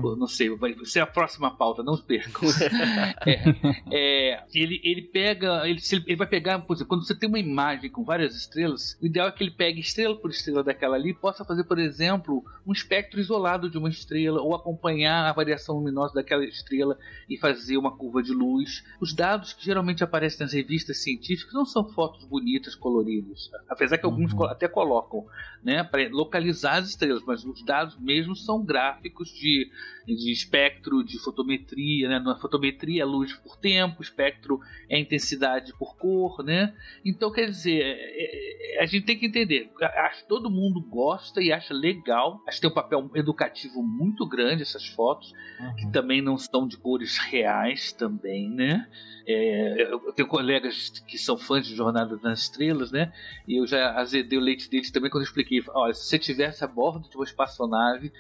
Pô, 0.01 0.17
não 0.17 0.27
sei, 0.27 0.51
vai 0.57 0.75
ser 0.85 1.01
a 1.01 1.07
próxima 1.07 1.51
pauta, 1.51 1.83
não 1.83 1.97
percam. 1.97 2.49
é, 3.27 3.49
é, 3.93 4.45
ele, 4.55 4.81
ele 4.83 5.03
pega, 5.03 5.69
ele, 5.69 5.81
ele 6.07 6.17
vai 6.17 6.27
pegar, 6.27 6.59
por 6.61 6.75
exemplo, 6.75 6.89
quando 6.89 7.07
você 7.07 7.15
tem 7.15 7.29
uma 7.29 7.39
imagem 7.39 7.91
com 7.91 8.05
várias 8.05 8.35
estrelas, 8.35 8.99
o 9.01 9.07
ideal 9.07 9.29
é 9.29 9.33
que 9.33 9.43
ele 9.43 9.51
pegue 9.51 9.81
estrela 9.81 10.17
por 10.17 10.31
estrela 10.31 10.63
daquela 10.63 10.97
ali 10.97 11.11
e 11.11 11.15
possa 11.15 11.45
fazer, 11.45 11.65
por 11.65 11.79
exemplo, 11.79 12.45
um 12.67 12.73
espectro 12.73 13.21
isolado 13.21 13.71
de 13.71 13.79
uma 13.79 13.89
estrela 13.89 14.41
ou 14.41 14.55
acompanhar 14.55 15.29
a 15.29 15.33
variação 15.33 15.77
luminosa 15.77 16.15
daquela 16.15 16.45
estrela 16.45 16.99
e 17.29 17.37
fazer 17.37 17.77
uma 17.77 17.97
curva 17.97 18.23
de 18.23 18.33
luz. 18.33 18.82
Os 19.01 19.13
dados 19.13 19.53
que 19.53 19.65
geralmente 19.65 20.05
aparecem 20.05 20.41
nas 20.45 20.53
revistas 20.53 21.03
científicas 21.03 21.53
não 21.53 21.67
são 21.67 21.89
fotos 21.89 22.25
bonitas, 22.25 22.75
coloridas, 22.77 23.51
apesar 23.69 23.99
que 23.99 24.07
alguns 24.07 24.33
co- 24.33 24.45
até 24.45 24.69
colocam, 24.69 25.27
né, 25.63 25.83
para 25.83 26.09
localizar 26.11 26.77
as 26.79 26.89
estrelas, 26.91 27.23
mas 27.27 27.45
os 27.45 27.65
dados 27.65 27.99
mesmo 27.99 28.37
são 28.37 28.65
gráficos 28.65 29.29
de 29.29 29.69
de 30.07 30.33
espectro 30.33 31.03
de 31.05 31.19
fotometria, 31.19 32.09
né? 32.09 32.19
Na 32.19 32.37
fotometria 32.37 33.03
é 33.03 33.05
luz 33.05 33.33
por 33.35 33.57
tempo, 33.57 34.03
espectro 34.03 34.61
é 34.89 34.99
intensidade 34.99 35.73
por 35.79 35.97
cor, 35.97 36.43
né? 36.43 36.75
Então, 37.05 37.31
quer 37.31 37.47
dizer, 37.47 37.83
é, 37.83 38.77
é, 38.79 38.83
a 38.83 38.87
gente 38.87 39.07
tem 39.07 39.19
que 39.19 39.27
entender. 39.27 39.71
Acho 39.81 40.23
que 40.23 40.29
todo 40.29 40.51
mundo 40.51 40.81
gosta 40.81 41.41
e 41.41 41.53
acha 41.53 41.73
legal. 41.73 42.43
Acho 42.47 42.59
que 42.59 42.63
tem 42.63 42.71
um 42.71 42.75
papel 42.75 43.11
educativo 43.15 43.83
muito 43.83 44.27
grande 44.27 44.63
essas 44.63 44.87
fotos, 44.87 45.33
uhum. 45.61 45.77
que 45.77 45.93
também 45.93 46.21
não 46.21 46.35
estão 46.35 46.67
de 46.67 46.77
cores 46.77 47.19
reais 47.19 47.93
também, 47.93 48.51
né? 48.51 48.89
É, 49.27 49.83
eu 49.93 50.13
tenho 50.13 50.29
colegas 50.29 50.89
que 51.07 51.17
são 51.17 51.37
fãs 51.37 51.67
de 51.67 51.75
Jornada 51.75 52.19
nas 52.23 52.41
Estrelas, 52.41 52.91
né? 52.91 53.13
E 53.47 53.61
eu 53.61 53.67
já 53.67 53.95
azedei 53.95 54.39
o 54.39 54.43
leite 54.43 54.69
deles 54.69 54.91
também 54.91 55.11
quando 55.11 55.23
eu 55.23 55.27
expliquei. 55.27 55.63
Olha, 55.69 55.95
se 55.95 56.07
você 56.07 56.17
estivesse 56.17 56.65
a 56.65 56.67
bordo 56.67 57.09
de 57.09 57.17
uma 57.17 57.25
espaçonave, 57.25 58.13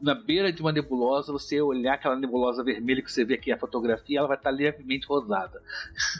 na 0.00 0.14
beira 0.14 0.52
de 0.52 0.60
uma 0.60 0.72
nebulosa, 0.72 1.19
você 1.26 1.60
olhar 1.60 1.94
aquela 1.94 2.16
nebulosa 2.16 2.62
vermelha 2.62 3.02
que 3.02 3.10
você 3.10 3.24
vê 3.24 3.34
aqui 3.34 3.52
a 3.52 3.58
fotografia, 3.58 4.18
ela 4.18 4.28
vai 4.28 4.36
estar 4.36 4.50
levemente 4.50 5.06
rosada. 5.06 5.60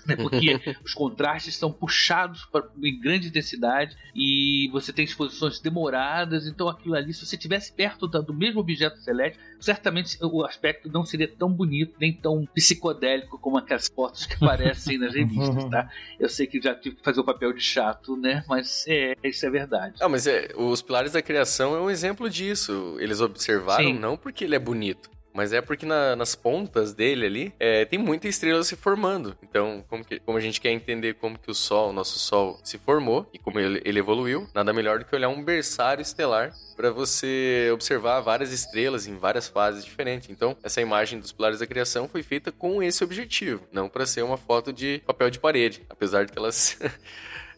Né? 0.06 0.16
Porque 0.16 0.58
os 0.84 0.94
contrastes 0.94 1.56
são 1.56 1.70
puxados 1.70 2.46
pra, 2.46 2.66
em 2.82 2.98
grande 2.98 3.28
intensidade 3.28 3.96
e 4.14 4.68
você 4.72 4.92
tem 4.92 5.04
exposições 5.04 5.60
demoradas. 5.60 6.46
Então, 6.46 6.68
aquilo 6.68 6.94
ali, 6.94 7.12
se 7.12 7.24
você 7.24 7.36
estivesse 7.36 7.72
perto 7.72 8.06
do 8.06 8.32
mesmo 8.32 8.60
objeto 8.60 8.98
celeste, 8.98 9.38
certamente 9.60 10.18
o 10.20 10.44
aspecto 10.44 10.90
não 10.90 11.04
seria 11.04 11.28
tão 11.28 11.50
bonito, 11.52 11.94
nem 12.00 12.12
tão 12.12 12.46
psicodélico 12.54 13.38
como 13.38 13.58
aquelas 13.58 13.88
fotos 13.88 14.26
que 14.26 14.34
aparecem 14.42 14.98
nas 14.98 15.14
revistas, 15.14 15.64
tá? 15.66 15.90
Eu 16.18 16.28
sei 16.28 16.46
que 16.46 16.60
já 16.60 16.74
tive 16.74 16.96
que 16.96 17.02
fazer 17.02 17.20
o 17.20 17.24
papel 17.24 17.52
de 17.52 17.60
chato, 17.60 18.16
né? 18.16 18.44
Mas 18.48 18.84
é, 18.88 19.14
isso 19.22 19.44
é 19.46 19.50
verdade. 19.50 19.94
Ah, 20.00 20.08
mas 20.08 20.26
é, 20.26 20.48
os 20.56 20.82
pilares 20.82 21.12
da 21.12 21.22
criação 21.22 21.74
é 21.74 21.80
um 21.80 21.90
exemplo 21.90 22.28
disso. 22.28 22.96
Eles 22.98 23.20
observaram 23.20 23.84
Sim. 23.84 23.98
não 23.98 24.16
porque 24.16 24.44
ele 24.44 24.56
é 24.56 24.58
bonito, 24.58 25.10
mas 25.32 25.52
é 25.52 25.60
porque 25.60 25.86
na, 25.86 26.16
nas 26.16 26.34
pontas 26.34 26.92
dele 26.92 27.26
ali 27.26 27.54
é, 27.58 27.84
tem 27.84 27.98
muita 27.98 28.28
estrela 28.28 28.62
se 28.62 28.76
formando. 28.76 29.36
Então, 29.42 29.84
como, 29.88 30.04
que, 30.04 30.20
como 30.20 30.38
a 30.38 30.40
gente 30.40 30.60
quer 30.60 30.70
entender 30.70 31.14
como 31.14 31.38
que 31.38 31.50
o 31.50 31.54
Sol, 31.54 31.92
nosso 31.92 32.18
Sol, 32.18 32.58
se 32.64 32.78
formou 32.78 33.28
e 33.32 33.38
como 33.38 33.58
ele, 33.58 33.80
ele 33.84 33.98
evoluiu, 33.98 34.46
nada 34.54 34.72
melhor 34.72 34.98
do 34.98 35.04
que 35.04 35.14
olhar 35.14 35.28
um 35.28 35.42
berçário 35.42 36.02
estelar 36.02 36.52
para 36.76 36.90
você 36.90 37.68
observar 37.72 38.20
várias 38.20 38.52
estrelas 38.52 39.06
em 39.06 39.16
várias 39.16 39.48
fases 39.48 39.84
diferentes. 39.84 40.30
Então, 40.30 40.56
essa 40.62 40.80
imagem 40.80 41.20
dos 41.20 41.32
pilares 41.32 41.58
da 41.58 41.66
criação 41.66 42.08
foi 42.08 42.22
feita 42.22 42.50
com 42.50 42.82
esse 42.82 43.04
objetivo, 43.04 43.66
não 43.70 43.88
para 43.88 44.06
ser 44.06 44.22
uma 44.22 44.38
foto 44.38 44.72
de 44.72 45.02
papel 45.06 45.30
de 45.30 45.38
parede, 45.38 45.82
apesar 45.90 46.24
de 46.24 46.32
que 46.32 46.38
elas 46.38 46.78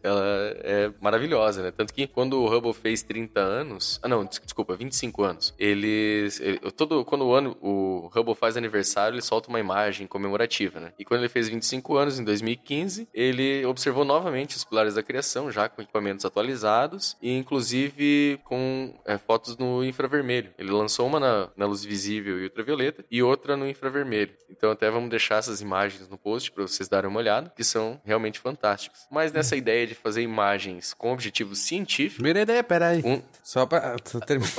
ela 0.03 0.23
é 0.63 0.91
maravilhosa, 1.01 1.63
né? 1.63 1.71
Tanto 1.71 1.93
que 1.93 2.07
quando 2.07 2.41
o 2.41 2.47
Hubble 2.47 2.73
fez 2.73 3.03
30 3.03 3.41
anos, 3.41 4.01
ah 4.03 4.09
não, 4.09 4.25
desculpa, 4.25 4.77
25 4.77 5.23
anos, 5.23 5.55
eles, 5.59 6.41
ele, 6.41 6.59
todo, 6.73 7.05
quando 7.05 7.27
o 7.27 7.35
ano, 7.35 7.57
o 7.61 8.11
Hubble 8.15 8.35
faz 8.35 8.57
aniversário, 8.57 9.15
ele 9.15 9.23
solta 9.23 9.49
uma 9.49 9.61
imagem 9.61 10.07
comemorativa, 10.07 10.81
né? 10.81 10.93
E 10.99 11.05
quando 11.05 11.21
ele 11.21 11.29
fez 11.29 11.49
25 11.49 11.97
anos, 11.97 12.19
em 12.19 12.25
2015, 12.25 13.09
ele 13.13 13.65
observou 13.65 14.05
novamente 14.05 14.57
os 14.57 14.65
pilares 14.65 14.95
da 14.95 15.03
criação, 15.03 15.51
já 15.51 15.69
com 15.69 15.83
equipamentos 15.83 16.25
atualizados 16.25 17.17
e 17.21 17.37
inclusive 17.37 18.41
com 18.45 18.95
é, 19.05 19.19
fotos 19.19 19.57
no 19.57 19.85
infravermelho. 19.85 20.53
Ele 20.59 20.71
lançou 20.71 21.07
uma 21.07 21.21
na, 21.21 21.49
na 21.57 21.67
luz 21.67 21.85
visível 21.85 22.41
e 22.41 22.45
ultravioleta 22.45 23.05
e 23.11 23.23
outra 23.23 23.57
no 23.57 23.69
infravermelho. 23.69 24.33
Então 24.51 24.71
até 24.71 24.91
vamos 24.91 25.11
deixar 25.11 25.37
essas 25.37 25.61
imagens 25.61 26.09
no 26.09 26.19
post 26.19 26.51
para 26.53 26.63
vocês 26.63 26.89
darem 26.89 27.09
uma 27.09 27.19
olhada, 27.19 27.53
que 27.55 27.65
são 27.65 28.01
realmente 28.05 28.39
fantásticas. 28.39 29.07
Mas 29.11 29.33
nessa 29.33 29.57
ideia 29.57 29.87
de 29.87 29.92
de 29.93 30.01
fazer 30.01 30.23
imagens 30.23 30.95
com 30.95 31.13
objetivos 31.13 31.59
científicos. 31.61 32.17
Primeira 32.17 32.43
ideia, 32.43 32.63
peraí. 32.63 33.03
Um... 33.05 33.23
Só 33.43 33.67
pra 33.67 33.97
terminar. 34.27 34.51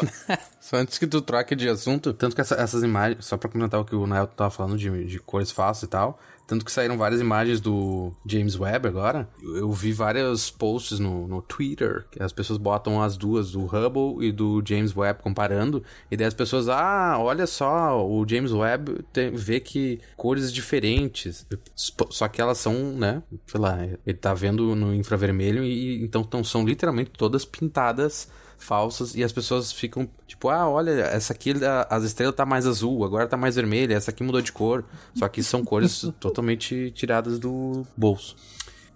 só 0.59 0.77
antes 0.77 0.97
que 0.97 1.07
tu 1.07 1.21
troque 1.21 1.55
de 1.55 1.69
assunto, 1.69 2.13
tanto 2.13 2.35
que 2.35 2.41
essa, 2.41 2.55
essas 2.55 2.83
imagens, 2.83 3.25
só 3.25 3.37
pra 3.37 3.49
comentar 3.49 3.79
o 3.79 3.85
que 3.85 3.95
o 3.95 4.07
Nael 4.07 4.27
tava 4.27 4.49
falando 4.51 4.77
de, 4.77 5.05
de 5.05 5.19
cores 5.19 5.51
falsas 5.51 5.83
e 5.83 5.87
tal. 5.87 6.19
Tanto 6.45 6.65
que 6.65 6.71
saíram 6.71 6.97
várias 6.97 7.21
imagens 7.21 7.61
do 7.61 8.11
James 8.25 8.59
Webb 8.59 8.87
agora. 8.87 9.29
Eu 9.41 9.71
vi 9.71 9.93
vários 9.93 10.51
posts 10.51 10.99
no, 10.99 11.27
no 11.27 11.41
Twitter 11.41 12.05
que 12.11 12.21
as 12.21 12.33
pessoas 12.33 12.57
botam 12.57 13.01
as 13.01 13.15
duas, 13.15 13.51
do 13.51 13.65
Hubble 13.65 14.25
e 14.27 14.31
do 14.31 14.61
James 14.65 14.95
Webb, 14.95 15.21
comparando. 15.21 15.83
E 16.11 16.17
daí 16.17 16.27
as 16.27 16.33
pessoas, 16.33 16.67
ah, 16.67 17.15
olha 17.17 17.47
só, 17.47 18.05
o 18.05 18.27
James 18.27 18.51
Webb 18.51 19.03
tem, 19.13 19.31
vê 19.31 19.59
que 19.59 19.99
cores 20.17 20.51
diferentes. 20.51 21.45
Só 21.75 22.27
que 22.27 22.41
elas 22.41 22.57
são, 22.57 22.73
né? 22.93 23.23
Sei 23.47 23.59
lá, 23.59 23.77
ele 24.05 24.17
tá 24.17 24.33
vendo 24.33 24.75
no 24.75 24.93
infravermelho 24.93 25.63
e 25.63 26.03
então 26.03 26.23
tão, 26.23 26.43
são 26.43 26.65
literalmente 26.65 27.11
todas 27.11 27.45
pintadas 27.45 28.27
falsas 28.57 29.15
e 29.15 29.23
as 29.23 29.31
pessoas 29.31 29.71
ficam 29.71 30.09
tipo, 30.27 30.49
ah, 30.49 30.67
olha, 30.69 30.91
essa 30.91 31.33
aqui 31.33 31.53
as 31.89 32.03
estrelas 32.03 32.35
tá 32.35 32.45
mais 32.45 32.65
azul, 32.65 33.03
agora 33.03 33.27
tá 33.27 33.37
mais 33.37 33.55
vermelha, 33.55 33.95
essa 33.95 34.11
aqui 34.11 34.23
mudou 34.23 34.41
de 34.41 34.51
cor. 34.51 34.83
Só 35.15 35.27
que 35.27 35.43
são 35.43 35.63
cores 35.63 36.01
totalmente 36.19 36.91
tiradas 36.91 37.39
do 37.39 37.85
bolso. 37.95 38.35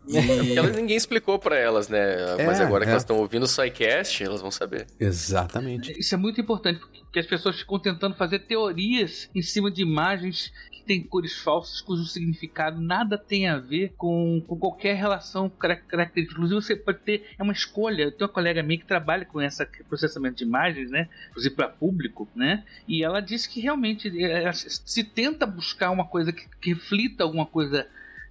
E... 0.07 0.17
É 0.17 0.55
elas, 0.55 0.75
ninguém 0.75 0.95
explicou 0.95 1.37
para 1.37 1.57
elas, 1.57 1.89
né? 1.89 2.37
É, 2.39 2.45
Mas 2.45 2.61
agora 2.61 2.83
é. 2.83 2.85
que 2.85 2.91
elas 2.91 3.03
estão 3.03 3.17
ouvindo 3.17 3.43
o 3.43 3.47
SciCast, 3.47 4.23
elas 4.23 4.41
vão 4.41 4.49
saber. 4.49 4.87
Exatamente. 4.99 5.99
Isso 5.99 6.15
é 6.15 6.17
muito 6.17 6.39
importante, 6.39 6.79
porque 6.79 7.19
as 7.19 7.25
pessoas 7.25 7.59
ficam 7.59 7.77
tentando 7.77 8.15
fazer 8.15 8.39
teorias 8.39 9.29
em 9.35 9.41
cima 9.41 9.69
de 9.69 9.81
imagens 9.81 10.53
têm 10.87 11.03
cores 11.03 11.37
falsas, 11.37 11.81
cujo 11.81 12.05
significado 12.05 12.79
nada 12.79 13.17
tem 13.17 13.47
a 13.47 13.59
ver 13.59 13.93
com, 13.97 14.41
com 14.47 14.57
qualquer 14.57 14.95
relação 14.95 15.49
característica. 15.49 16.33
Inclusive, 16.33 16.61
você 16.61 16.75
pode 16.75 16.99
ter. 16.99 17.25
É 17.37 17.43
uma 17.43 17.53
escolha. 17.53 18.03
Eu 18.03 18.11
tenho 18.11 18.27
uma 18.27 18.33
colega 18.33 18.63
minha 18.63 18.79
que 18.79 18.85
trabalha 18.85 19.25
com 19.25 19.41
esse 19.41 19.63
processamento 19.87 20.37
de 20.37 20.45
imagens, 20.45 20.89
né? 20.89 21.09
Inclusive 21.29 21.55
para 21.55 21.67
público, 21.67 22.27
né? 22.33 22.63
E 22.87 23.03
ela 23.03 23.19
disse 23.19 23.49
que 23.49 23.59
realmente 23.59 24.07
é, 24.23 24.51
se 24.53 25.03
tenta 25.03 25.45
buscar 25.45 25.91
uma 25.91 26.05
coisa 26.05 26.31
que, 26.31 26.47
que 26.61 26.73
reflita 26.73 27.23
alguma 27.23 27.45
coisa 27.45 27.85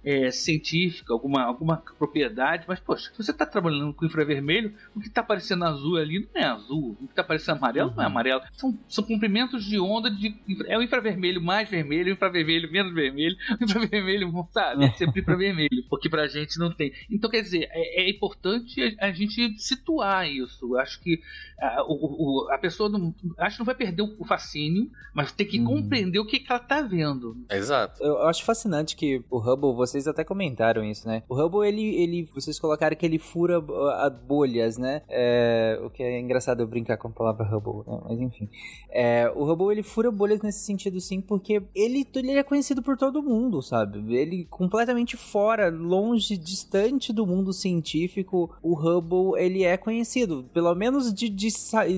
é, 0.07 0.31
científica, 0.31 1.11
alguma, 1.11 1.43
alguma 1.43 1.83
propriedade, 1.99 2.63
mas, 2.65 2.79
poxa, 2.79 3.11
se 3.11 3.17
você 3.21 3.31
está 3.31 3.45
trabalhando 3.45 3.93
com 3.93 4.05
infravermelho, 4.05 4.73
o 4.95 5.01
que 5.01 5.09
está 5.09 5.19
aparecendo 5.19 5.65
azul 5.65 5.97
ali 5.97 6.25
não 6.33 6.41
é 6.41 6.45
azul, 6.45 6.91
o 7.01 7.07
que 7.07 7.11
está 7.11 7.23
aparecendo 7.23 7.57
amarelo 7.57 7.89
uhum. 7.89 7.95
não 7.97 8.03
é 8.03 8.05
uhum. 8.05 8.11
amarelo. 8.11 8.41
São, 8.53 8.79
são 8.87 9.03
comprimentos 9.03 9.65
de 9.65 9.77
onda 9.77 10.09
de. 10.09 10.33
É 10.67 10.77
o 10.77 10.81
infravermelho 10.81 11.41
mais 11.41 11.69
vermelho, 11.69 12.11
o 12.11 12.13
infravermelho 12.13 12.71
menos 12.71 12.93
vermelho, 12.93 13.35
o 13.59 13.63
infravermelho, 13.65 14.47
sabe? 14.51 14.85
É 14.85 14.93
sempre 14.93 15.19
infravermelho, 15.19 15.83
porque 15.89 16.09
pra 16.09 16.25
gente 16.27 16.57
não 16.57 16.71
tem. 16.71 16.93
Então, 17.11 17.29
quer 17.29 17.41
dizer, 17.41 17.67
é, 17.69 18.03
é 18.03 18.09
importante 18.09 18.81
a, 19.01 19.07
a, 19.07 19.11
gente 19.11 19.59
situar 19.59 20.25
isso. 20.31 20.77
Acho 20.77 21.01
que 21.01 21.19
a, 21.59 21.83
o, 21.83 22.45
o, 22.45 22.51
a 22.53 22.57
pessoa 22.57 22.87
não. 22.87 23.13
Acho 23.37 23.57
que 23.57 23.59
não 23.59 23.65
vai 23.65 23.75
perder 23.75 24.03
o 24.03 24.23
fascínio, 24.23 24.89
mas 25.13 25.33
tem 25.33 25.45
que 25.45 25.59
uhum. 25.59 25.65
compreender 25.65 26.19
o 26.19 26.25
que, 26.25 26.39
que 26.39 26.49
ela 26.49 26.61
está 26.61 26.81
vendo. 26.81 27.35
Exato. 27.51 28.01
Eu 28.01 28.25
acho 28.25 28.45
fascinante 28.45 28.95
que 28.95 29.21
o 29.29 29.37
Hubble, 29.37 29.75
você 29.75 29.96
vocês 29.97 30.07
até 30.07 30.23
comentaram 30.23 30.83
isso, 30.83 31.07
né? 31.07 31.23
O 31.27 31.35
Hubble, 31.35 31.67
ele, 31.67 31.95
ele 31.95 32.29
vocês 32.33 32.59
colocaram 32.59 32.95
que 32.95 33.05
ele 33.05 33.17
fura 33.17 33.59
bolhas, 34.27 34.77
né? 34.77 35.01
É, 35.09 35.79
o 35.83 35.89
que 35.89 36.03
é 36.03 36.19
engraçado 36.19 36.61
eu 36.61 36.67
brincar 36.67 36.97
com 36.97 37.07
a 37.07 37.11
palavra 37.11 37.45
Hubble, 37.45 37.83
né? 37.87 38.01
mas 38.07 38.19
enfim. 38.19 38.49
É, 38.89 39.31
o 39.35 39.43
Hubble, 39.43 39.71
ele 39.71 39.83
fura 39.83 40.11
bolhas 40.11 40.41
nesse 40.41 40.59
sentido, 40.59 40.99
sim, 41.01 41.19
porque 41.19 41.61
ele, 41.75 42.07
ele 42.15 42.31
é 42.31 42.43
conhecido 42.43 42.81
por 42.81 42.97
todo 42.97 43.23
mundo, 43.23 43.61
sabe? 43.61 44.15
Ele 44.15 44.45
completamente 44.45 45.17
fora, 45.17 45.69
longe, 45.69 46.37
distante 46.37 47.11
do 47.11 47.25
mundo 47.25 47.51
científico, 47.51 48.55
o 48.61 48.75
Hubble, 48.75 49.41
ele 49.41 49.63
é 49.63 49.77
conhecido, 49.77 50.45
pelo 50.53 50.73
menos 50.75 51.13
de, 51.13 51.29
de, 51.29 51.49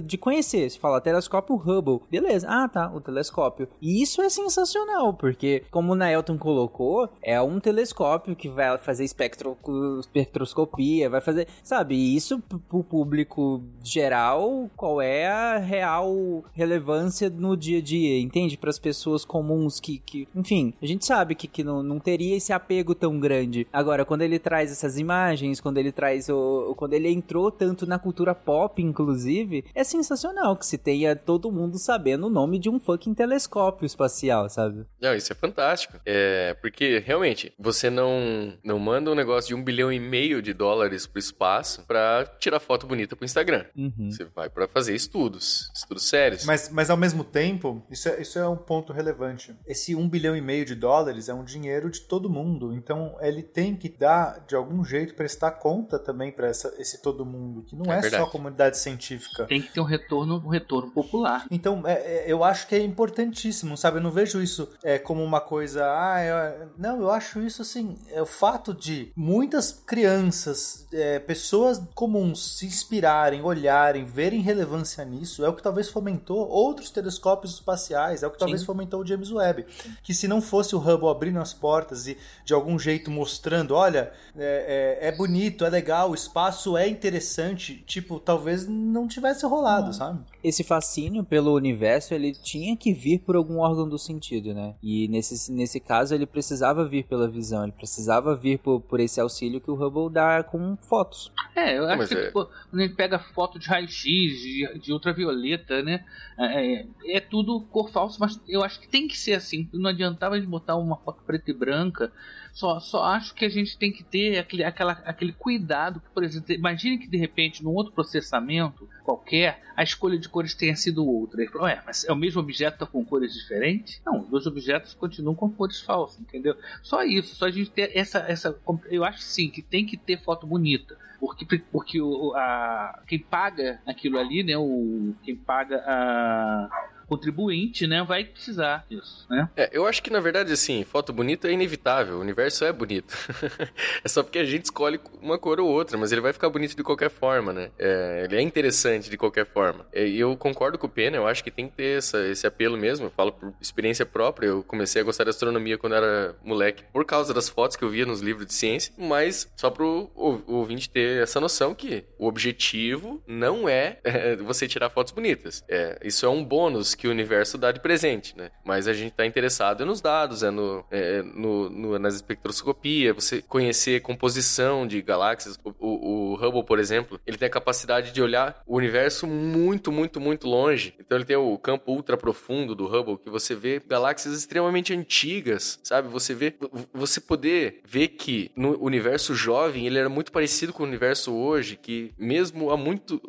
de 0.01 0.17
conhecer. 0.17 0.69
Se 0.69 0.79
fala 0.79 1.01
telescópio 1.01 1.55
Hubble, 1.55 2.01
beleza. 2.09 2.47
Ah, 2.49 2.67
tá, 2.67 2.91
o 2.93 3.01
telescópio. 3.01 3.67
E 3.81 4.01
isso 4.01 4.21
é 4.21 4.29
sensacional, 4.29 5.13
porque, 5.13 5.63
como 5.69 5.91
o 5.91 5.95
Naelton 5.95 6.37
colocou, 6.37 7.09
é 7.21 7.41
um 7.41 7.59
telescópio 7.59 7.88
telescópio 7.89 8.35
que 8.35 8.49
vai 8.49 8.77
fazer 8.77 9.03
espectro, 9.03 9.57
espectroscopia, 9.99 11.09
vai 11.09 11.21
fazer, 11.21 11.47
sabe? 11.63 11.95
Isso 11.95 12.39
pro 12.67 12.83
público 12.83 13.63
geral, 13.83 14.69
qual 14.75 15.01
é 15.01 15.27
a 15.27 15.57
real 15.57 16.43
relevância 16.53 17.29
no 17.29 17.57
dia 17.57 17.79
a 17.79 17.81
dia, 17.81 18.19
entende? 18.19 18.57
Para 18.57 18.69
as 18.69 18.79
pessoas 18.79 19.25
comuns 19.25 19.79
que, 19.79 19.99
que, 19.99 20.27
enfim, 20.35 20.73
a 20.81 20.85
gente 20.85 21.05
sabe 21.05 21.35
que, 21.35 21.47
que 21.47 21.63
não, 21.63 21.81
não 21.81 21.99
teria 21.99 22.35
esse 22.35 22.53
apego 22.53 22.93
tão 22.93 23.19
grande. 23.19 23.67
Agora, 23.71 24.05
quando 24.05 24.21
ele 24.21 24.39
traz 24.39 24.71
essas 24.71 24.97
imagens, 24.97 25.59
quando 25.59 25.77
ele 25.77 25.91
traz 25.91 26.29
o, 26.29 26.73
quando 26.77 26.93
ele 26.93 27.09
entrou 27.09 27.51
tanto 27.51 27.85
na 27.85 27.99
cultura 27.99 28.35
pop, 28.35 28.81
inclusive, 28.81 29.65
é 29.73 29.83
sensacional 29.83 30.55
que 30.55 30.65
se 30.65 30.77
tenha 30.77 31.15
todo 31.15 31.51
mundo 31.51 31.77
sabendo 31.77 32.27
o 32.27 32.29
nome 32.29 32.59
de 32.59 32.69
um 32.69 32.79
fucking 32.79 33.13
telescópio 33.13 33.85
espacial, 33.85 34.49
sabe? 34.49 34.85
Não, 35.01 35.15
isso 35.15 35.31
é 35.31 35.35
fantástico. 35.35 35.99
É, 36.05 36.55
porque 36.61 36.99
realmente, 36.99 37.53
você 37.73 37.89
não, 37.89 38.53
não 38.63 38.79
manda 38.79 39.11
um 39.11 39.15
negócio 39.15 39.47
de 39.49 39.55
um 39.55 39.63
bilhão 39.63 39.91
e 39.91 39.99
meio 39.99 40.41
de 40.41 40.53
dólares 40.53 41.05
pro 41.05 41.19
espaço 41.19 41.83
pra 41.85 42.25
tirar 42.39 42.59
foto 42.59 42.87
bonita 42.87 43.15
pro 43.15 43.25
Instagram. 43.25 43.65
Uhum. 43.75 44.09
Você 44.11 44.25
vai 44.25 44.49
pra 44.49 44.67
fazer 44.67 44.95
estudos, 44.95 45.71
estudos 45.75 46.07
sérios. 46.07 46.45
Mas, 46.45 46.69
mas 46.69 46.89
ao 46.89 46.97
mesmo 46.97 47.23
tempo, 47.23 47.83
isso 47.89 48.09
é, 48.09 48.21
isso 48.21 48.39
é 48.39 48.47
um 48.47 48.55
ponto 48.55 48.91
relevante. 48.93 49.55
Esse 49.67 49.95
um 49.95 50.07
bilhão 50.09 50.35
e 50.35 50.41
meio 50.41 50.65
de 50.65 50.75
dólares 50.75 51.29
é 51.29 51.33
um 51.33 51.43
dinheiro 51.43 51.89
de 51.89 52.01
todo 52.01 52.29
mundo. 52.29 52.73
Então 52.73 53.15
ele 53.21 53.43
tem 53.43 53.75
que 53.75 53.89
dar, 53.89 54.43
de 54.47 54.55
algum 54.55 54.83
jeito, 54.83 55.13
prestar 55.15 55.51
conta 55.51 55.99
também 55.99 56.31
para 56.31 56.49
esse 56.49 57.01
todo 57.01 57.25
mundo, 57.25 57.63
que 57.63 57.75
não 57.75 57.91
É 57.93 57.99
é, 57.99 58.09
só 58.09 58.23
a 58.23 58.29
comunidade 58.29 58.77
científica. 58.77 59.45
Tem 59.45 59.61
que 59.61 59.71
ter 59.71 59.79
um 59.79 59.83
retorno, 59.85 60.35
um 60.45 60.49
retorno 60.49 60.91
popular. 60.91 61.45
Então, 61.51 61.83
é, 61.85 61.93
é, 61.93 62.23
eu 62.31 62.43
acho 62.43 62.67
que 62.67 62.75
é 62.75 62.79
importantíssimo, 62.79 63.77
sabe? 63.77 63.97
Eu 63.97 64.01
não 64.01 64.11
vejo 64.11 64.41
isso 64.41 64.69
é, 64.83 64.97
como 64.97 65.23
uma 65.23 65.41
coisa. 65.41 65.85
Ah, 65.85 66.23
eu- 66.23 66.69
não, 66.77 67.01
eu 67.01 67.11
acho 67.11 67.41
isso 67.41 67.58
assim. 67.61 67.97
É 68.11 68.21
o 68.21 68.25
fato 68.25 68.73
de 68.73 69.11
muitas 69.15 69.71
crianças, 69.71 70.85
é, 70.91 71.19
pessoas 71.19 71.81
comuns 71.95 72.57
se 72.57 72.65
inspirarem, 72.65 73.41
olharem, 73.41 74.05
verem 74.05 74.41
relevância 74.41 75.03
nisso, 75.05 75.43
é 75.45 75.49
o 75.49 75.53
que 75.53 75.61
talvez 75.63 75.89
fomentou 75.89 76.47
outros 76.49 76.89
telescópios 76.89 77.53
espaciais, 77.53 78.23
é 78.23 78.27
o 78.27 78.31
que 78.31 78.37
talvez 78.39 78.61
Sim. 78.61 78.65
fomentou 78.67 79.01
o 79.01 79.05
James 79.05 79.31
Webb. 79.31 79.65
Que 80.03 80.13
se 80.13 80.27
não 80.27 80.41
fosse 80.41 80.75
o 80.75 80.79
Hubble 80.79 81.09
abrindo 81.09 81.39
as 81.39 81.53
portas 81.53 82.07
e 82.07 82.17
de 82.45 82.53
algum 82.53 82.77
jeito 82.77 83.09
mostrando, 83.11 83.75
olha, 83.75 84.11
é, 84.37 84.97
é- 85.01 85.07
é 85.09 85.11
bonito, 85.11 85.65
é 85.65 85.69
legal, 85.69 86.11
o 86.11 86.15
espaço 86.15 86.75
é 86.77 86.87
interessante, 86.87 87.83
tipo, 87.85 88.19
talvez 88.19 88.67
não 88.67 89.07
tivesse 89.07 89.45
rolado, 89.45 89.93
sabe? 89.93 90.19
Esse 90.43 90.63
fascínio 90.63 91.23
pelo 91.23 91.53
universo, 91.53 92.13
ele 92.13 92.33
tinha 92.33 92.75
que 92.75 92.93
vir 92.93 93.19
por 93.19 93.35
algum 93.35 93.59
órgão 93.59 93.87
do 93.87 93.97
sentido, 93.97 94.53
né? 94.53 94.75
E 94.81 95.07
nesse, 95.07 95.51
nesse 95.51 95.79
caso, 95.79 96.13
ele 96.15 96.25
precisava 96.25 96.87
vir 96.87 97.03
pela 97.05 97.27
visão, 97.27 97.48
ele 97.63 97.71
precisava 97.71 98.35
vir 98.35 98.59
por, 98.59 98.81
por 98.81 98.99
esse 98.99 99.19
auxílio 99.19 99.61
que 99.61 99.69
o 99.69 99.75
Hubble 99.75 100.11
dá 100.13 100.43
com 100.43 100.77
fotos. 100.77 101.31
É, 101.55 101.77
eu 101.77 101.85
acho 101.87 101.97
Mas 101.97 102.09
que 102.09 102.15
é- 102.15 102.25
tipo, 102.27 102.45
quando 102.69 102.81
gente 102.81 102.95
pega 102.95 103.19
foto 103.19 103.59
de 103.59 103.67
raio-x, 103.67 104.03
de, 104.03 104.79
de 104.79 104.93
ultravioleta, 104.93 105.81
né? 105.81 106.05
É, 106.37 106.85
é 107.05 107.19
tudo 107.19 107.61
cor 107.71 107.89
falsa, 107.91 108.17
mas 108.19 108.39
eu 108.47 108.63
acho 108.63 108.79
que 108.79 108.87
tem 108.87 109.07
que 109.07 109.17
ser 109.17 109.33
assim. 109.33 109.67
Não 109.73 109.89
adiantava 109.89 110.35
a 110.35 110.39
gente 110.39 110.49
botar 110.49 110.75
uma 110.77 110.97
foto 110.97 111.21
preta 111.23 111.51
e 111.51 111.53
branca. 111.53 112.11
Só, 112.53 112.79
só 112.79 113.03
acho 113.03 113.33
que 113.33 113.45
a 113.45 113.49
gente 113.49 113.77
tem 113.77 113.91
que 113.91 114.03
ter 114.03 114.37
aquele, 114.37 114.63
aquela, 114.63 114.93
aquele 115.05 115.33
cuidado. 115.33 116.01
Por 116.13 116.23
exemplo, 116.23 116.53
imagine 116.53 116.97
que 116.97 117.07
de 117.07 117.17
repente, 117.17 117.63
num 117.63 117.71
outro 117.71 117.93
processamento 117.93 118.87
qualquer, 119.03 119.61
a 119.75 119.83
escolha 119.83 120.17
de 120.17 120.27
cores 120.27 120.53
tenha 120.53 120.75
sido 120.75 121.05
outra. 121.05 121.45
Fala, 121.49 121.63
Ué, 121.65 121.83
mas 121.85 122.05
é 122.05 122.11
o 122.11 122.15
mesmo 122.15 122.41
objeto 122.41 122.79
tá 122.79 122.85
com 122.85 123.03
cores 123.03 123.33
diferentes? 123.33 124.01
Não, 124.05 124.21
os 124.21 124.29
dois 124.29 124.45
objetos 124.45 124.93
continuam 124.93 125.35
com 125.35 125.49
cores 125.49 125.79
falsas, 125.79 126.19
entendeu? 126.19 126.55
Só 126.83 127.03
isso, 127.03 127.35
só 127.35 127.45
a 127.45 127.51
gente 127.51 127.71
ter 127.71 127.91
essa. 127.95 128.19
essa 128.27 128.57
eu 128.89 129.03
acho 129.03 129.19
sim 129.19 129.49
que 129.49 129.61
tem 129.61 129.85
que 129.85 129.97
ter 129.97 130.21
foto 130.21 130.45
bonita. 130.45 130.97
Porque, 131.19 131.45
porque 131.71 132.01
o, 132.01 132.33
a, 132.35 133.01
quem 133.05 133.19
paga 133.19 133.81
aquilo 133.85 134.17
ali, 134.17 134.41
né? 134.41 134.57
O, 134.57 135.13
quem 135.23 135.35
paga 135.35 135.83
a 135.85 136.89
contribuinte, 137.09 137.87
né? 137.87 138.03
Vai 138.03 138.23
precisar 138.23 138.85
disso, 138.89 139.25
né? 139.29 139.49
É, 139.57 139.69
eu 139.73 139.85
acho 139.85 140.01
que 140.01 140.09
na 140.09 140.19
verdade, 140.19 140.51
assim, 140.53 140.83
foto 140.83 141.11
bonita 141.11 141.47
é 141.47 141.51
inevitável. 141.51 142.17
O 142.17 142.21
universo 142.21 142.63
é 142.63 142.71
bonito. 142.71 143.13
é 144.03 144.07
só 144.07 144.23
porque 144.23 144.39
a 144.39 144.45
gente 144.45 144.65
escolhe 144.65 144.99
uma 145.21 145.37
cor 145.37 145.59
ou 145.59 145.67
outra, 145.67 145.97
mas 145.97 146.11
ele 146.11 146.21
vai 146.21 146.31
ficar 146.31 146.49
bonito 146.49 146.75
de 146.75 146.83
qualquer 146.83 147.09
forma, 147.09 147.51
né? 147.51 147.71
É, 147.77 148.21
ele 148.25 148.37
é 148.37 148.41
interessante 148.41 149.09
de 149.09 149.17
qualquer 149.17 149.45
forma. 149.45 149.85
E 149.93 150.19
eu 150.19 150.35
concordo 150.37 150.77
com 150.77 150.87
o 150.87 150.89
Pena, 150.89 151.17
eu 151.17 151.27
acho 151.27 151.43
que 151.43 151.51
tem 151.51 151.67
que 151.67 151.75
ter 151.75 151.97
essa- 151.97 152.25
esse 152.27 152.45
apelo 152.45 152.77
mesmo. 152.77 153.07
Eu 153.07 153.11
falo 153.11 153.31
por 153.31 153.53
experiência 153.59 154.05
própria. 154.05 154.47
Eu 154.47 154.63
comecei 154.63 155.01
a 155.01 155.05
gostar 155.05 155.23
de 155.23 155.31
astronomia 155.31 155.77
quando 155.77 155.95
era 155.95 156.35
moleque 156.43 156.83
por 156.93 157.05
causa 157.05 157.33
das 157.33 157.49
fotos 157.49 157.75
que 157.75 157.83
eu 157.83 157.89
via 157.89 158.05
nos 158.05 158.21
livros 158.21 158.45
de 158.45 158.53
ciência, 158.53 158.93
mas 158.97 159.51
só 159.55 159.69
pro 159.69 160.11
ouvinte 160.47 160.89
ter 160.89 161.21
essa 161.23 161.39
noção 161.39 161.73
que 161.73 162.03
o 162.17 162.27
objetivo 162.27 163.21
não 163.27 163.67
é, 163.67 163.99
é, 164.03 164.35
você 164.35 164.67
tirar 164.67 164.89
fotos 164.89 165.11
bonitas. 165.13 165.63
É, 165.67 165.99
isso 166.03 166.25
é 166.25 166.29
um 166.29 166.43
bônus 166.43 166.95
que 166.99 167.07
o 167.07 167.11
universo 167.11 167.57
dá 167.57 167.71
de 167.71 167.79
presente, 167.79 168.37
né? 168.37 168.51
Mas 168.63 168.87
a 168.87 168.93
gente 168.93 169.13
tá 169.13 169.25
interessado 169.25 169.81
é 169.83 169.85
nos 169.85 170.01
dados, 170.01 170.43
é 170.43 170.51
no, 170.51 170.85
é 170.91 171.21
no, 171.23 171.69
no- 171.69 171.97
nas 171.99 172.15
espectroscopia, 172.15 173.13
você 173.13 173.41
conhecer 173.41 174.01
composição 174.01 174.85
de 174.85 175.01
galáxias. 175.01 175.57
O, 175.63 175.69
o- 175.79 176.33
o 176.33 176.35
Hubble, 176.35 176.63
por 176.65 176.79
exemplo, 176.79 177.19
ele 177.25 177.37
tem 177.37 177.47
a 177.47 177.51
capacidade 177.51 178.11
de 178.11 178.21
olhar 178.21 178.61
o 178.67 178.75
universo 178.77 179.25
muito, 179.25 179.91
muito, 179.91 180.19
muito 180.19 180.47
longe. 180.47 180.93
Então 180.99 181.17
ele 181.17 181.25
tem 181.25 181.35
o 181.37 181.57
campo 181.57 181.91
ultra 181.91 182.17
profundo 182.17 182.75
do 182.75 182.85
Hubble, 182.85 183.17
que 183.17 183.29
você 183.29 183.55
vê 183.55 183.81
galáxias 183.87 184.35
extremamente 184.37 184.93
antigas, 184.93 185.79
sabe? 185.83 186.07
Você 186.09 186.33
vê, 186.33 186.53
você 186.93 187.21
poder 187.21 187.81
ver 187.85 188.09
que 188.09 188.51
no 188.55 188.77
universo 188.83 189.33
jovem 189.33 189.85
ele 189.87 189.97
era 189.97 190.09
muito 190.09 190.31
parecido 190.31 190.73
com 190.73 190.83
o 190.83 190.85
universo 190.85 191.33
hoje, 191.33 191.77
que 191.77 192.11
mesmo 192.17 192.71
há 192.71 192.77
muito 192.77 193.21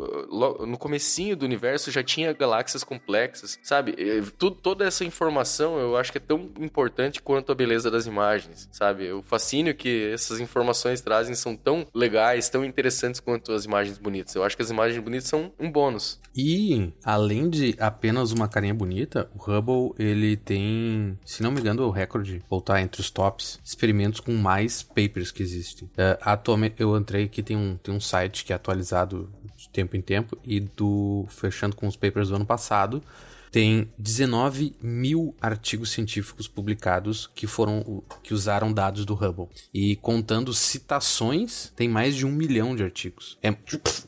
no 0.66 0.76
comecinho 0.78 1.36
do 1.36 1.44
universo 1.44 1.90
já 1.90 2.02
tinha 2.02 2.32
galáxias 2.32 2.82
complexas, 2.82 3.58
sabe? 3.62 3.94
Eh, 3.98 4.22
tu- 4.38 4.50
toda 4.50 4.84
essa 4.84 5.04
informação 5.04 5.78
eu 5.78 5.96
acho 5.96 6.10
que 6.12 6.18
é 6.18 6.20
tão 6.20 6.50
importante 6.60 7.20
quanto 7.22 7.52
a 7.52 7.54
beleza 7.54 7.90
das 7.90 8.06
imagens, 8.06 8.68
sabe? 8.72 9.10
O 9.12 9.22
fascínio 9.22 9.74
que 9.74 10.10
essas 10.12 10.40
informações 10.40 11.00
trazem 11.00 11.34
são 11.34 11.56
tão 11.56 11.86
legais, 11.94 12.48
tão 12.48 12.64
interessantes 12.64 13.20
quanto 13.20 13.52
as 13.52 13.64
imagens 13.64 13.98
bonitas. 13.98 14.34
Eu 14.34 14.42
acho 14.44 14.56
que 14.56 14.62
as 14.62 14.70
imagens 14.70 15.02
bonitas 15.02 15.28
são 15.28 15.52
um 15.58 15.70
bônus. 15.70 16.18
E, 16.36 16.92
além 17.04 17.50
de 17.50 17.74
apenas 17.78 18.30
uma 18.30 18.46
carinha 18.48 18.72
bonita, 18.74 19.28
o 19.34 19.50
Hubble, 19.50 19.92
ele 19.98 20.36
tem, 20.36 21.18
se 21.24 21.42
não 21.42 21.50
me 21.50 21.60
engano, 21.60 21.82
o 21.84 21.90
recorde, 21.90 22.42
ou 22.48 22.60
tá 22.60 22.80
entre 22.80 23.00
os 23.00 23.10
tops, 23.10 23.58
experimentos 23.64 24.20
com 24.20 24.32
mais 24.34 24.82
papers 24.82 25.32
que 25.32 25.42
existem. 25.42 25.90
É, 25.96 26.16
atualmente, 26.22 26.76
eu 26.78 26.96
entrei 26.96 27.24
aqui, 27.24 27.42
tem 27.42 27.56
um, 27.56 27.76
tem 27.76 27.92
um 27.92 28.00
site 28.00 28.44
que 28.44 28.52
é 28.52 28.56
atualizado 28.56 29.28
de 29.56 29.68
tempo 29.70 29.96
em 29.96 30.00
tempo, 30.00 30.38
e 30.44 30.60
do, 30.60 31.26
fechando 31.28 31.74
com 31.74 31.88
os 31.88 31.96
papers 31.96 32.28
do 32.28 32.36
ano 32.36 32.46
passado, 32.46 33.02
tem 33.50 33.90
19 33.98 34.74
mil 34.80 35.34
artigos 35.40 35.90
científicos 35.90 36.46
publicados 36.46 37.28
que 37.34 37.46
foram 37.46 38.02
que 38.22 38.32
usaram 38.32 38.72
dados 38.72 39.04
do 39.04 39.14
Hubble 39.14 39.48
e 39.74 39.96
contando 39.96 40.52
citações 40.54 41.72
tem 41.74 41.88
mais 41.88 42.14
de 42.14 42.24
um 42.24 42.30
milhão 42.30 42.76
de 42.76 42.82
artigos. 42.82 43.38
É, 43.42 43.54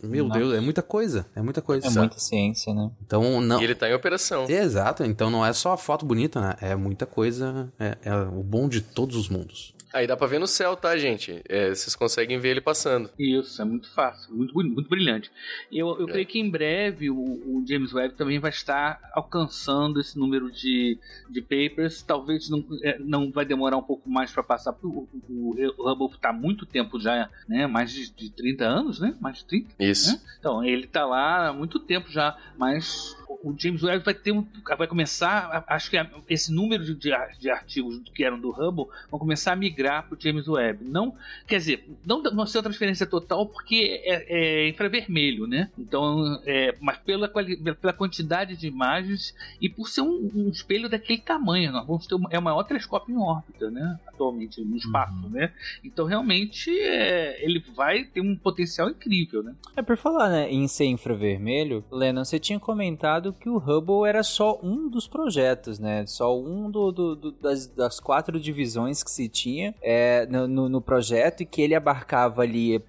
meu 0.03 0.28
Nossa. 0.28 0.38
Deus, 0.38 0.55
é 0.55 0.61
muita 0.61 0.82
coisa, 0.82 1.26
é 1.34 1.43
muita 1.43 1.61
coisa. 1.61 1.86
É 1.86 1.90
muita 1.90 2.18
ciência, 2.18 2.72
né? 2.72 2.90
Então 3.05 3.40
não. 3.40 3.61
E 3.61 3.64
ele 3.64 3.74
tá 3.74 3.88
em 3.88 3.95
operação. 3.95 4.49
Exato, 4.49 5.05
então 5.05 5.30
não 5.30 5.45
é 5.45 5.53
só 5.53 5.72
a 5.72 5.76
foto 5.76 6.07
bonita, 6.07 6.40
né? 6.40 6.55
É 6.61 6.76
muita 6.76 7.07
coisa, 7.07 7.72
é, 7.78 7.99
é 8.05 8.14
o 8.14 8.43
bom 8.43 8.68
de 8.68 8.80
todos 8.80 9.16
os 9.16 9.28
mundos. 9.28 9.74
Aí 9.93 10.07
dá 10.07 10.16
pra 10.16 10.26
ver 10.26 10.38
no 10.40 10.47
céu, 10.47 10.74
tá, 10.76 10.97
gente? 10.97 11.43
É, 11.49 11.68
vocês 11.68 11.95
conseguem 11.95 12.38
ver 12.38 12.51
ele 12.51 12.61
passando. 12.61 13.11
Isso, 13.18 13.61
é 13.61 13.64
muito 13.64 13.90
fácil, 13.93 14.34
muito 14.34 14.53
bonito, 14.55 14.74
muito 14.74 14.88
brilhante. 14.88 15.30
Eu, 15.70 15.99
eu 16.01 16.09
É. 16.09 16.12
creio 16.12 16.26
que 16.26 16.38
em 16.38 16.49
breve 16.51 17.11
o, 17.11 17.14
o 17.16 17.64
James 17.68 17.93
Webb 17.93 18.14
também 18.14 18.38
vai 18.38 18.51
estar 18.51 19.01
alcançando 19.12 20.01
esse 20.01 20.18
número 20.18 20.51
de, 20.51 20.99
de 21.28 21.40
papers. 21.43 22.03
Talvez 22.03 22.49
não, 22.49 22.64
é, 22.82 22.99
não 22.99 23.30
vai 23.30 23.45
demorar 23.45 23.76
um 23.76 23.82
pouco 23.82 24.09
mais 24.09 24.32
para 24.32 24.43
passar, 24.43 24.74
o, 24.82 25.09
o, 25.28 25.55
o 25.78 25.90
Hubble 25.90 26.14
está 26.16 26.30
há 26.30 26.32
muito 26.32 26.64
tempo 26.66 26.99
já, 27.01 27.28
né? 27.49 27.66
Mais 27.66 27.93
de, 27.93 28.11
de 28.11 28.30
30 28.30 28.64
anos, 28.64 29.01
né? 29.01 29.14
Mais 29.20 29.38
de 29.38 29.45
30. 29.47 29.68
Isso. 29.78 30.12
Né? 30.12 30.20
Então, 30.38 30.64
ele 30.64 30.86
tá 30.86 31.05
lá 31.07 31.49
há 31.49 31.53
muito 31.53 31.78
tempo 31.78 32.11
já, 32.11 32.36
mas 32.57 33.16
o 33.42 33.54
James 33.58 33.82
Webb 33.82 34.04
vai 34.04 34.14
ter 34.14 34.32
um, 34.32 34.46
vai 34.76 34.86
começar, 34.86 35.64
acho 35.68 35.90
que 35.90 35.96
esse 36.28 36.52
número 36.52 36.84
de, 36.84 36.94
de 36.94 37.12
ar- 37.12 37.32
de 37.38 37.50
artigos 37.50 38.00
que 38.14 38.24
eram 38.24 38.38
do 38.40 38.50
Hubble 38.50 38.86
vão 39.10 39.18
começar 39.18 39.52
a 39.52 39.56
migrar 39.56 40.06
para 40.08 40.16
o 40.16 40.20
James 40.20 40.48
Webb. 40.48 40.84
Não, 40.84 41.14
quer 41.46 41.58
dizer, 41.58 41.88
não, 42.04 42.22
não 42.22 42.46
ser 42.46 42.58
uma 42.58 42.64
transferência 42.64 43.06
total 43.06 43.46
porque 43.46 44.00
é, 44.04 44.64
é 44.64 44.68
infravermelho, 44.68 45.46
né? 45.46 45.70
Então, 45.78 46.40
é, 46.44 46.74
mas 46.80 46.98
pela, 46.98 47.28
pela 47.28 47.92
quantidade 47.92 48.56
de 48.56 48.66
imagens 48.66 49.34
e 49.60 49.68
por 49.68 49.88
ser 49.88 50.00
um, 50.02 50.30
um 50.34 50.48
espelho 50.48 50.88
daquele 50.88 51.20
tamanho, 51.20 51.70
nós 51.72 51.86
vamos 51.86 52.06
ter 52.06 52.14
uma- 52.14 52.28
é 52.32 52.38
o 52.38 52.42
maior 52.42 52.62
telescópio 52.64 53.14
em 53.14 53.18
órbita, 53.18 53.70
né? 53.70 53.98
Atualmente 54.08 54.60
no 54.60 54.76
espaço, 54.76 55.28
né? 55.28 55.52
Então, 55.84 56.06
realmente, 56.06 56.70
é, 56.80 57.44
ele 57.44 57.62
vai 57.74 58.04
ter 58.04 58.20
um 58.20 58.34
potencial 58.36 58.88
incrível, 58.90 59.42
né? 59.42 59.54
É 59.76 59.82
por 59.82 59.96
falar, 59.96 60.28
né, 60.30 60.50
em 60.50 60.66
ser 60.68 60.86
infravermelho, 60.86 61.84
Lennon, 61.90 62.24
você 62.24 62.38
tinha 62.38 62.58
comentado 62.58 63.21
que 63.30 63.50
o 63.50 63.58
Hubble 63.58 64.08
era 64.08 64.22
só 64.22 64.58
um 64.62 64.88
dos 64.88 65.06
projetos, 65.06 65.78
né? 65.78 66.06
Só 66.06 66.34
um 66.40 66.70
do, 66.70 66.90
do- 66.90 67.14
do- 67.16 67.32
das, 67.32 67.66
das 67.66 68.00
quatro 68.00 68.40
divisões 68.40 69.02
que 69.02 69.10
se 69.10 69.28
tinha 69.28 69.74
é, 69.82 70.24
no, 70.24 70.48
no- 70.70 70.80
projeto 70.80 71.42
e 71.42 71.46
que 71.46 71.60
ele 71.60 71.74
abarcava 71.74 72.40
ali, 72.40 72.76
eh, 72.76 72.80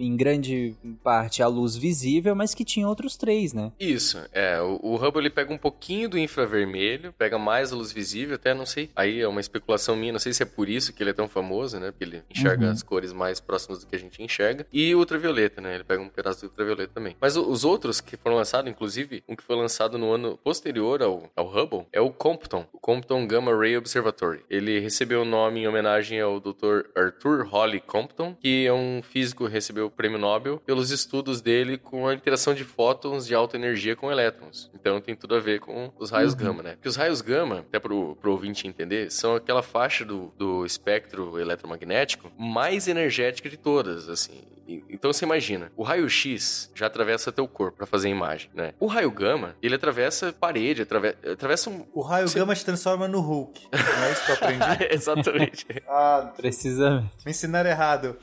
em 0.00 0.16
grande 0.16 0.74
parte, 1.04 1.42
a 1.42 1.46
luz 1.46 1.76
visível, 1.76 2.34
mas 2.34 2.54
que 2.54 2.64
tinha 2.64 2.88
outros 2.88 3.16
três, 3.16 3.52
né? 3.52 3.70
Isso, 3.78 4.18
é. 4.32 4.60
O, 4.60 4.78
o 4.82 4.94
Hubble 4.96 5.20
ele 5.22 5.30
pega 5.30 5.52
um 5.54 5.58
pouquinho 5.58 6.08
do 6.08 6.18
infravermelho, 6.18 7.12
pega 7.12 7.38
mais 7.38 7.72
a 7.72 7.76
luz 7.76 7.92
visível, 7.92 8.34
até 8.34 8.52
não 8.54 8.66
sei. 8.66 8.90
Aí 8.96 9.20
é 9.20 9.28
uma 9.28 9.40
especulação 9.40 9.94
minha, 9.94 10.12
não 10.12 10.18
sei 10.18 10.32
se 10.32 10.42
é 10.42 10.46
por 10.46 10.68
isso 10.68 10.92
que 10.92 11.02
ele 11.02 11.10
é 11.10 11.14
tão 11.14 11.28
famoso, 11.28 11.78
né? 11.78 11.90
Porque 11.90 12.04
ele 12.04 12.22
enxerga 12.30 12.66
Uhum. 12.66 12.72
as 12.72 12.82
cores 12.82 13.12
mais 13.12 13.38
próximas 13.40 13.78
do 13.80 13.86
que 13.86 13.94
a 13.94 13.98
gente 13.98 14.22
enxerga. 14.22 14.66
E 14.72 14.94
ultravioleta, 14.94 15.60
né? 15.60 15.74
Ele 15.76 15.84
pega 15.84 16.02
um 16.02 16.08
pedaço 16.08 16.40
do 16.42 16.48
ultravioleta 16.48 16.92
também. 16.94 17.16
Mas 17.20 17.36
os 17.36 17.64
outros 17.64 18.00
que 18.00 18.16
foram 18.16 18.36
lançados, 18.36 18.70
inclusive, 18.70 19.22
um 19.28 19.36
que 19.36 19.42
foi 19.42 19.54
lançado 19.56 19.77
lançado 19.78 19.96
no 19.96 20.12
ano 20.12 20.36
posterior 20.38 21.00
ao, 21.02 21.30
ao 21.36 21.46
Hubble 21.46 21.86
é 21.92 22.00
o 22.00 22.10
Compton, 22.10 22.66
o 22.72 22.80
Compton 22.80 23.24
Gamma 23.28 23.56
Ray 23.56 23.76
Observatory. 23.76 24.44
Ele 24.50 24.80
recebeu 24.80 25.22
o 25.22 25.24
nome 25.24 25.60
em 25.60 25.68
homenagem 25.68 26.20
ao 26.20 26.40
Dr. 26.40 26.86
Arthur 26.96 27.46
Holly 27.46 27.80
Compton, 27.80 28.34
que 28.34 28.66
é 28.66 28.72
um 28.72 29.00
físico 29.02 29.46
que 29.46 29.52
recebeu 29.52 29.86
o 29.86 29.90
prêmio 29.90 30.18
Nobel 30.18 30.58
pelos 30.66 30.90
estudos 30.90 31.40
dele 31.40 31.78
com 31.78 32.08
a 32.08 32.14
interação 32.14 32.54
de 32.54 32.64
fótons 32.64 33.24
de 33.24 33.36
alta 33.36 33.56
energia 33.56 33.94
com 33.94 34.10
elétrons. 34.10 34.68
Então 34.74 35.00
tem 35.00 35.14
tudo 35.14 35.36
a 35.36 35.40
ver 35.40 35.60
com 35.60 35.92
os 35.96 36.10
raios 36.10 36.32
Uhum. 36.32 36.38
gama, 36.40 36.62
né? 36.62 36.72
Porque 36.72 36.88
os 36.88 36.96
raios 36.96 37.20
gama, 37.20 37.60
até 37.60 37.78
pro, 37.78 38.16
pro 38.16 38.32
ouvinte 38.32 38.66
entender, 38.66 39.12
são 39.12 39.36
aquela 39.36 39.62
faixa 39.62 40.04
do, 40.04 40.32
do 40.36 40.66
espectro 40.66 41.38
eletromagnético 41.38 42.32
mais 42.36 42.88
energética 42.88 43.48
de 43.48 43.56
todas, 43.56 44.08
assim. 44.08 44.57
Então 44.90 45.12
você 45.12 45.24
imagina, 45.24 45.72
o 45.76 45.82
raio 45.82 46.08
X 46.08 46.70
já 46.74 46.86
atravessa 46.86 47.32
teu 47.32 47.48
corpo 47.48 47.78
para 47.78 47.86
fazer 47.86 48.08
a 48.08 48.10
imagem, 48.10 48.50
né? 48.54 48.74
O 48.78 48.86
raio 48.86 49.10
gama, 49.10 49.56
ele 49.62 49.74
atravessa 49.74 50.32
parede, 50.32 50.82
atrave- 50.82 51.16
atravessa 51.32 51.70
um 51.70 51.86
O 51.92 52.00
raio 52.02 52.30
gama 52.32 52.54
te 52.54 52.64
transforma 52.64 53.08
no 53.08 53.20
Hulk. 53.20 53.68
Não 53.72 54.04
é 54.04 54.12
isso 54.12 54.24
que 54.26 54.30
eu 54.30 54.34
aprendi? 54.36 54.64
Exatamente. 54.94 55.66
ah, 55.88 56.32
Precisamente. 56.36 57.10
me 57.24 57.30
ensinaram 57.30 57.70
errado. 57.70 58.16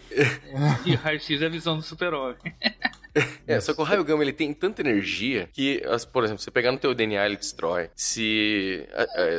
E 0.86 0.94
raio-x 0.96 1.42
é 1.42 1.46
a 1.46 1.50
visão 1.50 1.78
do 1.78 1.82
super-homem. 1.84 2.38
É, 3.48 3.60
só 3.60 3.74
que 3.74 3.82
o 3.82 3.84
raio 3.84 4.04
gama 4.04 4.24
ele 4.24 4.34
tem 4.34 4.54
tanta 4.54 4.82
energia 4.82 5.50
que, 5.54 5.82
por 6.12 6.24
exemplo, 6.24 6.42
você 6.42 6.52
pegar 6.52 6.72
no 6.72 6.78
teu 6.78 6.94
DNA 6.94 7.26
ele 7.26 7.38
destrói. 7.38 7.90
Se 7.96 8.88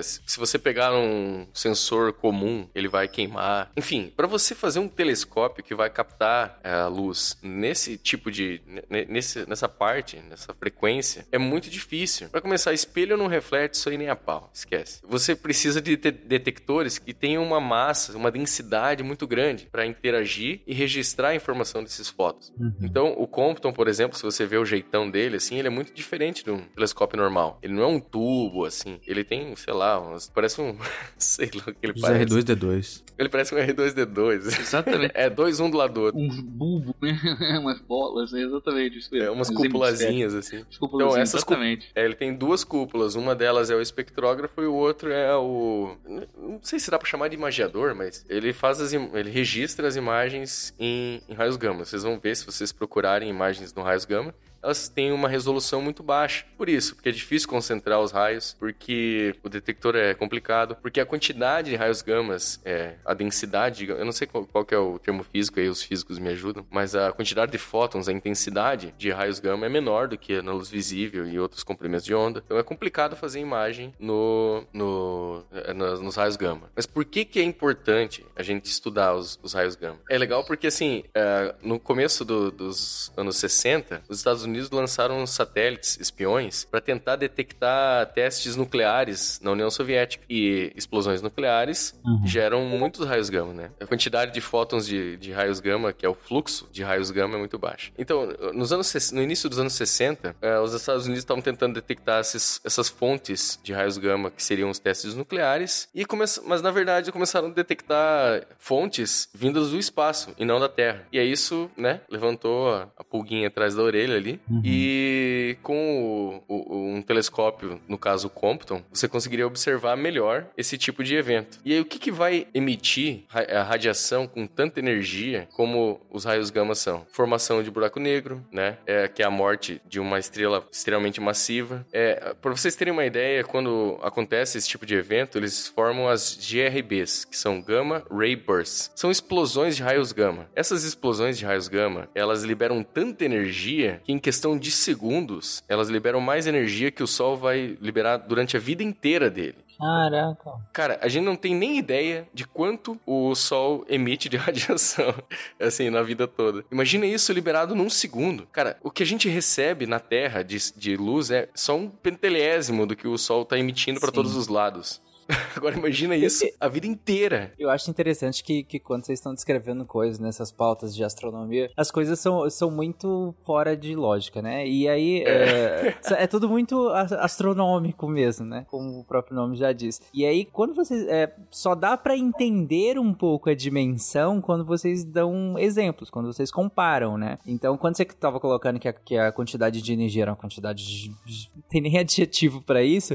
se 0.03 0.39
você 0.39 0.59
pegar 0.59 0.95
um 0.95 1.47
sensor 1.53 2.12
comum, 2.12 2.68
ele 2.74 2.89
vai 2.89 3.09
queimar. 3.09 3.70
Enfim, 3.77 4.12
para 4.16 4.27
você 4.27 4.55
fazer 4.55 4.79
um 4.79 4.89
telescópio 4.89 5.64
que 5.64 5.74
vai 5.74 5.91
captar 5.91 6.59
é, 6.62 6.70
a 6.70 6.87
luz 6.89 7.37
nesse 7.43 7.97
tipo 7.97 8.31
de 8.31 8.61
ne- 8.89 9.07
nesse, 9.07 9.49
nessa 9.49 9.68
parte, 9.68 10.18
nessa 10.29 10.55
frequência, 10.55 11.27
é 11.33 11.39
muito 11.39 11.68
difícil. 11.70 12.29
Para 12.29 12.41
começar, 12.41 12.72
espelho 12.72 13.16
não 13.16 13.27
reflete 13.27 13.74
isso 13.74 13.89
aí 13.89 13.99
nem 13.99 14.09
a 14.09 14.16
pau, 14.16 14.51
esquece. 14.53 15.01
Você 15.09 15.35
precisa 15.35 15.81
de 15.81 15.97
te- 15.97 16.11
detectores 16.11 16.99
que 16.99 17.12
tenham 17.14 17.43
uma 17.43 17.61
massa, 17.61 18.16
uma 18.16 18.31
densidade 18.31 19.03
muito 19.03 19.27
grande 19.27 19.68
para 19.70 19.87
interagir 19.87 20.61
e 20.66 20.74
registrar 20.74 21.29
a 21.29 21.35
informação 21.35 21.83
desses 21.83 22.09
fótons. 22.09 22.53
Então, 22.81 23.14
o 23.16 23.27
Compton, 23.27 23.66
por 23.73 23.89
exemplo, 23.89 24.17
se 24.17 24.23
você 24.23 24.47
vê 24.47 24.57
o 24.57 24.64
jeitão 24.64 25.11
dele, 25.11 25.37
assim, 25.37 25.59
ele 25.59 25.69
é 25.69 25.71
muito 25.71 25.93
diferente 25.93 26.45
de 26.45 26.51
um 26.51 26.61
telescópio 26.75 27.17
normal. 27.19 27.59
Ele 27.62 27.73
não 27.75 27.83
é 27.83 27.87
um 27.87 28.01
tubo, 28.01 28.64
assim. 28.64 29.01
Ele 29.07 29.25
tem, 29.25 29.55
sei 29.57 29.73
lá, 29.75 29.99
umas- 30.01 30.29
parece 30.29 30.61
um... 30.61 30.77
sei 31.19 31.51
lá 31.55 31.62
o 31.69 31.73
que 31.75 31.79
ele 31.83 31.93
Os 31.95 32.01
parece. 32.01 32.25
R2D2. 32.27 33.03
Ele 33.19 33.29
parece 33.29 33.55
um 33.55 33.59
R2D2. 33.59 34.47
Exatamente. 34.61 35.12
É, 35.17 35.31
dois 35.31 35.61
um 35.61 35.71
do 35.71 35.77
lado 35.79 35.95
do 35.95 36.01
outro. 36.03 36.21
Uns 36.21 36.41
bulbos, 36.41 36.95
né? 37.01 37.17
Umas 37.61 37.81
bolas, 37.81 38.33
é 38.35 38.41
exatamente 38.41 38.99
isso 38.99 39.09
mesmo. 39.12 39.27
É, 39.27 39.31
umas 39.31 39.49
Uns 39.49 39.57
cúpulazinhas, 39.57 40.35
assim. 40.35 40.64
Cúpulazinhas, 40.79 41.12
Então, 41.12 41.23
essas 41.23 41.45
cu- 41.45 41.53
exatamente. 41.55 41.91
É, 41.95 42.05
ele 42.05 42.14
tem 42.14 42.35
duas 42.35 42.64
cúpulas. 42.64 43.14
Uma 43.14 43.35
delas 43.35 43.71
é 43.71 43.75
o 43.75 43.81
espectrógrafo 43.81 44.61
e 44.62 44.67
o 44.67 44.75
outro 44.75 45.11
é 45.11 45.35
o. 45.37 45.97
Não 46.37 46.59
sei 46.62 46.79
se 46.79 46.91
dá 46.91 46.99
pra 46.99 47.09
chamar 47.09 47.29
de 47.29 47.37
imagiador, 47.37 47.95
mas 47.95 48.25
ele 48.29 48.53
faz 48.53 48.81
as 48.81 48.93
im- 48.93 49.11
ele 49.14 49.31
registra 49.31 49.87
as 49.89 49.97
imagens 49.97 50.75
em, 50.79 51.23
em 51.29 51.35
raios 51.35 51.57
gama. 51.57 51.85
Vocês 51.85 52.03
vão 52.03 52.19
ver 52.19 52.37
se 52.37 52.45
vocês 52.45 52.73
procurarem 52.73 53.31
imagens 53.31 53.56
no 53.75 53.83
raios 53.85 54.05
gama. 54.05 54.35
Elas 54.67 54.89
têm 54.89 55.12
uma 55.12 55.29
resolução 55.29 55.81
muito 55.81 56.03
baixa. 56.03 56.45
Por 56.59 56.69
isso, 56.69 56.97
porque 56.97 57.09
é 57.09 57.12
difícil 57.12 57.49
concentrar 57.49 58.01
os 58.01 58.11
raios, 58.11 58.57
porque 58.59 59.33
o 59.45 59.49
detector 59.49 59.95
é 59.95 60.12
complicado, 60.12 60.77
porque 60.83 60.99
a 61.01 61.07
quantidade 61.07 61.71
de 61.71 61.77
raios 61.77 62.03
gamas, 62.03 62.61
é, 62.64 62.95
a 63.05 63.14
densidade, 63.14 63.87
eu 63.89 64.05
não 64.05 64.11
sei 64.11 64.27
qual, 64.27 64.45
qual 64.45 64.67
é 64.71 64.77
o 64.77 64.99
termo 64.99 65.23
físico 65.23 65.61
aí, 65.61 65.69
os 65.69 65.83
físicos 65.83 66.19
me 66.19 66.31
ajudam, 66.31 66.67
mas 66.69 66.97
a 66.97 67.12
quantidade 67.12 67.53
de 67.53 67.59
fótons, 67.59 68.09
a 68.09 68.12
intensidade 68.12 68.93
de 68.99 69.11
raios 69.12 69.39
gama 69.39 69.67
é 69.67 69.69
menor 69.69 70.09
do 70.09 70.19
que 70.19 70.43
na 70.43 70.53
luz 70.53 70.69
visível 70.69 71.29
e 71.29 71.39
outros 71.39 71.62
comprimentos 71.62 72.05
de 72.05 72.12
onda. 72.14 72.43
Então 72.45 72.59
é 72.59 72.62
complicado 72.64 73.14
fazer 73.14 73.39
imagem 73.39 73.95
no, 74.01 74.64
no, 74.73 75.45
eh, 75.53 75.73
nos 75.75 76.17
raios 76.17 76.37
gama. 76.37 76.69
Mas 76.75 76.87
por 76.87 77.05
que 77.05 77.25
que 77.25 77.39
é 77.39 77.43
importante 77.45 78.27
a 78.35 78.43
gente 78.43 78.64
estudar 78.67 79.14
os, 79.14 79.39
os 79.45 79.53
raios 79.53 79.77
gama? 79.77 79.99
É 80.11 80.19
legal 80.19 80.43
porque, 80.45 80.67
assim, 80.67 81.05
eh, 81.14 81.55
no 81.62 81.79
começo 81.79 82.25
do- 82.25 82.51
dos 82.51 83.12
anos 83.17 83.37
60, 83.37 84.03
os 84.09 84.19
Estados 84.19 84.43
Unidos 84.43 84.56
lançaram 84.71 85.23
uns 85.23 85.31
satélites 85.31 85.99
espiões 86.01 86.65
para 86.65 86.81
tentar 86.81 87.17
detectar 87.17 88.07
testes 88.13 88.57
nucleares 88.57 89.41
na 89.43 89.51
União 89.53 89.71
Soviética. 89.71 90.25
E 90.29 90.73
explosões 90.77 91.23
nucleares 91.23 91.95
geram 92.25 92.65
muitos 92.65 93.07
raios 93.07 93.29
gama, 93.31 93.53
né? 93.53 93.71
A 93.81 93.87
quantidade 93.87 94.33
de 94.33 94.41
fótons 94.41 94.87
de, 94.87 95.17
de 95.17 95.33
raios 95.33 95.61
gama, 95.61 95.93
que 95.93 96.05
é 96.05 96.09
o 96.09 96.15
fluxo 96.15 96.69
de 96.73 96.83
raios 96.83 97.11
gama, 97.11 97.35
é 97.37 97.39
muito 97.39 97.59
baixa. 97.59 97.91
Então, 97.99 98.27
nos 98.55 98.73
anos, 98.73 99.11
no 99.13 99.23
início 99.23 99.49
dos 99.49 99.59
anos 99.59 99.73
60, 99.75 100.35
eh, 100.41 100.59
os 100.59 100.73
Estados 100.75 101.05
Unidos 101.05 101.23
estavam 101.23 101.43
tentando 101.43 101.75
detectar 101.75 102.21
esses- 102.21 102.61
essas 102.65 102.89
fontes 102.89 103.59
de 103.63 103.73
raios 103.73 103.99
gama, 103.99 104.31
que 104.31 104.43
seriam 104.43 104.71
os 104.71 104.79
testes 104.79 105.15
nucleares, 105.15 105.89
e 105.95 106.05
come- 106.05 106.25
mas 106.45 106.63
na 106.63 106.71
verdade 106.71 107.13
começaram 107.13 107.49
a 107.49 107.51
detectar 107.51 108.43
fontes 108.59 109.29
vindas 109.35 109.71
do 109.71 109.79
espaço 109.79 110.35
e 110.39 110.45
não 110.45 110.59
da 110.61 110.69
Terra. 110.69 111.07
E 111.13 111.19
aí 111.19 111.31
isso, 111.31 111.71
né, 111.77 112.01
levantou 112.11 112.71
a, 112.75 112.89
a 112.97 113.05
pulguinha 113.05 113.49
atrás 113.49 113.75
da 113.75 113.83
orelha 113.83 114.17
ali. 114.17 114.36
E 114.64 115.57
com 115.62 116.43
o- 116.49 116.55
o- 116.57 116.95
um 116.97 117.03
telescópio, 117.03 117.80
no 117.89 117.99
caso 117.99 118.26
o 118.26 118.30
Compton, 118.30 118.82
você 118.93 119.09
conseguiria 119.09 119.47
observar 119.47 119.97
melhor 119.97 120.47
esse 120.57 120.76
tipo 120.78 121.03
de 121.05 121.14
evento. 121.14 121.59
E 121.64 121.72
aí 121.72 121.80
o 121.80 121.84
que, 121.84 121.99
que 121.99 122.11
vai 122.11 122.47
emitir 122.55 123.24
a 123.32 123.62
radiação 123.62 124.26
com 124.26 124.47
tanta 124.47 124.78
energia 124.80 125.49
como 125.55 126.01
os 126.11 126.24
raios 126.24 126.51
gama 126.51 126.74
são? 126.74 127.07
Formação 127.12 127.62
de 127.62 127.70
buraco 127.70 127.99
negro, 128.01 128.45
né? 128.53 128.78
É, 128.87 129.09
que 129.09 129.22
é 129.22 129.26
a 129.26 129.30
morte 129.30 129.80
de 129.89 129.99
uma 130.01 130.18
estrela 130.18 130.66
extremamente 130.70 131.20
massiva. 131.20 131.87
É, 131.93 132.34
para 132.41 132.51
vocês 132.51 132.74
terem 132.76 132.93
uma 132.93 133.05
ideia, 133.07 133.45
quando 133.45 133.99
acontece 134.03 134.59
esse 134.59 134.68
tipo 134.68 134.84
de 134.87 134.95
evento, 134.95 135.39
eles 135.39 135.68
formam 135.68 136.09
as 136.09 136.37
GRBs, 136.37 137.24
que 137.24 137.37
são 137.37 137.61
Gamma 137.61 138.03
Ray 138.11 138.37
Bursts. 138.37 138.91
São 138.95 139.11
explosões 139.11 139.76
de 139.76 139.82
raios 139.82 140.12
gama. 140.12 140.49
Essas 140.55 140.84
explosões 140.84 141.39
de 141.39 141.45
raios 141.45 141.68
gama, 141.68 142.09
elas 142.14 142.43
liberam 142.43 142.82
tanta 142.82 143.24
energia 143.24 144.01
que 144.07 144.12
questão 144.27 144.59
de 144.59 144.72
segundos, 144.72 145.62
elas 145.68 145.89
liberam 145.89 146.20
mais 146.20 146.49
energia 146.49 146.91
que 146.91 147.01
o 147.01 147.07
Sol 147.07 147.37
vai 147.37 147.79
liberar 147.81 148.16
durante 148.16 148.57
a 148.57 148.61
vida 148.61 148.83
inteira 148.83 149.31
dele. 149.31 149.59
Caraca. 149.79 150.51
Cara, 150.72 150.99
a 151.01 151.07
gente 151.07 151.22
não 151.22 151.37
tem 151.37 151.55
nem 151.55 151.79
ideia 151.79 152.27
de 152.35 152.45
quanto 152.45 152.99
o 153.07 153.33
Sol 153.37 153.85
emite 153.89 154.29
de 154.29 154.35
radiação, 154.37 155.14
assim, 155.61 155.91
na 155.91 156.03
vida 156.03 156.27
toda. 156.27 156.64
Imagina 156.72 157.07
isso 157.07 157.33
liberado 157.33 157.77
num 157.77 157.89
segundo. 157.89 158.49
Cara, 158.51 158.77
o 158.83 158.91
que 158.91 159.05
a 159.05 159.07
gente 159.07 159.29
recebe 159.29 159.87
na 159.87 160.01
Terra 160.01 160.43
de, 160.43 160.72
de 160.77 160.97
luz 160.97 161.31
é 161.31 161.49
só 161.55 161.77
um 161.77 161.89
pentelésimo 161.89 162.85
do 162.85 162.97
que 162.97 163.07
o 163.07 163.16
Sol 163.16 163.45
tá 163.45 163.57
emitindo 163.57 164.01
para 164.01 164.11
todos 164.11 164.35
os 164.35 164.49
lados. 164.49 165.01
Agora 165.57 165.77
imagina 165.77 166.16
isso 166.16 166.45
a 166.61 166.68
vida 166.68 166.87
inteira. 166.87 167.53
Eu 167.59 167.70
acho 167.70 167.91
interessante 167.91 168.43
que, 168.43 168.62
que 168.62 168.79
quando 168.79 169.05
vocês 169.05 169.18
estão 169.18 169.35
descrevendo 169.35 169.85
coisas 169.85 170.18
nessas 170.18 170.53
pautas 170.53 170.95
de 170.95 171.03
astronomia, 171.03 171.70
as 171.77 171.91
coisas 171.91 172.18
são, 172.18 172.49
são 172.51 172.70
muito 172.70 173.35
fora 173.45 173.77
de 173.77 173.95
lógica, 173.95 174.41
né? 174.41 174.66
E 174.66 174.89
aí 174.89 175.22
é, 175.24 175.95
é 176.11 176.27
tudo 176.27 176.49
muito 176.49 176.89
astronômico 176.89 178.09
mesmo, 178.09 178.47
né? 178.47 178.66
Como 178.68 179.01
o 179.01 179.05
próprio 179.05 179.37
nome 179.37 179.57
já 179.57 179.72
diz. 179.72 180.01
E 180.12 180.24
aí, 180.24 180.45
quando 180.45 180.74
vocês. 180.74 181.07
é, 181.09 181.33
só 181.51 181.74
dá 181.74 181.97
pra 181.97 182.16
entender 182.16 182.99
um 182.99 183.12
pouco 183.12 183.51
a 183.51 183.55
dimensão 183.55 184.41
quando 184.41 184.64
vocês 184.64 185.05
dão 185.05 185.59
exemplos, 185.59 186.11
quando 186.11 186.33
vocês 186.33 186.51
comparam, 186.51 187.16
né? 187.16 187.39
Então, 187.47 187.77
quando 187.77 187.97
você 187.97 188.05
tava 188.05 188.39
colocando 188.41 188.79
que 188.79 188.89
a, 188.89 188.93
que 188.93 189.16
a 189.16 189.33
quantidade 189.33 189.83
de 189.83 189.93
energia 189.93 190.22
era 190.22 190.31
uma 190.31 190.37
quantidade. 190.37 190.85
De, 190.85 191.09
não 191.55 191.62
tem 191.68 191.81
nem 191.81 191.97
adjetivo 191.99 192.62
pra 192.62 192.83
isso. 192.83 193.14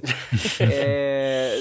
é, 0.60 1.60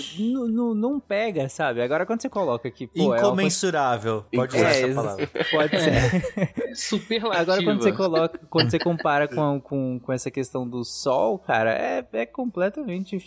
não, 0.48 0.74
não, 0.74 1.00
pega, 1.00 1.48
sabe? 1.48 1.82
Agora, 1.82 2.06
quando 2.06 2.22
você 2.22 2.28
coloca 2.28 2.68
aqui. 2.68 2.86
Pô, 2.86 3.02
é 3.02 3.06
uma 3.06 3.18
Incomensurável. 3.18 4.24
Pode 4.34 4.56
usar 4.56 4.70
é, 4.70 4.82
essa 4.82 4.94
palavra. 4.94 5.26
Pode 5.50 5.80
ser. 5.80 5.92
É 6.70 6.74
superlativa. 6.74 7.42
Agora, 7.42 7.64
quando 7.64 7.82
você 7.82 7.92
coloca, 7.92 8.40
quando 8.48 8.70
você 8.70 8.78
compara 8.78 9.28
com, 9.28 9.60
com, 9.60 10.00
com 10.00 10.12
essa 10.12 10.30
questão 10.30 10.68
do 10.68 10.84
sol, 10.84 11.38
cara, 11.38 11.72
é, 11.72 12.04
é 12.12 12.26
completamente 12.26 13.18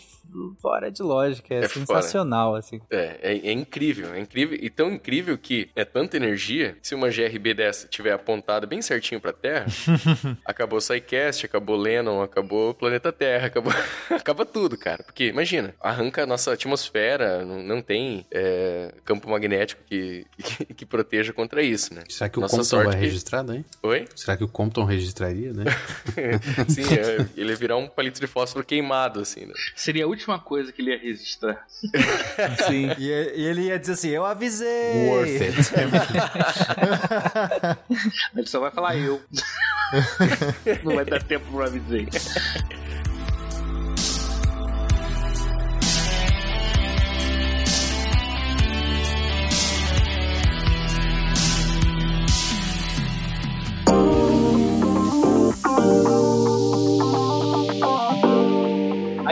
fora 0.60 0.90
de 0.90 1.02
lógica. 1.02 1.54
É, 1.54 1.64
É 1.64 1.68
sensacional, 1.68 2.54
assim. 2.54 2.80
É, 2.90 3.18
é, 3.22 3.48
é 3.48 3.52
incrível, 3.52 4.14
é 4.14 4.20
incrível. 4.20 4.58
E 4.60 4.70
tão 4.70 4.92
incrível 4.92 5.36
que 5.38 5.70
é 5.74 5.84
tanta 5.84 6.16
energia, 6.16 6.76
se 6.82 6.94
uma 6.94 7.08
GRB 7.08 7.54
dessa 7.54 7.86
tiver 7.88 8.12
apontada 8.12 8.66
bem 8.66 8.82
certinho 8.82 9.20
pra 9.20 9.32
Terra, 9.32 9.66
acabou 10.44 10.78
o 10.78 10.80
SciCast, 10.80 11.46
acabou 11.46 11.76
Lennon, 11.76 12.22
acabou 12.22 12.70
o 12.70 12.74
planeta 12.74 13.12
Terra, 13.12 13.46
acabou... 13.46 13.72
acaba 14.10 14.44
tudo, 14.44 14.76
cara. 14.76 15.02
Porque, 15.02 15.26
imagina, 15.26 15.74
arranca 15.80 16.22
a 16.22 16.26
nossa 16.26 16.52
atmosfera, 16.52 17.03
não, 17.44 17.62
não 17.62 17.82
tem 17.82 18.26
é, 18.30 18.92
campo 19.04 19.28
magnético 19.28 19.82
que, 19.84 20.26
que, 20.36 20.64
que 20.66 20.86
proteja 20.86 21.32
contra 21.32 21.62
isso, 21.62 21.94
né? 21.94 22.02
Será 22.08 22.28
que 22.28 22.38
o 22.38 22.40
Nossa 22.42 22.56
Compton 22.56 22.84
vai 22.84 22.94
que- 22.94 23.00
registrado, 23.00 23.54
hein? 23.54 23.64
Oi? 23.82 24.06
Será 24.14 24.36
que 24.36 24.44
o 24.44 24.48
Compton 24.48 24.84
registraria, 24.84 25.52
né? 25.52 25.64
Sim, 26.68 26.82
é, 26.94 27.26
ele 27.36 27.50
ia 27.50 27.56
virar 27.56 27.76
um 27.76 27.86
palito 27.86 28.20
de 28.20 28.26
fósforo 28.26 28.64
queimado, 28.64 29.20
assim, 29.20 29.46
né? 29.46 29.52
Seria 29.76 30.04
a 30.04 30.08
última 30.08 30.38
coisa 30.38 30.72
que 30.72 30.82
ele 30.82 30.90
ia 30.92 30.98
registrar. 30.98 31.64
Sim. 32.66 32.90
E, 32.98 33.08
e 33.08 33.44
ele 33.46 33.62
ia 33.62 33.78
dizer 33.78 33.92
assim: 33.92 34.10
Eu 34.10 34.24
avisei. 34.24 35.08
Worth 35.08 35.42
it. 35.42 35.54
Ele 38.36 38.46
só 38.46 38.60
vai 38.60 38.70
falar 38.70 38.96
eu. 38.96 39.20
Não 40.82 40.94
vai 40.94 41.04
dar 41.04 41.22
tempo 41.22 41.44
pra 41.52 41.66
avisar. 41.66 41.84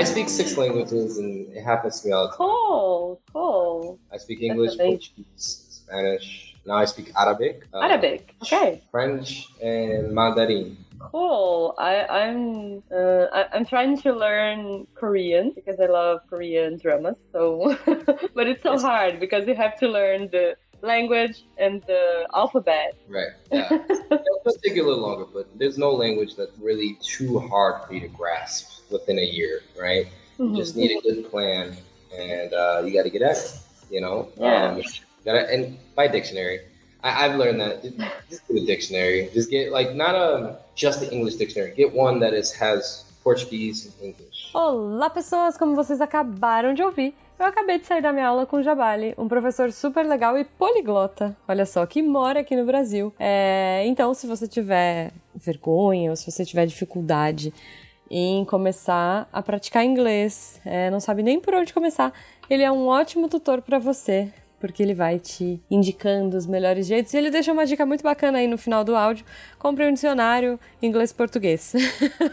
I 0.02 0.04
speak 0.04 0.28
six 0.28 0.58
languages 0.58 1.18
and 1.18 1.56
it 1.56 1.62
happens 1.62 2.00
to 2.00 2.08
me 2.08 2.12
all 2.12 2.24
the 2.24 2.30
time. 2.30 2.36
Cool, 2.38 3.20
cool. 3.32 4.00
I 4.12 4.16
speak 4.16 4.42
English, 4.42 4.74
amazing. 4.74 4.98
Portuguese, 4.98 5.66
Spanish. 5.70 6.56
Now 6.66 6.74
I 6.74 6.86
speak 6.86 7.12
Arabic. 7.16 7.68
uh, 7.72 7.78
Arabic. 7.78 8.34
Okay. 8.42 8.82
French 8.90 9.46
and 9.62 10.12
Mandarin. 10.12 10.76
Cool. 10.98 11.76
I, 11.78 12.04
I'm 12.20 12.82
uh, 12.90 13.26
I, 13.32 13.46
I'm 13.52 13.64
trying 13.64 13.96
to 14.02 14.12
learn 14.12 14.88
Korean 14.94 15.52
because 15.54 15.78
I 15.78 15.86
love 15.86 16.22
Korean 16.28 16.78
dramas. 16.78 17.14
So, 17.30 17.78
but 18.34 18.48
it's 18.48 18.64
so 18.64 18.78
hard 18.80 19.20
because 19.20 19.46
you 19.46 19.54
have 19.54 19.78
to 19.78 19.86
learn 19.86 20.30
the 20.32 20.56
language 20.82 21.44
and 21.58 21.82
the 21.82 22.26
alphabet. 22.34 22.96
Right. 23.08 23.32
Yeah. 23.50 23.68
It'll 23.88 24.58
take 24.62 24.76
a 24.76 24.82
little 24.82 25.00
longer, 25.00 25.24
but 25.32 25.46
there's 25.58 25.78
no 25.78 25.90
language 25.92 26.36
that's 26.36 26.56
really 26.58 26.98
too 27.02 27.38
hard 27.38 27.86
for 27.86 27.94
you 27.94 28.00
to 28.00 28.08
grasp 28.08 28.90
within 28.90 29.18
a 29.18 29.24
year, 29.24 29.62
right? 29.80 30.06
You 30.38 30.56
just 30.56 30.76
need 30.76 30.90
a 30.90 31.00
good 31.00 31.30
plan, 31.30 31.76
and 32.16 32.52
uh, 32.52 32.82
you 32.84 32.92
got 32.92 33.04
to 33.04 33.10
get 33.10 33.22
at 33.22 33.36
it. 33.36 33.58
You 33.90 34.00
know. 34.00 34.28
Yeah. 34.36 34.72
Um, 34.72 34.82
gotta, 35.24 35.52
and 35.52 35.78
by 35.94 36.08
dictionary, 36.08 36.60
I, 37.04 37.26
I've 37.26 37.36
learned 37.36 37.60
that 37.60 37.82
just, 37.82 37.96
just 38.28 38.48
get 38.48 38.62
a 38.62 38.66
dictionary. 38.66 39.30
Just 39.32 39.50
get 39.50 39.70
like 39.70 39.94
not 39.94 40.14
a 40.14 40.58
just 40.74 41.00
the 41.00 41.12
English 41.12 41.36
dictionary. 41.36 41.74
Get 41.76 41.92
one 41.92 42.18
that 42.20 42.34
is 42.34 42.52
has 42.52 43.04
Portuguese 43.22 43.86
and 43.86 43.94
English. 44.02 44.50
Olá, 44.52 45.08
pessoas! 45.10 45.56
Como 45.56 45.76
vocês 45.76 46.00
acabaram 46.00 46.74
de 46.74 46.82
ouvir, 46.82 47.14
eu 47.42 47.48
acabei 47.48 47.78
de 47.78 47.86
sair 47.86 48.00
da 48.00 48.12
minha 48.12 48.28
aula 48.28 48.46
com 48.46 48.58
o 48.58 48.62
Jabali, 48.62 49.14
um 49.18 49.26
professor 49.26 49.72
super 49.72 50.06
legal 50.06 50.38
e 50.38 50.44
poliglota, 50.44 51.36
olha 51.48 51.66
só, 51.66 51.84
que 51.84 52.00
mora 52.02 52.40
aqui 52.40 52.54
no 52.54 52.64
Brasil. 52.64 53.12
É, 53.18 53.82
então, 53.86 54.14
se 54.14 54.26
você 54.26 54.46
tiver 54.46 55.10
vergonha 55.34 56.10
ou 56.10 56.16
se 56.16 56.30
você 56.30 56.44
tiver 56.44 56.66
dificuldade 56.66 57.52
em 58.10 58.44
começar 58.44 59.28
a 59.32 59.42
praticar 59.42 59.84
inglês, 59.84 60.60
é, 60.64 60.90
não 60.90 61.00
sabe 61.00 61.22
nem 61.22 61.40
por 61.40 61.54
onde 61.54 61.72
começar, 61.72 62.12
ele 62.48 62.62
é 62.62 62.70
um 62.70 62.86
ótimo 62.86 63.28
tutor 63.28 63.60
para 63.62 63.78
você. 63.78 64.32
Porque 64.62 64.80
ele 64.80 64.94
vai 64.94 65.18
te 65.18 65.60
indicando 65.68 66.36
os 66.36 66.46
melhores 66.46 66.86
jeitos. 66.86 67.12
E 67.12 67.16
ele 67.16 67.32
deixa 67.32 67.52
uma 67.52 67.66
dica 67.66 67.84
muito 67.84 68.04
bacana 68.04 68.38
aí 68.38 68.46
no 68.46 68.56
final 68.56 68.84
do 68.84 68.94
áudio. 68.94 69.26
Compre 69.58 69.84
um 69.84 69.92
dicionário 69.92 70.56
inglês-português. 70.80 71.72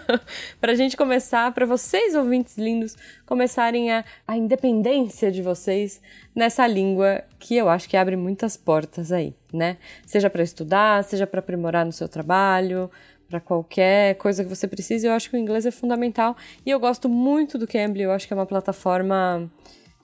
pra 0.62 0.76
gente 0.76 0.96
começar, 0.96 1.52
para 1.56 1.66
vocês 1.66 2.14
ouvintes 2.14 2.56
lindos, 2.56 2.96
começarem 3.26 3.92
a, 3.92 4.06
a 4.28 4.38
independência 4.38 5.32
de 5.32 5.42
vocês 5.42 6.00
nessa 6.36 6.68
língua 6.68 7.24
que 7.40 7.56
eu 7.56 7.68
acho 7.68 7.90
que 7.90 7.98
abre 7.98 8.16
muitas 8.16 8.56
portas 8.56 9.12
aí, 9.12 9.34
né? 9.52 9.78
Seja 10.06 10.30
para 10.30 10.44
estudar, 10.44 11.04
seja 11.04 11.26
para 11.26 11.40
aprimorar 11.40 11.84
no 11.84 11.92
seu 11.92 12.08
trabalho, 12.08 12.92
para 13.28 13.40
qualquer 13.40 14.16
coisa 14.16 14.44
que 14.44 14.50
você 14.50 14.68
precise, 14.68 15.08
eu 15.08 15.14
acho 15.14 15.32
que 15.32 15.36
o 15.36 15.40
inglês 15.40 15.66
é 15.66 15.72
fundamental. 15.72 16.38
E 16.64 16.70
eu 16.70 16.80
gosto 16.80 17.10
muito 17.10 17.58
do 17.58 17.68
Cambly, 17.68 18.04
eu 18.04 18.12
acho 18.12 18.28
que 18.28 18.34
é 18.34 18.36
uma 18.36 18.46
plataforma, 18.46 19.50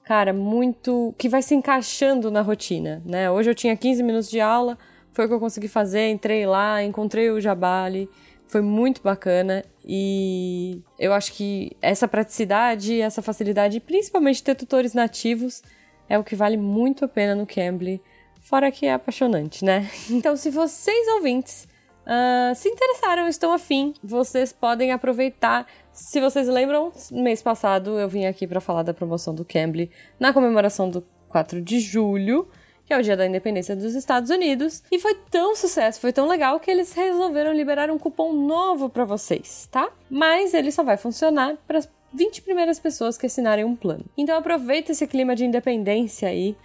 cara, 0.05 0.31
muito. 0.31 1.13
que 1.17 1.27
vai 1.27 1.41
se 1.41 1.55
encaixando 1.55 2.29
na 2.31 2.41
rotina, 2.41 3.01
né? 3.05 3.29
Hoje 3.29 3.49
eu 3.49 3.55
tinha 3.55 3.75
15 3.75 4.03
minutos 4.03 4.29
de 4.29 4.39
aula, 4.39 4.77
foi 5.11 5.25
o 5.25 5.27
que 5.27 5.33
eu 5.33 5.39
consegui 5.39 5.67
fazer, 5.67 6.09
entrei 6.09 6.45
lá, 6.45 6.83
encontrei 6.83 7.31
o 7.31 7.41
Jabali, 7.41 8.07
foi 8.47 8.61
muito 8.61 9.01
bacana 9.01 9.65
e 9.83 10.81
eu 10.99 11.11
acho 11.11 11.33
que 11.33 11.75
essa 11.81 12.07
praticidade, 12.07 13.01
essa 13.01 13.21
facilidade, 13.21 13.79
principalmente 13.79 14.43
ter 14.43 14.55
tutores 14.55 14.93
nativos, 14.93 15.63
é 16.07 16.17
o 16.17 16.23
que 16.23 16.35
vale 16.35 16.55
muito 16.55 17.03
a 17.03 17.07
pena 17.07 17.33
no 17.33 17.47
Cambly. 17.47 18.01
Fora 18.39 18.71
que 18.71 18.85
é 18.85 18.93
apaixonante, 18.93 19.65
né? 19.65 19.89
Então, 20.09 20.35
se 20.37 20.51
vocês 20.51 21.07
ouvintes 21.15 21.67
Uh, 22.05 22.53
se 22.53 22.69
interessaram, 22.69 23.27
estão 23.27 23.51
afim, 23.51 23.93
vocês 24.03 24.53
podem 24.53 24.91
aproveitar. 24.91 25.65
Se 25.95 26.19
vocês 26.19 26.49
lembram, 26.49 26.91
mês 27.09 27.41
passado 27.41 27.97
eu 27.97 28.09
vim 28.09 28.25
aqui 28.25 28.45
para 28.45 28.59
falar 28.59 28.83
da 28.83 28.93
promoção 28.93 29.33
do 29.33 29.45
Cambly 29.45 29.89
na 30.19 30.33
comemoração 30.33 30.89
do 30.89 31.01
4 31.29 31.61
de 31.61 31.79
julho, 31.79 32.49
que 32.85 32.93
é 32.93 32.99
o 32.99 33.01
dia 33.01 33.15
da 33.15 33.25
independência 33.25 33.77
dos 33.77 33.95
Estados 33.95 34.29
Unidos, 34.29 34.83
e 34.91 34.99
foi 34.99 35.15
tão 35.31 35.55
sucesso, 35.55 36.01
foi 36.01 36.11
tão 36.11 36.27
legal 36.27 36.59
que 36.59 36.69
eles 36.69 36.91
resolveram 36.91 37.53
liberar 37.53 37.89
um 37.89 37.97
cupom 37.97 38.33
novo 38.33 38.89
para 38.89 39.05
vocês, 39.05 39.69
tá? 39.71 39.89
Mas 40.09 40.53
ele 40.53 40.69
só 40.69 40.83
vai 40.83 40.97
funcionar 40.97 41.55
para 41.65 41.79
20 42.15 42.43
primeiras 42.43 42.79
pessoas 42.79 43.17
que 43.17 43.25
assinarem 43.25 43.65
um 43.65 43.75
plano. 43.75 44.05
Então 44.17 44.37
aproveita 44.37 44.93
esse 44.93 45.05
clima 45.05 45.35
de 45.35 45.43
independência 45.43 46.29
aí. 46.29 46.55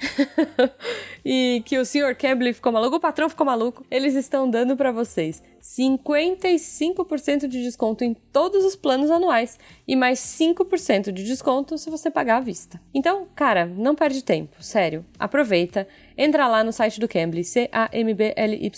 e 1.25 1.63
que 1.67 1.77
o 1.77 1.85
Sr. 1.85 2.15
Cambly 2.17 2.53
ficou 2.53 2.71
maluco, 2.73 2.97
o 2.97 3.01
patrão 3.01 3.29
ficou 3.29 3.45
maluco. 3.45 3.85
Eles 3.91 4.15
estão 4.15 4.49
dando 4.49 4.77
para 4.77 4.93
vocês 4.93 5.43
55% 5.61 7.49
de 7.49 7.63
desconto 7.63 8.05
em 8.05 8.15
todos 8.15 8.65
os 8.65 8.77
planos 8.77 9.11
anuais 9.11 9.59
e 9.87 9.97
mais 9.97 10.21
5% 10.21 11.11
de 11.11 11.25
desconto 11.25 11.77
se 11.77 11.91
você 11.91 12.11
pagar 12.11 12.37
à 12.37 12.41
vista. 12.41 12.81
Então, 12.95 13.27
cara, 13.35 13.67
não 13.67 13.97
perde 13.97 14.23
tempo, 14.23 14.63
sério. 14.63 15.05
Aproveita, 15.19 15.87
entra 16.17 16.47
lá 16.47 16.63
no 16.65 16.73
site 16.73 17.01
do 17.01 17.09
Cambly, 17.09 17.45
c-a-m-b-l-y.com, 17.45 18.73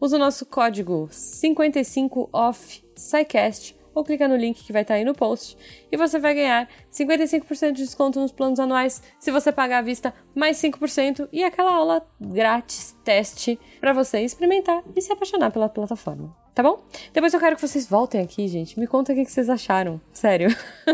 usa 0.00 0.16
o 0.16 0.18
nosso 0.18 0.46
código 0.46 1.08
55OFF 1.12 2.82
ou 3.94 4.04
clica 4.04 4.28
no 4.28 4.36
link 4.36 4.64
que 4.64 4.72
vai 4.72 4.82
estar 4.82 4.94
aí 4.94 5.04
no 5.04 5.14
post 5.14 5.56
e 5.90 5.96
você 5.96 6.18
vai 6.18 6.34
ganhar 6.34 6.68
55% 6.92 7.72
de 7.72 7.84
desconto 7.84 8.20
nos 8.20 8.32
planos 8.32 8.60
anuais 8.60 9.02
se 9.18 9.30
você 9.30 9.52
pagar 9.52 9.78
à 9.78 9.82
vista 9.82 10.14
mais 10.34 10.56
5% 10.58 11.28
e 11.32 11.42
aquela 11.44 11.74
aula 11.74 12.06
grátis 12.20 12.96
teste 13.04 13.58
para 13.80 13.92
você 13.92 14.20
experimentar 14.20 14.82
e 14.94 15.00
se 15.00 15.12
apaixonar 15.12 15.50
pela 15.50 15.68
plataforma. 15.68 16.36
Tá 16.58 16.62
bom? 16.64 16.82
Depois 17.12 17.32
eu 17.32 17.38
quero 17.38 17.54
que 17.54 17.62
vocês 17.62 17.86
voltem 17.86 18.20
aqui, 18.20 18.48
gente. 18.48 18.80
Me 18.80 18.86
conta 18.88 19.12
o 19.12 19.14
que 19.14 19.24
vocês 19.24 19.48
acharam. 19.48 20.00
Sério. 20.12 20.48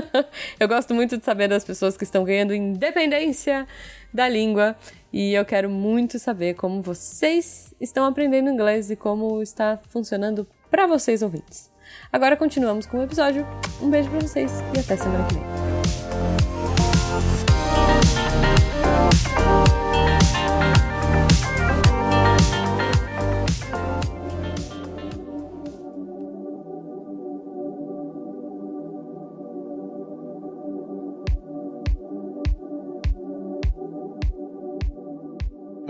eu 0.60 0.68
gosto 0.68 0.94
muito 0.94 1.16
de 1.16 1.24
saber 1.24 1.48
das 1.48 1.64
pessoas 1.64 1.96
que 1.96 2.04
estão 2.04 2.22
ganhando 2.22 2.52
independência 2.52 3.66
da 4.12 4.28
língua. 4.28 4.76
E 5.10 5.32
eu 5.32 5.42
quero 5.42 5.70
muito 5.70 6.18
saber 6.18 6.52
como 6.52 6.82
vocês 6.82 7.72
estão 7.80 8.04
aprendendo 8.04 8.50
inglês 8.50 8.90
e 8.90 8.96
como 8.96 9.40
está 9.40 9.80
funcionando 9.88 10.46
para 10.70 10.86
vocês 10.86 11.22
ouvintes. 11.22 11.70
Agora 12.12 12.36
continuamos 12.36 12.86
com 12.86 12.98
o 12.98 13.02
episódio. 13.02 13.46
Um 13.80 13.90
beijo 13.90 14.10
pra 14.10 14.20
vocês 14.20 14.52
e 14.74 14.78
até 14.80 14.96
semana 14.96 15.24
que 15.26 15.34
vem. 15.34 15.44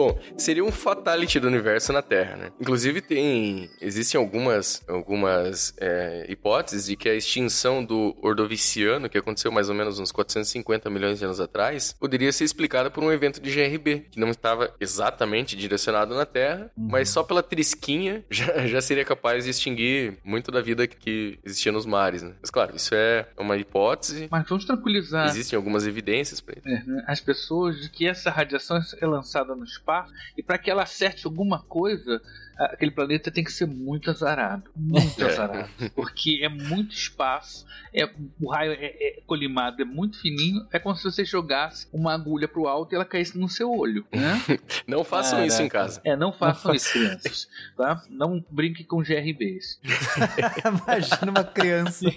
Bom, 0.04 0.18
seria 0.36 0.62
um 0.62 0.70
fatality 0.70 1.40
do 1.40 1.46
universo 1.46 1.90
na 1.90 2.02
Terra, 2.02 2.36
né? 2.36 2.52
Inclusive 2.60 3.00
tem, 3.00 3.70
existem 3.80 4.20
algumas, 4.20 4.84
algumas 4.86 5.72
é, 5.78 6.26
hipóteses 6.28 6.84
de 6.84 6.94
que 6.94 7.08
a 7.08 7.14
extinção 7.14 7.82
do 7.82 8.14
Ordoviciano, 8.20 9.08
que 9.08 9.16
aconteceu 9.16 9.50
mais 9.50 9.70
ou 9.70 9.74
menos 9.74 9.98
uns 9.98 10.12
450 10.12 10.90
milhões 10.90 11.18
de 11.18 11.24
anos 11.24 11.40
atrás, 11.40 11.96
poderia 11.98 12.30
ser 12.32 12.44
explicada 12.44 12.90
por 12.90 13.02
um 13.02 13.10
evento 13.10 13.40
de 13.40 13.50
GRB, 13.50 14.08
que 14.10 14.20
não 14.20 14.28
estava 14.28 14.74
exatamente 14.78 15.56
direcionado 15.56 16.14
na 16.14 16.26
Terra, 16.26 16.70
mas 16.76 17.08
só 17.08 17.22
pela 17.22 17.42
trisquinha 17.42 18.22
já, 18.28 18.66
já 18.66 18.82
seria 18.82 19.06
capaz 19.06 19.44
de 19.44 19.50
extinguir 19.50 20.18
muito 20.22 20.50
da 20.50 20.60
vida 20.60 20.86
que 20.86 21.38
existia 21.42 21.72
nos 21.72 21.86
mares, 21.86 22.22
né? 22.22 22.34
Mas 22.42 22.50
claro, 22.50 22.76
isso 22.76 22.94
é 22.94 23.26
uma 23.38 23.56
hipótese. 23.56 24.28
Mas 24.30 24.46
vamos 24.46 24.66
tranquilizar 24.66 25.28
Existem 25.28 25.56
algumas 25.56 25.86
evidências 25.86 26.42
para 26.42 26.58
isso. 26.58 26.68
é, 26.68 26.84
né, 26.84 27.04
as 27.06 27.22
pessoas 27.22 27.80
de 27.80 27.88
que 27.88 28.06
essa 28.06 28.30
radiação 28.30 28.78
é 29.00 29.06
lançada 29.06 29.54
no 29.54 29.64
espaço 29.64 29.93
e 30.36 30.42
para 30.42 30.58
que 30.58 30.70
ela 30.70 30.82
acerte 30.82 31.26
alguma 31.26 31.62
coisa, 31.62 32.20
aquele 32.58 32.90
planeta 32.90 33.30
tem 33.30 33.44
que 33.44 33.52
ser 33.52 33.66
muito 33.66 34.10
azarado. 34.10 34.70
Muito 34.76 35.20
É. 35.24 35.26
azarado. 35.26 35.70
Porque 35.94 36.40
é 36.42 36.48
muito 36.48 36.94
espaço, 36.94 37.66
é, 37.92 38.08
o 38.40 38.50
raio 38.50 38.72
é, 38.72 38.86
é 38.86 39.22
colimado, 39.26 39.80
é 39.80 39.84
muito 39.84 40.20
fininho. 40.20 40.66
É 40.72 40.78
como 40.78 40.94
se 40.96 41.04
você 41.04 41.24
jogasse 41.24 41.88
uma 41.92 42.12
agulha 42.14 42.46
pro 42.48 42.66
alto 42.66 42.92
e 42.92 42.96
ela 42.96 43.04
caísse 43.04 43.38
no 43.38 43.48
seu 43.48 43.70
olho. 43.70 44.04
Né? 44.12 44.42
Não 44.86 45.04
façam 45.04 45.44
isso 45.44 45.62
em 45.62 45.68
casa. 45.68 46.00
É, 46.04 46.16
não 46.16 46.32
façam 46.32 46.74
isso, 46.74 46.92
crianças. 46.92 47.48
Tá? 47.76 48.02
Não 48.10 48.44
brinque 48.50 48.84
com 48.84 48.98
GRBs. 48.98 49.80
Imagina 50.84 51.30
uma 51.30 51.44
criança 51.44 52.10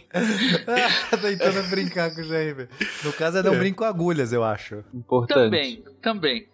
tentando 1.22 1.70
brincar 1.70 2.14
com 2.14 2.22
GRB. 2.22 2.68
No 3.04 3.14
caso 3.14 3.38
é 3.38 3.44
não 3.44 3.58
brinco 3.58 3.78
com 3.80 3.84
agulhas, 3.86 4.34
eu 4.34 4.44
acho. 4.44 4.84
Importante. 4.94 5.44
Também, 5.44 5.84
também. 6.02 6.48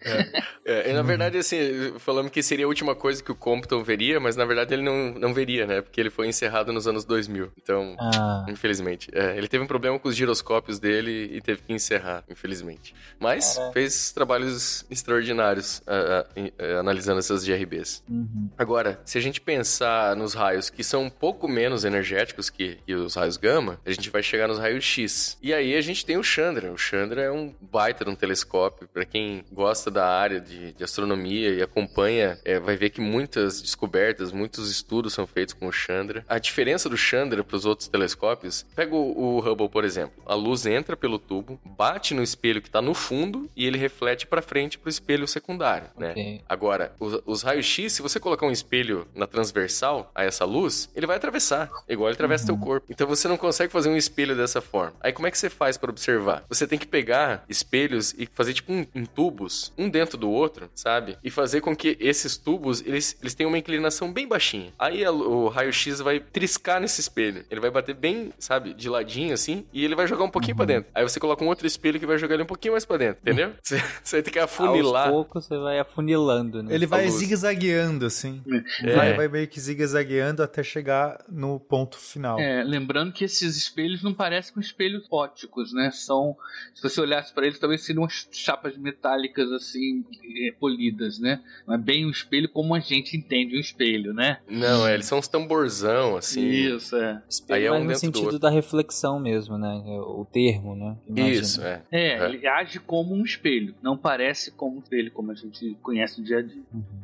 É, 0.66 0.90
e 0.90 0.94
na 0.94 1.02
verdade, 1.02 1.38
assim, 1.38 1.98
falando 2.00 2.30
que 2.30 2.44
seria 2.44 2.66
a 2.66 2.68
última 2.68 2.96
coisa 2.96 3.24
que 3.24 3.32
o 3.32 3.36
Compton 3.36 3.73
Newton 3.74 3.84
veria, 3.84 4.20
mas 4.20 4.36
na 4.36 4.46
verdade 4.46 4.74
ele 4.74 4.84
não, 4.84 5.14
não 5.14 5.34
veria, 5.34 5.66
né? 5.66 5.82
Porque 5.82 6.00
ele 6.00 6.10
foi 6.10 6.28
encerrado 6.28 6.72
nos 6.72 6.88
anos 6.88 7.04
2000. 7.06 7.52
Então, 7.58 7.96
Ah. 8.00 8.46
infelizmente. 8.48 9.10
É, 9.14 9.38
ele 9.38 9.48
teve 9.48 9.64
um 9.64 9.68
problema 9.68 9.98
com 10.00 10.08
os 10.08 10.16
giroscópios 10.16 10.80
dele 10.80 11.32
e 11.34 11.42
teve 11.42 11.62
que 11.62 11.74
encerrar, 11.74 12.24
infelizmente. 12.30 12.94
Mas 13.20 13.58
fez 13.74 14.12
trabalhos 14.12 14.86
extraordinários 14.90 15.82
ah, 15.88 16.26
ah, 16.36 16.52
eh, 16.58 16.76
analisando 16.80 17.20
essas 17.20 17.44
GRBs. 17.46 18.04
Uhum. 18.08 18.50
Agora, 18.58 19.00
se 19.06 19.18
a 19.18 19.22
gente 19.22 19.42
pensar 19.42 20.16
nos 20.16 20.34
raios 20.34 20.70
que 20.70 20.84
são 20.84 21.04
um 21.04 21.10
pouco 21.10 21.48
menos 21.48 21.84
energéticos 21.84 22.50
que, 22.50 22.78
que 22.86 22.94
os 22.94 23.16
raios 23.16 23.38
gama, 23.38 23.80
a 23.86 23.92
gente 23.92 24.10
vai 24.10 24.22
chegar 24.22 24.48
nos 24.48 24.60
raios 24.60 24.84
X. 24.84 25.38
E 25.42 25.54
aí 25.54 25.76
a 25.76 25.82
gente 25.82 26.06
tem 26.06 26.18
o 26.18 26.24
Chandra. 26.24 26.72
O 26.72 26.78
Chandra 26.78 27.22
é 27.22 27.32
um 27.32 27.54
baita 27.62 28.06
de 28.06 28.12
um 28.12 28.16
telescópio. 28.16 28.88
Para 28.88 29.06
quem 29.06 29.44
gosta 29.52 29.90
da 29.90 30.06
área 30.06 30.40
de, 30.40 30.74
de 30.74 30.84
astronomia 30.84 31.50
e 31.50 31.62
acompanha, 31.62 32.38
é, 32.44 32.60
vai 32.60 32.76
ver 32.76 32.90
que 32.90 33.02
muitas 33.02 33.62
descobertas, 33.64 34.32
muitos 34.32 34.70
estudos 34.70 35.14
são 35.14 35.26
feitos 35.26 35.53
com 35.53 35.68
o 35.68 35.72
Chandra. 35.72 36.26
A 36.28 36.38
diferença 36.38 36.89
do 36.89 36.97
Chandra 36.97 37.43
para 37.43 37.55
os 37.55 37.66
outros 37.66 37.88
telescópios, 37.88 38.66
pega 38.76 38.95
o, 38.95 39.38
o 39.38 39.39
Hubble, 39.39 39.70
por 39.70 39.84
exemplo. 39.84 40.22
A 40.26 40.36
luz 40.36 40.66
entra 40.66 40.95
pelo 40.95 41.18
tubo, 41.18 41.59
bate 41.66 42.14
no 42.14 42.22
espelho 42.22 42.61
que 42.61 42.68
está 42.68 42.82
no 42.82 42.93
fundo 42.93 43.49
e 43.55 43.66
ele 43.66 43.78
reflete 43.78 44.28
para 44.28 44.41
frente 44.41 44.78
para 44.78 44.88
o 44.88 44.89
espelho 44.89 45.28
secundário, 45.28 45.88
né? 45.97 46.14
Agora, 46.47 46.93
os, 46.99 47.22
os 47.26 47.41
raios-x, 47.41 47.93
se 47.93 48.01
você 48.01 48.20
colocar 48.20 48.45
um 48.45 48.51
espelho 48.51 49.07
na 49.16 49.26
transversal 49.26 50.11
a 50.14 50.24
essa 50.24 50.45
luz, 50.45 50.89
ele 50.95 51.07
vai 51.07 51.18
atravessar, 51.18 51.70
igual 51.88 52.09
ele 52.09 52.16
atravessa 52.16 52.45
teu 52.45 52.57
corpo. 52.57 52.88
Então 52.89 53.07
você 53.07 53.28
não 53.28 53.38
consegue 53.38 53.72
fazer 53.72 53.89
um 53.89 53.97
espelho 53.97 54.36
dessa 54.36 54.61
forma. 54.61 54.93
Aí 55.01 55.11
como 55.11 55.28
é 55.28 55.32
que 55.32 55.38
você 55.38 55.49
faz 55.49 55.78
para 55.78 55.89
observar? 55.89 56.43
Você 56.49 56.68
tem 56.68 56.78
que 56.78 56.88
pegar 56.88 57.45
espelhos 57.47 58.14
e 58.18 58.26
fazer 58.26 58.53
tipo 58.53 58.72
um, 58.72 58.86
um 58.93 59.05
tubos, 59.05 59.72
um 59.78 59.89
dentro 59.89 60.18
do 60.18 60.30
outro, 60.30 60.70
sabe? 60.76 61.18
E 61.24 61.30
fazer 61.30 61.61
com 61.61 61.76
que 61.76 61.97
esses 61.99 62.38
tubos, 62.38 62.82
eles, 62.82 63.18
eles 63.22 63.34
tenham 63.34 63.51
uma 63.54 63.60
inclinação 63.60 64.12
bem 64.12 64.28
baixinha. 64.28 64.74
Aí 64.78 65.04
a- 65.06 65.12
o 65.12 65.47
raio-x 65.47 65.99
vai 66.01 66.20
triscar 66.20 66.80
nesse 66.82 66.99
espelho. 67.01 67.45
Ele 67.49 67.60
vai 67.62 67.70
bater 67.72 67.95
bem, 67.95 68.32
sabe, 68.39 68.74
de 68.74 68.89
ladinho 68.89 69.34
assim, 69.34 69.66
e 69.72 69.84
ele 69.86 69.95
vai 69.95 70.08
jogar 70.08 70.24
um 70.26 70.30
pouquinho 70.30 70.56
pra 70.56 70.66
dentro. 70.66 70.89
Aí 70.93 71.04
você 71.04 71.20
coloca 71.20 71.43
um 71.43 71.47
outro 71.47 71.66
espelho 71.68 71.99
que 71.99 72.06
vai 72.06 72.18
jogar 72.18 72.34
ele 72.36 72.43
um 72.43 72.47
pouquinho 72.47 72.74
mais 72.74 72.86
pra 72.86 72.97
dentro, 72.97 73.22
entendeu? 73.22 73.54
Você, 73.62 73.78
você 74.04 74.16
vai 74.18 74.24
ter 74.24 74.32
que 74.32 74.39
afunilar. 74.39 75.08
Aos 75.08 75.12
poucos 75.14 75.45
você 75.45 75.58
vai 75.58 75.80
afunilando, 75.80 76.64
né? 76.64 76.74
Ele 76.74 76.86
vai 76.86 77.10
zigue-zagueando, 77.10 78.06
assim. 78.06 78.41
É. 78.84 78.95
Vai, 78.95 79.14
vai 79.16 79.28
meio 79.28 79.47
que 79.47 79.60
zigue-zagueando 79.60 80.41
até 80.43 80.64
chegar 80.64 81.24
no 81.30 81.60
ponto 81.60 81.97
final. 81.97 82.39
É, 82.39 82.64
lembrando 82.64 83.12
que 83.12 83.24
esses 83.24 83.56
espelhos 83.58 84.01
não 84.04 84.14
parecem 84.14 84.54
com 84.54 84.60
espelhos 84.60 85.06
óticos, 85.12 85.74
né? 85.74 85.91
São, 85.91 86.36
se 86.74 86.82
você 86.82 86.99
olhasse 87.01 87.34
para 87.34 87.45
eles, 87.45 87.60
talvez 87.60 87.82
seriam 87.84 88.04
umas 88.04 88.28
chapas 88.32 88.78
metálicas 88.78 89.51
assim, 89.51 90.04
eh, 90.24 90.54
polidas, 90.60 91.20
né? 91.20 91.41
Não 91.68 91.76
é 91.76 91.78
bem 91.78 92.06
um 92.06 92.10
espelho 92.10 92.47
como 92.49 92.74
a 92.74 92.80
gente 92.80 93.16
entende 93.18 93.43
um 93.52 93.60
espelho, 93.60 94.14
né? 94.14 94.38
Não, 94.50 94.88
é, 94.88 94.94
eles 94.94 95.06
são 95.06 95.20
uns 95.20 95.28
tamborzão, 95.28 96.16
assim. 96.18 96.46
Isso, 96.48 96.96
é. 96.96 97.22
Aí 97.50 97.66
é 97.66 97.70
Mas 97.70 97.82
um 97.82 97.86
no 97.86 97.96
sentido 97.96 98.39
da 98.39 98.50
reflexão 98.50 99.20
mesmo, 99.20 99.58
né? 99.58 99.82
O 99.86 100.26
termo, 100.32 100.76
né? 100.76 100.96
Imagino. 101.08 101.30
Isso, 101.41 101.62
é. 101.62 101.82
É, 101.91 102.08
É. 102.20 102.26
ele 102.30 102.48
age 102.48 102.80
como 102.80 103.14
um 103.14 103.24
espelho, 103.24 103.74
não 103.82 103.98
parece 103.98 104.52
como 104.52 104.78
um 104.78 104.80
espelho, 104.80 105.12
como 105.12 105.32
a 105.32 105.36
gente 105.36 105.76
conhece 105.82 106.20
no 106.20 106.26
dia 106.26 106.38
a 106.38 106.41
dia. 106.41 106.62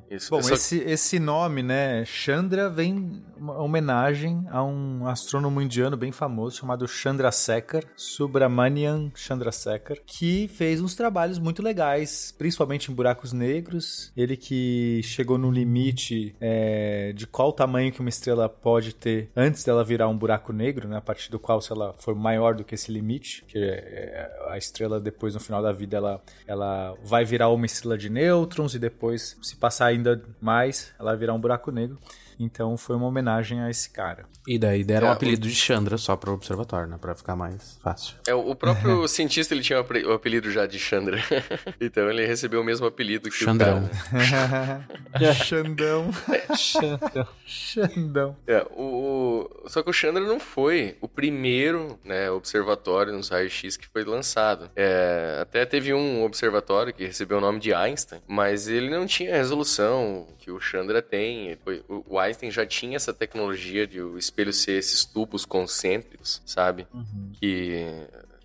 Isso. 0.10 0.30
Bom, 0.32 0.42
só- 0.42 0.54
esse, 0.54 0.78
esse 0.80 1.20
nome, 1.20 1.62
né, 1.64 2.04
Chandra, 2.06 2.70
vem 2.70 3.22
uma 3.38 3.62
homenagem 3.62 4.44
a 4.50 4.64
um 4.64 5.06
astrônomo 5.08 5.62
indiano 5.62 5.96
bem 5.96 6.12
famoso 6.12 6.58
chamado 6.58 6.88
Chandrasekhar, 6.88 7.84
Subramanian 7.96 9.12
Chandrasekhar, 9.16 9.98
que 10.06 10.48
fez 10.50 10.82
uns 10.82 10.96
trabalhos 10.96 11.40
muito 11.40 11.62
legais, 11.62 12.34
principalmente 12.38 12.92
em 12.92 12.96
buracos 12.96 13.34
negros. 13.34 14.12
Ele 14.16 14.36
que 14.38 15.02
chegou 15.04 15.38
no 15.38 15.50
limite 15.52 16.29
é, 16.40 17.14
de 17.14 17.28
qual 17.28 17.52
tamanho 17.52 17.92
que 17.92 18.00
uma 18.00 18.10
estrela 18.10 18.50
pode 18.50 18.94
ter 18.94 19.30
antes 19.36 19.64
dela 19.64 19.84
virar 19.84 20.08
um 20.08 20.18
buraco 20.18 20.52
negro, 20.52 20.88
né, 20.88 20.98
a 20.98 21.02
partir 21.02 21.30
do 21.32 21.40
qual, 21.40 21.62
se 21.62 21.72
ela 21.72 21.94
for 21.98 22.16
maior 22.16 22.56
do 22.56 22.64
que 22.64 22.76
esse 22.76 22.92
limite, 22.92 23.44
que 23.48 23.58
é, 23.58 24.30
a 24.50 24.58
estrela 24.58 25.00
depois 25.00 25.34
no 25.34 25.40
final 25.40 25.62
da 25.62 25.72
vida 25.72 25.98
ela, 25.98 26.22
ela 26.48 26.96
vai 27.04 27.26
virar 27.26 27.50
uma 27.50 27.66
estrela 27.66 27.98
de 27.98 28.10
nêutrons 28.10 28.76
e 28.76 28.80
depois, 28.80 29.38
se 29.42 29.56
passar 29.56 29.88
ainda 29.88 30.22
mais, 30.42 30.94
ela 31.00 31.12
vai 31.12 31.20
virar 31.20 31.34
um 31.34 31.40
buraco 31.40 31.72
negro. 31.72 31.98
Então 32.40 32.78
foi 32.78 32.96
uma 32.96 33.06
homenagem 33.08 33.60
a 33.62 33.70
esse 33.70 33.90
cara. 33.90 34.26
E 34.48 34.58
daí 34.58 34.84
deram 34.84 35.08
É, 35.08 35.10
o 35.10 35.14
apelido 35.14 35.48
de 35.48 35.54
Chandra 35.54 35.98
só 35.98 36.16
pro 36.16 36.32
observatório, 36.34 36.88
né? 36.90 36.98
Pra 37.00 37.14
ficar 37.14 37.36
mais 37.36 37.78
fácil. 37.84 38.16
É, 38.26 38.34
o 38.34 38.56
próprio 38.56 39.06
cientista 39.10 39.54
ele 39.54 39.62
tinha 39.62 39.80
o 39.82 39.86
o 40.10 40.14
apelido 40.14 40.50
já 40.50 40.66
de 40.66 40.80
Chandra. 40.80 41.18
então 41.82 42.10
ele 42.10 42.26
recebeu 42.26 42.62
o 42.62 42.64
mesmo 42.64 42.86
apelido 42.88 43.30
que 43.30 43.36
Chandrão. 43.36 43.84
o 43.84 43.90
cara. 44.12 45.34
Xandão. 45.34 46.10
Xandão. 46.56 47.28
Xandão. 47.46 48.38
É, 48.48 48.66
o, 48.72 49.50
o- 49.64 49.70
só 49.70 49.84
que 49.84 49.90
o 49.90 49.94
Chandra 49.94 50.24
não 50.24 50.40
foi 50.40 50.98
o 51.02 51.08
primeiro 51.08 52.00
né, 52.04 52.30
observatório 52.32 53.12
nos 53.14 53.30
raios-x 53.30 53.76
que 53.78 53.88
foi 53.88 54.04
lançado. 54.04 54.70
É, 54.76 55.40
até 55.42 55.66
teve 55.66 55.94
um 55.94 56.24
observatório 56.24 56.94
que 56.94 57.06
recebeu 57.06 57.38
o 57.38 57.42
nome 57.42 57.60
de 57.60 57.74
Einstein, 57.74 58.22
mas 58.28 58.68
ele 58.68 58.90
não 58.90 59.06
tinha 59.06 59.34
a 59.34 59.38
resolução 59.38 60.28
que 60.38 60.52
o 60.52 60.60
Chandra 60.60 61.02
tem. 61.02 61.58
Foi- 61.64 61.84
o, 61.90 62.04
o 62.16 62.20
Einstein 62.30 62.52
já 62.52 62.66
tinha 62.66 62.96
essa 62.96 63.14
tecnologia 63.14 63.86
de 63.86 64.02
o 64.02 64.18
espelho 64.18 64.54
ser 64.54 64.74
esses 64.74 65.04
tubos 65.04 65.46
concêntricos, 65.46 66.42
sabe? 66.46 66.88
que, 67.34 67.86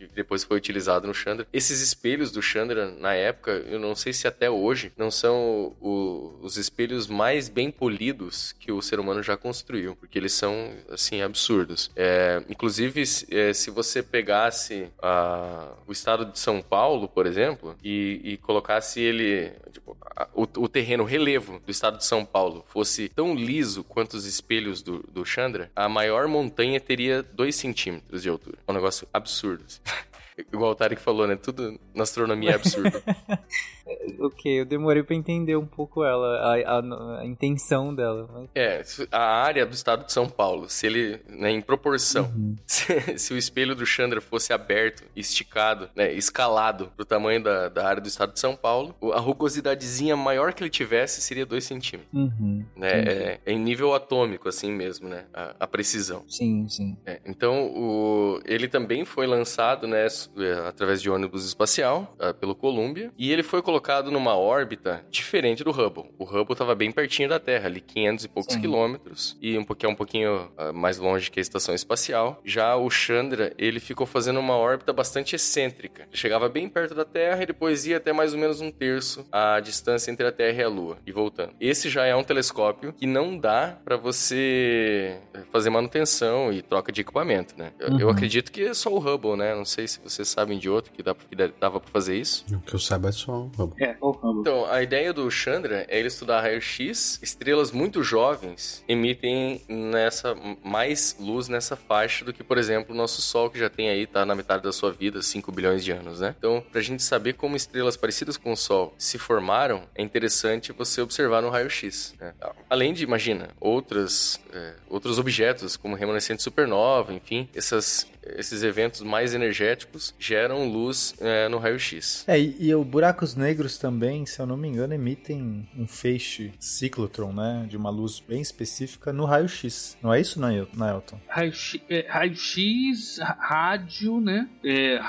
que 0.08 0.14
depois 0.14 0.44
foi 0.44 0.56
utilizado 0.56 1.06
no 1.06 1.14
Chandra. 1.14 1.46
Esses 1.52 1.80
espelhos 1.80 2.30
do 2.30 2.40
Chandra, 2.42 2.90
na 2.92 3.14
época, 3.14 3.52
eu 3.68 3.78
não 3.78 3.94
sei 3.94 4.12
se 4.12 4.26
até 4.26 4.50
hoje, 4.50 4.92
não 4.96 5.10
são 5.10 5.74
o- 5.80 6.38
os 6.42 6.56
espelhos 6.56 7.06
mais 7.06 7.48
bem 7.48 7.70
polidos 7.70 8.52
que 8.58 8.72
o 8.72 8.80
ser 8.82 8.98
humano 9.00 9.22
já 9.22 9.36
construiu, 9.36 9.96
porque 9.96 10.18
eles 10.18 10.32
são, 10.32 10.72
assim, 10.90 11.22
absurdos. 11.22 11.90
É, 11.96 12.42
inclusive, 12.48 13.04
se- 13.06 13.26
é, 13.34 13.52
se 13.52 13.70
você 13.70 14.02
pegasse 14.02 14.88
a- 15.02 15.72
o 15.86 15.92
estado 15.92 16.24
de 16.26 16.38
São 16.38 16.60
Paulo, 16.62 17.08
por 17.08 17.26
exemplo, 17.26 17.76
e, 17.82 18.20
e 18.24 18.36
colocasse 18.38 19.00
ele, 19.00 19.50
tipo, 19.72 19.96
a- 20.16 20.28
o, 20.34 20.42
o 20.42 20.68
terreno, 20.68 21.04
relevo 21.04 21.60
do 21.64 21.70
estado 21.70 21.98
de 21.98 22.04
São 22.04 22.24
Paulo 22.24 22.64
fosse 22.68 23.08
tão 23.08 23.34
liso 23.34 23.84
quanto 23.84 24.14
os 24.14 24.24
espelhos 24.26 24.82
do, 24.82 24.98
do 25.12 25.24
Chandra, 25.24 25.70
a 25.74 25.88
maior 25.88 26.26
montanha 26.28 26.80
teria 26.80 27.22
2 27.22 27.54
centímetros 27.54 28.22
de 28.22 28.28
altura. 28.28 28.58
É 28.66 28.70
um 28.70 28.74
negócio 28.74 29.06
absurdo. 29.12 29.64
assim. 29.66 29.80
Igual 30.36 30.72
o 30.72 30.74
Tarek 30.74 31.00
falou, 31.00 31.26
né? 31.26 31.36
Tudo 31.36 31.78
na 31.94 32.02
astronomia 32.02 32.50
é 32.50 32.54
absurdo. 32.54 33.02
Ok, 34.18 34.60
eu 34.60 34.64
demorei 34.64 35.02
pra 35.02 35.14
entender 35.14 35.56
um 35.56 35.66
pouco 35.66 36.04
ela, 36.04 36.26
a, 36.38 36.78
a- 36.78 37.20
a 37.20 37.26
intenção 37.26 37.94
dela. 37.94 38.28
mas- 38.32 38.48
É, 38.54 38.82
a 39.12 39.42
área 39.42 39.66
do 39.66 39.74
estado 39.74 40.06
de 40.06 40.12
São 40.12 40.28
Paulo, 40.28 40.68
se 40.70 40.86
ele, 40.86 41.20
né, 41.28 41.50
em 41.50 41.60
proporção, 41.60 42.24
Uhum. 42.34 42.56
se, 42.66 43.18
se 43.18 43.34
o 43.34 43.36
espelho 43.36 43.74
do 43.74 43.84
Chandra 43.84 44.20
fosse 44.20 44.52
aberto, 44.52 45.04
esticado, 45.14 45.90
né, 45.94 46.12
escalado 46.12 46.90
pro 46.96 47.04
tamanho 47.04 47.42
da, 47.42 47.68
da 47.68 47.86
área 47.86 48.00
do 48.00 48.08
estado 48.08 48.32
de 48.32 48.40
São 48.40 48.56
Paulo, 48.56 48.94
o- 49.00 49.12
a 49.12 49.18
rugosidadezinha 49.20 50.16
maior 50.16 50.54
que 50.54 50.62
ele 50.62 50.70
tivesse 50.70 51.20
seria 51.20 51.44
2 51.44 51.64
centímetros. 51.64 52.12
Uhum. 52.12 52.64
Né? 52.76 52.90
É, 52.90 53.40
é 53.44 53.52
em 53.52 53.58
nível 53.58 53.94
atômico, 53.94 54.48
assim 54.48 54.72
mesmo, 54.72 55.08
né? 55.08 55.26
A, 55.34 55.54
a 55.60 55.66
precisão. 55.66 56.24
Sim, 56.28 56.66
sim. 56.68 56.96
É, 57.04 57.20
então, 57.26 57.66
o, 57.74 58.40
ele 58.46 58.66
também 58.66 59.04
foi 59.04 59.26
lançado, 59.26 59.86
né, 59.86 60.06
é, 60.38 60.52
através 60.68 61.02
de 61.02 61.10
ônibus 61.10 61.44
espacial, 61.44 62.14
ah, 62.18 62.32
pelo 62.32 62.54
Columbia, 62.54 63.12
e 63.18 63.30
ele 63.30 63.42
foi 63.42 63.60
colocado 63.60 63.73
numa 64.10 64.36
órbita 64.36 65.04
diferente 65.10 65.62
do 65.64 65.70
Hubble. 65.70 66.10
O 66.18 66.24
Hubble 66.24 66.52
estava 66.52 66.74
bem 66.74 66.90
pertinho 66.92 67.28
da 67.28 67.38
Terra, 67.38 67.66
ali 67.66 67.80
500 67.80 68.24
e 68.24 68.28
poucos 68.28 68.54
Sim. 68.54 68.60
quilômetros, 68.60 69.36
e 69.40 69.56
um 69.58 69.64
pouquinho, 69.64 69.92
um 69.92 69.94
pouquinho 69.96 70.50
ah, 70.56 70.72
mais 70.72 70.98
longe 70.98 71.30
que 71.30 71.40
a 71.40 71.42
estação 71.42 71.74
espacial. 71.74 72.40
Já 72.44 72.76
o 72.76 72.88
Chandra, 72.90 73.52
ele 73.58 73.80
ficou 73.80 74.06
fazendo 74.06 74.38
uma 74.40 74.56
órbita 74.56 74.92
bastante 74.92 75.34
excêntrica. 75.36 76.02
Ele 76.02 76.16
chegava 76.16 76.48
bem 76.48 76.68
perto 76.68 76.94
da 76.94 77.04
Terra 77.04 77.42
e 77.42 77.46
depois 77.46 77.86
ia 77.86 77.96
até 77.96 78.12
mais 78.12 78.32
ou 78.32 78.38
menos 78.38 78.60
um 78.60 78.70
terço 78.70 79.26
a 79.32 79.60
distância 79.60 80.10
entre 80.10 80.26
a 80.26 80.32
Terra 80.32 80.60
e 80.60 80.64
a 80.64 80.68
Lua, 80.68 80.98
e 81.06 81.12
voltando. 81.12 81.52
Esse 81.60 81.88
já 81.88 82.04
é 82.04 82.14
um 82.14 82.22
telescópio 82.24 82.92
que 82.92 83.06
não 83.06 83.36
dá 83.38 83.78
para 83.84 83.96
você 83.96 85.18
fazer 85.52 85.70
manutenção 85.70 86.52
e 86.52 86.62
troca 86.62 86.90
de 86.92 87.00
equipamento, 87.00 87.54
né? 87.56 87.72
Eu, 87.78 87.88
eu 87.98 88.04
Uhum. 88.06 88.10
acredito 88.12 88.52
que 88.52 88.62
é 88.64 88.74
só 88.74 88.90
o 88.92 88.98
Hubble, 88.98 89.36
né? 89.36 89.54
Não 89.54 89.64
sei 89.64 89.88
se 89.88 89.98
vocês 90.00 90.28
sabem 90.28 90.58
de 90.58 90.68
outro 90.68 90.92
que, 90.92 91.02
dá, 91.02 91.14
que 91.14 91.34
dava 91.58 91.80
para 91.80 91.90
fazer 91.90 92.16
isso. 92.16 92.44
O 92.52 92.60
que 92.60 92.74
eu 92.74 92.78
saiba 92.78 93.08
é 93.08 93.12
só 93.12 93.32
o 93.32 93.50
É, 93.78 93.96
o 94.00 94.10
Hubble. 94.10 94.40
Então, 94.40 94.66
a 94.66 94.82
ideia 94.82 95.12
do 95.12 95.30
Chandra 95.30 95.84
é 95.88 95.98
ele 95.98 96.08
estudar 96.08 96.40
raio-x. 96.40 97.18
Estrelas 97.22 97.70
muito 97.72 98.02
jovens 98.02 98.84
emitem 98.88 99.62
nessa 99.68 100.34
mais 100.62 101.16
luz 101.18 101.48
nessa 101.48 101.76
faixa 101.76 102.24
do 102.24 102.32
que, 102.32 102.42
por 102.42 102.58
exemplo, 102.58 102.94
o 102.94 102.96
nosso 102.96 103.22
Sol, 103.22 103.50
que 103.50 103.58
já 103.58 103.68
tem 103.70 103.88
aí, 103.88 104.06
tá 104.06 104.24
na 104.24 104.34
metade 104.34 104.62
da 104.62 104.72
sua 104.72 104.92
vida, 104.92 105.22
5 105.22 105.50
bilhões 105.52 105.84
de 105.84 105.92
anos, 105.92 106.20
né? 106.20 106.34
Então, 106.38 106.62
pra 106.72 106.80
gente 106.80 107.02
saber 107.02 107.34
como 107.34 107.56
estrelas 107.56 107.96
parecidas 107.96 108.36
com 108.36 108.52
o 108.52 108.56
Sol 108.56 108.94
se 108.98 109.18
formaram, 109.18 109.82
é 109.94 110.02
interessante 110.02 110.72
você 110.72 111.00
observar 111.00 111.42
no 111.42 111.50
raio-x. 111.50 112.14
né? 112.20 112.32
Além 112.68 112.92
de, 112.92 113.04
imagina, 113.04 113.48
outras, 113.60 114.40
é, 114.52 114.74
outros 114.88 115.18
objetos, 115.18 115.76
como 115.76 115.94
remanescente 115.94 116.42
supernova, 116.42 117.12
enfim, 117.12 117.48
essas, 117.54 118.06
esses 118.36 118.62
eventos 118.62 119.00
mais 119.02 119.34
energéticos 119.34 120.14
geram 120.18 120.68
luz 120.68 121.14
é, 121.20 121.48
no 121.48 121.58
raio-x. 121.58 122.24
É, 122.26 122.38
e, 122.38 122.56
e 122.58 122.74
os 122.74 122.86
buracos 122.86 123.34
negros 123.34 123.53
também, 123.80 124.26
se 124.26 124.40
eu 124.40 124.46
não 124.46 124.56
me 124.56 124.68
engano, 124.68 124.94
emitem 124.94 125.68
um 125.76 125.86
feixe 125.86 126.52
ciclotron, 126.58 127.32
né? 127.32 127.66
De 127.68 127.76
uma 127.76 127.90
luz 127.90 128.20
bem 128.20 128.40
específica 128.40 129.12
no 129.12 129.24
raio-x. 129.24 129.96
Não 130.02 130.12
é 130.12 130.20
isso, 130.20 130.40
Naelton? 130.40 131.20
Raio-x, 131.28 131.80
é, 131.88 132.06
raio-x 132.08 133.18
rádio, 133.20 134.20
né? 134.20 134.48
É, 134.64 135.00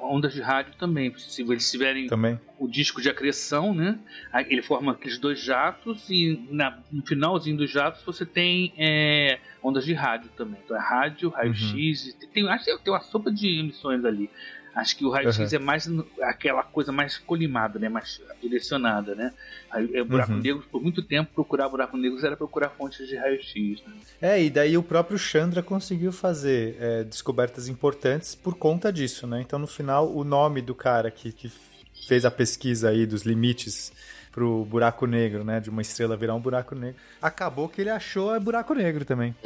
ondas 0.00 0.32
de 0.32 0.40
rádio 0.40 0.74
também. 0.78 1.14
Se 1.16 1.42
eles 1.42 1.70
tiverem 1.70 2.06
também. 2.06 2.38
o 2.58 2.68
disco 2.68 3.00
de 3.00 3.08
acreção, 3.08 3.74
né? 3.74 3.98
Ele 4.48 4.62
forma 4.62 4.92
aqueles 4.92 5.18
dois 5.18 5.42
jatos 5.42 6.08
e 6.10 6.46
na, 6.50 6.78
no 6.90 7.04
finalzinho 7.06 7.56
dos 7.56 7.70
jatos 7.70 8.02
você 8.04 8.26
tem 8.26 8.72
é, 8.76 9.38
ondas 9.62 9.84
de 9.84 9.94
rádio 9.94 10.30
também. 10.36 10.60
Então 10.64 10.76
é 10.76 10.80
rádio, 10.80 11.30
raio-x. 11.30 12.06
Uhum. 12.06 12.28
Tem, 12.32 12.48
acho 12.48 12.64
que 12.64 12.78
tem 12.78 12.92
uma 12.92 13.00
sopa 13.00 13.30
de 13.30 13.60
emissões 13.60 14.04
ali. 14.04 14.30
Acho 14.74 14.96
que 14.96 15.04
o 15.04 15.10
raio-x 15.10 15.38
uhum. 15.38 15.58
é 15.58 15.58
mais 15.58 15.90
aquela 16.22 16.62
coisa 16.62 16.90
mais 16.90 17.18
colimada, 17.18 17.78
né? 17.78 17.90
Mais 17.90 18.22
direcionada, 18.40 19.14
né? 19.14 19.32
É, 19.92 20.02
buraco 20.02 20.32
uhum. 20.32 20.38
negro, 20.38 20.64
por 20.70 20.82
muito 20.82 21.02
tempo, 21.02 21.30
procurar 21.34 21.68
buraco 21.68 21.96
negros 21.96 22.24
era 22.24 22.36
procurar 22.36 22.70
fontes 22.70 23.06
de 23.06 23.16
raio-x. 23.16 23.82
Né? 23.86 23.92
É, 24.20 24.42
e 24.42 24.48
daí 24.48 24.78
o 24.78 24.82
próprio 24.82 25.18
Chandra 25.18 25.62
conseguiu 25.62 26.10
fazer 26.10 26.76
é, 26.80 27.04
descobertas 27.04 27.68
importantes 27.68 28.34
por 28.34 28.56
conta 28.56 28.90
disso, 28.90 29.26
né? 29.26 29.42
Então, 29.42 29.58
no 29.58 29.66
final, 29.66 30.10
o 30.10 30.24
nome 30.24 30.62
do 30.62 30.74
cara 30.74 31.10
que, 31.10 31.32
que 31.32 31.52
fez 32.06 32.24
a 32.24 32.30
pesquisa 32.30 32.88
aí 32.88 33.04
dos 33.04 33.22
limites 33.22 33.92
pro 34.32 34.64
buraco 34.64 35.06
negro, 35.06 35.44
né? 35.44 35.60
De 35.60 35.68
uma 35.68 35.82
estrela 35.82 36.16
virar 36.16 36.34
um 36.34 36.40
buraco 36.40 36.74
negro. 36.74 36.96
Acabou 37.20 37.68
que 37.68 37.82
ele 37.82 37.90
achou 37.90 38.34
é 38.34 38.40
buraco 38.40 38.72
negro 38.72 39.04
também. 39.04 39.36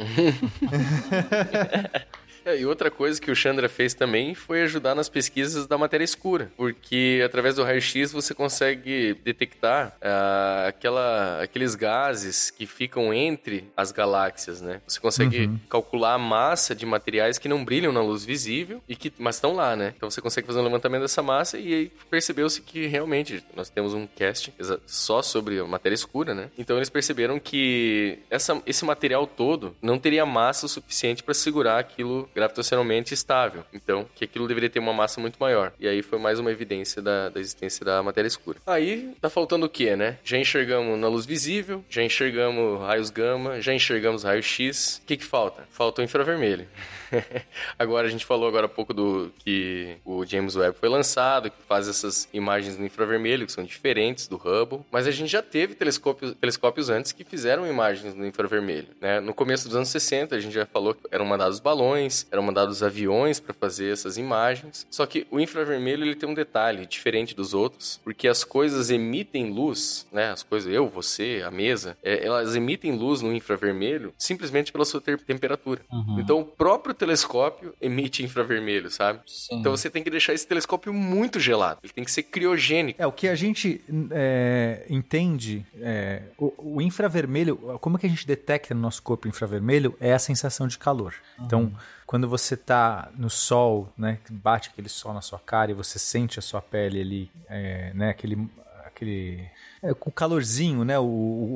É, 2.47 2.57
e 2.57 2.65
outra 2.65 2.89
coisa 2.89 3.19
que 3.19 3.29
o 3.29 3.35
Chandra 3.35 3.67
fez 3.67 3.93
também 3.93 4.33
foi 4.33 4.61
ajudar 4.61 4.95
nas 4.95 5.09
pesquisas 5.09 5.67
da 5.67 5.77
matéria 5.77 6.05
escura, 6.05 6.49
porque 6.55 7.21
através 7.25 7.55
do 7.55 7.63
raio-x 7.63 8.13
você 8.13 8.33
consegue 8.33 9.15
detectar 9.15 9.89
uh, 9.97 10.69
aquela, 10.69 11.43
aqueles 11.43 11.75
gases 11.75 12.49
que 12.49 12.65
ficam 12.65 13.13
entre 13.13 13.69
as 13.75 13.91
galáxias, 13.91 14.61
né? 14.61 14.79
Você 14.87 14.97
consegue 14.97 15.47
uhum. 15.47 15.59
calcular 15.69 16.13
a 16.13 16.17
massa 16.17 16.73
de 16.73 16.85
materiais 16.85 17.37
que 17.37 17.49
não 17.49 17.65
brilham 17.65 17.91
na 17.91 18.01
luz 18.01 18.23
visível 18.23 18.81
e 18.87 18.95
que 18.95 19.11
mas 19.17 19.35
estão 19.35 19.53
lá, 19.53 19.75
né? 19.75 19.93
Então 19.97 20.09
você 20.09 20.21
consegue 20.21 20.47
fazer 20.47 20.59
um 20.59 20.63
levantamento 20.63 21.01
dessa 21.01 21.21
massa 21.21 21.57
e 21.57 21.73
aí 21.73 21.91
percebeu-se 22.09 22.61
que 22.61 22.87
realmente 22.87 23.43
nós 23.57 23.69
temos 23.69 23.93
um 23.93 24.07
cast 24.07 24.53
só 24.85 25.21
sobre 25.21 25.59
a 25.59 25.65
matéria 25.65 25.95
escura, 25.95 26.33
né? 26.33 26.49
Então 26.57 26.77
eles 26.77 26.89
perceberam 26.89 27.41
que 27.41 28.19
essa, 28.29 28.61
esse 28.65 28.85
material 28.85 29.27
todo 29.27 29.75
não 29.81 29.99
teria 29.99 30.25
massa 30.25 30.65
o 30.65 30.69
suficiente 30.69 31.21
para 31.21 31.33
segurar 31.33 31.79
aquilo 31.79 32.29
gravitacionalmente 32.37 33.15
estável. 33.15 33.63
Então, 33.73 34.05
que 34.13 34.23
aquilo 34.23 34.47
deveria 34.47 34.69
ter 34.69 34.77
uma 34.77 34.93
massa 34.93 35.19
muito 35.19 35.37
maior. 35.39 35.73
E 35.79 35.87
aí 35.87 36.03
foi 36.03 36.19
mais 36.19 36.39
uma 36.39 36.51
evidência 36.51 37.01
da, 37.01 37.29
da 37.29 37.39
existência 37.39 37.83
da 37.83 38.03
matéria 38.03 38.27
escura. 38.27 38.59
Aí 38.67 39.15
tá 39.19 39.27
faltando 39.27 39.65
o 39.65 39.69
que, 39.69 39.95
né? 39.95 40.19
Já 40.23 40.37
enxergamos 40.37 40.99
na 40.99 41.07
luz 41.07 41.25
visível, 41.25 41.83
já 41.89 42.03
enxergamos 42.03 42.79
raios 42.81 43.09
gama, 43.09 43.59
já 43.59 43.73
enxergamos 43.73 44.23
raio 44.23 44.43
X. 44.43 45.01
O 45.03 45.07
que 45.07 45.17
que 45.17 45.25
falta? 45.25 45.63
Falta 45.71 46.01
o 46.01 46.05
infravermelho. 46.05 46.67
agora 47.77 48.07
a 48.07 48.09
gente 48.09 48.25
falou 48.25 48.47
agora 48.47 48.65
há 48.65 48.69
pouco 48.69 48.93
do 48.93 49.31
que 49.39 49.97
o 50.05 50.25
James 50.25 50.55
Webb 50.55 50.77
foi 50.77 50.89
lançado, 50.89 51.49
que 51.49 51.61
faz 51.67 51.87
essas 51.87 52.27
imagens 52.33 52.77
no 52.77 52.85
infravermelho, 52.85 53.45
que 53.45 53.51
são 53.51 53.63
diferentes 53.63 54.27
do 54.27 54.35
Hubble, 54.35 54.81
mas 54.91 55.07
a 55.07 55.11
gente 55.11 55.29
já 55.29 55.41
teve 55.41 55.75
telescópios, 55.75 56.33
telescópios 56.35 56.89
antes 56.89 57.11
que 57.11 57.23
fizeram 57.23 57.67
imagens 57.67 58.15
no 58.15 58.25
infravermelho, 58.25 58.87
né? 59.01 59.19
No 59.19 59.33
começo 59.33 59.67
dos 59.67 59.75
anos 59.75 59.89
60, 59.89 60.35
a 60.35 60.39
gente 60.39 60.53
já 60.53 60.65
falou 60.65 60.93
que 60.93 61.01
eram 61.11 61.25
mandados 61.25 61.59
balões, 61.59 62.25
eram 62.31 62.43
mandados 62.43 62.83
aviões 62.83 63.39
para 63.39 63.53
fazer 63.53 63.91
essas 63.91 64.17
imagens. 64.17 64.85
Só 64.89 65.05
que 65.05 65.27
o 65.31 65.39
infravermelho 65.39 66.03
ele 66.03 66.15
tem 66.15 66.29
um 66.29 66.33
detalhe 66.33 66.85
diferente 66.85 67.35
dos 67.35 67.53
outros, 67.53 67.99
porque 68.03 68.27
as 68.27 68.43
coisas 68.43 68.89
emitem 68.89 69.51
luz, 69.51 70.07
né? 70.11 70.31
As 70.31 70.43
coisas, 70.43 70.71
eu, 70.71 70.87
você, 70.87 71.43
a 71.45 71.51
mesa, 71.51 71.97
é, 72.03 72.25
elas 72.25 72.55
emitem 72.55 72.93
luz 72.93 73.21
no 73.21 73.33
infravermelho 73.33 74.13
simplesmente 74.17 74.71
pela 74.71 74.85
sua 74.85 75.01
temperatura. 75.01 75.81
Uhum. 75.91 76.19
Então 76.19 76.39
o 76.39 76.45
próprio 76.45 76.93
telescópio 76.97 77.73
emite 77.81 78.23
infravermelho, 78.23 78.89
sabe? 78.89 79.19
Sim. 79.25 79.59
Então 79.59 79.75
você 79.75 79.89
tem 79.89 80.03
que 80.03 80.09
deixar 80.09 80.33
esse 80.33 80.47
telescópio 80.47 80.93
muito 80.93 81.39
gelado. 81.39 81.79
Ele 81.83 81.93
tem 81.93 82.03
que 82.03 82.11
ser 82.11 82.23
criogênico. 82.23 83.01
É, 83.01 83.07
o 83.07 83.11
que 83.11 83.27
a 83.27 83.35
gente 83.35 83.81
é, 84.11 84.85
entende, 84.89 85.65
é, 85.79 86.23
o, 86.37 86.75
o, 86.75 86.81
infravermelho, 86.81 87.57
como 87.79 87.97
é 87.97 87.99
que 87.99 88.05
a 88.05 88.09
gente 88.09 88.25
detecta 88.25 88.73
no 88.73 88.81
nosso 88.81 89.01
corpo 89.01 89.27
infravermelho 89.27 89.95
é 89.99 90.13
a 90.13 90.19
sensação 90.19 90.67
de 90.67 90.77
calor. 90.77 91.13
Uhum. 91.37 91.45
Então, 91.45 91.73
quando 92.05 92.27
você 92.27 92.53
está 92.53 93.09
no 93.15 93.29
sol, 93.29 93.91
né, 93.97 94.19
bate 94.29 94.69
aquele 94.69 94.89
sol 94.89 95.13
na 95.13 95.21
sua 95.21 95.39
cara 95.39 95.71
e 95.71 95.73
você 95.73 95.99
sente 95.99 96.39
a 96.39 96.41
sua 96.41 96.61
pele 96.61 97.01
ali, 97.01 97.31
é, 97.49 97.91
né, 97.93 98.09
aquele, 98.09 98.49
aquele 98.97 99.49
é, 99.81 99.91
o 99.91 100.11
calorzinho, 100.11 100.83
né, 100.83 100.97
o, 100.97 101.03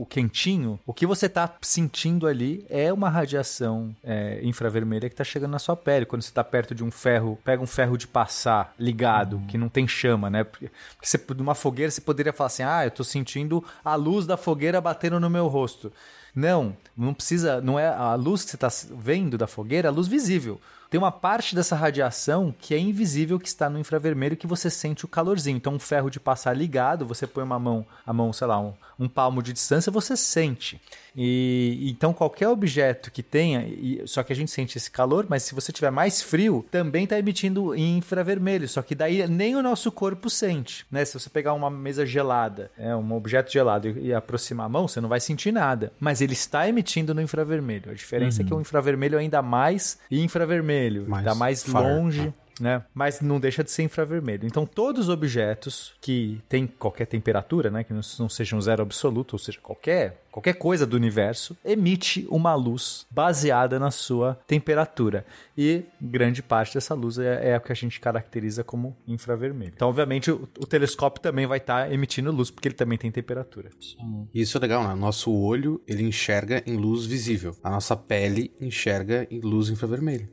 o, 0.01 0.07
quentinho, 0.07 0.79
o 0.85 0.93
que 0.93 1.07
você 1.07 1.25
está 1.25 1.51
sentindo 1.59 2.27
ali 2.27 2.63
é 2.69 2.93
uma 2.93 3.09
radiação 3.09 3.95
é, 4.03 4.39
infravermelha 4.43 5.09
que 5.09 5.13
está 5.13 5.23
chegando 5.23 5.51
na 5.51 5.59
sua 5.59 5.75
pele. 5.75 6.05
Quando 6.05 6.21
você 6.21 6.29
está 6.29 6.43
perto 6.43 6.75
de 6.75 6.83
um 6.83 6.91
ferro, 6.91 7.37
pega 7.43 7.61
um 7.61 7.67
ferro 7.67 7.97
de 7.97 8.07
passar 8.07 8.75
ligado, 8.79 9.37
uhum. 9.37 9.47
que 9.47 9.57
não 9.57 9.69
tem 9.69 9.87
chama, 9.87 10.29
né? 10.29 10.43
Porque, 10.43 10.69
porque 10.95 11.07
você, 11.07 11.19
numa 11.35 11.55
fogueira 11.55 11.89
você 11.89 12.01
poderia 12.01 12.31
falar 12.31 12.47
assim, 12.47 12.63
ah, 12.63 12.85
eu 12.85 12.89
estou 12.89 13.03
sentindo 13.03 13.63
a 13.83 13.95
luz 13.95 14.27
da 14.27 14.37
fogueira 14.37 14.79
batendo 14.79 15.19
no 15.19 15.29
meu 15.29 15.47
rosto. 15.47 15.91
Não, 16.33 16.77
não 16.95 17.13
precisa, 17.13 17.59
não 17.59 17.77
é 17.77 17.87
a 17.87 18.13
luz 18.15 18.43
que 18.43 18.51
você 18.51 18.55
está 18.55 18.69
vendo 18.95 19.37
da 19.37 19.47
fogueira, 19.47 19.87
é 19.87 19.89
a 19.89 19.93
luz 19.93 20.07
visível 20.07 20.61
tem 20.91 20.99
uma 20.99 21.11
parte 21.11 21.55
dessa 21.55 21.73
radiação 21.73 22.53
que 22.59 22.75
é 22.75 22.77
invisível 22.77 23.39
que 23.39 23.47
está 23.47 23.69
no 23.69 23.79
infravermelho 23.79 24.35
que 24.35 24.45
você 24.45 24.69
sente 24.69 25.05
o 25.05 25.07
calorzinho. 25.07 25.55
Então, 25.55 25.75
um 25.75 25.79
ferro 25.79 26.09
de 26.09 26.19
passar 26.19 26.53
ligado, 26.53 27.05
você 27.05 27.25
põe 27.25 27.45
uma 27.45 27.57
mão, 27.57 27.85
a 28.05 28.11
mão, 28.11 28.33
sei 28.33 28.45
lá, 28.45 28.59
um, 28.59 28.73
um 28.99 29.07
palmo 29.07 29.41
de 29.41 29.53
distância, 29.53 29.89
você 29.89 30.17
sente. 30.17 30.81
E 31.15 31.89
então 31.89 32.13
qualquer 32.13 32.47
objeto 32.47 33.11
que 33.11 33.21
tenha, 33.21 33.65
e, 33.67 34.01
só 34.05 34.23
que 34.23 34.31
a 34.31 34.35
gente 34.35 34.51
sente 34.51 34.77
esse 34.77 34.89
calor, 34.89 35.25
mas 35.27 35.43
se 35.43 35.53
você 35.53 35.71
tiver 35.71 35.91
mais 35.91 36.21
frio, 36.21 36.65
também 36.71 37.03
está 37.03 37.17
emitindo 37.19 37.75
infravermelho. 37.75 38.67
Só 38.67 38.81
que 38.81 38.95
daí 38.95 39.27
nem 39.27 39.55
o 39.55 39.61
nosso 39.61 39.91
corpo 39.91 40.29
sente, 40.29 40.85
né? 40.91 41.03
Se 41.03 41.19
você 41.19 41.29
pegar 41.29 41.53
uma 41.53 41.69
mesa 41.69 42.05
gelada, 42.05 42.71
é 42.77 42.95
um 42.95 43.13
objeto 43.13 43.51
gelado 43.51 43.89
e, 43.89 44.07
e 44.07 44.13
aproximar 44.13 44.67
a 44.67 44.69
mão, 44.69 44.87
você 44.87 45.01
não 45.01 45.09
vai 45.09 45.19
sentir 45.19 45.51
nada. 45.51 45.91
Mas 45.99 46.21
ele 46.21 46.33
está 46.33 46.67
emitindo 46.67 47.13
no 47.13 47.21
infravermelho. 47.21 47.91
A 47.91 47.93
diferença 47.93 48.41
uhum. 48.41 48.45
é 48.45 48.47
que 48.47 48.53
o 48.53 48.61
infravermelho 48.61 49.17
é 49.17 49.21
ainda 49.21 49.41
mais 49.41 49.99
infravermelho, 50.09 50.80
mais 51.07 51.23
dá 51.23 51.35
mais 51.35 51.63
far. 51.63 51.83
longe 51.83 52.33
né? 52.59 52.83
Mas 52.93 53.21
não 53.21 53.39
deixa 53.39 53.63
de 53.63 53.71
ser 53.71 53.83
infravermelho. 53.83 54.45
Então, 54.45 54.65
todos 54.65 55.07
os 55.07 55.09
objetos 55.09 55.93
que 56.01 56.41
têm 56.47 56.67
qualquer 56.67 57.05
temperatura, 57.05 57.69
né? 57.69 57.83
Que 57.83 57.93
não, 57.93 58.29
sejam 58.29 58.59
zero 58.61 58.81
absoluto, 58.81 59.33
ou 59.33 59.39
seja, 59.39 59.59
qualquer, 59.61 60.23
qualquer 60.31 60.53
coisa 60.53 60.85
do 60.85 60.95
universo, 60.95 61.57
emite 61.63 62.27
uma 62.29 62.55
luz 62.55 63.05
baseada 63.09 63.79
na 63.79 63.91
sua 63.91 64.39
temperatura. 64.47 65.25
E 65.57 65.83
grande 65.99 66.41
parte 66.41 66.73
dessa 66.73 66.93
luz 66.93 67.17
é, 67.17 67.49
é 67.49 67.55
a 67.55 67.59
que 67.59 67.71
a 67.71 67.75
gente 67.75 67.99
caracteriza 67.99 68.63
como 68.63 68.95
infravermelho. 69.07 69.73
Então, 69.75 69.89
obviamente, 69.89 70.31
o, 70.31 70.47
o 70.59 70.65
telescópio 70.65 71.21
também 71.21 71.45
vai 71.45 71.57
estar 71.57 71.87
tá 71.87 71.93
emitindo 71.93 72.31
luz, 72.31 72.49
porque 72.49 72.67
ele 72.67 72.75
também 72.75 72.97
tem 72.97 73.11
temperatura. 73.11 73.69
Sim. 73.79 74.27
Isso 74.33 74.57
é 74.57 74.61
legal, 74.61 74.87
né? 74.87 74.95
Nosso 74.95 75.31
olho, 75.31 75.81
ele 75.87 76.03
enxerga 76.03 76.63
em 76.65 76.77
luz 76.77 77.05
visível. 77.05 77.55
A 77.63 77.69
nossa 77.69 77.95
pele 77.95 78.51
enxerga 78.59 79.27
em 79.29 79.39
luz 79.39 79.69
infravermelho. 79.69 80.29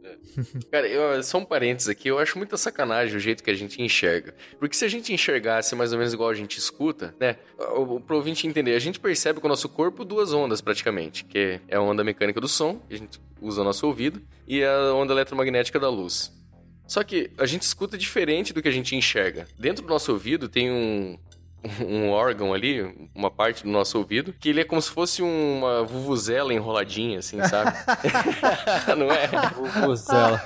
Cara, 0.71 0.87
eu, 0.87 1.23
só 1.23 1.39
um 1.39 1.45
parênteses 1.45 1.89
aqui, 1.89 2.08
eu 2.09 2.19
acho 2.19 2.37
muita 2.39 2.57
sacanagem 2.57 3.17
o 3.17 3.21
jeito 3.21 3.43
que 3.43 3.51
a 3.51 3.55
gente 3.55 3.81
enxerga. 3.83 4.35
Porque 4.59 4.77
se 4.77 4.85
a 4.85 4.89
gente 4.89 5.13
enxergasse 5.13 5.75
mais 5.75 5.93
ou 5.93 5.99
menos 5.99 6.13
igual 6.13 6.31
a 6.31 6.35
gente 6.35 6.59
escuta, 6.59 7.15
né? 7.21 7.37
Pro 8.07 8.17
ouvinte 8.17 8.47
entender, 8.47 8.75
a 8.75 8.79
gente 8.79 8.99
percebe 8.99 9.41
com 9.41 9.47
o 9.47 9.51
nosso 9.51 9.69
corpo 9.69 10.05
duas 10.05 10.33
ondas 10.33 10.61
praticamente, 10.61 11.25
que 11.25 11.61
é 11.69 11.77
a 11.77 11.81
onda 11.81 12.03
mecânica 12.03 12.41
do 12.41 12.49
som, 12.49 12.81
que 12.89 12.95
a 12.95 12.99
gente 12.99 13.21
usa 13.41 13.61
o 13.61 13.65
nosso 13.65 13.87
ouvido, 13.87 14.21
e 14.47 14.65
a 14.65 14.93
onda 14.93 15.13
eletromagnética 15.13 15.79
da 15.79 15.89
luz. 15.89 16.33
Só 16.87 17.05
que 17.05 17.31
a 17.37 17.45
gente 17.45 17.63
escuta 17.63 17.99
diferente 17.99 18.53
do 18.53 18.63
que 18.63 18.69
a 18.69 18.73
gente 18.73 18.97
enxerga. 18.97 19.47
Dentro 19.59 19.85
do 19.85 19.89
nosso 19.89 20.11
ouvido 20.11 20.49
tem 20.49 20.71
um, 20.71 21.19
um 21.81 22.11
órgão 22.11 22.55
ali, 22.55 23.09
uma 23.15 23.31
parte 23.31 23.65
do 23.65 23.71
nosso 23.71 23.99
ouvido, 23.99 24.33
que 24.39 24.49
ele 24.49 24.61
é 24.61 24.65
como 24.65 24.81
se 24.81 24.91
fosse 24.91 25.23
uma 25.23 25.83
vuvuzela 25.85 26.55
enroladinha, 26.55 27.19
assim, 27.19 27.43
sabe? 27.45 27.77
Não 28.97 29.11
é? 29.11 29.29
Vuvuzela. 29.55 30.41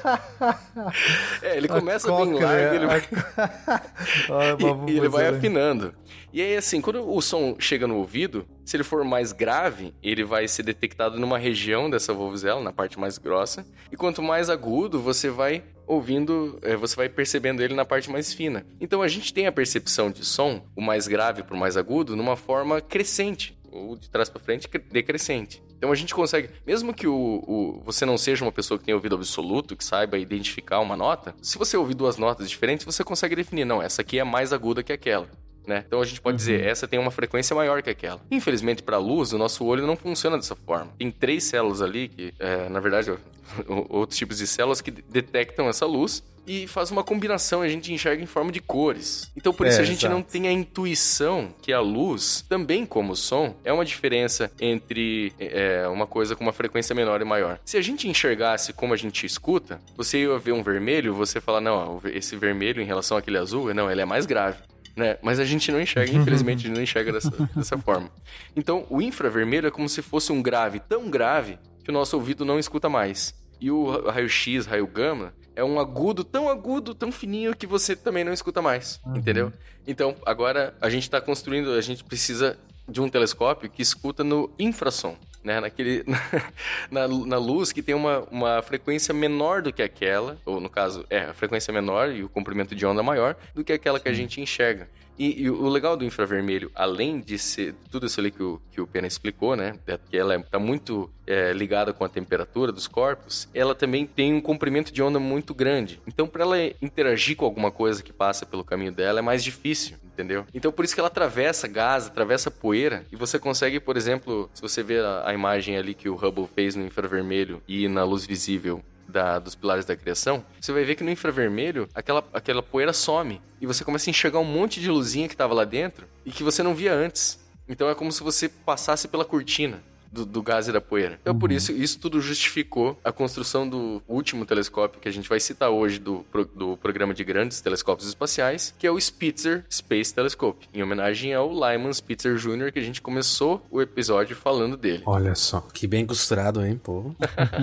É, 1.42 1.56
ele 1.56 1.68
começa 1.68 2.12
a 2.12 2.16
bem 2.16 2.32
largo, 2.34 2.74
ele 2.74 2.86
vai... 2.86 3.02
e, 4.88 4.96
ele 4.96 5.08
vai 5.08 5.28
afinando. 5.28 5.94
E 6.32 6.40
aí, 6.40 6.56
assim, 6.56 6.80
quando 6.80 7.06
o 7.06 7.20
som 7.20 7.56
chega 7.58 7.86
no 7.86 7.96
ouvido, 7.96 8.46
se 8.64 8.74
ele 8.76 8.84
for 8.84 9.04
mais 9.04 9.32
grave, 9.32 9.94
ele 10.02 10.24
vai 10.24 10.48
ser 10.48 10.62
detectado 10.62 11.20
numa 11.20 11.36
região 11.36 11.90
dessa 11.90 12.14
vuvuzela, 12.14 12.62
na 12.62 12.72
parte 12.72 12.98
mais 12.98 13.18
grossa. 13.18 13.66
E 13.90 13.96
quanto 13.96 14.22
mais 14.22 14.48
agudo, 14.48 14.98
você 14.98 15.28
vai 15.28 15.62
ouvindo, 15.86 16.58
é, 16.62 16.76
você 16.76 16.96
vai 16.96 17.08
percebendo 17.08 17.62
ele 17.62 17.74
na 17.74 17.84
parte 17.84 18.10
mais 18.10 18.32
fina. 18.32 18.64
Então 18.80 19.02
a 19.02 19.08
gente 19.08 19.32
tem 19.32 19.46
a 19.46 19.52
percepção 19.52 20.10
de 20.10 20.24
som, 20.24 20.64
o 20.76 20.82
mais 20.82 21.06
grave 21.06 21.42
para 21.42 21.56
o 21.56 21.58
mais 21.58 21.76
agudo, 21.76 22.16
numa 22.16 22.36
forma 22.36 22.80
crescente, 22.80 23.56
ou 23.70 23.96
de 23.96 24.08
trás 24.10 24.28
para 24.28 24.40
frente 24.40 24.68
decrescente. 24.90 25.62
Então 25.76 25.90
a 25.90 25.96
gente 25.96 26.14
consegue, 26.14 26.48
mesmo 26.64 26.94
que 26.94 27.08
o, 27.08 27.42
o, 27.44 27.82
você 27.84 28.06
não 28.06 28.16
seja 28.16 28.44
uma 28.44 28.52
pessoa 28.52 28.78
que 28.78 28.84
tenha 28.84 28.96
ouvido 28.96 29.16
absoluto, 29.16 29.76
que 29.76 29.84
saiba 29.84 30.16
identificar 30.16 30.78
uma 30.78 30.96
nota, 30.96 31.34
se 31.42 31.58
você 31.58 31.76
ouvir 31.76 31.94
duas 31.94 32.16
notas 32.16 32.48
diferentes, 32.48 32.86
você 32.86 33.02
consegue 33.02 33.34
definir, 33.34 33.64
não, 33.64 33.82
essa 33.82 34.02
aqui 34.02 34.18
é 34.18 34.24
mais 34.24 34.52
aguda 34.52 34.82
que 34.82 34.92
aquela. 34.92 35.28
Né? 35.66 35.84
Então 35.86 36.00
a 36.00 36.04
gente 36.04 36.20
pode 36.20 36.34
uhum. 36.34 36.38
dizer, 36.38 36.64
essa 36.64 36.88
tem 36.88 36.98
uma 36.98 37.10
frequência 37.10 37.54
maior 37.54 37.82
que 37.82 37.90
aquela. 37.90 38.20
Infelizmente, 38.30 38.82
para 38.82 38.96
a 38.96 39.00
luz, 39.00 39.32
o 39.32 39.38
nosso 39.38 39.64
olho 39.64 39.86
não 39.86 39.96
funciona 39.96 40.36
dessa 40.36 40.56
forma. 40.56 40.92
Tem 40.98 41.10
três 41.10 41.44
células 41.44 41.80
ali 41.80 42.08
que, 42.08 42.34
é, 42.38 42.68
na 42.68 42.80
verdade, 42.80 43.12
outros 43.88 44.18
tipos 44.18 44.38
de 44.38 44.46
células 44.46 44.80
que 44.80 44.90
detectam 44.90 45.68
essa 45.68 45.86
luz 45.86 46.22
e 46.46 46.66
faz 46.66 46.90
uma 46.90 47.04
combinação, 47.04 47.62
a 47.62 47.68
gente 47.68 47.92
enxerga 47.92 48.22
em 48.22 48.26
forma 48.26 48.50
de 48.50 48.60
cores. 48.60 49.30
Então 49.36 49.52
por 49.52 49.66
isso 49.66 49.78
é, 49.78 49.82
a 49.82 49.84
gente 49.84 50.04
exato. 50.04 50.14
não 50.14 50.22
tem 50.22 50.48
a 50.48 50.52
intuição 50.52 51.54
que 51.62 51.72
a 51.72 51.80
luz, 51.80 52.44
também 52.48 52.84
como 52.84 53.12
o 53.12 53.16
som, 53.16 53.54
é 53.64 53.72
uma 53.72 53.84
diferença 53.84 54.50
entre 54.60 55.32
é, 55.38 55.86
uma 55.88 56.06
coisa 56.06 56.34
com 56.34 56.42
uma 56.42 56.52
frequência 56.52 56.94
menor 56.94 57.20
e 57.20 57.24
maior. 57.24 57.60
Se 57.64 57.76
a 57.76 57.82
gente 57.82 58.08
enxergasse 58.08 58.72
como 58.72 58.92
a 58.92 58.96
gente 58.96 59.24
escuta, 59.24 59.80
você 59.96 60.22
ia 60.22 60.38
ver 60.38 60.52
um 60.52 60.62
vermelho, 60.62 61.14
você 61.14 61.40
fala, 61.40 61.60
não, 61.60 62.00
esse 62.06 62.36
vermelho 62.36 62.82
em 62.82 62.86
relação 62.86 63.16
àquele 63.16 63.38
azul, 63.38 63.72
não, 63.72 63.90
ele 63.90 64.00
é 64.00 64.04
mais 64.04 64.26
grave 64.26 64.58
né? 64.96 65.18
Mas 65.22 65.40
a 65.40 65.44
gente 65.44 65.70
não 65.72 65.80
enxerga, 65.80 66.12
infelizmente, 66.12 66.60
a 66.60 66.68
gente 66.68 66.76
não 66.76 66.82
enxerga 66.82 67.12
dessa, 67.12 67.30
dessa 67.54 67.78
forma. 67.78 68.10
Então, 68.54 68.86
o 68.90 69.00
infravermelho 69.00 69.68
é 69.68 69.70
como 69.70 69.88
se 69.88 70.02
fosse 70.02 70.32
um 70.32 70.42
grave 70.42 70.80
tão 70.80 71.10
grave 71.10 71.58
que 71.82 71.90
o 71.90 71.92
nosso 71.92 72.16
ouvido 72.16 72.44
não 72.44 72.58
escuta 72.58 72.88
mais. 72.88 73.34
E 73.60 73.70
o 73.70 73.90
raio-x, 74.08 74.66
raio 74.66 74.86
gama, 74.86 75.34
é 75.54 75.62
um 75.62 75.78
agudo 75.78 76.24
tão 76.24 76.48
agudo, 76.48 76.94
tão 76.94 77.12
fininho 77.12 77.54
que 77.54 77.66
você 77.66 77.94
também 77.94 78.24
não 78.24 78.32
escuta 78.32 78.60
mais, 78.60 79.00
uhum. 79.04 79.16
entendeu? 79.16 79.52
Então, 79.86 80.16
agora 80.26 80.74
a 80.80 80.88
gente 80.88 81.04
está 81.04 81.20
construindo, 81.20 81.72
a 81.72 81.80
gente 81.80 82.02
precisa 82.04 82.58
de 82.88 83.00
um 83.00 83.08
telescópio 83.08 83.70
que 83.70 83.82
escuta 83.82 84.24
no 84.24 84.50
infrassom 84.58 85.16
né? 85.42 85.60
Naquele, 85.60 86.04
na, 86.90 87.08
na, 87.08 87.38
luz 87.38 87.72
que 87.72 87.82
tem 87.82 87.94
uma, 87.94 88.20
uma 88.30 88.62
frequência 88.62 89.12
menor 89.12 89.62
do 89.62 89.72
que 89.72 89.82
aquela, 89.82 90.38
ou 90.44 90.60
no 90.60 90.68
caso, 90.68 91.04
é, 91.10 91.20
a 91.20 91.34
frequência 91.34 91.72
menor 91.72 92.10
e 92.10 92.22
o 92.22 92.28
comprimento 92.28 92.74
de 92.74 92.86
onda 92.86 93.02
maior 93.02 93.36
do 93.54 93.64
que 93.64 93.72
aquela 93.72 93.98
que 93.98 94.08
a 94.08 94.12
gente 94.12 94.40
enxerga. 94.40 94.88
E, 95.18 95.42
e, 95.42 95.50
o 95.50 95.68
legal 95.68 95.96
do 95.96 96.04
infravermelho, 96.04 96.70
além 96.74 97.20
de 97.20 97.38
ser 97.38 97.74
tudo 97.90 98.06
isso 98.06 98.18
ali 98.20 98.30
que 98.30 98.42
o, 98.42 98.60
que 98.70 98.80
o 98.80 98.86
Pena 98.86 99.06
explicou, 99.06 99.54
né? 99.54 99.78
É 99.86 99.98
que 99.98 100.16
ela 100.16 100.36
está 100.36 100.58
muito 100.58 101.10
é, 101.26 101.52
ligada 101.52 101.92
com 101.92 102.04
a 102.04 102.08
temperatura 102.08 102.72
dos 102.72 102.88
corpos, 102.88 103.48
ela 103.54 103.74
também 103.74 104.06
tem 104.06 104.34
um 104.34 104.40
comprimento 104.40 104.92
de 104.92 105.02
onda 105.02 105.18
muito 105.18 105.54
grande. 105.54 106.00
Então, 106.06 106.26
para 106.26 106.42
ela 106.42 106.56
interagir 106.80 107.36
com 107.36 107.44
alguma 107.44 107.70
coisa 107.70 108.02
que 108.02 108.12
passa 108.12 108.46
pelo 108.46 108.64
caminho 108.64 108.92
dela, 108.92 109.18
é 109.18 109.22
mais 109.22 109.44
difícil 109.44 109.96
entendeu? 110.12 110.44
Então 110.52 110.70
por 110.70 110.84
isso 110.84 110.94
que 110.94 111.00
ela 111.00 111.08
atravessa 111.08 111.66
gás, 111.66 112.06
atravessa 112.06 112.50
poeira 112.50 113.04
e 113.10 113.16
você 113.16 113.38
consegue, 113.38 113.80
por 113.80 113.96
exemplo, 113.96 114.48
se 114.52 114.60
você 114.60 114.82
ver 114.82 115.02
a, 115.02 115.28
a 115.28 115.34
imagem 115.34 115.76
ali 115.76 115.94
que 115.94 116.08
o 116.08 116.14
Hubble 116.14 116.48
fez 116.54 116.76
no 116.76 116.84
infravermelho 116.84 117.62
e 117.66 117.88
na 117.88 118.04
luz 118.04 118.26
visível 118.26 118.82
da, 119.08 119.38
dos 119.38 119.54
pilares 119.54 119.84
da 119.84 119.96
criação, 119.96 120.44
você 120.60 120.72
vai 120.72 120.84
ver 120.84 120.94
que 120.94 121.04
no 121.04 121.10
infravermelho 121.10 121.88
aquela, 121.94 122.24
aquela 122.32 122.62
poeira 122.62 122.92
some 122.92 123.40
e 123.60 123.66
você 123.66 123.84
começa 123.84 124.08
a 124.08 124.12
enxergar 124.12 124.38
um 124.38 124.44
monte 124.44 124.80
de 124.80 124.90
luzinha 124.90 125.28
que 125.28 125.34
estava 125.34 125.54
lá 125.54 125.64
dentro 125.64 126.06
e 126.24 126.30
que 126.30 126.42
você 126.42 126.62
não 126.62 126.74
via 126.74 126.94
antes. 126.94 127.40
Então 127.68 127.88
é 127.88 127.94
como 127.94 128.10
se 128.10 128.22
você 128.22 128.48
passasse 128.48 129.08
pela 129.08 129.24
cortina 129.24 129.82
do, 130.12 130.26
do 130.26 130.42
gás 130.42 130.68
e 130.68 130.72
da 130.72 130.80
poeira. 130.80 131.18
Então, 131.20 131.32
uhum. 131.32 131.40
por 131.40 131.50
isso, 131.50 131.72
isso 131.72 131.98
tudo 131.98 132.20
justificou 132.20 132.98
a 133.02 133.10
construção 133.10 133.68
do 133.68 134.02
último 134.06 134.44
telescópio 134.44 135.00
que 135.00 135.08
a 135.08 135.12
gente 135.12 135.28
vai 135.28 135.40
citar 135.40 135.70
hoje 135.70 135.98
do, 135.98 136.24
do 136.54 136.76
programa 136.76 137.14
de 137.14 137.24
grandes 137.24 137.60
telescópios 137.60 138.08
espaciais, 138.08 138.74
que 138.78 138.86
é 138.86 138.90
o 138.90 139.00
Spitzer 139.00 139.64
Space 139.70 140.14
Telescope, 140.14 140.68
em 140.74 140.82
homenagem 140.82 141.32
ao 141.32 141.50
Lyman 141.50 141.92
Spitzer 141.92 142.36
Jr., 142.36 142.72
que 142.72 142.78
a 142.78 142.82
gente 142.82 143.00
começou 143.00 143.62
o 143.70 143.80
episódio 143.80 144.36
falando 144.36 144.76
dele. 144.76 145.02
Olha 145.06 145.34
só, 145.34 145.60
que 145.60 145.86
bem 145.86 146.04
costurado, 146.04 146.64
hein, 146.64 146.78
pô? 146.82 147.14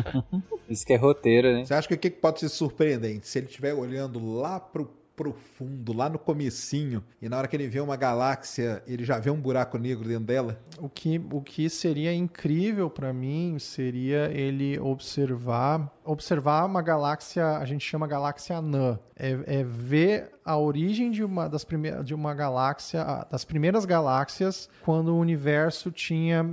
isso 0.69 0.85
que 0.85 0.93
é 0.93 0.97
roteiro, 0.97 1.53
né? 1.53 1.65
Você 1.65 1.73
acha 1.73 1.87
que 1.87 1.93
o 1.93 1.97
que 1.97 2.09
pode 2.09 2.39
ser 2.39 2.49
surpreendente? 2.49 3.27
Se 3.27 3.39
ele 3.39 3.47
estiver 3.47 3.73
olhando 3.73 4.33
lá 4.33 4.59
pro 4.59 4.98
profundo, 5.19 5.91
lá 5.91 6.07
no 6.07 6.17
comecinho, 6.17 7.03
e 7.21 7.27
na 7.27 7.37
hora 7.37 7.45
que 7.45 7.53
ele 7.53 7.67
vê 7.67 7.81
uma 7.81 7.97
galáxia, 7.97 8.81
ele 8.87 9.03
já 9.03 9.19
vê 9.19 9.29
um 9.29 9.41
buraco 9.41 9.77
negro 9.77 10.07
dentro 10.07 10.23
dela? 10.23 10.57
O 10.77 10.87
que, 10.87 11.21
o 11.29 11.41
que 11.41 11.69
seria 11.69 12.13
incrível 12.13 12.89
para 12.89 13.11
mim 13.11 13.59
seria 13.59 14.31
ele 14.31 14.79
observar 14.79 15.91
observar 16.05 16.65
uma 16.65 16.81
galáxia, 16.81 17.57
a 17.57 17.65
gente 17.65 17.85
chama 17.85 18.07
galáxia 18.07 18.57
anã, 18.57 18.97
é, 19.15 19.37
é 19.45 19.63
ver 19.63 20.31
a 20.43 20.57
origem 20.57 21.11
de 21.11 21.23
uma 21.23 21.47
das 21.49 21.65
primeiras 21.65 22.05
de 22.05 22.15
uma 22.15 22.33
galáxia, 22.33 23.27
das 23.29 23.43
primeiras 23.43 23.83
galáxias, 23.83 24.69
quando 24.83 25.09
o 25.09 25.19
universo 25.19 25.91
tinha 25.91 26.49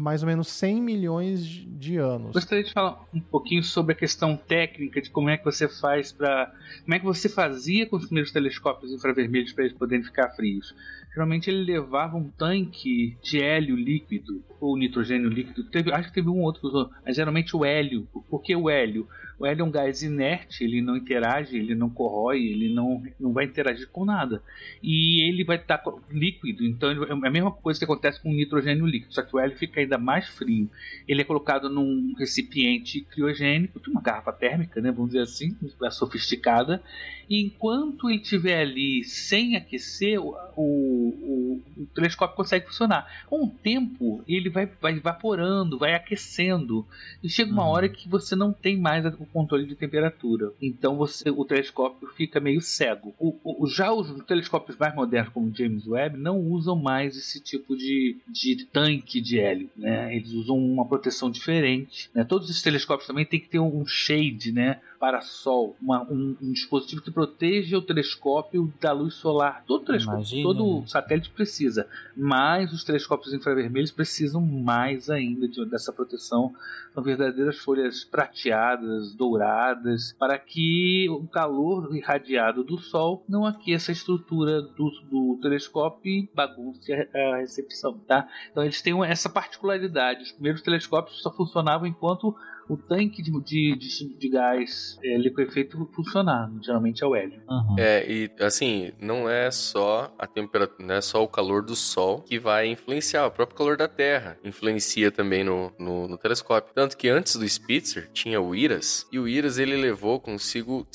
mais 0.00 0.22
ou 0.22 0.28
menos 0.28 0.48
100 0.48 0.80
milhões 0.80 1.44
de 1.44 1.96
anos. 1.96 2.32
Gostaria 2.32 2.64
de 2.64 2.72
falar 2.72 3.04
um 3.12 3.20
pouquinho 3.20 3.62
sobre 3.62 3.92
a 3.92 3.94
questão 3.94 4.36
técnica 4.36 5.00
de 5.00 5.10
como 5.10 5.28
é 5.28 5.36
que 5.36 5.44
você 5.44 5.68
faz 5.68 6.10
para, 6.10 6.52
como 6.82 6.94
é 6.94 6.98
que 6.98 7.04
você 7.04 7.28
fazia 7.28 7.86
com 7.86 7.96
os 7.96 8.06
primeiros 8.06 8.32
telescópios 8.32 8.92
infravermelhos 8.92 9.52
para 9.52 9.64
eles 9.64 9.76
poderem 9.76 10.02
ficar 10.02 10.30
frios. 10.30 10.74
Geralmente 11.12 11.50
ele 11.50 11.64
levava 11.64 12.16
um 12.16 12.30
tanque 12.30 13.16
de 13.22 13.42
hélio 13.42 13.74
líquido 13.74 14.44
ou 14.60 14.76
nitrogênio 14.76 15.28
líquido. 15.28 15.64
Teve, 15.64 15.92
acho 15.92 16.08
que 16.08 16.14
teve 16.14 16.28
um 16.28 16.40
outro, 16.40 16.90
mas 17.04 17.16
geralmente 17.16 17.56
o 17.56 17.64
hélio. 17.64 18.06
Por 18.28 18.40
que 18.42 18.54
o 18.54 18.70
hélio? 18.70 19.08
O 19.40 19.46
hélio 19.46 19.62
é 19.62 19.64
um 19.64 19.70
gás 19.70 20.02
inerte, 20.02 20.62
ele 20.62 20.82
não 20.82 20.94
interage, 20.94 21.56
ele 21.56 21.74
não 21.74 21.88
corrói, 21.88 22.44
ele 22.44 22.74
não, 22.74 23.02
não 23.18 23.32
vai 23.32 23.46
interagir 23.46 23.88
com 23.88 24.04
nada. 24.04 24.42
E 24.82 25.26
ele 25.26 25.44
vai 25.44 25.56
estar 25.56 25.82
líquido, 26.10 26.62
então 26.62 26.90
é 26.90 27.10
a 27.10 27.30
mesma 27.30 27.50
coisa 27.50 27.78
que 27.78 27.86
acontece 27.86 28.20
com 28.20 28.28
o 28.28 28.34
nitrogênio 28.34 28.84
líquido, 28.84 29.14
só 29.14 29.22
que 29.22 29.34
o 29.34 29.38
hélio 29.38 29.56
fica 29.56 29.80
ainda 29.80 29.96
mais 29.96 30.28
frio. 30.28 30.70
Ele 31.08 31.22
é 31.22 31.24
colocado 31.24 31.70
num 31.70 32.12
recipiente 32.18 33.00
criogênico, 33.00 33.80
uma 33.88 34.02
garrafa 34.02 34.30
térmica, 34.30 34.78
né, 34.78 34.92
vamos 34.92 35.12
dizer 35.12 35.22
assim, 35.22 35.56
sofisticada, 35.90 36.82
e 37.26 37.40
enquanto 37.40 38.10
ele 38.10 38.20
estiver 38.20 38.60
ali 38.60 39.04
sem 39.04 39.56
aquecer, 39.56 40.20
o, 40.20 41.09
o, 41.10 41.62
o, 41.76 41.86
telescópio 41.94 42.36
consegue 42.36 42.66
funcionar. 42.66 43.24
Com 43.26 43.44
o 43.44 43.48
tempo, 43.48 44.22
ele 44.26 44.48
vai, 44.48 44.66
vai 44.80 44.94
evaporando, 44.94 45.78
vai 45.78 45.94
aquecendo, 45.94 46.86
e 47.22 47.28
chega 47.28 47.52
uma 47.52 47.64
uhum. 47.64 47.70
hora 47.70 47.88
que 47.88 48.08
você 48.08 48.34
não 48.36 48.52
tem 48.52 48.78
mais 48.78 49.04
o 49.06 49.26
controle 49.26 49.66
de 49.66 49.74
temperatura. 49.74 50.52
Então 50.60 50.96
você, 50.96 51.30
o 51.30 51.44
telescópio 51.44 52.08
fica 52.16 52.40
meio 52.40 52.60
cego. 52.60 53.14
O, 53.18 53.36
o, 53.44 53.66
já 53.66 53.92
os 53.92 54.24
telescópios 54.24 54.76
mais 54.76 54.94
modernos, 54.94 55.32
como 55.32 55.48
o 55.48 55.54
James 55.54 55.86
Webb, 55.86 56.18
não 56.18 56.38
usam 56.38 56.76
mais 56.76 57.16
esse 57.16 57.40
tipo 57.40 57.76
de, 57.76 58.16
de 58.28 58.64
tanque 58.66 59.20
de 59.20 59.38
hélio. 59.38 59.70
Né? 59.76 60.14
Eles 60.14 60.32
usam 60.32 60.56
uma 60.56 60.86
proteção 60.86 61.30
diferente. 61.30 62.10
Né? 62.14 62.24
Todos 62.24 62.48
os 62.48 62.62
telescópios 62.62 63.06
também 63.06 63.24
tem 63.24 63.40
que 63.40 63.48
ter 63.48 63.58
um 63.58 63.84
shade, 63.86 64.52
né? 64.52 64.80
Para-sol, 65.00 65.74
um, 65.82 66.36
um, 66.42 66.52
dispositivo 66.52 67.00
que 67.00 67.10
proteja 67.10 67.78
o 67.78 67.82
telescópio 67.82 68.70
da 68.78 68.92
luz 68.92 69.14
solar. 69.14 69.64
Todo 69.66 69.86
telescópio, 69.86 70.18
Imagina. 70.18 70.42
todo 70.42 70.86
satélite 70.86 71.30
precisa, 71.30 71.88
mas 72.14 72.70
os 72.70 72.84
telescópios 72.84 73.32
infravermelhos 73.32 73.90
precisam 73.90 74.42
mais 74.42 75.08
ainda 75.08 75.48
de, 75.48 75.64
dessa 75.64 75.90
proteção. 75.90 76.54
São 76.92 77.02
verdadeiras 77.02 77.56
folhas 77.58 78.04
prateadas, 78.04 79.14
douradas, 79.14 80.14
para 80.18 80.38
que 80.38 81.08
o 81.08 81.26
calor 81.28 81.96
irradiado 81.96 82.62
do 82.62 82.76
Sol 82.76 83.24
não 83.26 83.46
aqueça 83.46 83.90
a 83.90 83.94
estrutura 83.94 84.60
do, 84.60 84.90
do 85.10 85.38
telescópio 85.40 86.12
e 86.12 86.28
bagunce 86.34 86.92
a, 86.92 87.06
a 87.14 87.36
recepção, 87.38 87.96
tá? 88.06 88.28
Então 88.50 88.62
eles 88.62 88.82
têm 88.82 89.02
essa 89.06 89.30
particularidade. 89.30 90.24
Os 90.24 90.32
primeiros 90.32 90.60
telescópios 90.60 91.22
só 91.22 91.32
funcionavam 91.32 91.86
enquanto 91.86 92.36
o 92.70 92.76
tanque 92.76 93.20
de, 93.20 93.32
de, 93.42 93.76
de, 93.76 94.14
de 94.16 94.28
gás 94.28 94.96
é, 95.02 95.18
liquefeito 95.18 95.90
funcionar. 95.92 96.48
Geralmente 96.62 97.02
é 97.02 97.06
o 97.06 97.16
hélio. 97.16 97.42
Uhum. 97.48 97.76
É, 97.76 98.06
e 98.08 98.30
assim, 98.40 98.92
não 99.00 99.28
é 99.28 99.50
só 99.50 100.14
a 100.16 100.26
temperatura, 100.26 100.86
não 100.86 100.94
é 100.94 101.00
só 101.00 101.22
o 101.22 101.28
calor 101.28 101.62
do 101.64 101.74
Sol 101.74 102.22
que 102.22 102.38
vai 102.38 102.68
influenciar, 102.68 103.26
o 103.26 103.30
próprio 103.30 103.58
calor 103.58 103.76
da 103.76 103.88
Terra 103.88 104.38
influencia 104.44 105.10
também 105.10 105.42
no, 105.42 105.72
no, 105.78 106.06
no 106.06 106.16
telescópio. 106.16 106.72
Tanto 106.72 106.96
que 106.96 107.08
antes 107.08 107.34
do 107.34 107.48
Spitzer 107.48 108.08
tinha 108.12 108.40
o 108.40 108.54
IRAS, 108.54 109.06
e 109.10 109.18
o 109.18 109.26
IRAS 109.26 109.58
ele 109.58 109.76
levou 109.76 110.20
consigo 110.20 110.86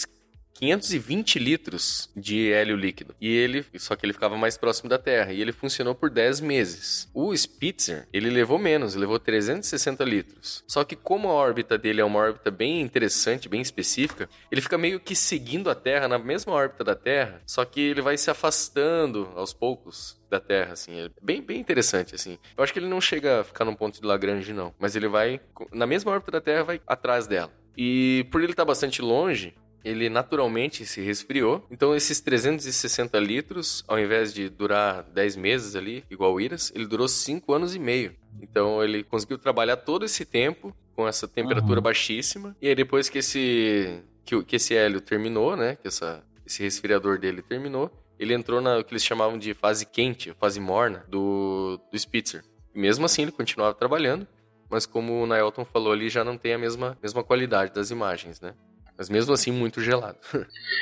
520 0.56 1.38
litros 1.38 2.10
de 2.16 2.52
hélio 2.52 2.76
líquido. 2.76 3.16
E 3.20 3.30
ele, 3.30 3.66
só 3.78 3.96
que 3.96 4.06
ele 4.06 4.14
ficava 4.14 4.38
mais 4.38 4.58
próximo 4.58 4.90
da 4.90 4.98
Terra. 4.98 5.34
E 5.34 5.42
ele 5.42 5.52
funcionou 5.52 5.94
por 5.94 6.10
10 6.10 6.40
meses. 6.42 7.10
O 7.14 7.36
Spitzer, 7.36 8.08
ele 8.12 8.30
levou 8.30 8.58
menos, 8.58 8.96
levou 8.96 9.20
360 9.20 10.04
litros. 10.04 10.64
Só 10.68 10.84
que 10.84 10.96
como 10.96 11.30
a 11.30 11.34
órbita 11.34 11.78
dele 11.78 12.02
é 12.02 12.06
uma 12.06 12.20
órbita 12.20 12.50
bem 12.50 12.82
interessante, 12.82 13.50
bem 13.50 13.62
específica, 13.62 14.30
ele 14.52 14.62
fica 14.62 14.78
meio 14.78 15.00
que 15.00 15.16
seguindo 15.16 15.70
a 15.70 15.76
Terra 15.76 16.08
na 16.08 16.18
mesma 16.18 16.54
órbita 16.54 16.84
da 16.84 16.96
Terra, 16.96 17.42
só 17.46 17.66
que 17.66 17.82
ele 17.82 18.02
vai 18.02 18.18
se 18.18 18.30
afastando 18.30 19.30
aos 19.36 19.54
poucos 19.54 20.20
da 20.30 20.40
Terra, 20.40 20.74
assim. 20.74 21.00
É 21.00 21.10
bem, 21.22 21.42
bem 21.42 21.60
interessante, 21.60 22.16
assim. 22.16 22.38
Eu 22.58 22.64
acho 22.64 22.72
que 22.74 22.80
ele 22.80 22.88
não 22.88 23.02
chega 23.02 23.42
a 23.42 23.44
ficar 23.44 23.66
num 23.66 23.76
ponto 23.76 24.00
de 24.00 24.08
Lagrange, 24.08 24.54
não. 24.54 24.74
Mas 24.80 24.96
ele 24.96 25.08
vai, 25.08 25.40
na 25.72 25.86
mesma 25.86 26.12
órbita 26.12 26.32
da 26.32 26.42
Terra, 26.42 26.64
vai 26.64 26.82
atrás 26.88 27.28
dela. 27.28 27.52
E 27.78 28.26
por 28.32 28.42
ele 28.42 28.54
estar 28.54 28.66
bastante 28.66 29.02
longe, 29.02 29.54
ele 29.86 30.10
naturalmente 30.10 30.86
se 30.86 31.00
resfriou. 31.02 31.66
Então 31.72 31.96
esses 31.96 32.20
360 32.20 33.18
litros, 33.20 33.84
ao 33.88 34.00
invés 34.00 34.34
de 34.34 34.50
durar 34.50 35.04
10 35.04 35.36
meses 35.36 35.76
ali, 35.76 36.04
igual 36.10 36.34
o 36.34 36.42
Iras, 36.42 36.72
ele 36.76 36.88
durou 36.88 37.08
5 37.08 37.54
anos 37.54 37.76
e 37.76 37.80
meio. 37.80 38.16
Então 38.42 38.84
ele 38.84 39.04
conseguiu 39.04 39.38
trabalhar 39.38 39.78
todo 39.78 40.04
esse 40.04 40.26
tempo 40.26 40.76
com 40.96 41.08
essa 41.08 41.28
temperatura 41.28 41.80
Uhum. 41.80 41.84
baixíssima. 41.84 42.56
E 42.62 42.68
aí 42.68 42.76
depois 42.76 43.08
que 43.10 43.20
esse 43.20 44.02
que, 44.26 44.44
que 44.44 44.56
esse 44.56 44.74
hélio 44.74 45.00
terminou, 45.00 45.56
né, 45.56 45.76
que 45.80 45.88
essa, 45.88 46.24
esse 46.46 46.64
resfriador 46.64 47.20
dele 47.20 47.44
terminou, 47.44 47.92
ele 48.18 48.34
entrou 48.34 48.60
na 48.60 48.80
o 48.80 48.84
que 48.84 48.92
eles 48.94 49.04
chamavam 49.04 49.38
de 49.38 49.54
fase 49.54 49.86
quente, 49.86 50.34
fase 50.40 50.60
morna 50.60 51.06
do, 51.08 51.80
do 51.92 52.00
Spitzer. 52.00 52.44
E 52.74 52.80
mesmo 52.80 53.06
assim 53.06 53.22
ele 53.22 53.32
continuava 53.32 53.76
trabalhando, 53.76 54.26
mas 54.70 54.86
como 54.88 55.22
o 55.22 55.28
Naelton 55.28 55.64
falou 55.64 55.94
ali, 55.94 56.10
já 56.10 56.24
não 56.24 56.38
tem 56.38 56.54
a 56.54 56.58
mesma, 56.58 56.98
mesma 57.04 57.24
qualidade 57.24 57.72
das 57.74 57.92
imagens, 57.92 58.42
né? 58.42 58.56
Mas 58.98 59.10
mesmo 59.10 59.34
assim 59.34 59.52
muito 59.52 59.82
gelado. 59.82 60.18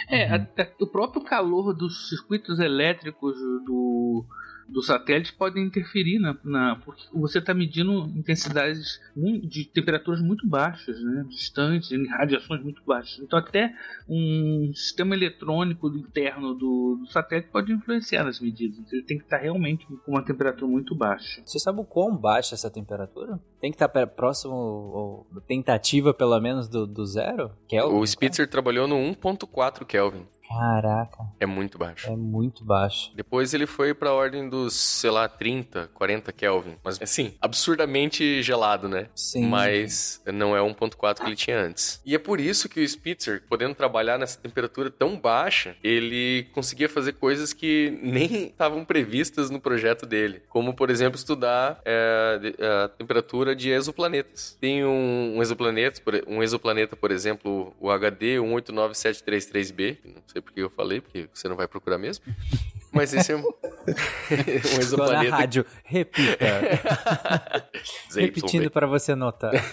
É, 0.07 0.29
até 0.29 0.73
o 0.79 0.87
próprio 0.87 1.23
calor 1.23 1.73
dos 1.73 2.09
circuitos 2.09 2.59
elétricos 2.59 3.35
do, 3.65 4.25
do 4.67 4.81
satélite 4.81 5.33
pode 5.33 5.59
interferir 5.59 6.19
na, 6.19 6.37
na 6.43 6.75
porque 6.83 7.03
você 7.13 7.39
está 7.39 7.53
medindo 7.53 8.05
intensidades 8.15 8.99
de 9.15 9.65
temperaturas 9.65 10.21
muito 10.21 10.47
baixas, 10.47 11.01
né, 11.03 11.25
distantes, 11.29 11.91
em 11.91 12.07
radiações 12.07 12.61
muito 12.63 12.81
baixas. 12.85 13.19
Então 13.23 13.37
até 13.39 13.73
um 14.07 14.71
sistema 14.73 15.15
eletrônico 15.15 15.87
interno 15.89 16.53
do, 16.53 16.97
do 17.01 17.07
satélite 17.11 17.49
pode 17.49 17.71
influenciar 17.71 18.23
nas 18.23 18.39
medidas. 18.39 18.77
Então, 18.79 18.93
ele 18.93 19.03
tem 19.03 19.17
que 19.17 19.23
estar 19.23 19.37
realmente 19.37 19.85
com 19.85 20.11
uma 20.11 20.23
temperatura 20.23 20.69
muito 20.69 20.95
baixa. 20.95 21.41
Você 21.45 21.59
sabe 21.59 21.79
o 21.81 21.85
quão 21.85 22.15
baixa 22.15 22.55
essa 22.55 22.69
temperatura? 22.69 23.39
Tem 23.59 23.71
que 23.71 23.75
estar 23.75 23.89
pe- 23.89 24.05
próximo, 24.07 24.53
ou 24.53 25.27
tentativa 25.47 26.13
pelo 26.13 26.39
menos 26.39 26.67
do, 26.67 26.85
do 26.85 27.05
zero? 27.05 27.51
Kelvin? 27.67 27.95
O 27.97 28.05
Spitzer 28.07 28.47
trabalhou 28.49 28.87
no 28.87 28.95
1.4 28.95 29.85
Kelvin. 29.85 30.25
Caraca, 30.47 31.23
É 31.39 31.45
muito 31.45 31.77
baixo. 31.77 32.07
é 32.11 32.15
muito 32.15 32.63
baixo. 32.65 33.11
Depois 33.15 33.53
ele 33.53 33.65
foi 33.65 33.93
pra 33.93 34.11
ordem 34.13 34.49
dos, 34.49 34.73
sei 34.73 35.09
lá, 35.09 35.27
30, 35.27 35.89
40 35.93 36.31
Kelvin. 36.31 36.75
Mas, 36.83 37.01
assim, 37.01 37.33
absurdamente 37.41 38.41
gelado, 38.43 38.87
né? 38.87 39.07
Sim. 39.15 39.47
Mas 39.47 40.21
não 40.31 40.55
é 40.55 40.59
1.4 40.61 41.21
que 41.21 41.27
ele 41.29 41.35
tinha 41.35 41.59
antes. 41.59 42.01
E 42.05 42.13
é 42.13 42.19
por 42.19 42.39
isso 42.39 42.67
que 42.69 42.79
o 42.81 42.87
Spitzer, 42.87 43.43
podendo 43.47 43.73
trabalhar 43.73 44.17
nessa 44.19 44.39
temperatura 44.39 44.91
tão 44.91 45.17
baixa, 45.17 45.75
ele 45.83 46.47
conseguia 46.53 46.89
fazer 46.89 47.13
coisas 47.13 47.53
que 47.53 47.97
nem 48.03 48.47
estavam 48.47 48.83
previstas 48.85 49.49
no 49.49 49.59
projeto 49.59 50.05
dele. 50.05 50.41
Como, 50.49 50.73
por 50.73 50.89
exemplo, 50.89 51.17
estudar 51.17 51.81
é, 51.85 52.39
a 52.85 52.89
temperatura 52.89 53.55
de 53.55 53.69
exoplanetas. 53.69 54.57
Tem 54.59 54.83
um, 54.85 55.37
um 55.37 55.41
exoplaneta, 55.41 56.01
por- 56.01 56.23
um 56.27 56.43
exoplaneta, 56.43 56.95
por 56.95 57.11
exemplo, 57.11 57.73
o 57.79 57.89
HD 57.89 58.37
189733b. 58.39 59.97
Não 60.33 60.41
sei 60.41 60.41
por 60.41 60.51
que 60.51 60.59
eu 60.61 60.69
falei, 60.69 60.99
porque 60.99 61.29
você 61.31 61.47
não 61.47 61.55
vai 61.55 61.67
procurar 61.67 61.99
mesmo. 61.99 62.25
Mas 62.91 63.13
esse 63.13 63.31
é 63.31 63.35
um, 63.35 63.41
um 63.45 63.45
Agora 63.45 64.73
na 64.73 64.81
exoplaneta. 64.81 65.35
rádio, 65.35 65.65
repita. 65.83 66.45
Repetindo 68.15 68.71
para 68.71 68.87
você 68.87 69.13
notar. 69.13 69.51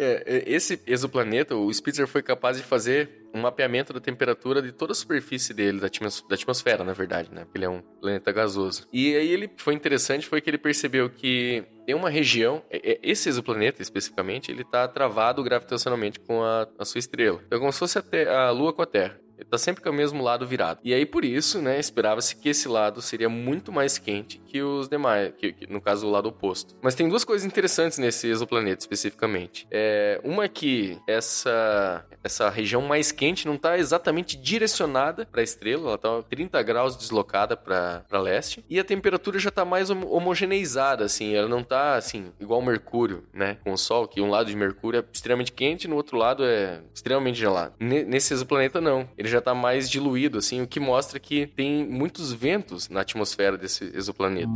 É, 0.00 0.22
é, 0.26 0.44
esse 0.46 0.80
exoplaneta, 0.86 1.56
o 1.56 1.74
Spitzer 1.74 2.06
foi 2.06 2.22
capaz 2.22 2.56
de 2.56 2.62
fazer 2.62 3.28
um 3.34 3.40
mapeamento 3.40 3.92
da 3.92 3.98
temperatura 3.98 4.62
de 4.62 4.70
toda 4.70 4.92
a 4.92 4.94
superfície 4.94 5.52
dele, 5.52 5.80
da, 5.80 5.88
da 5.88 6.34
atmosfera, 6.36 6.84
na 6.84 6.92
verdade, 6.92 7.28
né? 7.32 7.42
Porque 7.42 7.58
ele 7.58 7.64
é 7.64 7.68
um 7.68 7.82
planeta 8.00 8.30
gasoso. 8.30 8.86
E 8.92 9.16
aí 9.16 9.28
ele 9.28 9.50
foi 9.56 9.74
interessante, 9.74 10.28
foi 10.28 10.40
que 10.40 10.48
ele 10.48 10.56
percebeu 10.56 11.10
que 11.10 11.64
tem 11.88 11.94
uma 11.94 12.10
região, 12.10 12.62
é- 12.68 12.92
é- 12.92 12.98
esse 13.02 13.30
exoplaneta 13.30 13.80
especificamente, 13.80 14.52
ele 14.52 14.60
está 14.60 14.86
travado 14.86 15.42
gravitacionalmente 15.42 16.20
com 16.20 16.42
a, 16.44 16.68
a 16.78 16.84
sua 16.84 16.98
estrela. 16.98 17.40
Então 17.46 17.56
é 17.56 17.60
como 17.60 17.72
se 17.72 17.78
fosse 17.78 17.98
a, 17.98 18.40
a 18.48 18.50
Lua 18.50 18.74
com 18.74 18.82
a 18.82 18.86
Terra. 18.86 19.18
Ele 19.38 19.46
tá 19.48 19.56
sempre 19.56 19.82
com 19.82 19.90
o 19.90 19.92
mesmo 19.92 20.22
lado 20.22 20.46
virado. 20.46 20.80
E 20.82 20.92
aí, 20.92 21.06
por 21.06 21.24
isso, 21.24 21.62
né, 21.62 21.78
esperava-se 21.78 22.34
que 22.36 22.48
esse 22.48 22.68
lado 22.68 23.00
seria 23.00 23.28
muito 23.28 23.70
mais 23.72 23.96
quente 23.98 24.38
que 24.46 24.60
os 24.62 24.88
demais, 24.88 25.32
que, 25.38 25.52
que, 25.52 25.66
no 25.72 25.80
caso, 25.80 26.06
o 26.06 26.10
lado 26.10 26.28
oposto. 26.28 26.74
Mas 26.82 26.94
tem 26.94 27.08
duas 27.08 27.24
coisas 27.24 27.46
interessantes 27.46 27.98
nesse 27.98 28.26
exoplaneta, 28.28 28.80
especificamente. 28.82 29.66
É, 29.70 30.20
uma 30.24 30.44
é 30.44 30.48
que 30.48 30.98
essa, 31.06 32.04
essa 32.24 32.48
região 32.50 32.82
mais 32.82 33.12
quente 33.12 33.46
não 33.46 33.54
está 33.54 33.78
exatamente 33.78 34.36
direcionada 34.36 35.26
para 35.30 35.40
a 35.40 35.44
estrela, 35.44 35.82
ela 35.88 35.94
está 35.94 36.22
30 36.22 36.62
graus 36.62 36.96
deslocada 36.96 37.56
para 37.56 38.04
leste, 38.20 38.64
e 38.68 38.78
a 38.80 38.84
temperatura 38.84 39.38
já 39.38 39.48
está 39.50 39.64
mais 39.64 39.90
homo- 39.90 40.10
homogeneizada, 40.10 41.04
assim, 41.04 41.34
ela 41.34 41.48
não 41.48 41.60
está, 41.60 41.94
assim, 41.96 42.32
igual 42.40 42.60
Mercúrio, 42.62 43.24
né, 43.32 43.58
com 43.62 43.72
o 43.72 43.78
Sol, 43.78 44.08
que 44.08 44.20
um 44.20 44.30
lado 44.30 44.46
de 44.50 44.56
Mercúrio 44.56 45.00
é 45.00 45.04
extremamente 45.12 45.52
quente, 45.52 45.86
no 45.86 45.96
outro 45.96 46.16
lado 46.16 46.44
é 46.44 46.80
extremamente 46.94 47.38
gelado. 47.38 47.74
Ne- 47.78 48.04
Nesse 48.04 48.32
exoplaneta, 48.32 48.80
não. 48.80 49.08
Ele 49.16 49.27
já 49.28 49.38
está 49.38 49.54
mais 49.54 49.88
diluído, 49.88 50.38
assim, 50.38 50.60
o 50.62 50.66
que 50.66 50.80
mostra 50.80 51.18
que 51.20 51.46
tem 51.46 51.86
muitos 51.86 52.32
ventos 52.32 52.88
na 52.88 53.00
atmosfera 53.02 53.56
desse 53.56 53.84
exoplaneta. 53.94 54.50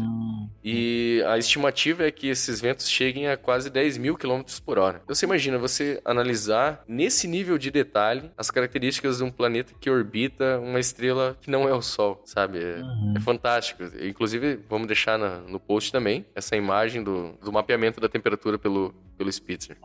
E 0.65 1.23
a 1.27 1.39
estimativa 1.39 2.05
é 2.05 2.11
que 2.11 2.29
esses 2.29 2.61
ventos 2.61 2.89
cheguem 2.89 3.29
a 3.29 3.37
quase 3.37 3.69
10 3.71 3.97
mil 3.99 4.17
quilômetros 4.17 4.61
por 4.61 4.79
hora. 4.79 5.01
Então 5.03 5.15
você 5.15 5.27
imagina 5.27 5.59
você 5.59 6.01
analisar 6.05 6.83
nesse 6.87 7.27
nível 7.27 7.59
de 7.59 7.71
detalhe 7.71 8.31
as 8.37 8.51
características 8.51 9.19
de 9.19 9.25
um 9.25 9.31
planeta 9.31 9.73
que 9.81 9.91
orbita 9.91 10.59
uma 10.59 10.79
estrela 10.81 11.37
que 11.41 11.51
não 11.51 11.69
é 11.69 11.75
o 11.75 11.83
Sol, 11.83 12.23
sabe? 12.25 12.59
É, 12.59 12.81
é 13.17 13.21
fantástico. 13.21 13.83
Inclusive, 14.01 14.59
vamos 14.69 14.87
deixar 14.87 15.19
na- 15.19 15.39
no 15.41 15.59
post 15.59 15.91
também 15.91 16.25
essa 16.35 16.57
imagem 16.57 17.03
do, 17.03 17.33
do 17.43 17.53
mapeamento 17.53 18.01
da 18.01 18.09
temperatura 18.09 18.59
pelo, 18.59 18.95
pelo 19.17 19.31
Spitzer. 19.31 19.77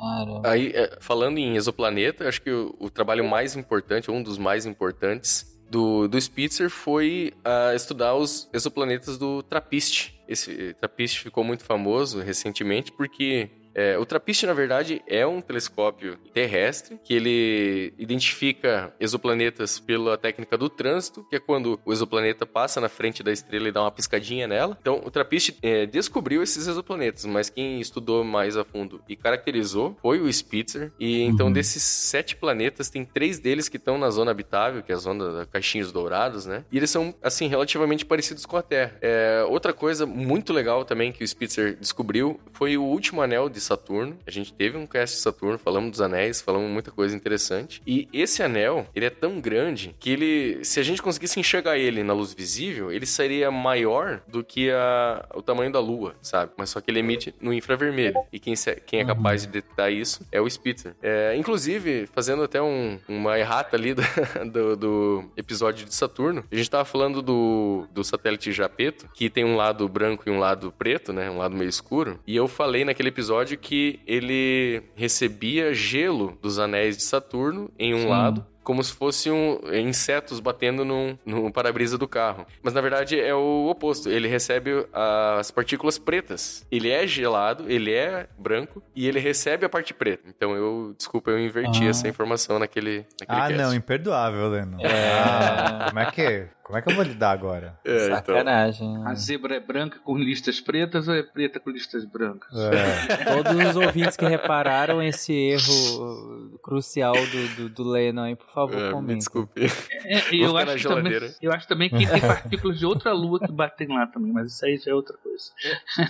Aí, 0.45 0.71
é, 0.73 0.97
falando 0.99 1.37
em 1.37 1.55
exoplaneta, 1.55 2.27
acho 2.27 2.41
que 2.41 2.51
o, 2.51 2.75
o 2.79 2.89
trabalho 2.89 3.23
mais 3.23 3.55
importante, 3.55 4.09
um 4.09 4.21
dos 4.21 4.37
mais 4.37 4.65
importantes 4.65 5.57
do, 5.69 6.07
do 6.07 6.19
Spitzer 6.19 6.69
foi 6.69 7.33
ah, 7.43 7.73
estudar 7.75 8.15
os 8.15 8.49
exoplanetas 8.53 9.17
do 9.17 9.43
TRAPPIST. 9.43 10.15
Esse 10.27 10.73
TRAPPIST 10.75 11.19
ficou 11.19 11.43
muito 11.43 11.63
famoso 11.63 12.19
recentemente 12.21 12.91
porque 12.91 13.49
é, 13.77 13.95
o 13.95 14.05
TRAPPIST, 14.05 14.47
na 14.47 14.53
verdade, 14.53 15.03
é 15.05 15.25
um 15.27 15.39
telescópio 15.39 16.17
terrestre 16.33 16.99
que 17.03 17.13
ele 17.13 17.93
identifica 17.99 18.91
exoplanetas 18.99 19.79
pela 19.79 20.17
técnica 20.17 20.57
do 20.57 20.67
trânsito, 20.67 21.23
que 21.29 21.35
é 21.35 21.39
quando 21.39 21.79
o 21.85 21.93
exoplaneta 21.93 22.43
passa 22.43 22.81
na 22.81 22.89
frente 22.89 23.21
da 23.21 23.31
estrela 23.31 23.67
e 23.67 23.71
dá 23.71 23.83
uma 23.83 23.91
piscadinha 23.91 24.47
nela. 24.47 24.75
Então, 24.81 24.99
o 25.05 25.11
TRAPPIST 25.11 25.59
é, 25.61 25.85
descobriu 25.85 26.41
esses 26.41 26.65
exoplanetas, 26.65 27.23
mas 27.25 27.51
quem 27.51 27.79
estudou 27.79 28.23
mais 28.23 28.57
a 28.57 28.65
fundo 28.65 28.99
e 29.07 29.15
caracterizou 29.15 29.95
foi 30.01 30.19
o 30.19 30.33
Spitzer. 30.33 30.91
E 30.99 31.21
então, 31.21 31.51
desses 31.51 31.83
sete 31.83 32.35
planetas, 32.35 32.89
tem 32.89 33.05
três 33.05 33.37
deles 33.37 33.69
que 33.69 33.77
estão 33.77 33.99
na 33.99 34.09
zona 34.09 34.31
habitável, 34.31 34.81
que 34.81 34.91
é 34.91 34.95
a 34.95 34.97
zona 34.97 35.31
da 35.31 35.45
Caixinhos 35.45 35.91
Dourados, 35.91 36.47
né? 36.47 36.65
E 36.71 36.77
eles 36.77 36.89
são, 36.89 37.13
assim, 37.21 37.47
relativamente 37.47 38.05
parecidos 38.05 38.43
com 38.43 38.57
a 38.57 38.63
Terra. 38.63 38.97
É, 39.01 39.45
outra 39.47 39.71
coisa 39.71 40.07
muito 40.07 40.51
legal 40.51 40.83
também 40.83 41.11
que 41.11 41.23
o 41.23 41.27
Spitzer 41.27 41.75
descobriu 41.75 42.39
foi 42.53 42.75
o 42.75 42.83
último 42.83 43.21
anel 43.21 43.49
de 43.49 43.66
Saturno. 43.67 44.17
A 44.25 44.31
gente 44.31 44.53
teve 44.53 44.77
um 44.77 44.85
cast 44.87 45.15
de 45.17 45.21
Saturno, 45.21 45.57
falamos 45.57 45.91
dos 45.91 46.01
anéis, 46.01 46.41
falamos 46.41 46.69
muita 46.69 46.91
coisa 46.91 47.15
interessante. 47.15 47.81
E 47.85 48.07
esse 48.13 48.41
anel, 48.41 48.87
ele 48.95 49.05
é 49.05 49.09
tão 49.09 49.39
grande 49.39 49.95
que 49.99 50.09
ele, 50.09 50.63
se 50.63 50.79
a 50.79 50.83
gente 50.83 51.01
conseguisse 51.01 51.39
enxergar 51.39 51.77
ele 51.77 52.03
na 52.03 52.13
luz 52.13 52.33
visível, 52.33 52.91
ele 52.91 53.05
seria 53.05 53.51
maior 53.51 54.21
do 54.27 54.43
que 54.43 54.71
a, 54.71 55.25
o 55.35 55.41
tamanho 55.41 55.71
da 55.71 55.79
Lua, 55.79 56.15
sabe? 56.21 56.51
Mas 56.57 56.69
só 56.69 56.81
que 56.81 56.89
ele 56.91 56.99
emite 56.99 57.33
no 57.39 57.53
infravermelho. 57.53 58.15
E 58.31 58.39
quem, 58.39 58.53
quem 58.85 58.99
é 59.01 59.05
capaz 59.05 59.41
de 59.41 59.47
detectar 59.47 59.91
isso 59.91 60.25
é 60.31 60.39
o 60.41 60.49
Spitzer. 60.49 60.95
É, 61.01 61.35
inclusive, 61.35 62.07
fazendo 62.13 62.43
até 62.43 62.61
um- 62.61 62.99
uma 63.07 63.37
errata 63.39 63.75
ali 63.75 63.93
do, 63.93 64.01
do, 64.51 64.75
do 64.75 65.31
episódio 65.35 65.85
de 65.85 65.93
Saturno, 65.93 66.43
a 66.51 66.55
gente 66.55 66.69
tava 66.69 66.85
falando 66.85 67.21
do, 67.21 67.85
do 67.91 68.03
satélite 68.03 68.51
Japeto, 68.51 69.07
que 69.13 69.29
tem 69.29 69.43
um 69.43 69.55
lado 69.55 69.87
branco 69.87 70.23
e 70.27 70.31
um 70.31 70.39
lado 70.39 70.71
preto, 70.77 71.11
né? 71.13 71.29
Um 71.29 71.37
lado 71.37 71.55
meio 71.55 71.69
escuro. 71.69 72.19
E 72.25 72.35
eu 72.35 72.47
falei 72.47 72.85
naquele 72.85 73.09
episódio 73.09 73.56
que 73.57 73.99
ele 74.07 74.83
recebia 74.95 75.73
gelo 75.73 76.37
dos 76.41 76.59
anéis 76.59 76.95
de 76.97 77.03
Saturno 77.03 77.69
em 77.77 77.93
um 77.93 78.07
lado 78.09 78.45
como 78.63 78.83
se 78.83 78.91
fosse 78.91 79.31
um, 79.31 79.61
insetos 79.73 80.41
batendo 80.41 80.83
no, 80.83 81.17
no 81.25 81.49
para-brisa 81.53 81.97
do 81.97 82.05
carro. 82.05 82.45
Mas 82.61 82.73
na 82.73 82.81
verdade 82.81 83.17
é 83.17 83.33
o 83.33 83.65
oposto. 83.69 84.09
Ele 84.09 84.27
recebe 84.27 84.85
as 84.91 85.49
partículas 85.51 85.97
pretas. 85.97 86.67
Ele 86.69 86.89
é 86.89 87.07
gelado, 87.07 87.63
ele 87.71 87.93
é 87.93 88.27
branco 88.37 88.83
e 88.93 89.07
ele 89.07 89.19
recebe 89.21 89.65
a 89.65 89.69
parte 89.69 89.93
preta. 89.93 90.23
Então 90.27 90.53
eu, 90.53 90.93
desculpa, 90.97 91.31
eu 91.31 91.39
inverti 91.39 91.85
Ah. 91.85 91.91
essa 91.91 92.09
informação 92.09 92.59
naquele, 92.59 93.05
naquele 93.21 93.39
Ah, 93.39 93.47
cast. 93.47 93.53
não, 93.57 93.73
imperdoável, 93.73 94.49
Leno. 94.49 94.77
É. 94.81 95.13
Ah, 95.13 95.85
como 95.87 95.99
é 96.01 96.11
que 96.11 96.21
Como 96.67 96.77
é 96.77 96.81
que 96.81 96.91
eu 96.91 96.95
vou 96.95 97.03
lidar 97.05 97.31
agora? 97.31 97.79
É, 97.85 98.07
então. 98.07 98.15
Sacanagem. 98.17 99.01
A 99.05 99.13
zebra 99.15 99.55
é 99.55 99.59
branca 99.61 99.99
com 100.03 100.17
listas 100.17 100.59
pretas 100.59 101.07
ou 101.07 101.15
é 101.15 101.23
preta 101.23 101.61
com 101.61 101.69
listas 101.69 102.03
brancas? 102.03 102.49
É. 102.53 103.23
Todos 103.23 103.69
os 103.69 103.75
ouvintes 103.77 104.17
que 104.17 104.25
repararam 104.25 105.01
esse 105.01 105.31
erro 105.33 106.59
crucial 106.61 107.13
do, 107.13 107.55
do, 107.55 107.69
do 107.69 107.89
Lennon 107.89 108.23
aí, 108.23 108.35
por 108.35 108.49
favor, 108.53 108.75
É, 108.77 108.87
me 108.87 108.91
comentem. 108.91 109.17
desculpe. 109.19 109.61
É, 110.05 110.19
Vou 110.19 110.33
eu 110.33 110.57
acho, 110.57 110.75
que 110.75 110.83
também, 110.93 111.31
eu 111.41 111.51
acho 111.53 111.67
também 111.69 111.89
que 111.89 112.05
tem 112.05 112.19
partículas 112.19 112.77
de 112.77 112.85
outra 112.85 113.13
lua 113.13 113.39
que 113.39 113.51
batem 113.51 113.87
lá 113.87 114.05
também, 114.07 114.33
mas 114.33 114.51
isso 114.53 114.65
aí 114.65 114.77
já 114.77 114.91
é 114.91 114.93
outra 114.93 115.15
coisa. 115.17 115.51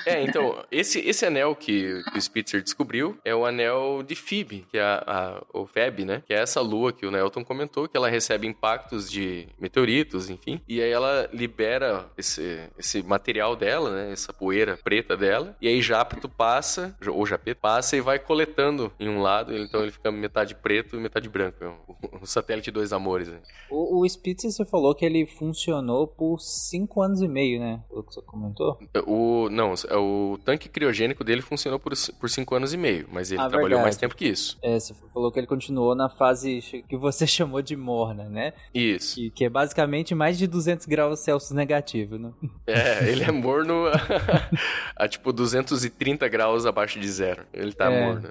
É, 0.08 0.24
então, 0.24 0.64
esse, 0.72 1.00
esse 1.00 1.24
anel 1.26 1.56
que, 1.56 2.02
que 2.12 2.18
o 2.18 2.22
Spitzer 2.22 2.64
descobriu 2.64 3.16
é 3.24 3.36
o 3.36 3.46
anel 3.46 4.02
de 4.02 4.16
Phoebe, 4.16 4.66
que 4.72 4.78
é 4.80 4.82
a, 4.82 5.04
a, 5.54 5.60
o 5.60 5.68
Feb, 5.68 6.04
né? 6.04 6.24
Que 6.26 6.34
é 6.34 6.40
essa 6.40 6.62
lua 6.62 6.92
que 6.92 7.06
o 7.06 7.12
Nelton 7.12 7.44
comentou, 7.44 7.88
que 7.88 7.96
ela 7.96 8.10
recebe 8.10 8.48
impactos 8.48 9.10
de 9.10 9.48
meteoritos, 9.60 10.30
enfim. 10.30 10.47
E 10.68 10.82
aí 10.82 10.90
ela 10.92 11.30
libera 11.34 12.06
esse, 12.18 12.60
esse 12.78 13.04
material 13.04 13.56
dela, 13.56 13.92
né? 13.92 14.12
Essa 14.12 14.32
poeira 14.34 14.78
preta 14.84 15.16
dela. 15.18 15.56
E 15.62 15.68
aí 15.68 15.82
Jápeto 15.82 16.30
passa, 16.30 16.96
ou 17.08 17.26
Japeto, 17.26 17.60
passa 17.62 17.96
e 17.98 18.02
vai 18.02 18.20
coletando 18.20 18.92
em 19.00 19.10
um 19.10 19.22
lado. 19.22 19.56
Então 19.58 19.82
ele 19.82 19.92
fica 19.92 20.12
metade 20.12 20.56
preto 20.56 20.96
e 20.96 21.00
metade 21.00 21.28
branco. 21.30 21.64
É 21.64 21.68
o, 21.68 22.22
o 22.22 22.26
satélite 22.28 22.72
dois 22.72 22.94
amores. 22.94 23.28
Né? 23.28 23.40
O, 23.70 24.02
o 24.02 24.10
Spitzer, 24.10 24.52
você 24.52 24.66
falou 24.66 24.94
que 24.96 25.06
ele 25.06 25.26
funcionou 25.26 26.08
por 26.08 26.40
cinco 26.40 27.02
anos 27.02 27.22
e 27.22 27.28
meio, 27.28 27.60
né? 27.60 27.82
Pelo 27.90 28.04
que 28.04 28.14
você 28.14 28.22
comentou. 28.22 28.78
O, 29.06 29.50
não, 29.50 29.74
o 29.74 30.38
tanque 30.44 30.70
criogênico 30.70 31.24
dele 31.24 31.42
funcionou 31.42 31.80
por, 31.80 31.94
por 32.20 32.30
cinco 32.30 32.56
anos 32.56 32.74
e 32.74 32.78
meio, 32.78 33.08
mas 33.12 33.32
ele 33.32 33.40
Ah, 33.42 33.48
trabalhou 33.48 33.70
verdade. 33.70 33.84
mais 33.84 33.98
tempo 33.98 34.16
que 34.16 34.26
isso. 34.28 34.58
É, 34.62 34.80
você 34.80 34.94
falou 35.14 35.32
que 35.32 35.40
ele 35.40 35.48
continuou 35.48 35.96
na 35.96 36.10
fase 36.10 36.62
que 36.88 36.98
você 36.98 37.26
chamou 37.28 37.62
de 37.62 37.76
morna, 37.76 38.26
né? 38.30 38.54
Isso. 38.74 39.16
Que, 39.16 39.30
que 39.32 39.46
é 39.46 39.50
basicamente 39.50 40.14
mais 40.16 40.37
de 40.38 40.48
200 40.48 40.86
graus 40.86 41.20
Celsius 41.20 41.52
negativo, 41.52 42.18
né? 42.18 42.32
É, 42.66 43.10
ele 43.10 43.24
é 43.24 43.32
morno 43.32 43.88
a, 43.88 43.94
a, 45.04 45.08
tipo 45.08 45.32
230 45.34 46.28
graus 46.28 46.66
abaixo 46.66 47.00
de 47.00 47.08
zero. 47.10 47.44
Ele 47.54 47.72
tá 47.74 47.92
É. 47.92 48.06
morno. 48.06 48.30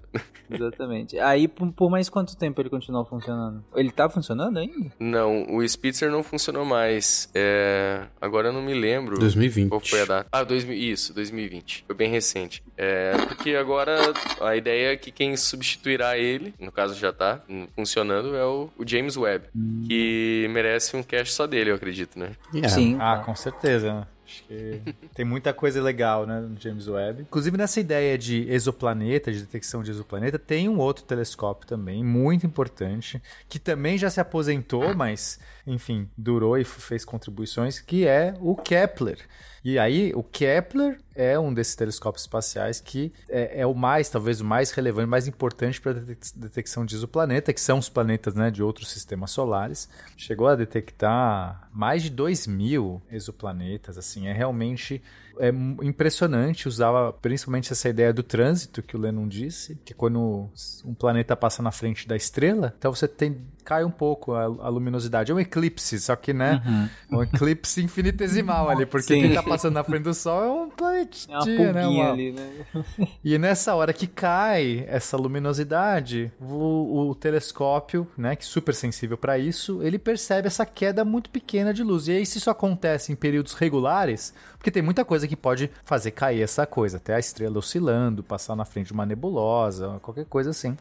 Exatamente. 0.48 1.18
Aí, 1.18 1.48
por, 1.48 1.72
por 1.72 1.90
mais 1.90 2.08
quanto 2.08 2.36
tempo 2.36 2.60
ele 2.60 2.70
continuou 2.70 3.04
funcionando? 3.04 3.64
Ele 3.74 3.90
tá 3.90 4.08
funcionando 4.08 4.58
ainda? 4.58 4.92
Não, 4.98 5.44
o 5.54 5.66
Spitzer 5.68 6.10
não 6.10 6.22
funcionou 6.22 6.64
mais. 6.64 7.28
É, 7.34 8.02
agora 8.20 8.48
eu 8.48 8.52
não 8.52 8.62
me 8.62 8.74
lembro. 8.74 9.18
2020. 9.18 9.68
Qual 9.68 9.80
foi 9.80 10.02
a 10.02 10.04
data? 10.04 10.28
Ah, 10.30 10.44
2000, 10.44 10.76
isso, 10.76 11.12
2020. 11.14 11.84
Foi 11.86 11.96
bem 11.96 12.08
recente. 12.10 12.62
É, 12.76 13.12
porque 13.26 13.56
agora 13.56 13.96
a 14.40 14.54
ideia 14.56 14.92
é 14.92 14.96
que 14.96 15.10
quem 15.10 15.36
substituirá 15.36 16.16
ele, 16.16 16.54
no 16.60 16.70
caso 16.70 16.94
já 16.94 17.12
tá 17.12 17.40
hum, 17.48 17.66
funcionando, 17.74 18.36
é 18.36 18.44
o, 18.44 18.68
o 18.78 18.86
James 18.86 19.16
Webb. 19.16 19.46
Que 19.88 20.46
merece 20.50 20.96
um 20.96 21.02
cast 21.02 21.34
só 21.34 21.46
dele, 21.46 21.70
eu 21.70 21.74
acredito, 21.74 21.95
né? 22.18 22.32
É. 22.54 22.68
Sim. 22.68 22.96
Ah, 23.00 23.22
com 23.24 23.34
certeza. 23.34 24.06
Acho 24.26 24.42
que 24.44 24.80
tem 25.14 25.24
muita 25.24 25.52
coisa 25.52 25.80
legal, 25.80 26.26
né, 26.26 26.40
no 26.40 26.60
James 26.60 26.88
Webb. 26.88 27.22
Inclusive 27.22 27.56
nessa 27.56 27.80
ideia 27.80 28.18
de 28.18 28.50
exoplaneta, 28.50 29.30
de 29.30 29.40
detecção 29.40 29.82
de 29.82 29.90
exoplaneta, 29.90 30.38
tem 30.38 30.68
um 30.68 30.78
outro 30.78 31.04
telescópio 31.04 31.66
também, 31.66 32.04
muito 32.04 32.44
importante, 32.44 33.22
que 33.48 33.58
também 33.58 33.96
já 33.96 34.10
se 34.10 34.20
aposentou, 34.20 34.94
mas, 34.94 35.38
enfim, 35.66 36.08
durou 36.16 36.56
e 36.56 36.64
fez 36.64 37.04
contribuições, 37.04 37.80
que 37.80 38.06
é 38.06 38.34
o 38.40 38.54
Kepler. 38.54 39.18
E 39.64 39.80
aí, 39.80 40.12
o 40.14 40.22
Kepler 40.22 41.00
é 41.12 41.36
um 41.36 41.52
desses 41.52 41.74
telescópios 41.74 42.22
espaciais 42.22 42.78
que 42.78 43.12
é, 43.28 43.62
é 43.62 43.66
o 43.66 43.74
mais, 43.74 44.08
talvez 44.08 44.40
o 44.40 44.44
mais 44.44 44.70
relevante, 44.70 45.08
mais 45.08 45.26
importante 45.26 45.80
para 45.80 45.90
a 45.90 45.94
detecção 46.36 46.86
de 46.86 46.94
exoplaneta, 46.94 47.52
que 47.52 47.60
são 47.60 47.78
os 47.78 47.88
planetas 47.88 48.34
né, 48.34 48.48
de 48.48 48.62
outros 48.62 48.88
sistemas 48.92 49.32
solares. 49.32 49.88
Chegou 50.16 50.46
a 50.46 50.54
detectar 50.54 51.68
mais 51.72 52.04
de 52.04 52.10
2 52.10 52.46
mil 52.46 53.02
exoplanetas, 53.10 53.98
assim, 53.98 54.28
é 54.28 54.32
realmente 54.32 55.02
é 55.38 55.48
impressionante, 55.82 56.68
usava 56.68 57.12
principalmente 57.12 57.72
essa 57.72 57.88
ideia 57.88 58.12
do 58.12 58.22
trânsito 58.22 58.82
que 58.82 58.96
o 58.96 59.00
Lennon 59.00 59.28
disse, 59.28 59.78
que 59.84 59.94
quando 59.94 60.48
um 60.84 60.94
planeta 60.94 61.36
passa 61.36 61.62
na 61.62 61.70
frente 61.70 62.06
da 62.06 62.16
estrela, 62.16 62.74
então 62.78 62.94
você 62.94 63.06
tem 63.08 63.36
cai 63.64 63.84
um 63.84 63.90
pouco 63.90 64.32
a, 64.32 64.44
a 64.44 64.68
luminosidade. 64.68 65.32
É 65.32 65.34
um 65.34 65.40
eclipse, 65.40 65.98
só 65.98 66.14
que, 66.14 66.32
né, 66.32 66.62
um 67.10 67.20
eclipse 67.20 67.82
infinitesimal 67.82 68.70
ali, 68.70 68.86
porque 68.86 69.14
Sim. 69.14 69.22
quem 69.22 69.34
tá 69.34 69.42
passando 69.42 69.74
na 69.74 69.82
frente 69.82 70.04
do 70.04 70.14
Sol 70.14 70.44
é 70.44 70.48
um 70.52 70.70
planetinha, 70.70 71.36
É 71.44 71.72
né? 71.72 71.86
uma- 71.88 72.12
ali, 72.12 72.30
né? 72.30 72.48
e 73.24 73.36
nessa 73.36 73.74
hora 73.74 73.92
que 73.92 74.06
cai 74.06 74.84
essa 74.86 75.16
luminosidade, 75.16 76.30
o, 76.40 77.08
o 77.10 77.14
telescópio, 77.16 78.06
né, 78.16 78.36
que 78.36 78.44
é 78.44 78.46
super 78.46 78.72
sensível 78.72 79.18
para 79.18 79.36
isso, 79.36 79.82
ele 79.82 79.98
percebe 79.98 80.46
essa 80.46 80.64
queda 80.64 81.04
muito 81.04 81.28
pequena 81.28 81.74
de 81.74 81.82
luz. 81.82 82.06
E 82.06 82.12
aí, 82.12 82.24
se 82.24 82.38
isso 82.38 82.48
acontece 82.50 83.10
em 83.12 83.16
períodos 83.16 83.52
regulares, 83.54 84.32
porque 84.56 84.70
tem 84.70 84.82
muita 84.82 85.04
coisa 85.04 85.25
que 85.28 85.36
pode 85.36 85.70
fazer 85.84 86.10
cair 86.10 86.42
essa 86.42 86.66
coisa, 86.66 86.96
até 86.98 87.14
a 87.14 87.18
estrela 87.18 87.58
oscilando, 87.58 88.22
passar 88.22 88.54
na 88.56 88.64
frente 88.64 88.88
de 88.88 88.92
uma 88.92 89.06
nebulosa, 89.06 89.98
qualquer 90.02 90.24
coisa 90.26 90.50
assim. 90.50 90.76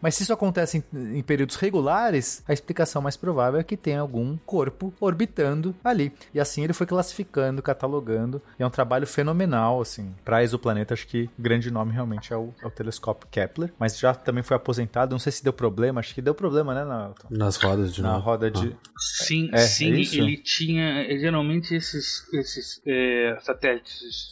Mas 0.00 0.14
se 0.14 0.22
isso 0.24 0.32
acontece 0.32 0.84
em, 0.92 1.18
em 1.18 1.22
períodos 1.22 1.56
regulares, 1.56 2.42
a 2.46 2.52
explicação 2.52 3.00
mais 3.00 3.16
provável 3.16 3.58
é 3.58 3.64
que 3.64 3.76
tem 3.76 3.96
algum 3.96 4.36
corpo 4.44 4.92
orbitando 5.00 5.74
ali. 5.82 6.12
E 6.34 6.40
assim 6.40 6.62
ele 6.62 6.72
foi 6.74 6.86
classificando, 6.86 7.62
catalogando. 7.62 8.42
E 8.58 8.62
é 8.62 8.66
um 8.66 8.70
trabalho 8.70 9.06
fenomenal, 9.06 9.80
assim. 9.80 10.14
Para 10.24 10.42
exoplaneta, 10.42 10.92
acho 10.92 11.06
que 11.06 11.30
o 11.38 11.42
grande 11.42 11.70
nome 11.70 11.92
realmente 11.92 12.32
é 12.32 12.36
o, 12.36 12.52
é 12.62 12.66
o 12.66 12.70
telescópio 12.70 13.26
Kepler. 13.30 13.72
Mas 13.78 13.98
já 13.98 14.14
também 14.14 14.42
foi 14.42 14.56
aposentado. 14.56 15.12
Não 15.12 15.18
sei 15.18 15.32
se 15.32 15.42
deu 15.42 15.52
problema. 15.52 16.00
Acho 16.00 16.14
que 16.14 16.20
deu 16.20 16.34
problema, 16.34 16.74
né, 16.74 16.84
Nelton? 16.84 17.28
Nas 17.30 17.56
rodas 17.56 17.94
de 17.94 18.02
Na 18.02 18.12
novo. 18.14 18.24
roda 18.24 18.50
de. 18.50 18.76
Sim, 18.98 19.48
É, 19.52 19.58
sim, 19.58 19.86
é 19.92 20.00
ele 20.16 20.36
tinha. 20.36 21.04
é, 21.10 21.16
Geralmente 21.18 21.74
esses, 21.74 22.26
esses 22.34 22.82
é, 22.86 23.38
satélites, 23.40 23.85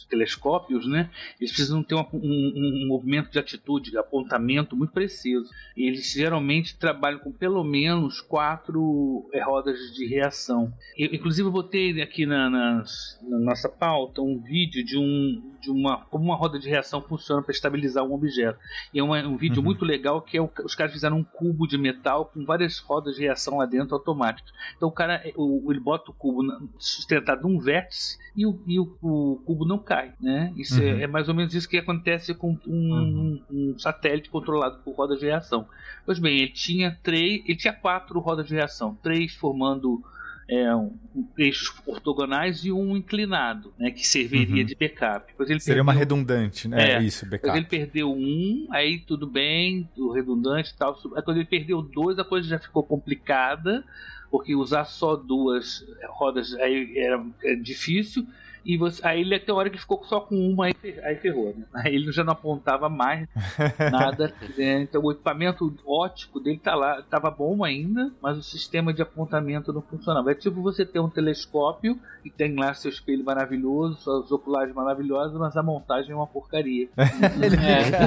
telescópios, 0.09 0.87
né? 0.87 1.09
Eles 1.39 1.51
precisam 1.51 1.83
ter 1.83 1.95
um, 1.95 2.05
um 2.13 2.87
movimento 2.87 3.31
de 3.31 3.39
atitude, 3.39 3.91
de 3.91 3.97
apontamento 3.97 4.75
muito 4.75 4.91
preciso. 4.91 5.49
E 5.75 5.87
eles 5.87 6.11
geralmente 6.11 6.75
trabalham 6.77 7.19
com 7.19 7.31
pelo 7.31 7.63
menos 7.63 8.21
quatro 8.21 9.29
é, 9.33 9.41
rodas 9.43 9.77
de 9.93 10.05
reação. 10.05 10.73
Eu, 10.97 11.13
inclusive, 11.13 11.47
eu 11.47 11.51
botei 11.51 12.01
aqui 12.01 12.25
na, 12.25 12.49
nas- 12.49 13.19
na 13.23 13.39
nossa 13.39 13.69
pauta 13.69 14.21
um 14.21 14.37
vídeo 14.39 14.83
de 14.83 14.97
um 14.97 15.41
de 15.65 15.71
uma 15.71 15.97
como 16.05 16.23
uma 16.25 16.35
roda 16.35 16.57
de 16.59 16.69
reação 16.69 17.01
funciona 17.01 17.41
para 17.41 17.51
estabilizar 17.51 18.03
um 18.03 18.13
objeto. 18.13 18.57
E 18.93 18.99
é 18.99 19.03
uma- 19.03 19.21
um 19.27 19.35
vídeo 19.35 19.61
muito 19.61 19.83
legal 19.83 20.21
que 20.21 20.37
é 20.37 20.41
o- 20.41 20.49
os 20.63 20.73
caras 20.75 20.93
fizeram 20.93 21.17
um 21.17 21.23
cubo 21.23 21.67
de 21.67 21.77
metal 21.77 22.25
com 22.25 22.45
várias 22.45 22.79
rodas 22.79 23.15
de 23.15 23.21
reação 23.21 23.57
lá 23.57 23.65
dentro 23.65 23.95
automáticas. 23.95 24.53
Então 24.77 24.87
o 24.89 24.91
cara 24.91 25.21
o- 25.35 25.71
ele 25.71 25.79
bota 25.79 26.11
o 26.11 26.13
cubo 26.13 26.43
sustentado 26.77 27.41
num 27.47 27.59
vértice 27.59 28.17
e 28.35 28.45
o, 28.45 28.59
e 28.67 28.79
o- 28.79 28.95
o 29.01 29.41
cubo 29.45 29.65
não 29.65 29.77
cai, 29.79 30.13
né? 30.21 30.53
Isso 30.55 30.81
é- 30.81 30.93
Uhum. 30.93 30.99
é, 31.01 31.07
mais 31.07 31.27
ou 31.27 31.35
menos 31.35 31.53
isso 31.53 31.67
que 31.67 31.77
acontece 31.77 32.33
com 32.33 32.57
um, 32.67 33.41
um 33.51 33.79
satélite 33.79 34.29
controlado 34.29 34.79
por 34.83 34.93
rodas 34.95 35.19
de 35.19 35.25
reação. 35.25 35.67
Pois 36.05 36.19
bem, 36.19 36.37
ele 36.37 36.51
tinha 36.51 36.97
três, 37.03 37.41
ele 37.45 37.57
tinha 37.57 37.73
quatro 37.73 38.19
rodas 38.19 38.45
de 38.47 38.53
reação, 38.53 38.95
três 39.01 39.33
formando 39.33 40.01
é, 40.47 40.75
um- 40.75 40.95
eixos 41.37 41.73
ortogonais 41.87 42.63
e 42.65 42.71
um 42.71 42.95
inclinado, 42.95 43.73
né, 43.79 43.89
que 43.91 44.05
serviria 44.07 44.61
Uhum. 44.61 44.65
de 44.65 44.75
backup. 44.75 45.27
Depois 45.27 45.49
ele 45.49 45.59
Seria 45.59 45.81
uma 45.81 45.93
perdeu- 45.93 46.17
redundante, 46.17 46.67
né? 46.67 46.91
É. 46.93 47.01
Isso, 47.01 47.25
Depois 47.25 47.41
backup. 47.53 47.57
ele 47.57 47.65
perdeu 47.67 48.11
um, 48.11 48.67
aí 48.69 48.99
tudo 48.99 49.25
bem, 49.25 49.89
o 49.97 50.11
redundante 50.11 50.71
e 50.71 50.77
tal. 50.77 50.99
Aí 51.15 51.21
quando 51.23 51.37
ele 51.37 51.45
perdeu 51.45 51.81
dois, 51.81 52.19
a 52.19 52.23
coisa 52.23 52.47
já 52.47 52.59
ficou 52.59 52.83
complicada, 52.83 53.83
porque 54.29 54.53
usar 54.55 54.85
só 54.85 55.15
duas 55.15 55.85
rodas 56.09 56.53
aí 56.55 56.97
era, 56.97 57.23
é 57.43 57.55
difícil. 57.55 58.25
E 58.65 58.77
você, 58.77 59.05
aí 59.07 59.21
ele 59.21 59.39
tem 59.39 59.53
hora 59.53 59.69
que 59.69 59.77
ficou 59.77 60.03
só 60.05 60.19
com 60.21 60.35
uma, 60.35 60.65
aí, 60.65 60.73
fer- 60.73 60.99
aí 61.05 61.15
ferrou. 61.17 61.53
Né? 61.55 61.65
Aí 61.73 61.93
ele 61.95 62.11
já 62.11 62.23
não 62.23 62.33
apontava 62.33 62.89
mais 62.89 63.27
nada. 63.91 64.33
né? 64.57 64.81
Então 64.81 65.03
o 65.03 65.11
equipamento 65.11 65.71
óptico 65.85 66.39
dele 66.39 66.57
tá 66.57 66.73
lá, 66.73 67.01
tava 67.03 67.29
bom 67.29 67.63
ainda, 67.63 68.11
mas 68.21 68.37
o 68.37 68.41
sistema 68.43 68.91
de 68.91 69.01
apontamento 69.03 69.71
não 69.71 69.81
funcionava. 69.83 70.31
É 70.31 70.35
tipo 70.35 70.61
você 70.63 70.83
ter 70.85 70.99
um 70.99 71.09
telescópio 71.09 71.99
e 72.23 72.29
tem 72.31 72.55
lá 72.55 72.73
seu 72.73 72.89
espelho 72.89 73.23
maravilhoso, 73.23 74.01
suas 74.01 74.31
oculares 74.31 74.73
maravilhosas, 74.73 75.37
mas 75.37 75.55
a 75.55 75.61
montagem 75.61 76.11
é 76.11 76.15
uma 76.15 76.25
porcaria. 76.25 76.89
Ele 77.41 77.57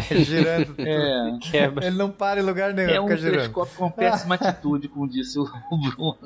fica 0.03 0.25
girando. 0.25 0.67
tudo. 0.75 0.81
É, 0.89 1.39
Quebra. 1.41 1.87
Ele 1.87 1.97
não 1.97 2.11
para 2.11 2.41
em 2.41 2.43
lugar 2.43 2.75
nenhum, 2.75 2.91
é 2.91 3.01
um 3.01 3.05
fica 3.05 3.17
girando. 3.17 3.35
telescópio 3.37 3.77
com 3.79 3.91
péssima 3.93 4.35
atitude, 4.35 4.89
como 4.89 5.09
disse 5.09 5.39
o 5.39 5.45
o 5.45 5.77
Bruno. 5.79 6.19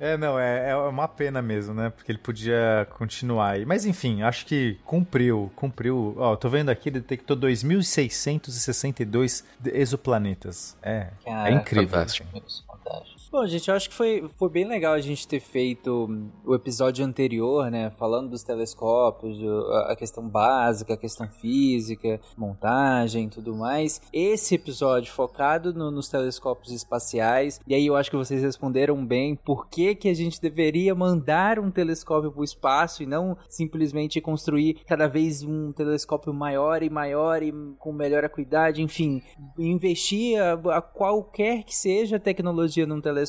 É, 0.00 0.16
não, 0.16 0.36
é, 0.38 0.70
é 0.70 0.76
uma 0.76 1.06
pena 1.06 1.40
mesmo, 1.40 1.72
né? 1.72 1.88
Porque 1.90 2.10
ele 2.10 2.18
podia 2.18 2.86
continuar 2.98 3.50
aí. 3.52 3.64
Mas 3.64 3.86
enfim, 3.86 4.22
acho 4.22 4.44
que 4.44 4.76
cumpriu, 4.84 5.52
cumpriu. 5.54 6.14
Ó, 6.18 6.34
tô 6.36 6.48
vendo 6.48 6.68
aqui, 6.68 6.90
detectou 6.90 7.36
2.662 7.36 9.44
de- 9.60 9.70
exoplanetas. 9.70 10.76
É, 10.82 11.08
Cara, 11.24 11.48
é 11.50 11.52
incrível. 11.52 11.88
fantástico. 11.88 12.26
assim. 12.36 12.62
Fantástico. 12.66 13.13
Bom, 13.34 13.44
gente, 13.48 13.68
eu 13.68 13.74
acho 13.74 13.88
que 13.90 13.96
foi, 13.96 14.30
foi 14.36 14.48
bem 14.48 14.64
legal 14.64 14.94
a 14.94 15.00
gente 15.00 15.26
ter 15.26 15.40
feito 15.40 16.08
o 16.46 16.54
episódio 16.54 17.04
anterior, 17.04 17.68
né? 17.68 17.90
Falando 17.98 18.30
dos 18.30 18.44
telescópios, 18.44 19.40
a 19.88 19.96
questão 19.96 20.28
básica, 20.28 20.94
a 20.94 20.96
questão 20.96 21.26
física, 21.26 22.20
montagem 22.36 23.28
tudo 23.28 23.52
mais. 23.56 24.00
Esse 24.12 24.54
episódio 24.54 25.12
focado 25.12 25.74
no- 25.74 25.90
nos 25.90 26.08
telescópios 26.08 26.72
espaciais. 26.72 27.58
E 27.66 27.74
aí 27.74 27.84
eu 27.84 27.96
acho 27.96 28.08
que 28.08 28.16
vocês 28.16 28.40
responderam 28.40 29.04
bem 29.04 29.34
por 29.34 29.66
que, 29.68 29.96
que 29.96 30.08
a 30.08 30.14
gente 30.14 30.40
deveria 30.40 30.94
mandar 30.94 31.58
um 31.58 31.72
telescópio 31.72 32.30
para 32.30 32.40
o 32.40 32.44
espaço 32.44 33.02
e 33.02 33.06
não 33.06 33.36
simplesmente 33.48 34.20
construir 34.20 34.74
cada 34.86 35.08
vez 35.08 35.42
um 35.42 35.72
telescópio 35.72 36.32
maior 36.32 36.84
e 36.84 36.88
maior 36.88 37.42
e 37.42 37.52
com 37.80 37.92
melhor 37.92 38.24
acuidade, 38.24 38.80
enfim, 38.80 39.20
investir 39.58 40.40
a, 40.40 40.52
a 40.76 40.80
qualquer 40.80 41.64
que 41.64 41.74
seja 41.74 42.14
a 42.14 42.20
tecnologia 42.20 42.86
num 42.86 43.00
telescópio 43.00 43.23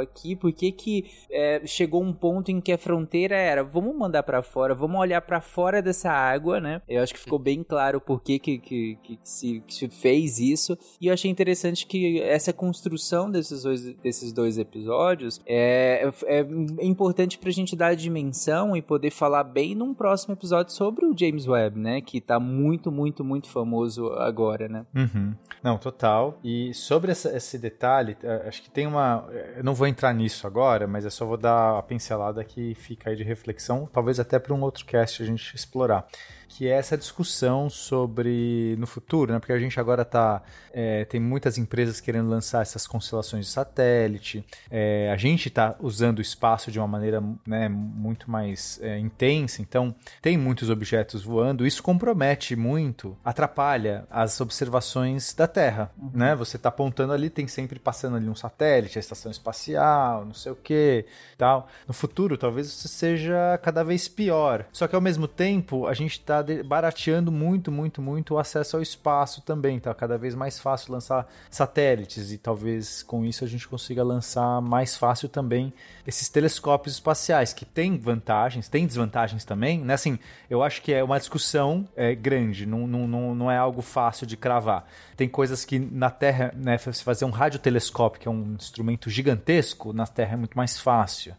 aqui, 0.00 0.36
porque 0.36 0.72
que 0.72 1.04
é, 1.30 1.62
chegou 1.66 2.02
um 2.02 2.12
ponto 2.12 2.50
em 2.50 2.60
que 2.60 2.72
a 2.72 2.78
fronteira 2.78 3.36
era, 3.36 3.64
vamos 3.64 3.96
mandar 3.96 4.22
para 4.22 4.42
fora, 4.42 4.74
vamos 4.74 5.00
olhar 5.00 5.20
para 5.20 5.40
fora 5.40 5.82
dessa 5.82 6.10
água, 6.10 6.60
né? 6.60 6.82
Eu 6.88 7.02
acho 7.02 7.14
que 7.14 7.20
ficou 7.20 7.38
bem 7.38 7.62
claro 7.62 8.00
por 8.00 8.22
que, 8.22 8.38
que, 8.38 8.58
que, 8.58 8.98
que, 9.02 9.18
se, 9.22 9.60
que 9.60 9.74
se 9.74 9.88
fez 9.88 10.38
isso, 10.38 10.76
e 11.00 11.06
eu 11.06 11.14
achei 11.14 11.30
interessante 11.30 11.86
que 11.86 12.20
essa 12.20 12.52
construção 12.52 13.30
desses 13.30 13.62
dois, 13.62 13.94
desses 13.96 14.32
dois 14.32 14.58
episódios 14.58 15.40
é, 15.46 16.10
é 16.26 16.46
importante 16.84 17.38
pra 17.38 17.50
gente 17.50 17.74
dar 17.74 17.88
a 17.88 17.94
dimensão 17.94 18.76
e 18.76 18.82
poder 18.82 19.10
falar 19.10 19.44
bem 19.44 19.74
num 19.74 19.94
próximo 19.94 20.34
episódio 20.34 20.72
sobre 20.72 21.06
o 21.06 21.16
James 21.16 21.46
Webb, 21.46 21.78
né? 21.78 22.00
Que 22.00 22.20
tá 22.20 22.38
muito, 22.38 22.90
muito, 22.90 23.24
muito 23.24 23.48
famoso 23.48 24.12
agora, 24.14 24.68
né? 24.68 24.86
Uhum. 24.94 25.34
Não, 25.62 25.78
total. 25.78 26.38
E 26.42 26.72
sobre 26.74 27.12
essa, 27.12 27.36
esse 27.36 27.58
detalhe, 27.58 28.16
é, 28.22 28.48
acho 28.48 28.62
que 28.62 28.70
tem 28.70 28.86
uma. 28.86 29.26
Eu 29.56 29.64
não 29.64 29.74
vou 29.74 29.86
entrar 29.86 30.12
nisso 30.12 30.46
agora, 30.46 30.86
mas 30.86 31.04
eu 31.04 31.10
só 31.10 31.24
vou 31.24 31.36
dar 31.36 31.78
a 31.78 31.82
pincelada 31.82 32.44
que 32.44 32.74
fica 32.74 33.10
aí 33.10 33.16
de 33.16 33.22
reflexão, 33.22 33.88
talvez 33.92 34.20
até 34.20 34.38
para 34.38 34.54
um 34.54 34.60
outro 34.62 34.84
cast 34.84 35.22
a 35.22 35.26
gente 35.26 35.54
explorar 35.54 36.06
que 36.50 36.66
é 36.66 36.72
essa 36.72 36.98
discussão 36.98 37.70
sobre 37.70 38.74
no 38.76 38.86
futuro, 38.86 39.32
né? 39.32 39.38
Porque 39.38 39.52
a 39.52 39.58
gente 39.58 39.78
agora 39.78 40.04
tá 40.04 40.42
é, 40.72 41.04
tem 41.04 41.20
muitas 41.20 41.56
empresas 41.58 42.00
querendo 42.00 42.28
lançar 42.28 42.60
essas 42.62 42.86
constelações 42.86 43.46
de 43.46 43.52
satélite. 43.52 44.44
É, 44.68 45.10
a 45.12 45.16
gente 45.16 45.48
está 45.48 45.76
usando 45.80 46.18
o 46.18 46.22
espaço 46.22 46.70
de 46.70 46.78
uma 46.78 46.88
maneira 46.88 47.22
né, 47.46 47.68
muito 47.68 48.30
mais 48.30 48.80
é, 48.82 48.98
intensa. 48.98 49.62
Então 49.62 49.94
tem 50.20 50.36
muitos 50.36 50.70
objetos 50.70 51.22
voando. 51.22 51.66
Isso 51.66 51.82
compromete 51.82 52.56
muito, 52.56 53.16
atrapalha 53.24 54.04
as 54.10 54.40
observações 54.40 55.32
da 55.32 55.46
Terra, 55.46 55.92
uhum. 55.96 56.10
né? 56.14 56.34
Você 56.34 56.56
está 56.56 56.68
apontando 56.68 57.12
ali, 57.12 57.30
tem 57.30 57.46
sempre 57.46 57.78
passando 57.78 58.16
ali 58.16 58.28
um 58.28 58.34
satélite, 58.34 58.98
a 58.98 59.00
estação 59.00 59.30
espacial, 59.30 60.24
não 60.24 60.34
sei 60.34 60.50
o 60.50 60.56
que, 60.56 61.06
tal. 61.38 61.68
No 61.86 61.94
futuro, 61.94 62.36
talvez 62.36 62.66
isso 62.66 62.88
seja 62.88 63.58
cada 63.62 63.84
vez 63.84 64.08
pior. 64.08 64.66
Só 64.72 64.88
que 64.88 64.96
ao 64.96 65.00
mesmo 65.00 65.28
tempo, 65.28 65.86
a 65.86 65.94
gente 65.94 66.12
está 66.12 66.39
barateando 66.64 67.30
muito, 67.30 67.70
muito, 67.70 68.02
muito 68.02 68.34
o 68.34 68.38
acesso 68.38 68.76
ao 68.76 68.82
espaço 68.82 69.42
também. 69.42 69.78
Tá 69.78 69.94
cada 69.94 70.18
vez 70.18 70.34
mais 70.34 70.58
fácil 70.58 70.92
lançar 70.92 71.26
satélites 71.50 72.32
e 72.32 72.38
talvez 72.38 73.02
com 73.02 73.24
isso 73.24 73.44
a 73.44 73.48
gente 73.48 73.66
consiga 73.66 74.02
lançar 74.02 74.60
mais 74.60 74.96
fácil 74.96 75.28
também 75.28 75.72
esses 76.06 76.28
telescópios 76.28 76.94
espaciais, 76.94 77.52
que 77.52 77.64
tem 77.64 77.98
vantagens, 77.98 78.68
tem 78.68 78.86
desvantagens 78.86 79.44
também. 79.44 79.80
Né? 79.80 79.94
Assim, 79.94 80.18
eu 80.48 80.62
acho 80.62 80.82
que 80.82 80.92
é 80.92 81.02
uma 81.02 81.18
discussão 81.18 81.88
é, 81.96 82.14
grande, 82.14 82.66
não, 82.66 82.86
não, 82.86 83.34
não 83.34 83.50
é 83.50 83.56
algo 83.56 83.82
fácil 83.82 84.26
de 84.26 84.36
cravar. 84.36 84.86
Tem 85.16 85.28
coisas 85.28 85.64
que 85.64 85.78
na 85.78 86.10
Terra, 86.10 86.52
né, 86.56 86.76
se 86.78 87.04
fazer 87.04 87.24
um 87.24 87.30
radiotelescópio, 87.30 88.20
que 88.20 88.28
é 88.28 88.30
um 88.30 88.54
instrumento 88.54 89.08
gigantesco, 89.08 89.92
na 89.92 90.06
Terra 90.06 90.34
é 90.34 90.36
muito 90.36 90.56
mais 90.56 90.78
fácil 90.78 91.34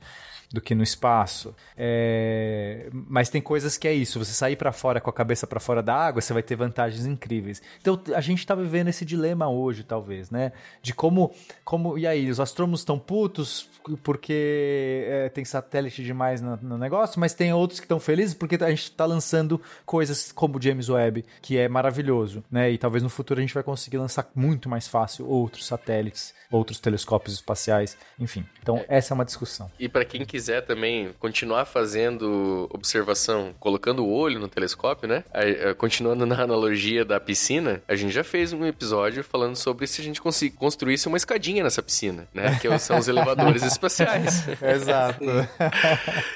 do 0.52 0.62
que 0.62 0.76
no 0.76 0.84
espaço. 0.84 1.56
É... 1.78 2.90
Mas 2.92 3.30
tem 3.30 3.42
coisas 3.42 3.78
que 3.78 3.88
é 3.88 3.94
isso. 3.94 4.20
Você 4.20 4.34
sair 4.34 4.56
para 4.56 4.72
fora 4.72 5.00
com 5.00 5.10
a 5.10 5.14
cabeça 5.14 5.48
para 5.48 5.60
fora 5.60 5.82
da 5.82 5.96
água, 5.96 6.22
você 6.22 6.34
vai 6.34 6.44
ter 6.44 6.56
vantagens 6.56 7.06
incríveis. 7.06 7.62
Então 7.80 8.02
a 8.14 8.22
gente 8.22 8.46
tá 8.46 8.54
vivendo 8.54 8.90
esse 8.90 9.06
dilema 9.06 9.50
hoje, 9.50 9.84
talvez, 9.84 10.30
né? 10.30 10.52
De 10.82 10.94
como, 10.94 11.34
como 11.64 11.98
e 11.98 12.06
aí 12.06 12.30
os 12.30 12.40
astrônomos 12.40 12.82
estão 12.82 13.00
putos 13.00 13.70
porque 14.04 15.06
é, 15.08 15.30
tem 15.30 15.44
satélite 15.44 16.04
demais 16.04 16.42
no, 16.42 16.56
no, 16.58 16.78
negócio, 16.78 17.20
mas 17.20 17.34
tem 17.34 17.52
outros 17.52 17.80
que 17.80 17.86
estão 17.86 18.00
felizes 18.00 18.36
porque 18.36 18.56
a 18.56 18.70
gente 18.70 18.84
está 18.84 19.06
lançando 19.06 19.60
coisas 19.86 20.32
como 20.32 20.58
o 20.58 20.62
James 20.62 20.88
Webb, 20.88 21.26
que 21.42 21.58
é 21.58 21.68
maravilhoso, 21.68 22.44
né? 22.52 22.70
E 22.70 22.78
talvez 22.78 23.02
no 23.02 23.10
futuro 23.10 23.40
a 23.40 23.42
gente 23.42 23.54
vai 23.54 23.64
conseguir 23.64 23.98
lançar 23.98 24.30
muito 24.36 24.70
mais 24.70 24.88
fácil 24.88 25.28
outros 25.28 25.66
satélites, 25.66 26.34
outros 26.52 26.80
telescópios 26.80 27.36
espaciais, 27.36 27.98
enfim. 28.20 28.46
Então 28.62 28.84
essa 28.88 29.14
é 29.14 29.16
uma 29.16 29.26
discussão. 29.26 29.72
E 29.80 29.90
para 29.90 30.06
quem 30.06 30.24
quiser 30.26 30.41
quiser 30.42 30.62
também 30.62 31.14
continuar 31.20 31.66
fazendo 31.66 32.68
observação, 32.74 33.54
colocando 33.60 34.04
o 34.04 34.12
olho 34.12 34.40
no 34.40 34.48
telescópio, 34.48 35.08
né? 35.08 35.24
Continuando 35.78 36.26
na 36.26 36.42
analogia 36.42 37.06
da 37.06 37.20
piscina, 37.20 37.80
a 37.88 37.96
gente 37.96 38.12
já 38.12 38.24
fez 38.24 38.52
um 38.52 38.66
episódio 38.66 39.24
falando 39.24 39.56
sobre 39.56 39.86
se 39.86 40.02
a 40.02 40.04
gente 40.04 40.20
conseguir 40.20 40.58
construísse 40.58 41.08
uma 41.08 41.18
escadinha 41.18 41.64
nessa 41.64 41.84
piscina, 41.84 42.28
né? 42.34 42.58
Que 42.60 42.80
são 42.80 42.98
os 42.98 43.08
elevadores 43.08 43.62
espaciais. 43.62 44.46
Exato. 44.62 45.24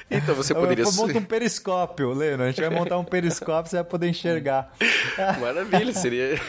então 0.08 0.34
você 0.36 0.54
poderia... 0.54 0.84
Monta 0.84 1.18
um 1.18 1.24
periscópio, 1.24 2.12
Leno. 2.12 2.44
A 2.44 2.46
gente 2.46 2.60
vai 2.60 2.70
montar 2.70 2.98
um 2.98 3.04
periscópio, 3.04 3.70
você 3.70 3.76
vai 3.76 3.84
poder 3.84 4.08
enxergar. 4.08 4.72
Maravilha, 5.40 5.92
seria... 5.92 6.40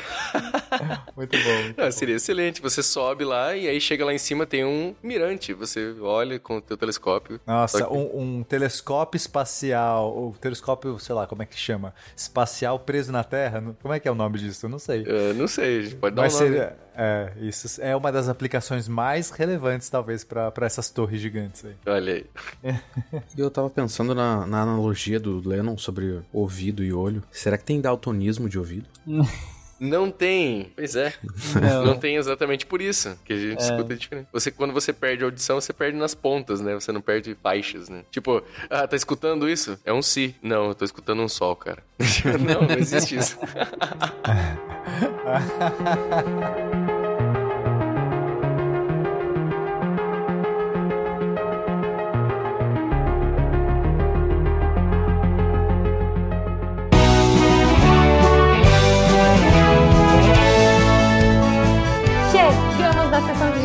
muito 1.17 1.35
bom. 1.38 1.63
Muito 1.63 1.77
Não, 1.77 1.85
bom. 1.85 1.91
Seria 1.91 2.15
excelente. 2.15 2.61
Você 2.61 2.84
sobe 2.84 3.25
lá 3.25 3.55
e 3.55 3.67
aí 3.67 3.81
chega 3.81 4.05
lá 4.05 4.13
em 4.13 4.17
cima 4.17 4.45
tem 4.45 4.63
um 4.63 4.95
mirante. 5.01 5.53
Você 5.53 5.95
olha 6.01 6.39
com 6.39 6.57
o 6.57 6.61
teu 6.61 6.77
telescópio 6.77 7.39
nossa, 7.48 7.86
que... 7.86 7.94
um, 7.94 8.40
um, 8.40 8.44
telescópio 8.44 9.15
espacial, 9.15 10.14
ou 10.14 10.34
telescópio, 10.34 10.99
sei 10.99 11.15
lá, 11.15 11.26
como 11.26 11.41
é 11.41 11.45
que 11.45 11.57
chama? 11.57 11.94
Espacial 12.15 12.78
preso 12.78 13.11
na 13.11 13.24
Terra? 13.24 13.64
Como 13.82 13.94
é 13.94 13.99
que 14.02 14.07
é 14.07 14.11
o 14.11 14.15
nome 14.15 14.38
disso? 14.38 14.65
Eu 14.65 14.69
não 14.69 14.80
sei. 14.80 15.06
Eu 15.07 15.34
não 15.34 15.48
sei, 15.48 15.80
a 15.80 15.82
gente 15.84 15.95
pode 15.95 16.14
dar 16.14 16.24
Mas 16.24 16.36
um 16.36 16.40
nome. 16.40 16.49
Seria, 16.49 16.78
é, 16.94 17.32
isso 17.40 17.82
é 17.82 17.95
uma 17.95 18.11
das 18.11 18.28
aplicações 18.28 18.88
mais 18.88 19.30
relevantes, 19.30 19.90
talvez, 19.90 20.26
para 20.26 20.52
essas 20.61 20.90
torres 20.90 21.22
gigantes 21.22 21.64
aí. 21.64 21.76
Olha 21.86 22.14
aí. 22.14 22.76
Eu 23.38 23.49
tava 23.49 23.69
pensando 23.69 24.14
na, 24.14 24.45
na 24.45 24.64
analogia 24.64 25.19
do 25.19 25.48
Lennon 25.48 25.78
sobre 25.78 26.22
ouvido 26.34 26.84
e 26.84 26.91
olho. 26.91 27.24
Será 27.32 27.57
que 27.57 27.64
tem 27.64 27.80
daltonismo 27.80 28.49
de 28.49 28.60
ouvido? 28.60 28.90
Não 29.80 30.10
tem. 30.10 30.72
Pois 30.76 30.95
é. 30.95 31.14
Não, 31.62 31.86
não 31.86 31.98
tem 31.98 32.16
exatamente 32.16 32.66
por 32.66 32.82
isso 32.82 33.18
que 33.24 33.34
a 33.34 33.38
gente 33.38 33.62
é. 33.62 33.64
escuta 33.64 33.95
diferente. 33.95 34.28
Você, 34.32 34.52
quando 34.52 34.74
você 34.74 34.91
perde 34.91 35.24
a 35.24 35.28
audição, 35.28 35.60
você 35.60 35.72
perde 35.72 35.98
nas 35.98 36.16
pontas, 36.16 36.62
né? 36.62 36.74
Você 36.74 36.91
não 36.91 37.02
perde 37.02 37.36
faixas, 37.41 37.90
né? 37.90 38.04
Tipo, 38.12 38.44
ah, 38.70 38.88
tá 38.88 38.95
escutando 38.95 39.49
isso? 39.49 39.80
É 39.86 39.94
um 39.94 40.02
si. 40.02 40.36
Não, 40.41 40.70
eu 40.70 40.76
tô 40.76 40.86
escutando 40.86 41.22
um 41.22 41.30
sol, 41.30 41.56
cara. 41.56 41.84
não, 42.40 42.68
não 42.68 42.78
existe 42.78 43.18
isso. 43.18 43.38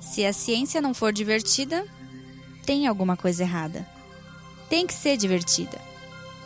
Se 0.00 0.24
a 0.24 0.32
ciência 0.32 0.80
não 0.80 0.94
for 0.94 1.12
divertida, 1.12 1.86
tem 2.64 2.86
alguma 2.86 3.16
coisa 3.16 3.42
errada. 3.42 3.86
Tem 4.68 4.86
que 4.86 4.94
ser 4.94 5.16
divertida. 5.16 5.78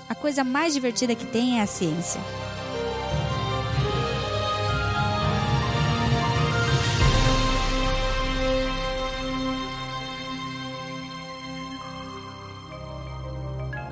A 0.08 0.14
coisa 0.14 0.44
mais 0.44 0.74
divertida 0.74 1.14
que 1.14 1.26
tem 1.26 1.58
é 1.58 1.62
a 1.62 1.66
ciência. 1.66 2.20